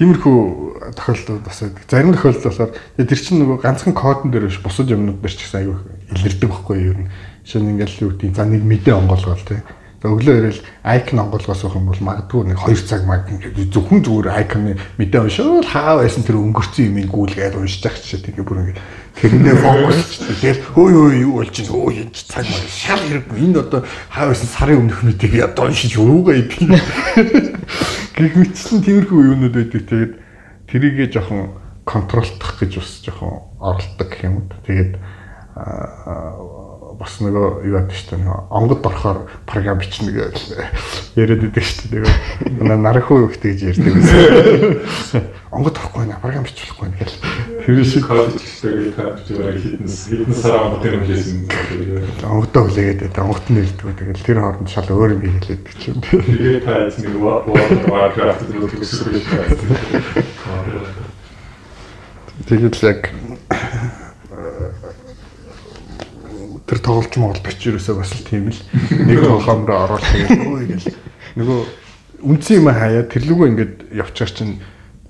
[0.02, 1.86] тиймэрхүү тохиолдолд бас байдаг.
[1.86, 5.62] Зарим тохиолдолд болохоор тэр чинь нөгөө ганцхан кодон дээр биш бусад юмнууд дээр ч гэсэн
[5.62, 5.78] аюу
[6.10, 7.10] илэрдэг байхгүй юу ер нь.
[7.46, 9.62] Жишээ нь ингээд юу гэдэг за нэг мэдээ онгоолгоол тий.
[10.02, 14.34] Өглөө ирэл айкон онгоолгоос авах юм бол магадгүй нэг 2 цаг маг ингээд зөвхөн зүгээр
[14.34, 18.82] айконы мэдээ уншаад хаа байсан тэр өнгөрцөн юмыг гүйлгээд уншиж ах чинь тэгээ бүр ингээд
[19.14, 23.38] тэрнээ фокус тэгэл өөй өөй юу болж чинь өө энэ цаг маа шал хэрэггүй.
[23.46, 23.80] Энэ одоо
[24.10, 26.66] хаа байсан сарын өмнөх мэдээ ядаа уншиж юугаа идэв
[28.18, 29.82] гэх мэтсэн тиймэрхүү юмнууд байдаг.
[29.86, 30.12] Тэгээд
[30.66, 34.50] тэрийгээ жоохон контролдох гэж бас жоохон оролдог гэх юм.
[34.66, 34.98] Тэгээд
[37.02, 40.38] бас нөгөө юу шүү дээ нөгөө онгод орохоор програм бичнэ гэж
[41.18, 42.06] яриад байдаг дээ.
[42.46, 45.26] Тэгээ нархуу их тэгж ярьдаг байсан.
[45.50, 47.18] Онгод орохгүй нэ програм бичлэхгүй нэ гэл.
[47.66, 51.50] Тэр шиг гэдэг компьютер хитэн хитэн сар амт юм хийсэн.
[52.22, 53.22] онгодоо хүлээгээд байдаг.
[53.26, 53.98] Онгод нь ирдэг.
[53.98, 55.98] Тэгэл тэр хооронд шал өөр юм хийлээд ч юм.
[56.06, 60.22] Тэгээд та эцэг Warcraft гэдэг гэж байна.
[62.46, 63.10] Тэгэл яг
[66.72, 68.56] тэр тоглолт монгол бич юусаа бас л тийм л
[69.12, 70.40] нэг тоглоом руу ороод тэгээд
[70.72, 70.88] гэл
[71.36, 71.60] нөгөө
[72.24, 74.54] үнцэн юм хаяа тэрлүүгөө ингээд явчихар чинь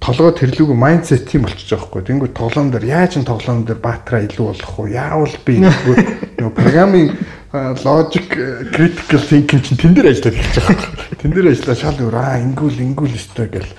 [0.02, 2.02] толгой тэрлүүгөө майндсет тийм болчихж байгаа хгүй.
[2.02, 4.90] Тэнгүү тоглоом дээр яаж н тоглоом дээр баатраа илүү болох вэ?
[4.98, 7.06] Яавал би нөгөө программын
[7.86, 8.28] логик
[8.74, 11.20] critical thinking чинь тэн дээр ажиллаад эхэлж байгаа.
[11.22, 13.70] Тэн дээр ажиллаа шал өөр аа ингүүл ингүүл өстой гэл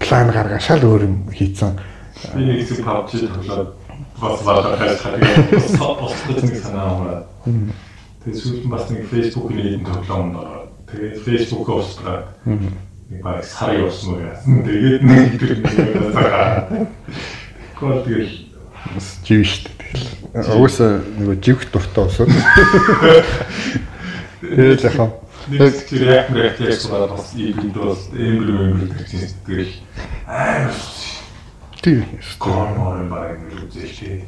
[0.00, 1.76] план гаргаа шал өөр юм хийцэн.
[2.32, 3.70] Би нэг хэсэг PUBG тоглоод
[4.20, 5.16] бас ваа хайхаа
[5.76, 7.26] соосгоц нэг санаа.
[8.24, 14.08] Тэгээд сүүлд бас нэг Facebook-ийн нэгэн тоглоом ороод тэгээд Facebook-оо устгаад нэг баг сар явсан
[14.14, 14.64] уу яасан.
[14.64, 16.88] Тэгээд нэг тэр нэг цагаа.
[17.78, 18.34] Гол тэгэл
[18.94, 20.08] бас жив штэ тэгэл.
[20.56, 22.32] Угсаа нөгөө живх дуртай усууд.
[24.40, 25.08] Тэгээд яхаа
[25.46, 29.74] нэг тэр яг рефлекс болоод бас ийм дос ийм юм гэсэн тэгэл
[30.26, 30.74] аа
[31.86, 32.02] тийм
[32.40, 34.24] Гормон баг нэг үзэлтэй.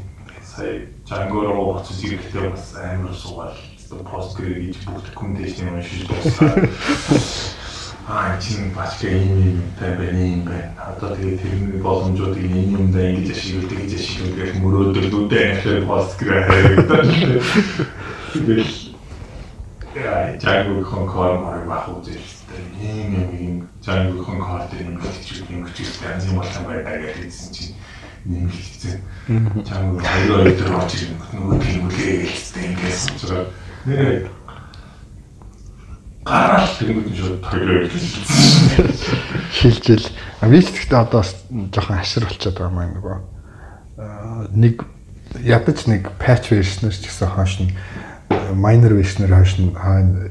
[0.47, 3.59] Сая Django руу очиж ирэхдээ бас амар суугаад
[4.07, 6.55] пост гэрэж бүгд комментейшн юм шиг дуусаа.
[8.09, 10.71] Аа чинь бас ийм юм тавианы юм байна.
[10.87, 16.15] Одоо тэгээ тэрний боломжуудыг энэ юм да ингэж ашиглаж тэгж ашиглаж мөрөөдөр дүүдээ ахлаа пост
[16.23, 17.43] гэрээ.
[18.39, 18.75] Тэгэл
[19.99, 22.63] яа Django конкор мар бах үзэлтэй.
[22.79, 23.57] Ийм юм ийм
[23.89, 27.74] Конкор дээр юм гэж юм гэж ганц юм болсон байдаг гэсэн чинь
[28.28, 29.01] нэг хэлсэн.
[29.65, 33.48] Django хоёр өдөр очиж нөгөө тийм үлээ гэсэн ингээс учраас
[33.89, 34.28] нэр
[36.28, 38.93] гараад тэгмэд шууд тоглоо гэсэн.
[39.56, 40.06] шилжил.
[40.44, 43.16] Вистэгтээ одоо бас жоохон хашир болчиход байгаа маань нөгөө
[44.52, 44.85] нэг
[45.40, 47.73] ядаж нэг patch version-ээр ч гэсэн хойш нь
[48.55, 49.73] minor vision-ээр хойш нь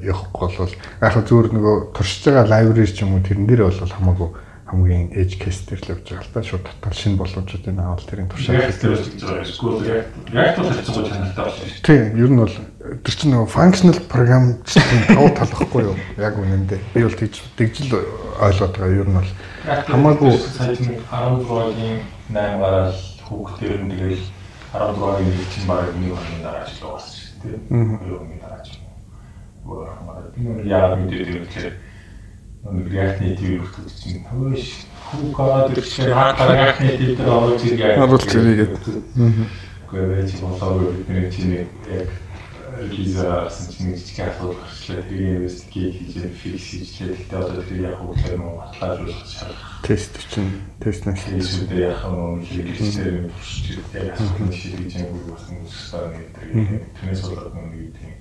[0.04, 3.96] явах болвол яг л зүгээр нөгөө туршиж байгаа library ч юм уу тэрэн дээр бол
[3.98, 4.30] хамаагүй
[4.68, 8.04] хамгийн edge case дээр л явж байгаа л та шууд татал шинэ боломжууд энэ аавал
[8.04, 8.56] тэрийн туршаа
[10.36, 11.84] яг бол хэлж байгаа чанартай болж байна.
[11.88, 12.56] Тийм, ер нь бол
[13.00, 14.60] тэр чинь нөгөө functional programming
[15.40, 15.96] тав талхгүй юу?
[16.20, 16.80] Яг үнэндээ.
[16.92, 17.96] Би бол тэгж тэгжл
[18.44, 19.00] ойлгоод байгаа.
[19.00, 19.32] Ер нь бол
[19.88, 22.00] хамаагүй саяны 13-ийн
[22.36, 24.26] 8 гараад хүүхдээр нь тэгэл
[24.76, 28.10] 13-ийн чинь баг нэг багийн дараа ажиллаж байгаа болсон шүү дээ.
[28.10, 28.80] Юу нэг дараа ч.
[29.66, 30.32] Өөр хамаараа.
[30.38, 31.76] Энэ яг мэдээд ирэхээр
[32.68, 34.64] нэг React Native хүртэл чинь хөөш
[35.08, 37.96] хүүхаа тэр чинь хаа React Native дээр орж ирээ.
[37.98, 38.74] харуулж ирээгээд.
[39.88, 42.10] Гэхдээ чи болоогүй бидний чинь яг
[43.72, 45.02] чинь нэг жижиг асуудал гарчлаа.
[45.08, 47.16] Тэр инвестигейт хийж фикс хийжлээ.
[47.16, 49.84] Тэгтээ одоо тэр яг тэр мөн баталгаажуулах шаардлага.
[49.88, 50.52] Тест чинь
[50.84, 56.48] тест нэг Эсвэл яг хөө хэрэглэжтэй туршиж яг асуух шийдэж байгаа нэг сар нэг тэр
[57.00, 58.14] тэрнээс болоод нэг тийм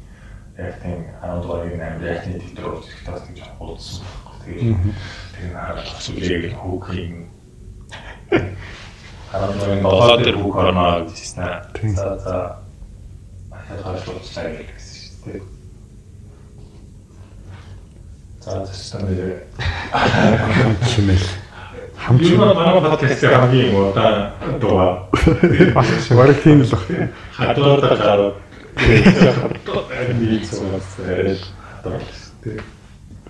[0.56, 4.06] яг тийм 10 дугаарыг 8 яг нэг дээр орж ирэх тас нэг хуудсан.
[4.46, 4.78] Тэгээд
[5.34, 7.14] тэр асуулыг хүүхийн
[8.30, 11.50] 10 дугаарыг 7 дээр хүүх орно гэжсэн.
[11.98, 12.65] За за
[13.66, 15.42] ахад хаашлуулсан гэсэн шүү дээ.
[18.46, 19.42] За тэстэнээр
[20.86, 21.26] хэмээл
[21.98, 25.10] хамт Юу нэг манай подкастын хамгийн удаа дугаа.
[26.14, 27.10] бараг тийм л баг.
[27.34, 28.38] Хадвар та хадварлаа.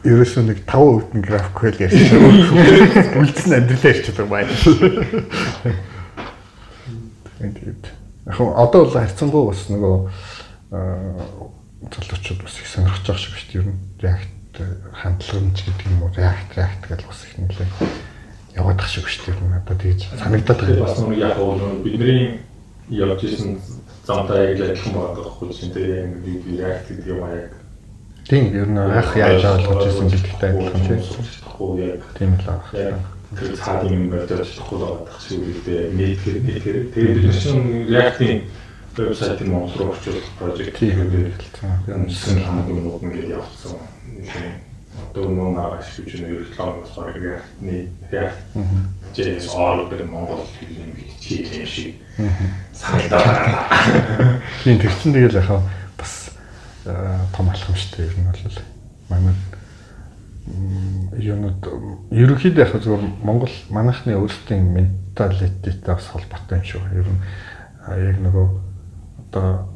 [0.04, 2.12] Ерөөсөө нэг 5 өвдөн GraphQL ярьж
[3.16, 4.52] үлдсэн амьдралаа ярьчихдаг байна.
[7.40, 7.84] Тэгээд
[8.26, 9.96] яг одоо бол харьцангуй бас нөгөө
[11.94, 13.60] залуучууд бас их сонирхож байгаа шиг шүү дээ.
[13.62, 14.56] Ер нь React
[14.92, 17.68] хандлагч гэдэг юм уу React React гэж бас их нэлээ
[18.58, 19.62] яваад тах шиг шүү дээ.
[19.62, 20.82] Одоо тэгж санагдаад байгаа.
[20.82, 21.54] бас нэг яг уу
[21.84, 22.40] бидний
[22.90, 23.60] явж исэн
[24.06, 27.52] замтай яг л адилхан байгаа байхгүй чинь тэгээ нэг react гэдэг юм аа яг
[28.26, 31.00] Тийм ер нь анх яаж ойлгож ирсэн гэдэгтэй адилхан тийм.
[32.18, 32.62] Тийм л аа.
[33.34, 38.40] Тэр цаад юм бодож чадахгүй байгаа шиг үедээ нийтгэр нийтгэр тэгээд бид чинь react-ийн
[38.96, 41.74] вебсайтын Монгол руу орчуулах Тийм гэдэг хэлсэн.
[41.90, 43.76] Янсын хамгийн нууд ингээд явцсан.
[45.10, 48.40] Одоо нөө наагаш гэж нэг рекламаас баг react-ний react
[49.12, 51.94] JS all over Монгол юм чи шиг.
[52.72, 54.40] Санагдаа.
[54.64, 55.60] Тийм тэр чинь тэгэл яхаа
[55.98, 56.30] бас
[56.84, 58.62] том алхамжтай ер нь бол
[59.10, 59.34] манай
[60.46, 61.62] юунууд
[62.14, 67.02] ерөнхийдөө яг зөвхөн Монгол манайхны өөрсдийн менталитеттэй бас холбоотой юм байна.
[67.02, 67.20] Ер нь
[68.10, 68.46] яг нөгөө
[69.26, 69.68] одоо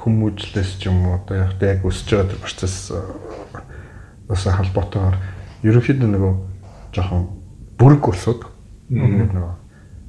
[0.00, 2.92] хүмүүжлээс ч юм уу одоо яг яг өсөж байгаа процесс
[4.28, 5.16] бас холбоотойгоор
[5.68, 6.34] ерөнхийдөө нөгөө
[6.96, 7.28] жоохон
[7.76, 8.48] бүрэг улсууд
[8.88, 9.52] нөгөө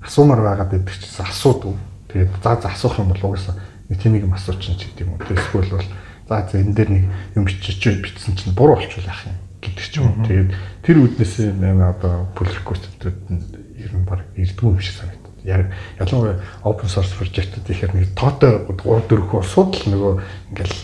[0.07, 1.75] асуумаар байгаад байдаг чинь асуудаг.
[2.07, 3.55] Тэгээд за за асуух юм бол угаасаа
[3.89, 5.23] нэг тийм юм асуучин ч гэдэг юм уу.
[5.27, 5.89] Эсвэл бол
[6.31, 7.03] за за энэ дээр нэг
[7.35, 10.23] юм бичиж бичсэн чинь буруу болчихвол яах юм гэдэг ч юм уу.
[10.23, 13.43] Тэгээд тэр үднээсээ нэг одоо request-үүд нь
[13.83, 15.35] ер нь баг ирдгүй юм шиг санагдав.
[15.43, 20.13] Яг ялангуяа open source project-үүд ихээр нэг тоотой 3 4 улсууд л нөгөө
[20.55, 20.77] ингээл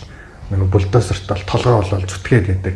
[0.52, 2.74] нөгөө бульдозертал толгой болол зүтгээд байдаг.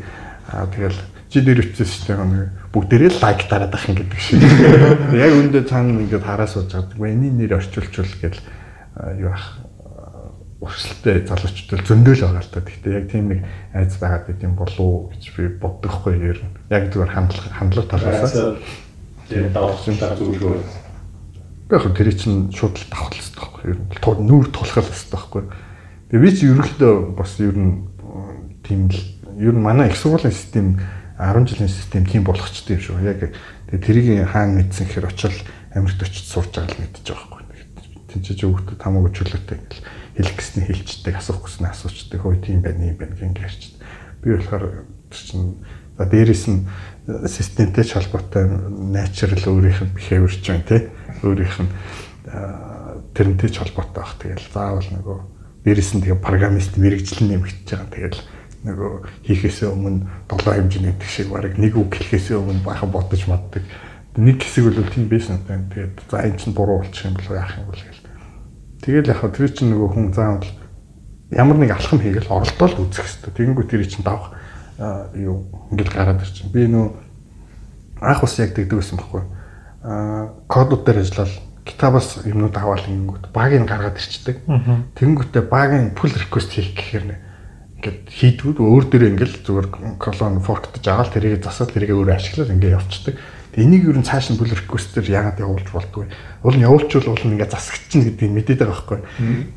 [0.49, 4.41] Аа тэгэл чи дээр үтсэн систем нэг бүгдээрээ лайк дараад ах юм гэдэг шиг.
[5.13, 7.09] Яг үндэ цаана ингээд хараа сууж байгаа.
[7.09, 8.41] Эний нэр орчуулчул гэл
[9.17, 9.62] юу ах
[10.63, 12.63] урсгалтай залуучууд зөндөөл байгаа л та.
[12.63, 13.41] Гэхдээ яг тийм нэг
[13.75, 16.55] айц байгаад байт юм болов гэж би боддогхгүй ер нь.
[16.71, 18.35] Яг зүгээр хандлага хандлага талаас.
[19.27, 20.63] Тэгээд давсан та зүгээр
[21.73, 25.43] Яг тэр чинь шууд л хэвээр байхгүй ер нь тул нүүр тулхал хэвээр байхгүй.
[26.13, 27.89] Тэгээ би чи ерөнхийдөө бас ер нь
[28.61, 29.01] тийм л
[29.41, 30.77] ер нь манай их сургуулийн систем
[31.17, 33.01] 10 жилийн систем тийм болгочтой юм шүү.
[33.09, 33.33] Яг
[33.73, 35.33] тэрийг хаана мэдсэн гэхээр очил
[35.73, 37.57] Америкт очиж сурж байгаа л мэдчихэж байгаа байхгүй.
[38.13, 39.85] Тинчиж өгөхөд тамаагүй чөлөөтэй ингээл
[40.17, 42.21] хэлэх гэсний хэлчдэг, асуух гэснээ асуучдаг.
[42.21, 43.81] Хөөе тийм байна, юм байна гэнгээ ярьчихдээ.
[44.23, 44.65] Би болохоор
[45.13, 45.61] чинь
[45.99, 46.69] за дээрэс нь
[47.09, 48.45] э, системтэй ч холбоотой
[48.93, 50.83] natural өөрийнх нь behavior ч байна тий.
[51.23, 51.71] Өөрийнх нь
[52.29, 54.17] э, тэрнтэй ч холбоотой байх.
[54.21, 55.19] Тэгэл заавал нөгөө
[55.65, 57.93] дээрэс нь тэгээ программист мэрэгжил нэмэгдэж байгаа.
[57.93, 58.21] Тэгэл
[58.63, 58.93] нөгөө
[59.27, 63.63] хийхээсээ өмнө долоо хэмжээний гэдэг шиг барыг нэг үг хэлэхээсээ өмнө бахан бодож маддаг.
[64.17, 65.67] Нэг хэсэг бол тийм байсан байна.
[65.75, 67.83] Тэгээд за энэ чинь буруу болчих юм бол яах юм бол.
[68.83, 70.51] Тэгэл яг тэр чинь нөгөө хүн заавал
[71.31, 73.33] ямар нэг алхам хийгээл оролдоод үзэх хэрэгтэй.
[73.33, 74.35] Тэгэнгүүт тэр чинь давах
[75.15, 76.51] юу ингээл гараад ирчин.
[76.51, 76.91] Би нөө
[78.03, 79.23] анх бас яг тэгдэг байсан байхгүй.
[79.87, 81.33] Аа кодууд дээр ажиллаад
[81.63, 84.43] китабаас юмнууд аваад ингэнгүүт багийг гаргаад ирчдэг.
[84.99, 87.17] Тэгэнгүүтээ багийн pull request хийх гэхээр нэ
[87.83, 89.69] ингээд хийдгүүд өөр дээрээ ингээл зүгээр
[89.99, 93.15] колон форктж аваад тэрийг засаад тэрийг өөрөө ашиглаад ингээд явцдаг.
[93.59, 96.07] Энийг юу н цааш нь pull request дээр яагаад явуулж болдгоо.
[96.43, 99.01] Уул нь явуулчвал уул нь ингээд засагч чинь гэдгийг мэдээд байгаа байхгүй.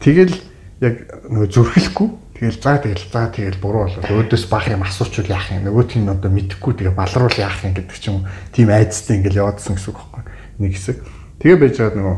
[0.01, 0.35] Тэгэл
[0.81, 0.95] яг
[1.29, 4.03] нөгөө зүрхлэхгүй Тэгэл за тэгэл за тэгэл буруу болоо.
[4.03, 5.71] Өөдөөс бах юм асуучвал яах юм.
[5.71, 9.79] Нөгөөт нь одоо мэдхгүй тэгээ балруул яах юм гэдэг ч юм тийм айцтай ингээл яваадсан
[9.79, 10.23] гэсэн үг байхгүй.
[10.59, 10.99] Нэг хэсэг.
[11.39, 12.17] Тэгээ байж байгаа нөгөө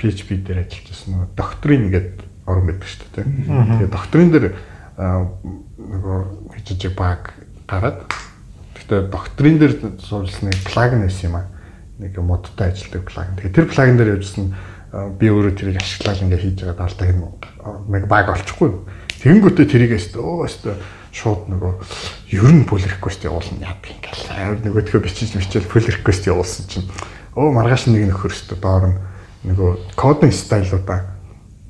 [0.00, 2.16] PHP дээр ажиллаж байсан нөгөө доктрин гэдэг
[2.48, 3.26] орон байдаг шүү дээ.
[3.84, 4.46] Тэгээ доктрин дээр
[4.96, 6.18] нөгөө
[6.64, 7.20] жижиг баг
[7.68, 8.00] гараад
[8.80, 11.52] гэхдээ доктрин дээр суулсан нэг плагин байсан юм аа.
[11.98, 13.36] Нэг модтой ажилладаг плагин.
[13.38, 14.46] Тэгээ тэр плагин дээр явжсэн
[15.18, 17.08] би өөрөө тэрийг ашиглаад ингээ хийж байгаа даалдаг
[17.90, 18.70] нэг баг олчихгүй.
[19.22, 20.74] Тэнгүүтээ тэрийгээс өө өстө
[21.14, 21.72] шууд нөгөө
[22.34, 24.26] ер нь pull request явуулна яадаг ингээл.
[24.34, 26.90] Амар нөгөөдхөө бичиж мичээл pull request явуулсан чинь
[27.38, 28.98] өө маргааш нэг нөхөр өстө доор нь
[29.46, 31.14] нөгөө кодын стайлуудаа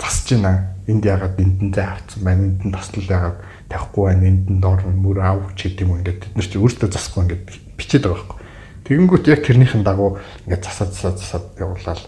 [0.01, 0.73] засж байна.
[0.85, 2.45] Энд ягаад эндэнтэй авцсан байна.
[2.45, 3.39] Энд нь таслал ягаад
[3.73, 4.25] тавихгүй байна.
[4.29, 7.23] Энд нь доор нь мөр ав ч гэдэг юм ингээд бид нар чи өөртөө засахгүй
[7.25, 7.45] ингээд
[7.77, 8.44] бичээд байгаа байхгүй.
[8.85, 12.03] Тэгэнгүүт яг тэрнийхэн дагуу ингээд засаад засаад засаад явуулаад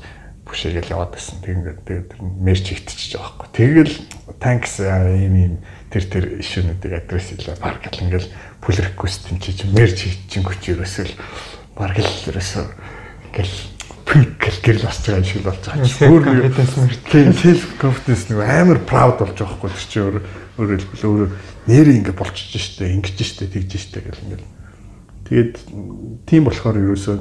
[0.45, 1.41] бүшээгээл яваад байсан.
[1.41, 3.49] Тэгээд тэгээд мерч хитчихэж байгаа байхгүй.
[3.57, 3.95] Тэгэл
[4.39, 5.55] танкс ийм ийм
[5.91, 7.59] тэр тэр ишүүнүүдийг адрес хийлээ.
[7.59, 8.29] Баг гэл ингээл
[8.61, 11.07] pull request юм чи мерч хитчихэнгүүч ерөөсөө
[11.75, 12.65] баг л ерөөсөө
[13.33, 13.57] ингээл
[14.07, 16.05] пинк гэл гэрэл босч байгаа шиг болж байгаа чи.
[16.07, 16.55] Өөр нэг
[17.11, 20.17] тийм self confidence нэг амар proud болж байгаа хгүй тэр чи өөр
[20.63, 21.23] өөр хэлбэл өөр
[21.67, 24.47] нэрээ ингээ болчихж штэ ингэж штэ тэгж штэ гэл ингээл
[25.27, 25.55] тэгээд
[26.27, 27.17] тийм болохоор ерөөсөө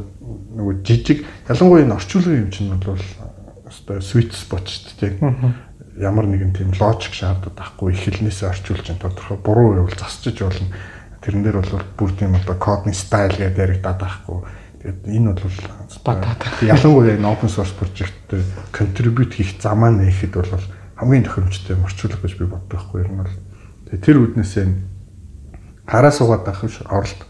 [0.55, 3.01] нөгөө жижиг ялангуяа энэ орчуулгын юм чинь бол
[3.65, 5.13] өстой sweet spot шүү дээ.
[5.99, 10.71] Ямар нэгэн тийм логик шаардаад ахгүй эхлэнээсээ орчуулж ин тодорхой буруу байвал засчиж болно.
[11.23, 14.39] Тэрэн дээр бол бүр тийм одоо кодны стайл гэдэг яригадаад байхгүй.
[14.79, 15.57] Тэгээд энэ бол
[16.61, 18.31] ялангуяа энэ open source project
[18.75, 20.65] contribute хийх замаа нээхэд бол
[20.99, 23.35] хамгийн тохиромжтой орчуулга гэж би боддог байхгүй ер нь бол.
[23.95, 24.67] Тэр үднээсээ
[25.87, 26.59] хараа суугаад байх
[26.91, 27.21] оролт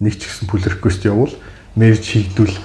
[0.00, 1.34] нэг ч гэсэн pull request явуул
[1.74, 2.56] merge хийгдвэл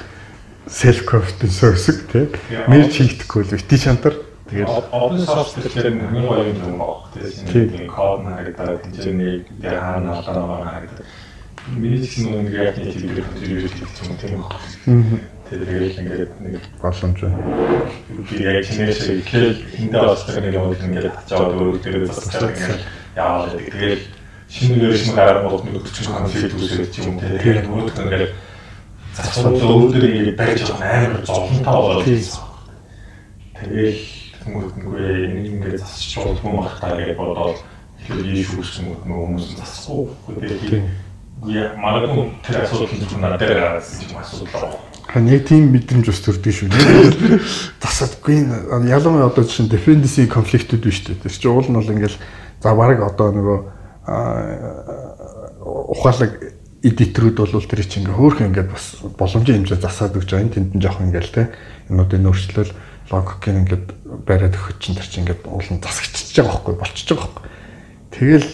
[0.68, 2.26] self confidence өсөг тий.
[2.70, 4.16] Merge хийгдэхгүй л бити шантар
[4.54, 7.10] Тэгээд open source гэхээр нэг гоё юм байна.
[7.50, 11.10] Тэгээд код харагдаад дээр хаана хаана харагдаад.
[11.74, 15.18] Миний ч нэг яг нэг тийм дээр хэлж хэлсэн юм тийм үү.
[15.50, 17.40] Тэгээд ингээд нэг боломж байна.
[18.30, 22.78] Би яг чинээс ихээр эндээ бас нэг юм ингээд очиод өөр дээр засаж байгаа.
[23.18, 24.02] Яа тэгээд
[24.50, 27.20] шинэ вершн гараад бол нэг 40 конфликт үүсэж юм.
[27.20, 28.34] Тэгээд өөрөөр хэлбэл
[29.14, 32.06] засвал өөрөөр ингэ барьж байгаа амар зовлонтой болоод
[33.54, 34.02] тэгэл
[34.44, 35.06] хүмүүстнгүй
[35.54, 37.62] ингэ засч болгүй мах таа гэж бодоод
[38.02, 40.90] тэгээд ийшүүсэн хүмүүс засахгүй тэгээд
[41.54, 46.54] яа магадгүй тэр асуудал нь надад гараад юм асуудал Хан яг тийм мэдрэмж ус төрдөг
[46.56, 46.72] шүү.
[47.84, 48.48] Засадгүй
[48.88, 51.20] ялангуяа одоо чинь dependency конфликтүүд биш үү.
[51.22, 52.18] Тэр чинь уул нь бол ингээл
[52.64, 53.58] за баг одоо нөгөө
[55.64, 56.32] ухаалаг
[56.84, 60.52] эдиторүүд бол тэр чинь ингээ хөөх ингээ бас боломжийн хэмжээ засаад өгч байгаа.
[60.52, 61.56] Тэнд нь жоох ингээл те.
[61.88, 62.76] Энүүдийн өөрчлөл
[63.08, 63.88] логик ингээд
[64.28, 67.48] бариад өгөх чинь тэр чинь ингээд уулын засагчиж байгаа байхгүй болчихж байгаа байхгүй.
[68.12, 68.50] Тэгэл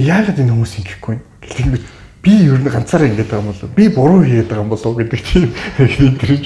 [0.00, 1.24] яагаад энэ хүмүүс ингэхгүй юм?
[1.44, 1.84] Гэтэл
[2.24, 5.20] би ер нь ганцаараа ингэж байгаа юм болов би буруу хийгээд байгаа юм болов гэдэг
[5.20, 5.52] тийм
[6.18, 6.44] тэрж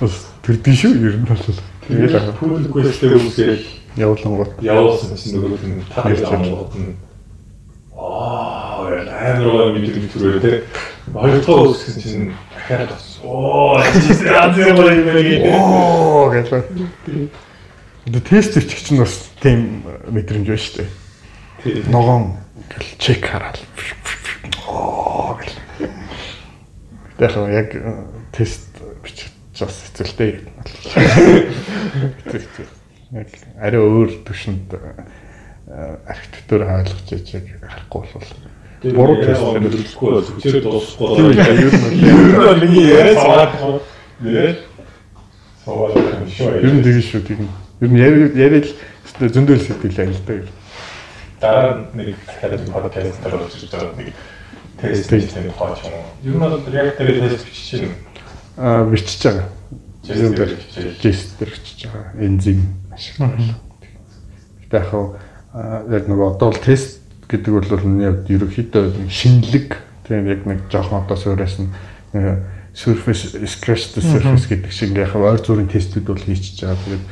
[0.00, 0.14] бас
[0.46, 1.42] төрдөн шүү ер нь бол
[1.90, 3.60] тэгэл пул quest-тэй хүмүүсээр
[4.00, 7.11] явуулангууд явуулсан чинь нөгөө нь таарч байгаа
[8.02, 10.66] Аа, амар гоо мэддэг төрөө те.
[11.14, 13.94] Хоёрдугаар үсгсэн чинь дахиад бас оо, аз
[14.58, 15.22] юм байна.
[15.54, 16.50] Оо гэж.
[18.10, 20.90] Дэ тест хийчих чинь бас тийм мэдрэмж байна шүү дээ.
[21.94, 22.42] Ногоон
[22.74, 23.62] гэл чек хараад.
[24.66, 25.54] Оо гэл.
[27.22, 27.70] Тэгэхээр яг
[28.34, 29.30] тест бичих
[29.62, 30.42] бас хэцэлтэй.
[33.12, 33.28] Яг
[33.60, 34.72] арай өөр төвшөнд
[36.06, 41.32] архитектур хаалгаж яжиг харахгүй бол буруу тест мэдрэлгүй бол хүчээр дуусахгүй.
[41.32, 43.80] Ээ, ер нь миний яриа цаад.
[44.20, 44.58] Нэ.
[45.64, 45.94] Саваа
[46.28, 46.60] шүү.
[46.60, 47.48] Ер нь тэгэж шүү тийм.
[47.80, 47.98] Ер нь
[48.36, 48.68] яриад
[49.16, 50.50] зөндөл сэтгэл аялдаг.
[51.40, 54.12] Дараа нэг дахиад подкаст дээр очиж байгаа нэг
[54.76, 56.04] тест хийх хаач юм.
[56.26, 57.94] Ер нь бол яг тэр тест бичиж чинь
[58.58, 59.48] аа бичиж байгаа.
[60.04, 62.12] Дээр бичиж байгаа.
[62.18, 62.60] Энзим
[62.92, 63.56] ашиглаж.
[64.66, 65.16] Гэтэ яг
[65.54, 69.76] яг нэг одоо бол тест гэдэг бол миний хувьд ерөөхдөө шинэлэг
[70.08, 71.68] тийм яг нэг жоохон одоо суурьас нь
[72.74, 76.80] surface scratch the surface гэдэг шиг яг ойр зүрийн тестүүд бол хийчихэж байгаа.
[76.84, 77.04] Тэгээд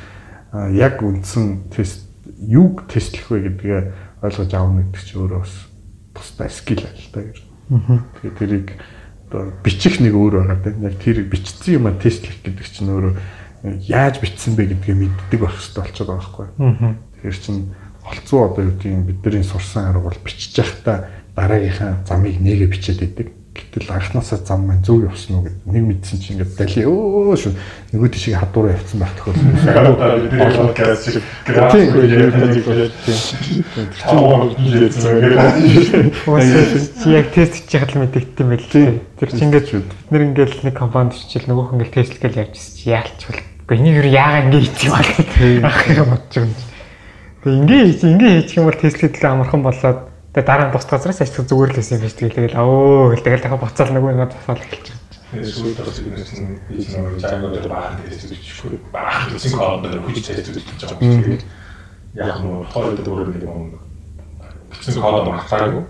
[0.77, 2.09] яг үндсэн тест
[2.41, 3.81] юг тестлэх вэ гэдгээ
[4.25, 5.55] ойлгож аавна гэдэг чинь өөрөө бас
[6.17, 7.39] тусдаа скил айл та гэж.
[8.25, 8.69] Тэгээд тэрийг
[9.29, 13.15] одоо бичих нэг өөр байгаа тийм яг тэр бичсэн юм а тестлэх гэдэг чинь өөрөө
[13.85, 16.47] яаж бичсэн бэ гэдгээ мэддэг байх хэрэгтэй болчиход байгаа байхгүй.
[17.21, 17.61] Тэгэхээр чинь
[18.07, 23.29] олцоо одоо юу гэдгийг бидний сурсан арга бол бичиж явахдаа дараагийнхаа замыг нэгэ бичээд идэг.
[23.51, 27.53] Гэтэл анхнаасаа зам маань зөв явсан уу гэд нэг мэдсэн чинь ингээд дали өө шүү
[27.91, 29.43] нөгөө тишийг хадуураа явцсан байх тохиолдол.
[37.11, 39.03] Яг тест хийж яхад л мэдэгдсэн байл л.
[39.19, 42.95] Тэр чинь ингээд бид нэр ингээд нэг компанид чичил нөгөөх ингээд тест гэл явжсэн чи
[42.95, 43.43] яалч бол.
[43.67, 45.11] Гэхдээ энийг юу яагаад ингэ хийчих юм бол
[45.67, 46.70] ах юм бодож байгаа.
[47.41, 49.99] Тэгээ ингэ хийж ингэ хийчих юм бол тест гэдэг амархан болоод
[50.37, 53.45] тэгээ дараа нь бус газраас ажил зүгээр л байсан юм биш тэгээд өө гэл тэгэл
[53.49, 55.01] дахиад буцаал нөгөө нэг байгаа.
[55.31, 56.91] Тэгээд сүйд тасч ирсэн хийж
[57.23, 58.77] жангууд баах тест хийчихгүй.
[58.91, 61.39] Баах гэсэн код дээр хүч тест хийж байгаа юм.
[62.19, 63.79] Яг нь хоолой дээр нэг юм.
[64.75, 65.85] Гэсэн код мартаагүй.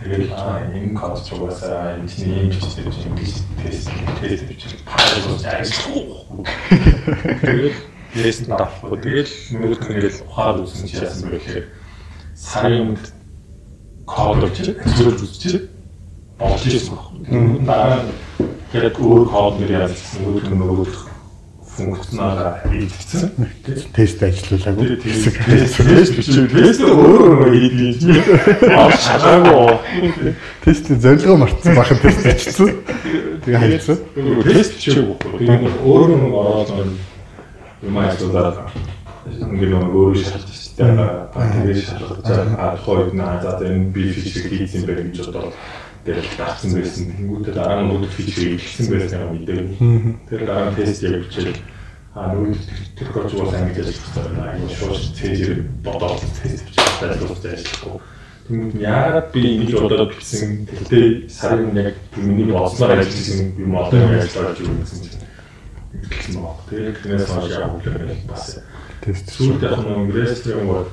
[0.00, 6.42] Тэгээд энэ код ч угаасаа энэ чинь юм биш тест тест тест хийж паалж ажиллахгүй.
[7.44, 8.98] Тэгээд тест авахгүй.
[9.00, 11.66] Тэгээд нөгөөх нь ингээл ухаад үзсэн чи яасан бэ гэхээр
[12.36, 12.96] сарын
[14.04, 14.58] код өгч
[14.96, 15.68] зөвлөж үзчих
[16.38, 17.08] болж ирсэн баг.
[17.64, 18.00] Дараа
[18.76, 21.12] яг өөр код нэр яасан нөгөө нөгөө
[21.72, 23.32] функционаараа хийгдсэн.
[23.96, 24.96] Тест ажиллуулаагүй.
[25.00, 28.28] Тест бичиж тест өөр өөр хийдгийг
[28.68, 30.34] аа шалаагүй.
[30.64, 32.68] Тестийн зорилгоо мартсан бахан тест бичсэн.
[33.44, 33.98] Тэгээ хайцсан.
[34.44, 35.16] Тест бичээгүй.
[35.40, 36.70] Тэгээ өөр нэг ороод
[37.82, 38.58] юм ажиллаад
[39.26, 45.02] ингээд нэг өөр шалтгаан тэгээ шалгаж байгаа хойд наа за энэ би фичиг хийсэн байх
[45.06, 45.54] гэж бодоод
[46.04, 47.04] тэгэл таацсан байсан.
[47.14, 49.60] Тэнгүүтээ дараа нь нөгөө фичиг хийсэн байсан юм мэдээ.
[50.26, 51.58] Тэр дараа нь тест яг бичээл
[52.14, 52.54] а нөгөө
[52.98, 54.42] тэр коч бол ангиж ажиллах байна.
[54.52, 56.66] Аюу шууд цэжэр бодоод тест
[57.02, 57.98] ажиллах ажиллахгүй.
[58.42, 60.66] Тэгмэд яагаад би ингэж бодоод бичсэн.
[60.66, 65.31] Тэгтээ сарын яг миний бодсноор ажилласан юм одоо ажиллаж байгаа юм гэсэн чинь.
[65.92, 66.56] Тэгсэн баг.
[66.70, 68.62] Тэгээд тэрнээс хойш үгээр бас
[69.02, 70.86] Тест Сүүлд яг нэг рест юм бол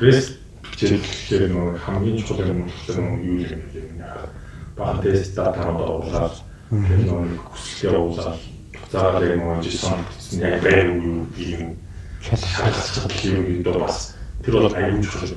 [0.00, 0.40] рест
[0.72, 4.32] чигээр нэг хамгийн чухал юм юм юу юм яа.
[4.72, 6.32] Баг тест дата оруулаад
[6.72, 8.40] тэр нэг хүсэлт явуулаад
[8.88, 10.00] заагаад яг нэг жисэн
[10.40, 11.76] яг бэр юу юм
[12.24, 15.36] шалгаж чадчих юм доо бас тэр бол аюул чухал.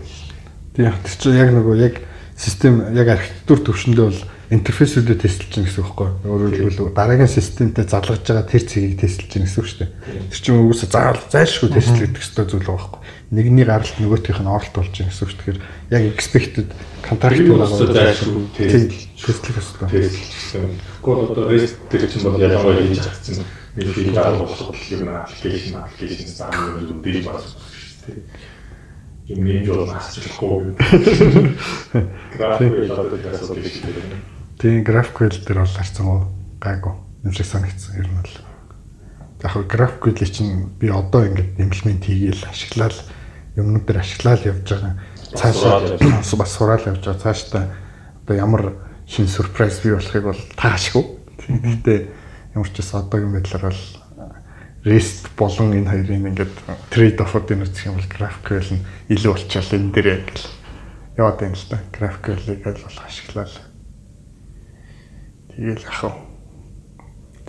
[0.75, 1.95] Тийм тэр чинь яг нөгөө яг
[2.39, 6.31] систем яг архитектур төвшөндөө бол интерфейсүүдэд тестэлж байгаа гэсэн үг байхгүй юу?
[6.33, 9.91] Өөрөөр хэлбэл дараагийн системтэй залгаж байгаа тэр цэгийг тестэлж байгаа гэсэн үг шүү дээ.
[10.33, 13.17] Тэр чинь үгүйсээ заавал зайлшгүй тестэлэх хэрэгтэй зүйл байгаа байхгүй юу?
[13.29, 15.33] Нэгний гаралт нөгөөхийнх нь оролт болж байгаа гэсэн үг.
[15.37, 15.59] Тэгэхээр
[15.93, 16.67] яг expected
[17.05, 20.09] contractor байгаа зайлшгүй тестэлэх хэрэгтэй.
[20.09, 20.65] Тестэлсэн.
[20.97, 23.45] Гэхдээ одоо REST тэр чинь бол ялангуяа хийж чадсан.
[23.77, 28.57] Нэг фиг гаргах болох юм аппликейшн аппликейшн заамын зүйл дий бас шүү дээ
[29.29, 30.73] юм нэг жоо насчлахгүй.
[32.33, 34.38] График одоо ясаад байгаа.
[34.59, 36.27] Тийм GraphQL дээр бол харцсан уу?
[36.59, 36.91] Гайгүй.
[37.23, 38.35] Юм шиг санагдсан ер нь бол.
[39.39, 42.91] Яг хөө GraphQL чинь би одоо ингээд имплемент хийгээл ашиглаад
[43.55, 44.99] юмнууд дээр ашиглаад явж байгаа.
[45.31, 47.23] Цаашаа бас сураал явж байгаа.
[47.23, 47.63] Цаашдаа
[48.27, 48.63] одоо ямар
[49.07, 51.07] шин surprise бий болохыг бол таашгүй.
[51.47, 51.99] Гэхдээ
[52.59, 53.83] ямар ч бас одоогийн байдлаар бол
[54.83, 56.55] REST болон энэ хоёрын ингээд
[56.91, 60.43] trade off-уудын үзэх юм бол GraphQL нь илүү болчихвол энэ дээр яг л
[61.15, 61.79] яваад байна л да.
[61.95, 63.68] GraphQL-ийг л болох ашиглаад
[65.55, 66.01] Тэгэл ах.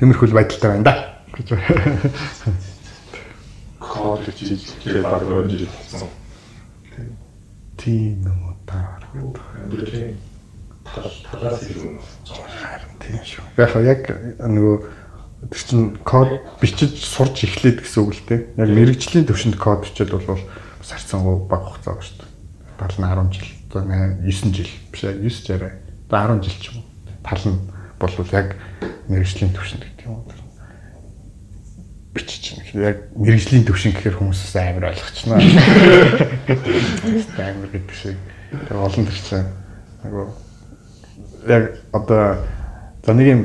[0.01, 0.95] Тиймэрхүү байдалтай байна да
[1.37, 1.49] гэж.
[3.81, 6.09] Хийж тэгээд баг өрнөж болсон.
[7.77, 9.01] Тийм үү та.
[9.15, 10.17] Амжилттай.
[10.85, 12.01] Талаас ирсэн.
[12.29, 13.45] Харин тийм шүү.
[13.57, 14.03] Яг яг
[14.41, 14.77] нөгөө
[15.53, 18.41] тэр чин код бичиж сурч эхлээд гэсэн үг л дээ.
[18.61, 22.31] Яг мэрэгжлийн төвшөнд код бичээд бол бас харцангуй баг хугацаа ба шүү дээ.
[22.81, 25.73] Тал нь 10 жил, 9 жил биш ээ 9 жараа.
[26.09, 26.89] 10 жил ч юм уу.
[27.25, 27.61] Тал нь
[28.01, 28.57] бол яг
[29.09, 30.41] мэрэгжлийн төвшөнд гэдэг юм уу
[32.15, 35.39] бичиж чинь яг мэрэгжлийн төвшин гэхээр хүмүүс амар ойлгочихно.
[37.39, 38.19] амар гэдэг шиг.
[38.51, 39.47] Тэгээ олон төрсэн
[40.03, 40.27] нөгөө
[41.47, 41.65] яг
[41.95, 42.43] одоо
[43.07, 43.43] за нэг юм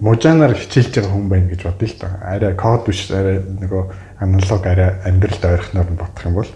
[0.00, 2.08] мужанаар хичээлж байгаа хүн байна гэж бодъё л да.
[2.24, 3.82] Арай код биш арай нөгөө
[4.24, 6.50] аналог арай амьдралд ойрхоноор нь бодох юм бол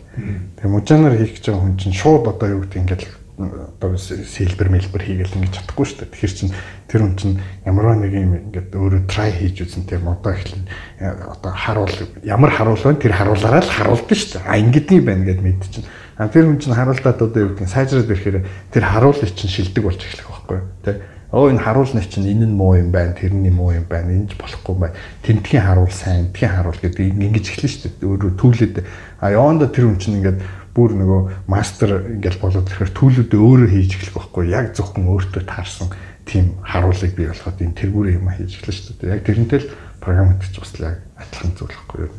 [0.57, 3.03] тэгээ мужанаар хийх гэж байгаа хүн чинь шууд одоо юу гэдэг ингээд
[3.51, 6.13] одоо сэлбэр мэлбэр хийгээл ингэж чадахгүй шүү дээ.
[6.13, 6.51] Тэгэхээр чин
[6.87, 7.31] тэр хүн чин
[7.67, 10.69] ямар нэг юм ингээд өөрөө try хийж үзэн тэр модоо эхлэн
[11.03, 14.47] одоо харуул ямар харуул байна тэр харуулаараа л харуулдаг шүү дээ.
[14.47, 15.85] А ингэдний байна гэд мэд чин.
[16.21, 18.39] А тэр хүн чин харуулдаад одоо юу гэдэг сайжраад ирэхээр
[18.71, 20.69] тэр харуулыг чин шилдэг болж эхлэх байхгүй юу?
[20.85, 20.93] Тэ
[21.33, 24.37] Оо энэ харуулна чинь энэ нь муу юм байна, тэрний муу юм байна, энэ ч
[24.37, 24.97] болохгүй байна.
[25.25, 28.05] Тэнтгийн харуул сайн, тэнтгийн харуул гэдэг ингэж эхэлнэ шүү дээ.
[28.05, 28.77] Өөрөө түүлээд
[29.17, 31.21] а яванда тэр хүн чинь ингээд бүр нөгөө
[31.53, 35.89] мастер ингээл болоод ирэхээр төлөвдөө өөрөө хийж эхлэх байхгүй яг зөвхөн өөртөө таарсан
[36.25, 39.13] тийм харуулыг бий болоход энэ тэргүүрээ юм хийж эхлэх шүү дээ.
[39.13, 42.13] Яг тэрнтэй л програмч бас яг адилхан зүйл байхгүй юу.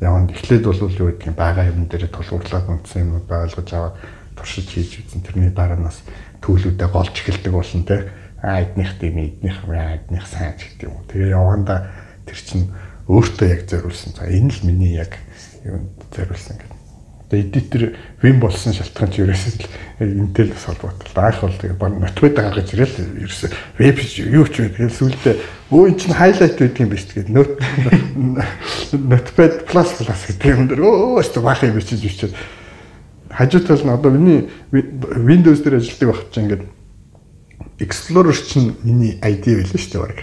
[0.00, 3.96] Яванд эхлээд бол юу гэдэг юм бага юм дээр тулгуурлаад үндсэн юм ойлгож аваад
[4.40, 6.00] туршиж хийж үзэн тэрний дараа нас
[6.40, 8.08] төлөвдөө голж эхэлдэг болно те.
[8.42, 11.06] аа эднийх тийм эднийх эднийх сайн ч гэдэг юм уу.
[11.06, 11.94] Тэгээ яванда
[12.26, 12.66] тэр чинь
[13.06, 14.18] өөртөө яг зориулсан.
[14.18, 15.14] За энэ л миний яг
[15.62, 16.71] юунд зориулсан гэдэг.
[17.32, 21.08] Тэгээ эдитер вин болсон шалтгаан ч ерөөсөө Intel бас холбоотой.
[21.16, 23.48] Анх бол тэгээ баг мотивэд гаргаж ирэл ерөөсөө
[23.80, 23.96] веб
[24.28, 24.76] юу ч вэ.
[24.76, 25.32] Тэгээ сүулдэ
[25.72, 27.56] өө эн чинь хайлайт байдаг юм биш тэгээд нот
[28.92, 32.36] notepad plus plus гэдэг юм дээр өө өстө баах юм бичиж бичээд
[33.32, 36.64] хажууд тал нь одоо миний Windows дээр ажилладаг байх чинь ингээд
[37.80, 40.20] Explorer чинь миний ID байлаа шүү дээ баг.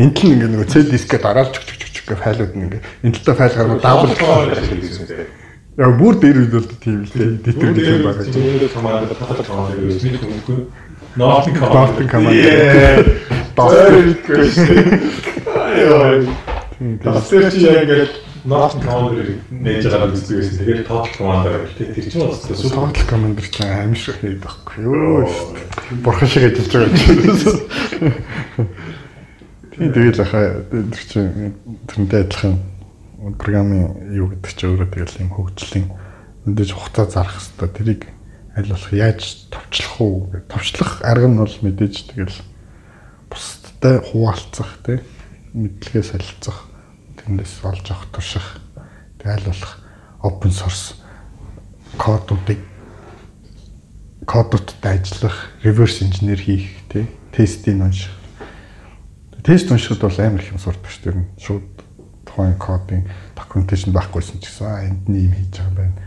[0.00, 3.36] Энд л ингээд нөгөө C дискээ дараалж чөг чөг гэх файлууд нь ингээд энэ талаа
[3.36, 4.16] файл гаргал дабл
[5.80, 7.40] Яг бүр дээр үед бол тийм л дээ.
[7.40, 8.20] Дитер гэх юм байна.
[8.76, 10.68] Command татах command гэсэн юм уу?
[11.16, 12.36] Norton Norton command.
[13.56, 13.92] Доор
[15.72, 16.20] Яа.
[17.00, 18.12] Тасэр чи яг ингээд
[18.44, 20.20] Norton command-ыг нээж байгаа юм.
[20.20, 25.24] Тэгээд total command-аар тэр чинь бас total command-эр чинь аимшиг хийдэг байхгүй юу?
[26.04, 28.68] Бурхан шиг ажиллаж байгаа юм.
[29.72, 31.56] Тийм тэгээд ахаа тэр чинь
[31.88, 32.60] тэрнтэй адилхан
[33.38, 35.86] програмын юу гэдэг чи өөрөө тэгэл юм хөгжлийн
[36.46, 37.70] мэдээж хугацаа зарах хэрэгтэй.
[37.70, 38.02] Тэрийг
[38.58, 39.22] аль болох яаж
[39.54, 40.14] товчлох уу?
[40.50, 42.38] Товчлох арга нь бол мэдээж тэгэл
[43.30, 44.98] бусдтай хуваалцах тий
[45.54, 46.66] мэдлэгээ солилцох
[47.22, 48.58] тэндээс олж авах турших
[49.22, 49.78] тэг аль болох
[50.26, 50.98] open source
[51.96, 52.58] кодуудыг
[54.26, 58.10] кодуудтай ажиллах, reverse engineer хийх тий тестийг унших.
[59.42, 61.26] Тест уншихад бол амар их юм сурдаг шүү дээ.
[61.40, 61.71] Шууд
[62.32, 63.04] тухайн кодын
[63.36, 66.00] докюменташн байхгүйсэн ч гэсэн аа энд нь юм хийж байгаа юм байна.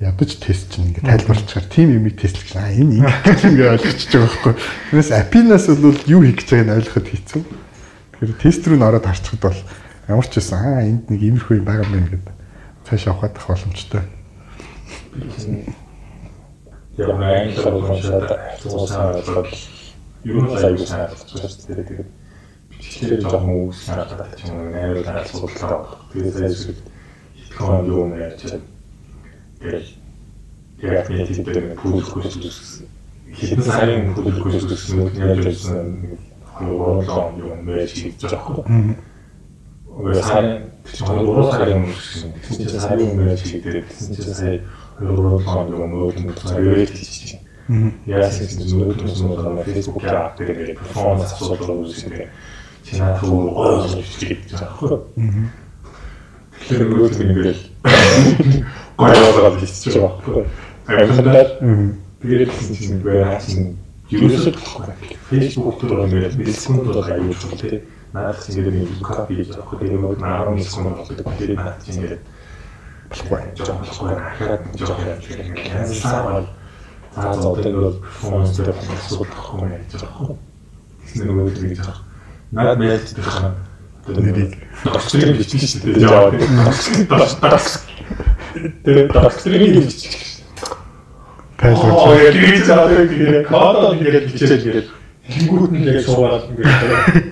[0.00, 4.28] Ядаж тест чинь ингээд тайлбарлахаар тийм юм тестлэх чинь аа энэ ингэж ингээд ойлгочихж байгаа
[4.28, 4.54] байхгүй.
[4.92, 7.42] Тэрнээс апинаас бол юу хийх гэж байгааг нь ойлгоход хэцүү.
[8.12, 9.60] Тэгэхээр тест рүү н ороод харчихад бол
[10.04, 12.36] ямар ч байсан аа энд нэг иймэрхүү юм байгаа юм гэдэг
[12.84, 14.04] цааш авахад боломжтой.
[17.00, 18.28] Яг нэг англи уншаад
[18.60, 19.52] цуусаа бол
[20.28, 22.19] юу нэг аюул санагдаж байна шүү дээ.
[22.80, 25.84] Тэгэхээр жоохон үүс надад ч юм уу нээр л асуудалтай.
[26.16, 26.78] Тэгээд facebook
[27.36, 28.62] итгэн юу юм яаж чад.
[29.60, 29.86] Тэгээд
[30.80, 32.88] яг нэг тийм дээр пүүлэхгүй шүү.
[33.36, 35.84] Хэдэн сарын пүүлэхгүй гэсэн үг яаж байсан
[36.56, 38.96] хоолоо юм яаж хийж байгаа юм.
[39.92, 40.56] Өө сарын
[40.88, 41.84] чинь уруу сарын
[42.48, 43.84] чинь сарын өмнө яаж хийдэг.
[43.92, 44.56] Чинь сая
[45.04, 47.44] юу юм өөдөн цагаар хийж чинь.
[48.08, 52.24] Яасан ч зөвхөн зөвхөн Facebook-аар апдейт гэдэг перформанс асуудал үүсгэж
[52.90, 54.98] Чинаа түр ойлгож гэж байгаа.
[56.58, 57.62] Тэгэхээр нөгөө ингээл
[58.98, 60.44] гойроод хийчих байгаа.
[60.90, 61.46] Амьдаа
[62.18, 63.78] тэгээд чинь үгүй хаасан
[64.10, 64.54] ерөөсөө
[65.30, 67.78] Facebook дээр ингээд бэлсгүүнд бол аюул ч тийм
[68.10, 71.26] наад ингээд нэг копи хийж авах гэдэг нь 10 секунд болдог.
[71.38, 72.22] Тэгээд наад чинь ингээд
[73.06, 73.40] болохгүй.
[73.54, 74.10] Жохон болохгүй.
[74.34, 76.58] Хараад жохон ингээд cancel
[77.16, 80.36] Аа зовлон бол performance дээр асуудал байхгүй юм яаж байгаа.
[81.18, 82.09] Нөгөө үг гэж байгаа.
[82.52, 82.78] Наад
[83.14, 83.54] гэх юм.
[84.10, 86.02] Нэрийг докторийн бичиж шүү дээ.
[86.02, 86.34] Яваад.
[88.82, 90.42] Тэр докторийн бичиж.
[91.60, 91.92] Тайлбар.
[91.94, 94.86] Оо яг хийж аваад гэрээ кодоо ингээд бичээд гэрээ.
[95.30, 96.74] Тэнгүүд нь яг суугаад ингээд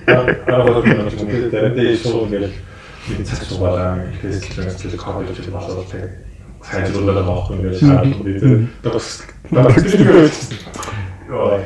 [0.07, 0.23] аа
[0.55, 2.55] аа тэгээд суугаад ингээд
[3.11, 6.13] энэ цаг суугаад тэгээд тэгээд кодоо хийж болоод тэгээд
[6.63, 7.75] сайжруулаад авах юм үү.
[7.75, 9.07] Тэгээд бас
[9.51, 10.47] докторийн бичиж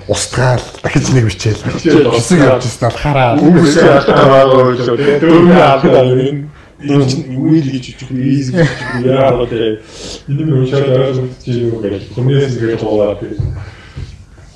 [0.08, 1.64] устгаал дахиж нэг бичээл.
[1.64, 3.40] Хэсэг явжсэн бол хараа.
[3.40, 6.52] Үгүй яагаад дөрөв алдаа юм.
[6.84, 8.20] Энэ чинь юу л гэжчих вэ?
[8.20, 8.68] Ийз гэж
[9.08, 9.80] яагаад тэ.
[10.28, 12.12] Энэ нь уншаад байгаа чи юу гэж.
[12.12, 13.40] Хүмүүст ингэ туулаад тэ.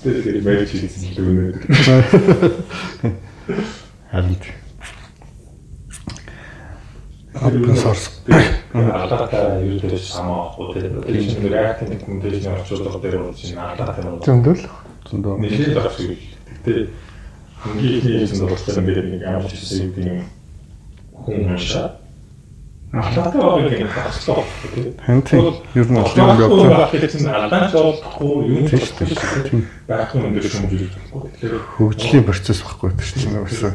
[0.04, 1.56] Тэр мэж хийсэн дүүнээ.
[4.12, 4.36] Харин
[7.38, 8.10] open source
[8.74, 14.20] алгатаа ерөөдөө самаах уу тэр чинь react technology орчуулга дээр бол чинь алгатаа юм.
[14.26, 14.66] Зөндөл.
[15.10, 16.20] Зөндөө Нэшээ байх шиг.
[16.64, 16.90] Гэтэ
[17.64, 20.22] хамгийн хийсэн болсон гэдэг нэг амар хэсэг юм
[21.16, 22.00] хүн уншаа.
[22.94, 24.44] Алгатаа байгаа юм хаслаа.
[25.04, 25.44] хэнтэн
[25.76, 30.92] ер нь бол юм Яг явуулсан гэсэн алдаан шоолохгүй юу тийм байх юм дээр шүмжиж
[30.96, 31.28] байгаа.
[31.36, 33.74] Тэгэхээр хөгжлийн процесс байхгүй тэр чинь уусаа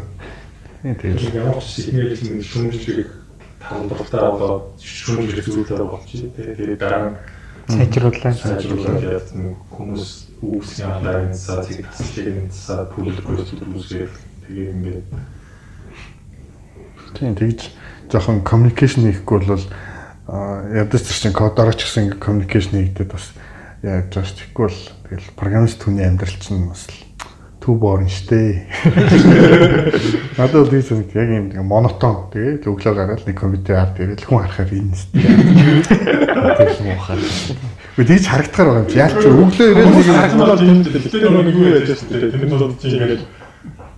[0.82, 3.08] тэгэл ямар ч сигнал шүмжлэг
[3.62, 6.26] талбартаа болоод шүмжлэг зүйлээр болчих.
[6.34, 7.16] Тэгээд дараа нь
[7.70, 8.34] Сайжрууллаа.
[8.34, 14.10] сайжруулаад яасан хүмүүс үүсгэн алдааны сацыг таслын сар пүлэхгүй зүйлсээр
[14.46, 15.06] тэгээд ингээд
[17.14, 17.60] тийм тэгж
[18.10, 19.66] жоохон communication хийхгүй бол
[20.26, 23.30] ядаж тэр чинь кодоор ч гэсэн communication хийгдэд бас
[23.86, 26.90] яаж яаж тэггүй бол тэгэл программист хүний амьдрал чинь бас
[27.62, 28.66] түү боорн штэ.
[30.38, 34.74] Надад бол тийм яг юм монотон тэгээ өглөө гараад нэг компьютер ард ирэл хүн харахаар
[34.74, 35.22] энэ штэ.
[36.74, 37.22] Тийм ухаад.
[37.92, 40.08] Үгүй тийч харагдахаар байгаа юм чи яалч өглөө ирэл нэг
[40.64, 41.12] юм дээ.
[41.12, 42.32] Тэр нэг юу яаж штэ.
[42.32, 43.22] Тэр нь бол чи ингээд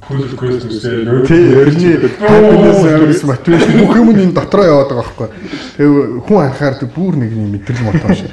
[0.05, 1.25] Full Christmas ээ.
[1.25, 5.29] Тий, ерний happiness happiness motivation бүх юм энэ дотроо яваад байгаа байхгүй.
[5.79, 8.29] Тэгээ хүн анхаар тэг бүр нэг юм мэдрэл мотоо шиг.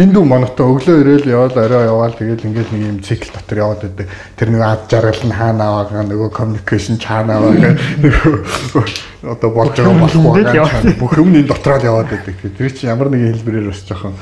[0.00, 4.08] Дэндүү монотоо өглөө ирээл яваад орой яваал тэгэл ингээд нэг юм цикл дотор яваад байдаг.
[4.32, 7.76] Тэр нэг ад жаргал нь хаана аваагаа нөгөө communication чаана аваагаа
[9.28, 12.32] одоо болж байгаа болохгүй байгаа бүх юм энэ дотроо л яваад байдаг.
[12.32, 14.16] Тэр чинь ямар нэгэн хэлбэрээр бас жоохон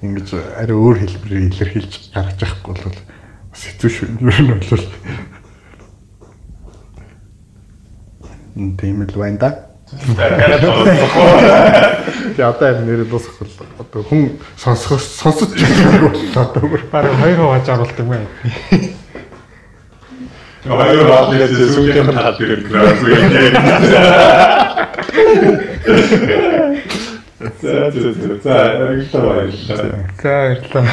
[0.00, 2.96] ингэж арай өөр хэлбэрээр илэрхийлж гаргаж явахгүй бол
[3.52, 4.08] бас хэцүү шүү.
[4.24, 4.88] Ер нь бол
[8.80, 9.67] Тийм л байна да.
[9.88, 10.04] Тэгээ
[12.44, 13.48] одоо яг нэр дуусах бол
[13.80, 18.28] одоо хүн сонсох сонсож байгаагүй одоо Бараг хоёр хувааж оруулдаг мэн.
[20.68, 23.48] Хоёр раалнаас сүүлийн хаад дээр үеэ.
[27.62, 27.70] За
[28.84, 30.04] баярлалаа.
[30.20, 30.84] Баярлалаа.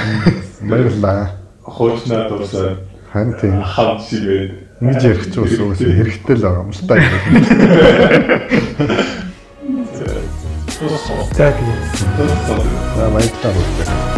[0.62, 1.36] баярлаа.
[1.66, 2.78] Хоочнаа дуусаа
[3.16, 4.54] Харин тийм хам шиг байна.
[4.82, 6.96] Ингэж ярих ч ус ус хэрэгтэй л байгаа юм л та.
[11.36, 11.76] За тийм.
[12.96, 13.64] За баярлалаа.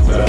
[0.10, 0.26] За.